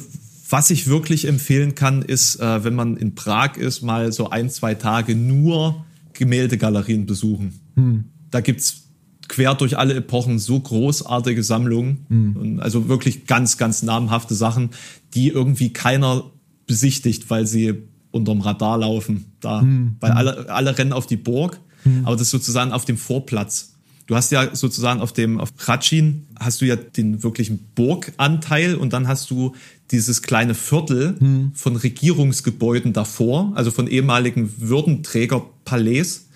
was 0.48 0.70
ich 0.70 0.86
wirklich 0.86 1.26
empfehlen 1.26 1.74
kann, 1.74 2.02
ist, 2.02 2.36
äh, 2.40 2.64
wenn 2.64 2.74
man 2.74 2.96
in 2.96 3.14
Prag 3.14 3.56
ist, 3.56 3.82
mal 3.82 4.12
so 4.12 4.30
ein, 4.30 4.48
zwei 4.48 4.74
Tage 4.74 5.16
nur 5.16 5.84
Gemäldegalerien 6.12 7.06
besuchen. 7.06 7.60
Hm. 7.74 8.04
Da 8.30 8.40
gibt's 8.40 8.82
quer 9.28 9.54
durch 9.54 9.76
alle 9.76 9.94
Epochen 9.94 10.38
so 10.38 10.60
großartige 10.60 11.42
Sammlungen. 11.42 12.06
Hm. 12.08 12.36
Und 12.36 12.60
also 12.60 12.88
wirklich 12.88 13.26
ganz, 13.26 13.58
ganz 13.58 13.82
namhafte 13.82 14.34
Sachen, 14.34 14.70
die 15.14 15.28
irgendwie 15.28 15.72
keiner 15.72 16.24
besichtigt, 16.66 17.28
weil 17.28 17.46
sie 17.46 17.74
unterm 18.12 18.40
Radar 18.40 18.78
laufen. 18.78 19.26
Da, 19.40 19.62
Hm. 19.62 19.96
weil 20.00 20.12
alle, 20.12 20.48
alle 20.48 20.78
rennen 20.78 20.92
auf 20.92 21.06
die 21.06 21.16
Burg, 21.16 21.60
aber 22.04 22.16
das 22.16 22.22
ist 22.22 22.30
sozusagen 22.30 22.72
auf 22.72 22.84
dem 22.84 22.96
Vorplatz. 22.96 23.75
Du 24.06 24.14
hast 24.14 24.30
ja 24.30 24.54
sozusagen 24.54 25.00
auf 25.00 25.12
dem 25.12 25.40
auf 25.40 25.50
Ratschin 25.58 26.26
hast 26.38 26.60
du 26.60 26.64
ja 26.64 26.76
den 26.76 27.22
wirklichen 27.24 27.58
Burganteil 27.74 28.76
und 28.76 28.92
dann 28.92 29.08
hast 29.08 29.30
du 29.30 29.54
dieses 29.90 30.22
kleine 30.22 30.54
Viertel 30.54 31.16
von 31.54 31.76
Regierungsgebäuden 31.76 32.92
davor, 32.92 33.52
also 33.56 33.70
von 33.70 33.88
ehemaligen 33.88 34.52
Würdenträgerpalais 34.58 36.26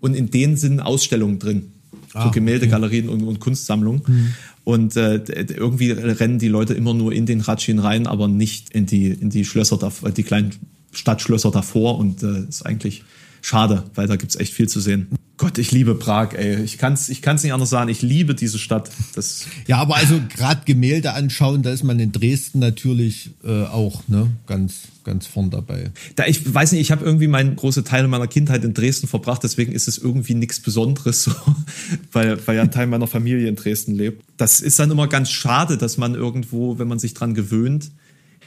und 0.00 0.14
in 0.14 0.30
denen 0.30 0.56
sind 0.56 0.80
Ausstellungen 0.80 1.38
drin. 1.38 1.72
so 2.12 2.30
Gemäldegalerien 2.30 3.08
und, 3.08 3.22
und 3.24 3.40
Kunstsammlungen. 3.40 4.34
Und 4.64 4.96
äh, 4.96 5.16
irgendwie 5.54 5.90
rennen 5.92 6.38
die 6.38 6.48
Leute 6.48 6.74
immer 6.74 6.94
nur 6.94 7.12
in 7.12 7.26
den 7.26 7.40
Ratschin 7.40 7.78
rein, 7.78 8.06
aber 8.06 8.26
nicht 8.28 8.70
in 8.70 8.86
die, 8.86 9.08
in 9.08 9.30
die 9.30 9.44
Schlösser, 9.44 9.76
dav- 9.76 10.02
die 10.12 10.22
kleinen 10.22 10.52
Stadtschlösser 10.92 11.50
davor. 11.50 11.98
Und 11.98 12.22
äh, 12.22 12.44
ist 12.48 12.64
eigentlich 12.66 13.04
schade, 13.46 13.84
weil 13.94 14.08
da 14.08 14.16
gibt's 14.16 14.34
echt 14.34 14.52
viel 14.52 14.68
zu 14.68 14.80
sehen. 14.80 15.06
Gott, 15.36 15.58
ich 15.58 15.70
liebe 15.70 15.94
Prag, 15.94 16.32
ey. 16.32 16.62
Ich 16.62 16.78
kann's, 16.78 17.08
ich 17.10 17.22
kann's 17.22 17.44
nicht 17.44 17.52
anders 17.52 17.70
sagen. 17.70 17.90
Ich 17.90 18.02
liebe 18.02 18.34
diese 18.34 18.58
Stadt. 18.58 18.90
Das, 19.14 19.46
ja, 19.68 19.76
aber 19.76 19.96
also 19.96 20.20
gerade 20.34 20.62
Gemälde 20.64 21.12
anschauen, 21.12 21.62
da 21.62 21.70
ist 21.70 21.84
man 21.84 22.00
in 22.00 22.10
Dresden 22.10 22.58
natürlich 22.58 23.30
äh, 23.44 23.64
auch 23.64 24.02
ne, 24.08 24.30
ganz, 24.46 24.88
ganz 25.04 25.26
vorn 25.28 25.50
dabei. 25.50 25.90
da 26.16 26.26
ich 26.26 26.52
weiß 26.52 26.72
nicht, 26.72 26.80
ich 26.80 26.90
habe 26.90 27.04
irgendwie 27.04 27.28
meinen 27.28 27.54
große 27.54 27.84
Teile 27.84 28.08
meiner 28.08 28.26
Kindheit 28.26 28.64
in 28.64 28.74
Dresden 28.74 29.06
verbracht, 29.06 29.44
deswegen 29.44 29.72
ist 29.72 29.86
es 29.86 29.98
irgendwie 29.98 30.34
nichts 30.34 30.58
Besonderes, 30.58 31.22
so, 31.24 31.32
weil, 32.12 32.44
weil 32.46 32.56
ja 32.56 32.62
ein 32.62 32.72
Teil 32.72 32.88
meiner 32.88 33.06
Familie 33.06 33.48
in 33.48 33.54
Dresden 33.54 33.94
lebt. 33.94 34.24
Das 34.38 34.60
ist 34.60 34.78
dann 34.78 34.90
immer 34.90 35.06
ganz 35.06 35.30
schade, 35.30 35.76
dass 35.76 35.98
man 35.98 36.14
irgendwo, 36.14 36.78
wenn 36.78 36.88
man 36.88 36.98
sich 36.98 37.14
dran 37.14 37.34
gewöhnt, 37.34 37.90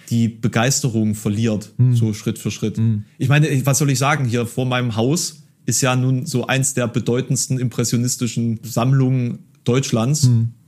die 0.09 0.27
Begeisterung 0.27 1.15
verliert, 1.15 1.73
so 1.91 2.13
Schritt 2.13 2.39
für 2.39 2.51
Schritt. 2.51 2.79
Ich 3.17 3.29
meine, 3.29 3.65
was 3.65 3.77
soll 3.77 3.89
ich 3.89 3.99
sagen, 3.99 4.25
hier 4.25 4.45
vor 4.45 4.65
meinem 4.65 4.95
Haus 4.95 5.43
ist 5.65 5.81
ja 5.81 5.95
nun 5.95 6.25
so 6.25 6.47
eins 6.47 6.73
der 6.73 6.87
bedeutendsten 6.87 7.59
impressionistischen 7.59 8.59
Sammlungen 8.63 9.39
Deutschlands 9.63 10.23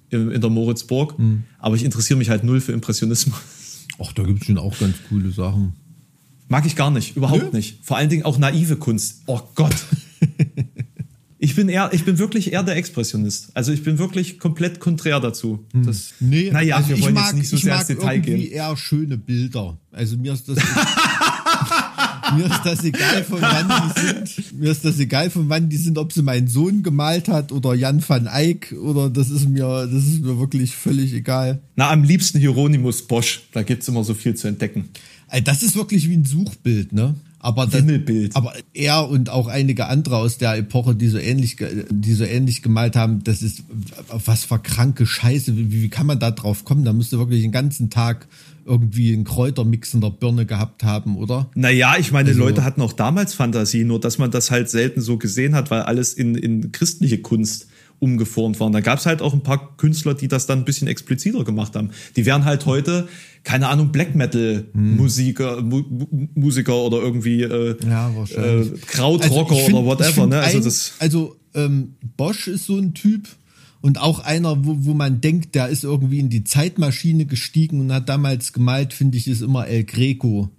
in, 0.09 0.31
in 0.31 0.41
der 0.41 0.49
Moritzburg, 0.49 1.15
aber 1.59 1.75
ich 1.75 1.83
interessiere 1.83 2.19
mich 2.19 2.29
halt 2.29 2.43
null 2.43 2.61
für 2.61 2.71
Impressionismus. 2.71 3.39
Ach, 4.03 4.13
da 4.13 4.23
gibt's 4.23 4.45
schon 4.45 4.57
auch 4.57 4.77
ganz 4.79 4.95
coole 5.09 5.31
Sachen. 5.31 5.73
Mag 6.47 6.65
ich 6.65 6.75
gar 6.75 6.91
nicht, 6.91 7.15
überhaupt 7.15 7.53
Nö? 7.53 7.57
nicht. 7.57 7.79
Vor 7.81 7.97
allen 7.97 8.09
Dingen 8.09 8.23
auch 8.23 8.37
naive 8.37 8.75
Kunst. 8.75 9.21
Oh 9.25 9.39
Gott. 9.55 9.75
Ich 11.43 11.55
bin 11.55 11.69
eher, 11.69 11.89
ich 11.91 12.05
bin 12.05 12.19
wirklich 12.19 12.53
eher 12.53 12.61
der 12.61 12.75
Expressionist. 12.75 13.49
Also 13.55 13.71
ich 13.71 13.83
bin 13.83 13.97
wirklich 13.97 14.37
komplett 14.37 14.79
konträr 14.79 15.19
dazu. 15.19 15.65
Das, 15.73 16.13
Nee, 16.19 16.51
naja, 16.51 16.75
also 16.75 16.89
wir 16.89 16.97
ich 16.97 17.01
wollen 17.01 17.15
mag, 17.15 17.25
jetzt 17.25 17.35
nicht 17.35 17.49
so 17.49 17.55
ich 17.55 17.63
sehr 17.63 17.73
mag 17.73 17.89
ins 17.89 17.99
Detail 17.99 18.15
irgendwie 18.17 18.43
gehen. 18.43 18.51
eher 18.51 18.77
schöne 18.77 19.17
Bilder. 19.17 19.75
Also 19.91 20.17
mir 20.17 20.33
ist 20.33 20.47
das 20.47 20.57
mir 22.37 22.45
ist 22.45 22.61
das 22.63 22.83
egal 22.83 23.23
von 23.23 23.41
wann 23.41 23.67
die 23.67 23.99
sind. 23.99 24.53
Mir 24.59 24.71
ist 24.71 24.85
das 24.85 24.99
egal 24.99 25.31
von 25.31 25.49
wann 25.49 25.67
die 25.67 25.77
sind, 25.77 25.97
ob 25.97 26.13
sie 26.13 26.21
mein 26.21 26.47
Sohn 26.47 26.83
gemalt 26.83 27.27
hat 27.27 27.51
oder 27.51 27.73
Jan 27.73 28.07
van 28.07 28.27
Eyck 28.27 28.75
oder 28.79 29.09
das 29.09 29.31
ist 29.31 29.49
mir 29.49 29.87
das 29.91 30.05
ist 30.05 30.21
mir 30.21 30.37
wirklich 30.37 30.75
völlig 30.75 31.11
egal. 31.11 31.63
Na, 31.75 31.89
am 31.89 32.03
liebsten 32.03 32.37
Hieronymus 32.37 33.07
Bosch. 33.07 33.41
Da 33.51 33.63
gibt's 33.63 33.87
immer 33.87 34.03
so 34.03 34.13
viel 34.13 34.35
zu 34.35 34.47
entdecken. 34.47 34.89
Das 35.43 35.63
ist 35.63 35.75
wirklich 35.75 36.07
wie 36.07 36.17
ein 36.17 36.25
Suchbild, 36.25 36.93
ne? 36.93 37.15
Aber 37.43 37.65
das, 37.65 37.81
Wimmelbild. 37.81 38.35
aber 38.35 38.53
er 38.73 39.09
und 39.09 39.29
auch 39.31 39.47
einige 39.47 39.87
andere 39.87 40.17
aus 40.17 40.37
der 40.37 40.55
Epoche, 40.57 40.93
die 40.95 41.07
so 41.07 41.17
ähnlich, 41.17 41.57
die 41.89 42.13
so 42.13 42.23
ähnlich 42.23 42.61
gemalt 42.61 42.95
haben, 42.95 43.23
das 43.23 43.41
ist 43.41 43.63
was 44.09 44.45
für 44.45 44.59
kranke 44.59 45.07
Scheiße. 45.07 45.57
Wie, 45.57 45.71
wie 45.71 45.89
kann 45.89 46.05
man 46.05 46.19
da 46.19 46.29
drauf 46.31 46.65
kommen? 46.65 46.85
Da 46.85 46.93
müsste 46.93 47.17
wirklich 47.17 47.41
den 47.41 47.51
ganzen 47.51 47.89
Tag 47.89 48.27
irgendwie 48.63 49.11
einen 49.13 49.23
Kräutermix 49.23 49.93
in 49.95 50.01
der 50.01 50.11
Birne 50.11 50.45
gehabt 50.45 50.83
haben, 50.83 51.17
oder? 51.17 51.49
Naja, 51.55 51.95
ich 51.99 52.11
meine, 52.11 52.29
Also- 52.29 52.39
Leute 52.41 52.63
hatten 52.63 52.81
auch 52.81 52.93
damals 52.93 53.33
Fantasie, 53.33 53.83
nur 53.85 53.99
dass 53.99 54.19
man 54.19 54.29
das 54.29 54.51
halt 54.51 54.69
selten 54.69 55.01
so 55.01 55.17
gesehen 55.17 55.55
hat, 55.55 55.71
weil 55.71 55.81
alles 55.81 56.13
in, 56.13 56.35
in 56.35 56.71
christliche 56.71 57.17
Kunst 57.17 57.67
umgeformt 58.01 58.59
war. 58.59 58.67
Und 58.67 58.73
da 58.73 58.81
gab's 58.81 59.05
halt 59.05 59.21
auch 59.21 59.33
ein 59.33 59.43
paar 59.43 59.77
Künstler, 59.77 60.15
die 60.15 60.27
das 60.27 60.47
dann 60.47 60.59
ein 60.59 60.65
bisschen 60.65 60.87
expliziter 60.87 61.43
gemacht 61.43 61.75
haben. 61.75 61.91
Die 62.15 62.25
wären 62.25 62.45
halt 62.45 62.65
heute, 62.65 63.07
keine 63.43 63.67
Ahnung, 63.67 63.91
Black 63.91 64.15
Metal 64.15 64.65
Musiker, 64.73 65.61
Mu 65.61 65.83
Mu- 65.87 66.27
Musiker 66.33 66.75
oder 66.81 66.97
irgendwie 66.97 67.43
äh, 67.43 67.75
Ja, 67.87 68.09
äh, 68.35 68.65
Krautrocker 68.87 69.51
Also 69.53 69.65
find- 69.65 69.77
oder 69.77 69.85
whatever. 69.85 70.25
Ne? 70.27 70.39
Also 70.39 70.57
ein- 70.57 70.63
das 70.63 70.93
also 70.99 71.35
ähm, 71.53 71.93
Bosch 72.17 72.47
ist 72.47 72.65
so 72.65 72.77
ein 72.77 72.93
Typ 72.95 73.27
und 73.81 74.01
auch 74.01 74.19
einer, 74.19 74.65
wo, 74.65 74.77
wo 74.85 74.93
man 74.93 75.21
denkt, 75.21 75.53
der 75.53 75.67
ist 75.69 75.83
irgendwie 75.83 76.19
in 76.19 76.29
die 76.29 76.43
Zeitmaschine 76.43 77.25
gestiegen 77.25 77.79
und 77.81 77.91
hat 77.93 78.09
damals 78.09 78.51
gemalt, 78.53 78.93
finde 78.93 79.17
ich, 79.17 79.27
ist 79.27 79.41
immer 79.41 79.67
El 79.67 79.83
Greco. 79.83 80.49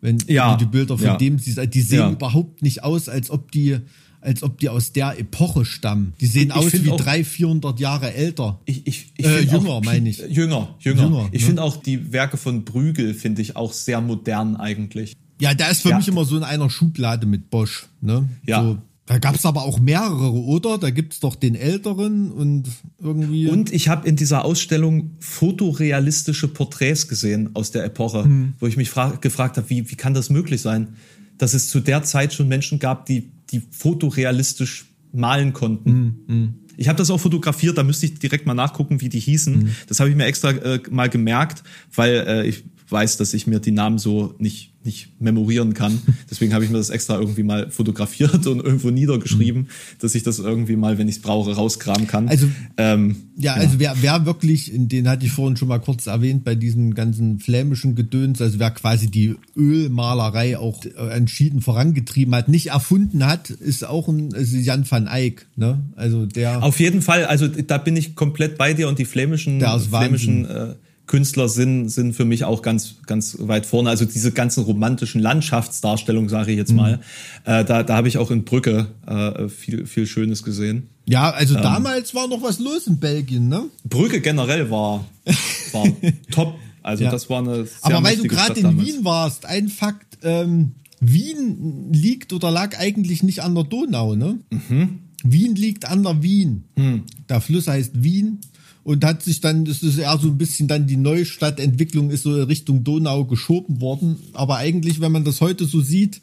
Wenn, 0.00 0.18
Ja, 0.26 0.52
wenn 0.52 0.58
du 0.58 0.64
die 0.64 0.70
Bilder 0.70 0.96
von 0.98 1.06
ja. 1.06 1.16
dem 1.16 1.38
siehst, 1.38 1.60
die 1.74 1.80
sehen 1.82 1.98
Ja. 1.98 2.10
überhaupt 2.10 2.62
nicht 2.62 2.82
aus, 2.82 3.08
als 3.08 3.30
ob 3.30 3.52
die 3.52 3.76
als 4.22 4.42
ob 4.42 4.58
die 4.58 4.68
aus 4.68 4.92
der 4.92 5.18
Epoche 5.18 5.64
stammen. 5.64 6.14
Die 6.20 6.26
sehen 6.26 6.48
Ich 6.48 6.54
aus 6.54 6.72
wie 6.72 6.90
auch- 6.90 6.96
300, 6.96 7.26
400 7.26 7.80
Jahre 7.80 8.14
älter. 8.14 8.60
Ich, 8.64 8.86
ich, 8.86 9.12
ich 9.16 9.26
Äh, 9.26 9.40
jünger, 9.42 9.70
auch, 9.70 9.84
meine 9.84 10.08
ich. 10.08 10.18
Jünger, 10.18 10.74
jünger. 10.80 11.02
Jünger, 11.04 11.28
ich 11.32 11.40
ne? 11.42 11.46
finde 11.48 11.62
auch 11.62 11.76
die 11.82 12.12
Werke 12.12 12.36
von 12.36 12.64
Brügel, 12.64 13.14
finde 13.14 13.42
ich 13.42 13.56
auch 13.56 13.72
sehr 13.72 14.00
modern 14.00 14.56
eigentlich. 14.56 15.14
Ja, 15.40 15.54
der 15.54 15.70
ist 15.70 15.82
für 15.82 15.90
Ja. 15.90 15.96
mich 15.98 16.08
immer 16.08 16.24
so 16.24 16.36
in 16.36 16.44
einer 16.44 16.70
Schublade 16.70 17.26
mit 17.26 17.50
Bosch. 17.50 17.86
Ne? 18.00 18.28
Ja. 18.46 18.62
So, 18.62 18.78
da 19.06 19.18
gab 19.18 19.34
es 19.34 19.44
aber 19.44 19.62
auch 19.62 19.80
mehrere, 19.80 20.32
oder? 20.32 20.78
Da 20.78 20.90
gibt's 20.90 21.18
doch 21.18 21.34
den 21.34 21.56
älteren 21.56 22.30
und 22.30 22.68
irgendwie. 23.00 23.48
Und 23.48 23.72
ich 23.72 23.88
habe 23.88 24.08
in 24.08 24.14
dieser 24.14 24.44
Ausstellung 24.44 25.16
fotorealistische 25.18 26.48
Porträts 26.48 27.08
gesehen 27.08 27.50
aus 27.54 27.70
der 27.72 27.84
Epoche, 27.84 28.24
Hm. 28.24 28.54
wo 28.60 28.66
ich 28.66 28.76
mich 28.76 28.90
fra- 28.90 29.16
gefragt 29.20 29.56
habe, 29.56 29.68
wie, 29.70 29.90
wie 29.90 29.96
kann 29.96 30.14
das 30.14 30.30
möglich 30.30 30.60
sein, 30.60 30.88
dass 31.38 31.54
es 31.54 31.68
zu 31.68 31.80
der 31.80 32.02
Zeit 32.04 32.32
schon 32.34 32.46
Menschen 32.48 32.78
gab, 32.78 33.06
die, 33.06 33.30
die 33.52 33.62
fotorealistisch 33.70 34.86
malen 35.12 35.52
konnten. 35.52 35.90
Hm, 36.26 36.54
Ich 36.76 36.88
habe 36.88 36.96
das 36.96 37.10
auch 37.10 37.20
fotografiert, 37.20 37.76
da 37.76 37.82
müsste 37.82 38.06
ich 38.06 38.18
direkt 38.18 38.46
mal 38.46 38.54
nachgucken, 38.54 39.00
wie 39.00 39.08
die 39.08 39.20
hießen. 39.20 39.54
Hm. 39.54 39.68
Das 39.88 40.00
habe 40.00 40.10
ich 40.10 40.16
mir 40.16 40.24
extra 40.24 40.50
äh, 40.50 40.80
mal 40.90 41.08
gemerkt, 41.08 41.62
weil 41.94 42.24
äh, 42.26 42.46
ich 42.46 42.64
weiß, 42.88 43.18
dass 43.18 43.34
ich 43.34 43.46
mir 43.46 43.60
die 43.60 43.70
Namen 43.72 43.98
so 43.98 44.34
nicht 44.38 44.71
nicht 44.84 45.20
memorieren 45.20 45.74
kann. 45.74 46.00
Deswegen 46.30 46.54
habe 46.54 46.64
ich 46.64 46.70
mir 46.70 46.78
das 46.78 46.90
extra 46.90 47.18
irgendwie 47.18 47.42
mal 47.42 47.70
fotografiert 47.70 48.46
und 48.46 48.62
irgendwo 48.62 48.90
niedergeschrieben, 48.90 49.68
dass 50.00 50.14
ich 50.14 50.22
das 50.22 50.38
irgendwie 50.38 50.76
mal, 50.76 50.98
wenn 50.98 51.08
ich 51.08 51.16
es 51.16 51.22
brauche, 51.22 51.54
rauskramen 51.54 52.06
kann. 52.06 52.28
Also, 52.28 52.48
ähm, 52.76 53.16
ja, 53.36 53.54
also 53.54 53.78
wer, 53.78 53.94
wer 54.00 54.26
wirklich, 54.26 54.70
den 54.74 55.08
hatte 55.08 55.26
ich 55.26 55.32
vorhin 55.32 55.56
schon 55.56 55.68
mal 55.68 55.78
kurz 55.78 56.06
erwähnt, 56.06 56.44
bei 56.44 56.54
diesem 56.54 56.94
ganzen 56.94 57.38
flämischen 57.38 57.94
Gedöns, 57.94 58.40
also 58.40 58.58
wer 58.58 58.70
quasi 58.70 59.10
die 59.10 59.36
Ölmalerei 59.56 60.58
auch 60.58 60.84
äh, 60.84 61.10
entschieden 61.10 61.60
vorangetrieben 61.60 62.34
hat, 62.34 62.48
nicht 62.48 62.68
erfunden 62.68 63.26
hat, 63.26 63.50
ist 63.50 63.86
auch 63.86 64.08
ein 64.08 64.30
ist 64.32 64.52
Jan 64.52 64.88
van 64.88 65.06
Eyck, 65.06 65.46
ne? 65.56 65.80
Also 65.96 66.26
der. 66.26 66.62
Auf 66.62 66.80
jeden 66.80 67.02
Fall, 67.02 67.24
also 67.24 67.48
da 67.48 67.78
bin 67.78 67.96
ich 67.96 68.14
komplett 68.14 68.58
bei 68.58 68.74
dir 68.74 68.88
und 68.88 68.98
die 68.98 69.04
flämischen, 69.04 69.60
flämischen 69.60 70.44
äh, 70.44 70.74
Künstler 71.12 71.46
sind, 71.50 71.90
sind 71.90 72.14
für 72.14 72.24
mich 72.24 72.44
auch 72.44 72.62
ganz, 72.62 72.94
ganz 73.04 73.36
weit 73.38 73.66
vorne. 73.66 73.90
Also 73.90 74.06
diese 74.06 74.32
ganzen 74.32 74.64
romantischen 74.64 75.20
Landschaftsdarstellungen, 75.20 76.30
sage 76.30 76.52
ich 76.52 76.56
jetzt 76.56 76.72
mal, 76.72 77.00
äh, 77.44 77.66
da, 77.66 77.82
da 77.82 77.96
habe 77.96 78.08
ich 78.08 78.16
auch 78.16 78.30
in 78.30 78.44
Brücke 78.44 78.86
äh, 79.06 79.50
viel, 79.50 79.84
viel 79.84 80.06
Schönes 80.06 80.42
gesehen. 80.42 80.88
Ja, 81.04 81.28
also 81.28 81.52
damals 81.52 82.14
war 82.14 82.28
noch 82.28 82.42
was 82.42 82.60
los 82.60 82.86
in 82.86 82.98
Belgien, 82.98 83.48
ne? 83.48 83.64
Brügge 83.84 84.22
generell 84.22 84.70
war, 84.70 85.04
war 85.72 85.86
top. 86.30 86.54
Also 86.82 87.04
Ja. 87.04 87.10
das 87.10 87.28
war 87.28 87.40
eine 87.40 87.66
sehr 87.66 87.76
Aber 87.82 88.02
weil 88.04 88.16
du 88.16 88.22
gerade 88.22 88.54
in 88.58 88.62
damals. 88.62 88.86
Wien 88.88 89.04
warst, 89.04 89.44
ein 89.44 89.68
Fakt, 89.68 90.16
ähm, 90.22 90.72
Wien 90.98 91.92
liegt 91.92 92.32
oder 92.32 92.50
lag 92.50 92.78
eigentlich 92.78 93.22
nicht 93.22 93.40
an 93.40 93.54
der 93.54 93.64
Donau, 93.64 94.14
ne? 94.14 94.38
Mhm. 94.48 95.00
Wien 95.24 95.56
liegt 95.56 95.84
an 95.84 96.04
der 96.04 96.22
Wien. 96.22 96.64
Hm. 96.76 97.02
Der 97.28 97.42
Fluss 97.42 97.68
heißt 97.68 98.02
Wien 98.02 98.40
und 98.84 99.04
hat 99.04 99.22
sich 99.22 99.40
dann, 99.40 99.64
das 99.64 99.82
ist 99.82 99.98
eher 99.98 100.18
so 100.18 100.28
ein 100.28 100.38
bisschen 100.38 100.68
dann 100.68 100.86
die 100.86 100.96
Neustadtentwicklung 100.96 102.10
ist 102.10 102.24
so 102.24 102.42
Richtung 102.42 102.84
Donau 102.84 103.24
geschoben 103.24 103.80
worden. 103.80 104.16
Aber 104.32 104.56
eigentlich, 104.56 105.00
wenn 105.00 105.12
man 105.12 105.24
das 105.24 105.40
heute 105.40 105.66
so 105.66 105.80
sieht, 105.80 106.20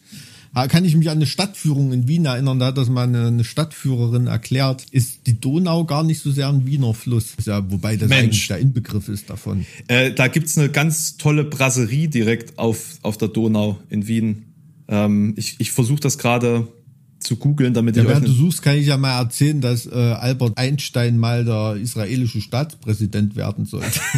kann 0.54 0.84
ich 0.84 0.96
mich 0.96 1.10
an 1.10 1.18
eine 1.18 1.28
Stadtführung 1.28 1.94
in 1.94 2.08
Wien 2.08 2.26
erinnern, 2.26 2.60
da 2.60 2.68
hat 2.68 2.78
das 2.78 2.90
mal 2.90 3.08
eine, 3.08 3.44
Stadtführerin 3.44 4.28
erklärt, 4.28 4.86
ist 4.92 5.28
die 5.28 5.40
Donau 5.40 5.86
gar 5.86 6.04
nicht 6.04 6.22
so 6.22 6.32
sehr 6.32 6.50
ein 6.50 6.66
Wiener 6.66 6.94
Fluss. 6.94 7.36
Ja, 7.46 7.72
wobei 7.72 7.96
das 7.96 8.10
Mensch. 8.10 8.24
eigentlich 8.24 8.48
der 8.48 8.58
Inbegriff 8.58 9.08
ist 9.10 9.30
davon. 9.30 9.66
Äh, 9.88 10.12
da 10.12 10.28
gibt's 10.28 10.58
eine 10.58 10.70
ganz 10.70 11.18
tolle 11.18 11.44
Brasserie 11.44 12.08
direkt 12.08 12.58
auf, 12.58 12.98
auf 13.04 13.18
der 13.18 13.28
Donau 13.28 13.80
in 13.90 14.08
Wien. 14.08 14.46
Ähm, 14.88 15.34
ich 15.38 15.56
ich 15.60 15.72
versuche 15.72 16.00
das 16.00 16.18
gerade 16.18 16.68
zu 17.20 17.36
googeln, 17.36 17.74
damit 17.74 17.96
Ja, 17.96 18.04
euch 18.04 18.10
während 18.10 18.26
du 18.26 18.32
eine, 18.32 18.38
suchst, 18.40 18.62
kann 18.62 18.76
ich 18.76 18.88
ja 18.88 18.98
mal 18.98 19.20
erzählen, 19.20 19.62
dass 19.62 19.86
äh, 19.86 19.94
Albert 19.96 20.58
Einstein 20.58 21.18
mal 21.18 21.46
der 21.46 21.76
israelische 21.76 22.42
Staatspräsident 22.42 23.36
werden 23.36 23.66
sollte. 23.66 24.00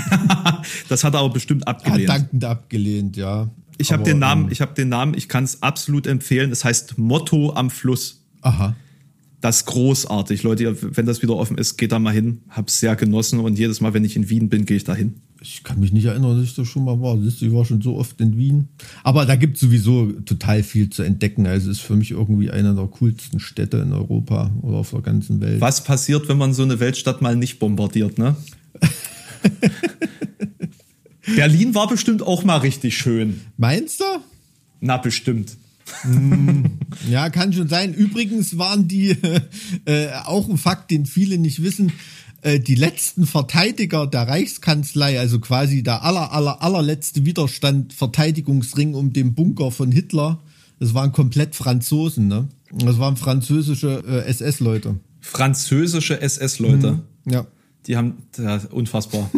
Das 0.89 1.04
hat 1.04 1.14
er 1.14 1.22
aber 1.22 1.34
bestimmt 1.34 1.66
Hat 1.66 1.86
abgelehnt. 1.86 2.10
dankend 2.10 2.45
abgelehnt, 2.45 3.18
ja. 3.18 3.49
ich 3.78 3.91
habe 3.91 4.04
den 4.04 4.20
Namen, 4.20 4.45
ähm, 4.45 4.52
ich 4.52 4.62
habe 4.62 4.74
den 4.74 4.89
Namen, 4.89 5.14
ich 5.16 5.28
kann 5.28 5.43
es 5.43 5.64
absolut 5.64 6.06
empfehlen. 6.08 6.52
Es 6.52 6.64
heißt 6.64 6.97
Motto 6.97 7.54
am 7.54 7.70
Fluss. 7.70 8.22
Aha. 8.41 8.76
Das 9.41 9.65
großartig, 9.65 10.43
Leute. 10.43 10.77
Wenn 10.95 11.07
das 11.07 11.23
wieder 11.23 11.35
offen 11.35 11.57
ist, 11.57 11.77
geht 11.77 11.91
da 11.91 11.99
mal 11.99 12.13
hin. 12.13 12.41
Hab's 12.49 12.79
sehr 12.79 12.95
genossen 12.95 13.39
und 13.39 13.57
jedes 13.57 13.81
Mal, 13.81 13.95
wenn 13.95 14.05
ich 14.05 14.15
in 14.15 14.29
Wien 14.29 14.49
bin, 14.49 14.65
gehe 14.65 14.77
ich 14.77 14.83
da 14.83 14.93
hin. 14.93 15.15
Ich 15.41 15.63
kann 15.63 15.79
mich 15.79 15.91
nicht 15.91 16.05
erinnern, 16.05 16.37
dass 16.37 16.45
ich 16.45 16.53
da 16.53 16.63
schon 16.63 16.85
mal 16.85 17.01
war. 17.01 17.19
Siehst 17.19 17.41
du, 17.41 17.47
Ich 17.47 17.53
war 17.53 17.65
schon 17.65 17.81
so 17.81 17.97
oft 17.97 18.21
in 18.21 18.37
Wien. 18.37 18.67
Aber 19.03 19.25
da 19.25 19.35
gibt 19.35 19.57
sowieso 19.57 20.11
total 20.11 20.61
viel 20.61 20.91
zu 20.91 21.01
entdecken. 21.01 21.47
Also 21.47 21.71
es 21.71 21.79
ist 21.79 21.83
für 21.83 21.95
mich 21.95 22.11
irgendwie 22.11 22.51
eine 22.51 22.75
der 22.75 22.85
coolsten 22.85 23.39
Städte 23.39 23.77
in 23.77 23.93
Europa 23.93 24.51
oder 24.61 24.77
auf 24.77 24.91
der 24.91 25.01
ganzen 25.01 25.41
Welt. 25.41 25.59
Was 25.59 25.83
passiert, 25.83 26.29
wenn 26.29 26.37
man 26.37 26.53
so 26.53 26.61
eine 26.61 26.79
Weltstadt 26.79 27.23
mal 27.23 27.35
nicht 27.35 27.57
bombardiert, 27.57 28.19
ne? 28.19 28.35
Berlin 31.35 31.73
war 31.73 31.87
bestimmt 31.87 32.21
auch 32.21 32.43
mal 32.43 32.57
richtig 32.57 32.95
schön. 32.95 33.41
Meinst 33.57 33.99
du? 33.99 34.03
Na, 34.79 34.97
bestimmt. 34.97 35.57
Ja, 37.09 37.29
kann 37.29 37.53
schon 37.53 37.67
sein. 37.67 37.93
Übrigens 37.93 38.57
waren 38.57 38.87
die 38.87 39.15
äh, 39.85 40.09
auch 40.25 40.49
ein 40.49 40.57
Fakt, 40.57 40.91
den 40.91 41.05
viele 41.05 41.37
nicht 41.37 41.61
wissen. 41.63 41.91
Äh, 42.41 42.59
die 42.59 42.75
letzten 42.75 43.27
Verteidiger 43.27 44.07
der 44.07 44.27
Reichskanzlei, 44.27 45.19
also 45.19 45.39
quasi 45.39 45.83
der 45.83 46.03
aller, 46.03 46.31
aller, 46.31 46.61
allerletzte 46.61 47.25
Widerstand, 47.25 47.93
Verteidigungsring 47.93 48.95
um 48.95 49.13
den 49.13 49.35
Bunker 49.35 49.71
von 49.71 49.91
Hitler, 49.91 50.41
das 50.79 50.93
waren 50.93 51.11
komplett 51.11 51.55
Franzosen, 51.55 52.27
ne? 52.27 52.47
Das 52.73 52.97
waren 52.97 53.17
französische 53.17 54.03
äh, 54.07 54.29
SS-Leute. 54.29 54.99
Französische 55.19 56.19
SS-Leute. 56.19 57.03
Ja. 57.25 57.45
Die 57.85 57.97
haben, 57.97 58.23
ja, 58.37 58.59
unfassbar. 58.71 59.29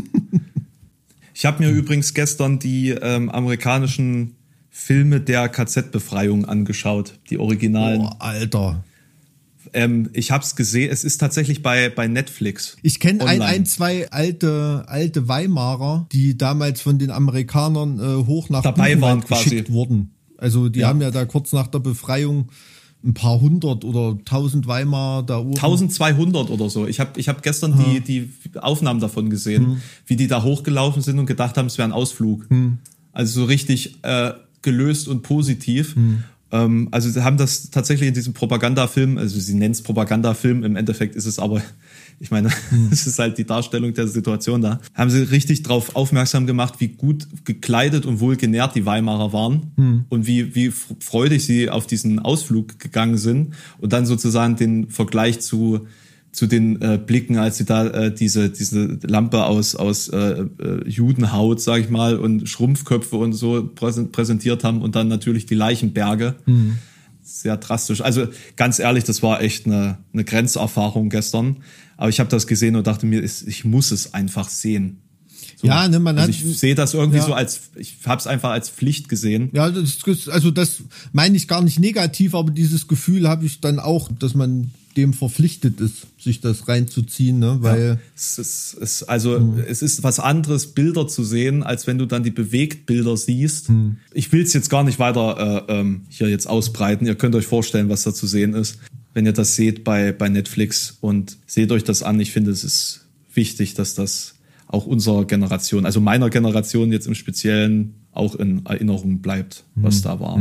ich 1.33 1.45
habe 1.45 1.63
mir 1.63 1.71
übrigens 1.71 2.13
gestern 2.13 2.59
die 2.59 2.89
ähm, 2.89 3.29
amerikanischen 3.29 4.35
Filme 4.75 5.21
der 5.21 5.49
KZ-Befreiung 5.49 6.45
angeschaut, 6.45 7.19
die 7.29 7.37
originalen. 7.37 8.01
Boah, 8.01 8.15
Alter. 8.19 8.83
Ähm, 9.71 10.09
ich 10.13 10.31
habe 10.31 10.43
es 10.43 10.55
gesehen, 10.55 10.91
es 10.91 11.03
ist 11.03 11.19
tatsächlich 11.19 11.61
bei, 11.61 11.89
bei 11.89 12.07
Netflix. 12.07 12.75
Ich 12.81 12.99
kenne 12.99 13.23
ein, 13.25 13.43
ein, 13.43 13.65
zwei 13.67 14.09
alte, 14.11 14.83
alte 14.87 15.27
Weimarer, 15.27 16.07
die 16.11 16.37
damals 16.37 16.81
von 16.81 16.97
den 16.97 17.11
Amerikanern 17.11 17.99
äh, 17.99 18.25
hoch 18.25 18.49
nach 18.49 18.63
Dabei 18.63 18.99
waren 18.99 19.19
Buchenwald 19.19 19.25
quasi. 19.27 19.43
geschickt 19.51 19.71
wurden. 19.71 20.11
Also 20.37 20.69
die 20.69 20.79
Ja. 20.79 20.87
haben 20.87 21.01
ja 21.01 21.11
da 21.11 21.25
kurz 21.25 21.53
nach 21.53 21.67
der 21.67 21.79
Befreiung 21.79 22.49
ein 23.05 23.13
paar 23.13 23.39
hundert 23.41 23.85
oder 23.85 24.17
tausend 24.25 24.65
Weimar 24.65 25.21
da 25.23 25.37
oben. 25.37 25.53
1200 25.55 26.49
oder 26.49 26.69
so. 26.71 26.87
Ich 26.87 26.99
habe 26.99 27.19
ich 27.19 27.29
hab 27.29 27.43
gestern 27.43 27.77
die, 27.77 27.99
die 28.01 28.57
Aufnahmen 28.59 28.99
davon 29.01 29.29
gesehen, 29.29 29.81
wie 30.07 30.15
die 30.15 30.27
da 30.27 30.41
hochgelaufen 30.41 31.03
sind 31.03 31.19
und 31.19 31.27
gedacht 31.27 31.57
haben, 31.57 31.67
es 31.67 31.77
wäre 31.77 31.87
ein 31.87 31.91
Ausflug. 31.93 32.47
Also 33.11 33.41
so 33.41 33.45
richtig 33.45 33.99
äh, 34.03 34.31
gelöst 34.63 35.07
und 35.07 35.21
positiv. 35.21 35.95
Ähm, 36.53 36.87
also 36.91 37.09
sie 37.09 37.23
haben 37.23 37.37
das 37.37 37.71
tatsächlich 37.71 38.07
in 38.07 38.13
diesem 38.13 38.33
Propagandafilm, 38.33 39.17
also 39.17 39.39
sie 39.39 39.55
nennen 39.55 39.71
es 39.71 39.81
Propagandafilm, 39.81 40.63
im 40.63 40.75
Endeffekt 40.75 41.15
ist 41.15 41.25
es 41.25 41.39
aber, 41.39 41.61
ich 42.19 42.29
meine, 42.29 42.49
es 42.91 43.07
ist 43.07 43.17
halt 43.17 43.39
die 43.39 43.45
Darstellung 43.45 43.93
der 43.93 44.07
Situation 44.07 44.61
da, 44.61 44.79
haben 44.93 45.09
sie 45.09 45.23
richtig 45.23 45.63
darauf 45.63 45.95
aufmerksam 45.95 46.45
gemacht, 46.45 46.75
wie 46.77 46.89
gut 46.89 47.27
gekleidet 47.43 48.05
und 48.05 48.19
wohlgenährt 48.19 48.75
die 48.75 48.85
Weimarer 48.85 49.33
waren 49.33 50.05
und 50.09 50.27
wie, 50.27 50.53
wie 50.53 50.71
freudig 50.71 51.43
sie 51.43 51.71
auf 51.71 51.87
diesen 51.87 52.19
Ausflug 52.19 52.77
gegangen 52.77 53.17
sind 53.17 53.55
und 53.79 53.91
dann 53.91 54.05
sozusagen 54.05 54.55
den 54.55 54.89
Vergleich 54.89 55.41
zu 55.41 55.87
zu 56.33 56.47
den 56.47 56.81
äh, 56.81 56.97
Blicken, 56.97 57.37
als 57.37 57.57
sie 57.59 57.63
da 57.65 57.85
äh, 57.87 58.13
diese 58.13 58.49
diese 58.49 58.97
Lampe 59.03 59.45
aus 59.45 59.75
aus 59.75 60.09
äh, 60.09 60.17
äh, 60.17 60.89
Judenhaut, 60.89 61.61
sag 61.61 61.79
ich 61.81 61.89
mal, 61.89 62.17
und 62.17 62.49
Schrumpfköpfe 62.49 63.15
und 63.15 63.33
so 63.33 63.69
präsen- 63.75 64.11
präsentiert 64.11 64.63
haben 64.65 64.81
und 64.81 64.95
dann 64.95 65.07
natürlich 65.07 65.45
die 65.45 65.55
Leichenberge. 65.55 66.35
Sehr 67.21 67.55
drastisch. 67.57 68.01
Also 68.01 68.27
ganz 68.57 68.79
ehrlich, 68.79 69.03
das 69.05 69.23
war 69.23 69.41
echt 69.41 69.65
eine, 69.65 69.99
eine 70.11 70.23
Grenzerfahrung 70.25 71.09
gestern. 71.09 71.57
Aber 71.95 72.09
ich 72.09 72.19
habe 72.19 72.29
das 72.29 72.47
gesehen 72.47 72.75
und 72.75 72.85
dachte 72.87 73.05
mir, 73.05 73.23
ich 73.23 73.63
muss 73.63 73.91
es 73.91 74.13
einfach 74.13 74.49
sehen. 74.49 74.97
So. 75.61 75.67
Ja, 75.67 75.87
ne, 75.87 75.99
man 75.99 76.17
also 76.17 76.33
hat- 76.33 76.43
ich 76.43 76.57
sehe 76.59 76.75
das 76.75 76.93
irgendwie 76.95 77.19
Ja. 77.19 77.25
so 77.25 77.33
als, 77.33 77.61
ich 77.75 77.97
habe 78.05 78.19
es 78.19 78.27
einfach 78.27 78.49
als 78.49 78.69
Pflicht 78.69 79.07
gesehen. 79.07 79.49
Ja, 79.53 79.69
das, 79.69 79.99
also 80.27 80.51
das 80.51 80.81
meine 81.13 81.37
ich 81.37 81.47
gar 81.47 81.61
nicht 81.61 81.79
negativ, 81.79 82.33
aber 82.35 82.51
dieses 82.51 82.87
Gefühl 82.87 83.29
habe 83.29 83.45
ich 83.45 83.61
dann 83.61 83.79
auch, 83.79 84.09
dass 84.19 84.33
man 84.33 84.71
dem 84.93 85.13
verpflichtet 85.13 85.79
ist, 85.81 86.07
sich 86.19 86.41
das 86.41 86.67
reinzuziehen, 86.67 87.39
ne? 87.39 87.57
Weil 87.61 87.79
Es 88.15 88.37
ist, 88.37 88.77
es, 88.79 89.03
also 89.03 89.55
es 89.67 89.81
ist 89.81 90.03
was 90.03 90.19
anderes, 90.19 90.67
Bilder 90.67 91.07
zu 91.07 91.23
sehen, 91.23 91.63
als 91.63 91.87
wenn 91.87 91.97
du 91.97 92.05
dann 92.05 92.23
die 92.23 92.31
Bewegtbilder 92.31 93.17
siehst. 93.17 93.69
Ich 94.13 94.31
will 94.31 94.43
es 94.43 94.53
jetzt 94.53 94.69
gar 94.69 94.83
nicht 94.83 94.99
weiter 94.99 95.65
äh, 95.67 95.79
ähm, 95.79 96.01
hier 96.09 96.29
jetzt 96.29 96.47
ausbreiten. 96.47 97.05
Ihr 97.05 97.15
könnt 97.15 97.35
euch 97.35 97.47
vorstellen, 97.47 97.89
was 97.89 98.03
da 98.03 98.13
zu 98.13 98.27
sehen 98.27 98.53
ist, 98.53 98.79
wenn 99.13 99.25
ihr 99.25 99.33
das 99.33 99.55
seht 99.55 99.83
bei, 99.83 100.11
bei 100.11 100.29
Netflix 100.29 100.97
und 101.01 101.37
seht 101.45 101.71
euch 101.71 101.83
das 101.83 102.03
an. 102.03 102.19
Ich 102.19 102.31
finde, 102.31 102.51
es 102.51 102.63
ist 102.63 103.05
wichtig, 103.33 103.73
dass 103.73 103.95
das 103.95 104.35
auch 104.67 104.85
unserer 104.87 105.25
Generation, 105.25 105.85
also 105.85 106.01
meiner 106.01 106.29
Generation 106.29 106.91
jetzt 106.91 107.07
im 107.07 107.15
Speziellen, 107.15 107.93
auch 108.11 108.35
in 108.35 108.65
Erinnerung 108.65 109.19
bleibt, 109.19 109.63
was 109.75 110.01
da 110.01 110.19
war. 110.19 110.37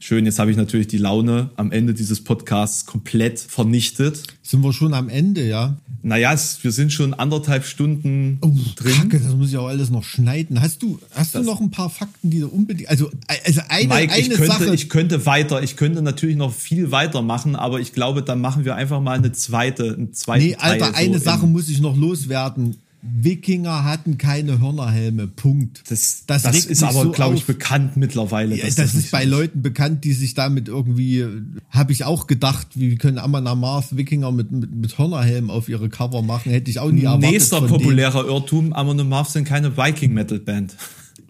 Schön, 0.00 0.26
jetzt 0.26 0.38
habe 0.38 0.50
ich 0.50 0.56
natürlich 0.58 0.86
die 0.86 0.98
Laune 0.98 1.48
am 1.56 1.72
Ende 1.72 1.94
dieses 1.94 2.22
Podcasts 2.22 2.84
komplett 2.84 3.38
vernichtet. 3.40 4.22
sind 4.42 4.60
wir 4.62 4.72
schon 4.74 4.92
am 4.92 5.08
Ende, 5.08 5.46
ja. 5.48 5.76
Naja, 6.02 6.34
wir 6.60 6.72
sind 6.72 6.92
schon 6.92 7.14
anderthalb 7.14 7.64
Stunden 7.64 8.36
Oh, 8.42 8.52
drin. 8.76 8.92
Kacke, 8.94 9.18
das 9.20 9.34
muss 9.34 9.48
ich 9.48 9.56
auch 9.56 9.68
alles 9.68 9.88
noch 9.88 10.04
schneiden. 10.04 10.60
Hast 10.60 10.82
du, 10.82 10.98
hast 11.12 11.34
du 11.34 11.42
noch 11.42 11.62
ein 11.62 11.70
paar 11.70 11.88
Fakten, 11.88 12.28
die 12.28 12.40
du 12.40 12.48
unbedingt, 12.48 12.90
also, 12.90 13.10
also 13.46 13.62
eine, 13.68 13.88
Mike, 13.88 14.12
ich 14.18 14.26
eine 14.26 14.34
könnte, 14.34 14.52
Sache. 14.52 14.74
ich 14.74 14.90
könnte 14.90 15.24
weiter, 15.24 15.62
ich 15.62 15.76
könnte 15.76 16.02
natürlich 16.02 16.36
noch 16.36 16.52
viel 16.52 16.90
weitermachen, 16.90 17.56
aber 17.56 17.80
ich 17.80 17.94
glaube, 17.94 18.22
dann 18.22 18.42
machen 18.42 18.66
wir 18.66 18.74
einfach 18.74 19.00
mal 19.00 19.16
eine 19.16 19.32
zweite, 19.32 19.94
einen 19.94 20.12
zweiten 20.12 20.44
nee, 20.44 20.56
Alter, 20.56 20.92
Teil. 20.92 21.06
eine 21.06 21.18
so 21.18 21.24
Sache 21.24 21.46
in- 21.46 21.52
muss 21.52 21.70
ich 21.70 21.80
noch 21.80 21.96
loswerden. 21.96 22.76
Wikinger 23.06 23.84
hatten 23.84 24.16
keine 24.16 24.60
Hörnerhelme. 24.60 25.26
Punkt. 25.26 25.82
Das, 25.88 26.24
das, 26.26 26.46
regt 26.46 26.66
ist 26.66 26.82
aber, 26.82 27.02
so 27.02 27.10
glaube 27.12 27.36
ich, 27.36 27.44
bekannt 27.44 27.96
mittlerweile. 27.96 28.56
Ja, 28.56 28.64
das, 28.64 28.94
nicht 28.94 29.06
ist 29.06 29.10
bei 29.10 29.24
so 29.24 29.30
Leuten 29.30 29.62
bekannt, 29.62 30.04
die 30.04 30.12
sich 30.14 30.34
damit 30.34 30.68
irgendwie, 30.68 31.26
habe 31.68 31.92
ich 31.92 32.04
auch 32.04 32.26
gedacht, 32.26 32.68
wie 32.74 32.96
können 32.96 33.18
Amon 33.18 33.46
Amarth 33.46 33.96
Wikinger 33.96 34.32
mit, 34.32 34.50
mit, 34.50 34.74
mit 34.74 34.98
Hörnerhelm 34.98 35.50
auf 35.50 35.68
ihre 35.68 35.88
Cover 35.90 36.22
machen, 36.22 36.50
hätte 36.50 36.70
ich 36.70 36.78
auch 36.78 36.90
nie 36.90 37.04
erwartet. 37.04 37.30
Nächster 37.30 37.58
von 37.58 37.68
denen. 37.68 37.80
populärer 37.80 38.24
Irrtum, 38.24 38.72
Amon 38.72 38.98
Amarth 38.98 39.30
sind 39.30 39.44
keine 39.44 39.76
Viking-Metal-Band. 39.76 40.76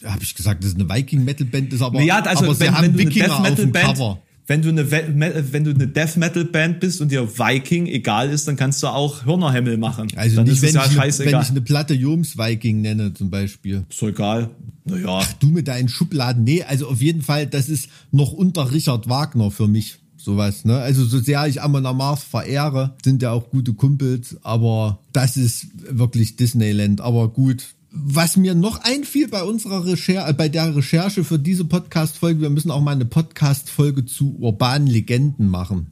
habe 0.04 0.22
ich 0.22 0.34
gesagt, 0.34 0.62
das 0.62 0.70
ist 0.70 0.80
eine 0.80 0.88
Viking-Metal-Band, 0.88 1.72
ist 1.72 1.82
aber, 1.82 2.00
Ja, 2.02 2.20
also 2.20 2.44
aber 2.44 2.54
sie 2.54 2.60
wenn, 2.60 2.74
haben 2.74 2.92
du 2.92 3.00
eine 3.00 3.10
Wikinger 3.10 3.34
auf 3.34 3.42
Metal 3.42 3.56
dem 3.56 3.72
Band, 3.72 3.86
Cover. 3.86 4.22
Wenn 4.46 4.60
du 4.60 4.68
eine 4.68 4.90
wenn 4.90 5.64
du 5.64 5.70
eine 5.70 5.88
Death 5.88 6.16
Metal 6.16 6.44
Band 6.44 6.80
bist 6.80 7.00
und 7.00 7.10
dir 7.10 7.38
Viking 7.38 7.86
egal 7.86 8.28
ist, 8.28 8.46
dann 8.46 8.56
kannst 8.56 8.82
du 8.82 8.88
auch 8.88 9.24
Hörnerhemmel 9.24 9.78
machen. 9.78 10.08
Also 10.16 10.36
dann 10.36 10.46
nicht, 10.46 10.60
wenn, 10.60 10.74
ja 10.74 10.84
ich 10.84 11.00
eine, 11.00 11.18
wenn 11.18 11.40
ich 11.40 11.50
eine 11.50 11.62
Platte 11.62 11.94
Joms 11.94 12.36
Viking 12.36 12.82
nenne, 12.82 13.14
zum 13.14 13.30
Beispiel. 13.30 13.84
ist 13.88 14.02
doch 14.02 14.08
egal. 14.08 14.50
Naja, 14.84 15.22
Du 15.40 15.48
mit 15.48 15.66
deinen 15.68 15.88
Schubladen. 15.88 16.44
Nee, 16.44 16.62
also 16.62 16.88
auf 16.88 17.00
jeden 17.00 17.22
Fall, 17.22 17.46
das 17.46 17.70
ist 17.70 17.88
noch 18.12 18.32
unter 18.32 18.70
Richard 18.70 19.08
Wagner 19.08 19.50
für 19.50 19.66
mich. 19.66 19.96
Sowas, 20.16 20.64
ne? 20.64 20.78
Also 20.78 21.04
so 21.04 21.18
sehr 21.18 21.46
ich 21.46 21.60
Amon 21.60 21.84
Amarth 21.84 22.20
verehre, 22.20 22.96
sind 23.04 23.20
ja 23.22 23.32
auch 23.32 23.50
gute 23.50 23.74
Kumpels, 23.74 24.38
aber 24.42 25.00
das 25.12 25.36
ist 25.36 25.66
wirklich 25.90 26.36
Disneyland. 26.36 27.02
Aber 27.02 27.28
gut. 27.28 27.74
Was 27.96 28.36
mir 28.36 28.56
noch 28.56 28.82
einfiel 28.82 29.28
bei 29.28 29.44
unserer 29.44 29.86
Recherche, 29.86 30.34
bei 30.34 30.48
der 30.48 30.74
Recherche 30.74 31.22
für 31.22 31.38
diese 31.38 31.64
Podcast-Folge, 31.64 32.40
wir 32.40 32.50
müssen 32.50 32.72
auch 32.72 32.80
mal 32.80 32.90
eine 32.90 33.04
Podcast-Folge 33.04 34.04
zu 34.04 34.36
urbanen 34.40 34.88
Legenden 34.88 35.48
machen. 35.48 35.86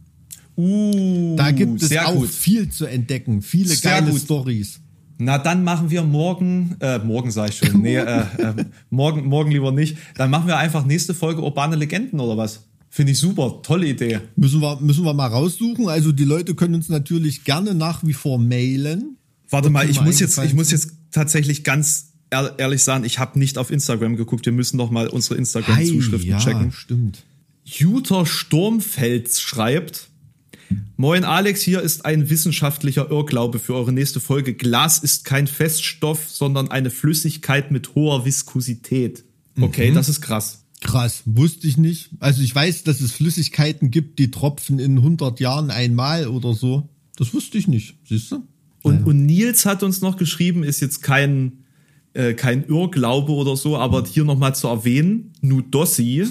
uh, 0.57 1.37
Da 1.37 1.53
gibt 1.53 1.81
es 1.81 1.97
auch 1.99 2.15
gut. 2.15 2.29
viel 2.29 2.69
zu 2.71 2.87
entdecken, 2.87 3.41
viele 3.41 3.69
Sehr 3.69 4.01
geile. 4.01 4.19
Stories. 4.19 4.81
Na, 5.19 5.39
dann 5.39 5.63
machen 5.63 5.91
wir 5.91 6.03
morgen, 6.03 6.75
äh, 6.81 6.99
morgen 6.99 7.31
sag 7.31 7.51
ich 7.51 7.59
schon, 7.59 7.81
nee, 7.83 7.97
äh, 7.99 8.23
äh, 8.39 8.65
morgen, 8.91 9.25
morgen 9.27 9.53
lieber 9.53 9.71
nicht. 9.71 9.97
Dann 10.17 10.29
machen 10.31 10.49
wir 10.49 10.57
einfach 10.57 10.85
nächste 10.85 11.15
Folge 11.15 11.41
urbane 11.41 11.77
Legenden 11.77 12.19
oder 12.19 12.37
was? 12.37 12.65
Finde 12.91 13.13
ich 13.13 13.19
super, 13.21 13.61
tolle 13.63 13.87
Idee. 13.87 14.19
Müssen 14.35 14.61
wir, 14.61 14.81
müssen 14.81 15.05
wir 15.05 15.15
mal 15.15 15.29
raussuchen. 15.29 15.89
Also 15.89 16.11
die 16.11 16.25
Leute 16.25 16.57
können 16.57 16.75
uns 16.75 16.89
natürlich 16.89 17.45
gerne 17.45 17.75
nach 17.75 18.05
wie 18.05 18.13
vor 18.13 18.39
mailen. 18.41 19.17
Warte 19.49 19.71
mal, 19.71 19.89
ich 19.89 20.01
muss 20.01 20.19
jetzt, 20.19 20.37
ich 20.39 20.55
muss 20.55 20.73
jetzt 20.73 20.95
tatsächlich 21.13 21.63
ganz 21.65 22.13
ehr- 22.31 22.55
ehrlich 22.59 22.83
sagen, 22.83 23.05
ich 23.05 23.19
habe 23.19 23.39
nicht 23.39 23.59
auf 23.59 23.71
Instagram 23.71 24.17
geguckt. 24.17 24.45
Wir 24.47 24.53
müssen 24.53 24.77
noch 24.77 24.91
mal 24.91 25.07
unsere 25.09 25.37
Instagram-Zuschriften 25.37 26.29
ja, 26.31 26.39
checken. 26.39 26.73
stimmt. 26.73 27.23
Juter 27.65 28.27
Sturmfels 28.27 29.41
schreibt, 29.41 30.09
Moin 30.97 31.25
Alex, 31.25 31.61
hier 31.61 31.83
ist 31.83 32.07
ein 32.07 32.31
wissenschaftlicher 32.31 33.11
Irrglaube 33.11 33.59
für 33.59 33.75
eure 33.75 33.93
nächste 33.93 34.21
Folge. 34.21 34.55
Glas 34.55 34.99
ist 35.01 35.25
kein 35.27 35.47
Feststoff, 35.47 36.31
sondern 36.31 36.71
eine 36.71 36.91
Flüssigkeit 36.91 37.71
mit 37.71 37.95
hoher 37.95 38.25
Viskosität. 38.25 39.23
Okay, 39.61 39.91
Mhm. 39.91 39.95
das 39.95 40.09
ist 40.09 40.23
krass. 40.23 40.65
Krass, 40.81 41.23
wusste 41.27 41.67
ich 41.67 41.77
nicht. 41.77 42.11
Also 42.21 42.43
ich 42.43 42.55
weiß, 42.55 42.85
dass 42.85 43.01
es 43.03 43.13
Flüssigkeiten 43.13 43.91
gibt, 43.91 44.19
die 44.19 44.31
tropfen 44.31 44.79
in 44.79 44.97
100 44.99 45.41
Jahren 45.41 45.71
einmal 45.71 46.27
oder 46.27 46.55
so. 46.55 46.89
Das 47.17 47.35
wusste 47.35 47.59
ich 47.59 47.69
nicht, 47.69 47.97
siehst 48.09 48.33
du? 48.33 48.43
Und, 48.83 49.07
und 49.07 49.27
Nils 49.27 49.65
hat 49.65 49.83
uns 49.83 50.01
noch 50.01 50.17
geschrieben, 50.17 50.65
ist 50.65 50.81
jetzt 50.81 51.03
kein, 51.03 51.65
äh, 52.15 52.35
kein 52.35 52.65
Irrglaube 52.67 53.33
oder 53.33 53.57
so, 53.57 53.77
aber 53.77 54.05
hier 54.05 54.25
nochmal 54.25 54.55
zu 54.55 54.67
erwähnen, 54.69 55.33
Nudossi 55.41 56.27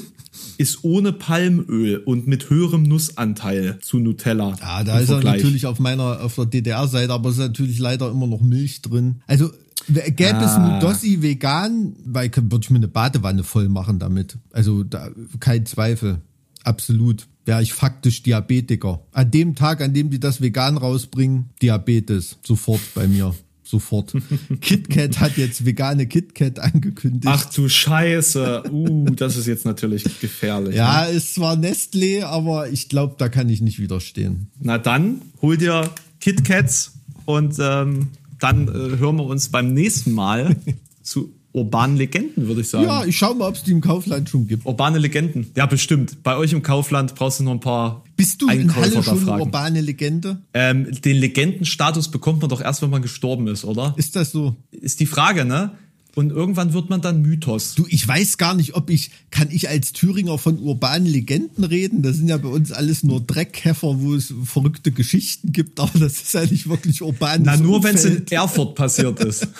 ist 0.57 0.83
ohne 0.83 1.11
Palmöl 1.11 1.97
und 1.97 2.27
mit 2.27 2.49
höherem 2.49 2.83
Nussanteil 2.83 3.79
zu 3.81 3.99
Nutella. 3.99 4.55
Ja, 4.59 4.83
da 4.83 4.99
ist 4.99 5.09
er 5.09 5.15
Vergleich. 5.15 5.37
natürlich 5.37 5.65
auf 5.65 5.79
meiner, 5.79 6.21
auf 6.21 6.35
der 6.35 6.45
DDR-Seite, 6.45 7.11
aber 7.11 7.29
es 7.29 7.35
ist 7.35 7.41
natürlich 7.41 7.79
leider 7.79 8.09
immer 8.11 8.27
noch 8.27 8.41
Milch 8.41 8.81
drin. 8.81 9.21
Also 9.27 9.49
gäbe 9.87 10.39
es 10.39 10.51
Ah. 10.51 10.79
Nudossi 10.79 11.21
vegan, 11.21 11.95
weil 12.05 12.31
würde 12.35 12.59
ich 12.61 12.69
mir 12.69 12.77
eine 12.77 12.87
Badewanne 12.87 13.43
voll 13.43 13.67
machen 13.67 13.99
damit. 13.99 14.37
Also 14.51 14.83
da, 14.83 15.09
kein 15.39 15.65
Zweifel. 15.65 16.21
Absolut. 16.63 17.27
Wäre 17.45 17.63
ich 17.63 17.73
faktisch 17.73 18.21
Diabetiker. 18.23 19.01
An 19.11 19.31
dem 19.31 19.55
Tag, 19.55 19.81
an 19.81 19.93
dem 19.93 20.09
die 20.11 20.19
das 20.19 20.41
vegan 20.41 20.77
rausbringen, 20.77 21.49
Diabetes. 21.61 22.37
Sofort 22.43 22.81
bei 22.93 23.07
mir. 23.07 23.33
Sofort. 23.63 24.13
KitKat 24.61 25.19
hat 25.21 25.37
jetzt 25.37 25.65
vegane 25.65 26.05
KitKat 26.05 26.59
angekündigt. 26.59 27.25
Ach 27.27 27.45
du 27.45 27.69
Scheiße. 27.69 28.63
Uh, 28.69 29.05
das 29.11 29.37
ist 29.37 29.47
jetzt 29.47 29.65
natürlich 29.65 30.03
gefährlich. 30.19 30.75
ja, 30.75 31.05
Ne? 31.05 31.11
ist 31.11 31.35
zwar 31.35 31.55
Nestlé, 31.55 32.23
aber 32.23 32.69
ich 32.69 32.89
glaube, 32.89 33.15
da 33.17 33.29
kann 33.29 33.47
ich 33.49 33.61
nicht 33.61 33.79
widerstehen. 33.79 34.47
Na 34.59 34.77
dann, 34.77 35.21
hol 35.41 35.55
dir 35.57 35.89
KitKats 36.19 36.93
und 37.25 37.55
ähm, 37.59 38.09
dann 38.39 38.67
äh, 38.67 38.97
hören 38.97 39.15
wir 39.15 39.25
uns 39.25 39.49
beim 39.49 39.73
nächsten 39.73 40.11
Mal 40.11 40.57
zu 41.01 41.33
urbanen 41.53 41.97
Legenden, 41.97 42.47
würde 42.47 42.61
ich 42.61 42.69
sagen. 42.69 42.85
Ja, 42.85 43.05
ich 43.05 43.17
schau 43.17 43.33
mal, 43.33 43.47
ob 43.47 43.55
es 43.55 43.63
die 43.63 43.71
im 43.71 43.81
Kaufland 43.81 44.29
schon 44.29 44.47
gibt. 44.47 44.65
Urbane 44.65 44.97
Legenden. 44.97 45.51
Ja, 45.55 45.65
bestimmt. 45.65 46.23
Bei 46.23 46.37
euch 46.37 46.53
im 46.53 46.63
Kaufland 46.63 47.15
brauchst 47.15 47.39
du 47.39 47.43
noch 47.43 47.51
ein 47.51 47.59
paar 47.59 48.03
Bist 48.15 48.41
du 48.41 48.49
in 48.49 48.73
Halle 48.75 49.03
schon 49.03 49.27
eine 49.29 49.41
urbane 49.41 49.81
Legende? 49.81 50.41
Ähm, 50.53 50.89
den 51.01 51.17
Legendenstatus 51.17 52.09
bekommt 52.09 52.41
man 52.41 52.49
doch 52.49 52.61
erst, 52.61 52.81
wenn 52.81 52.89
man 52.89 53.01
gestorben 53.01 53.47
ist, 53.47 53.65
oder? 53.65 53.93
Ist 53.97 54.15
das 54.15 54.31
so? 54.31 54.55
Ist 54.71 54.99
die 54.99 55.05
Frage, 55.05 55.45
ne? 55.45 55.71
Und 56.13 56.31
irgendwann 56.31 56.73
wird 56.73 56.89
man 56.89 57.01
dann 57.01 57.21
Mythos. 57.21 57.73
Du, 57.75 57.85
ich 57.87 58.05
weiß 58.05 58.37
gar 58.37 58.53
nicht, 58.53 58.75
ob 58.75 58.89
ich, 58.89 59.11
kann 59.29 59.49
ich 59.49 59.69
als 59.69 59.93
Thüringer 59.93 60.37
von 60.37 60.59
urbanen 60.59 61.07
Legenden 61.07 61.63
reden? 61.63 62.01
Das 62.01 62.17
sind 62.17 62.27
ja 62.27 62.37
bei 62.37 62.49
uns 62.49 62.73
alles 62.73 63.03
nur 63.03 63.21
Dreckkäfer, 63.21 64.01
wo 64.01 64.13
es 64.13 64.33
verrückte 64.43 64.91
Geschichten 64.91 65.53
gibt, 65.53 65.79
aber 65.79 65.97
das 65.99 66.21
ist 66.21 66.33
ja 66.33 66.45
nicht 66.45 66.67
wirklich 66.67 67.01
urbanes 67.01 67.45
Na, 67.45 67.55
nur 67.55 67.83
wenn 67.83 67.95
es 67.95 68.03
in. 68.03 68.27
Erfurt 68.27 68.75
passiert 68.75 69.19
ist. 69.21 69.47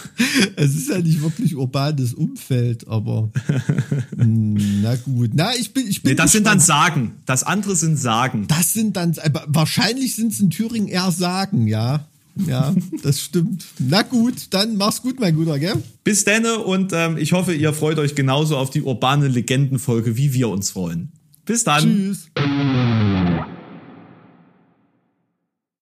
Es 0.56 0.76
ist 0.76 0.90
ja 0.90 1.00
nicht 1.00 1.22
wirklich 1.22 1.56
urbanes 1.56 2.14
Umfeld, 2.14 2.88
aber 2.88 3.32
hm, 4.16 4.82
na 4.82 4.96
gut. 4.96 5.32
Na, 5.34 5.56
ich 5.56 5.74
bin, 5.74 5.88
ich 5.88 6.02
bin 6.02 6.12
Nee, 6.12 6.16
das 6.16 6.32
sind 6.32 6.46
dann. 6.46 6.60
Sagen. 6.60 7.14
Das 7.26 7.44
andere 7.44 7.76
sind 7.76 7.98
Sagen. 7.98 8.46
Das 8.48 8.74
sind 8.74 8.98
dann, 8.98 9.16
aber 9.24 9.46
wahrscheinlich 9.48 10.16
sind 10.16 10.34
es 10.34 10.40
in 10.40 10.50
Thüringen 10.50 10.88
eher 10.88 11.12
Sagen, 11.12 11.68
ja. 11.68 12.08
Ja, 12.36 12.74
das 13.04 13.20
stimmt. 13.20 13.66
Na 13.80 14.02
gut, 14.02 14.48
dann 14.52 14.78
mach's 14.78 15.02
gut, 15.02 15.20
mein 15.20 15.36
Guter, 15.36 15.60
gell? 15.60 15.76
Bis 16.04 16.24
denne 16.24 16.60
und 16.60 16.92
ähm, 16.94 17.18
ich 17.18 17.34
hoffe, 17.34 17.54
ihr 17.54 17.74
freut 17.74 18.00
euch 18.00 18.16
genauso 18.16 18.58
auf 18.58 18.70
die 18.70 18.82
urbane 18.82 19.28
Legendenfolge, 19.28 20.18
wie 20.18 20.34
wir 20.34 20.50
uns 20.50 20.72
freuen. 20.72 21.12
Bis 21.46 21.64
dann. 21.64 21.84
Tschüss. 21.84 22.30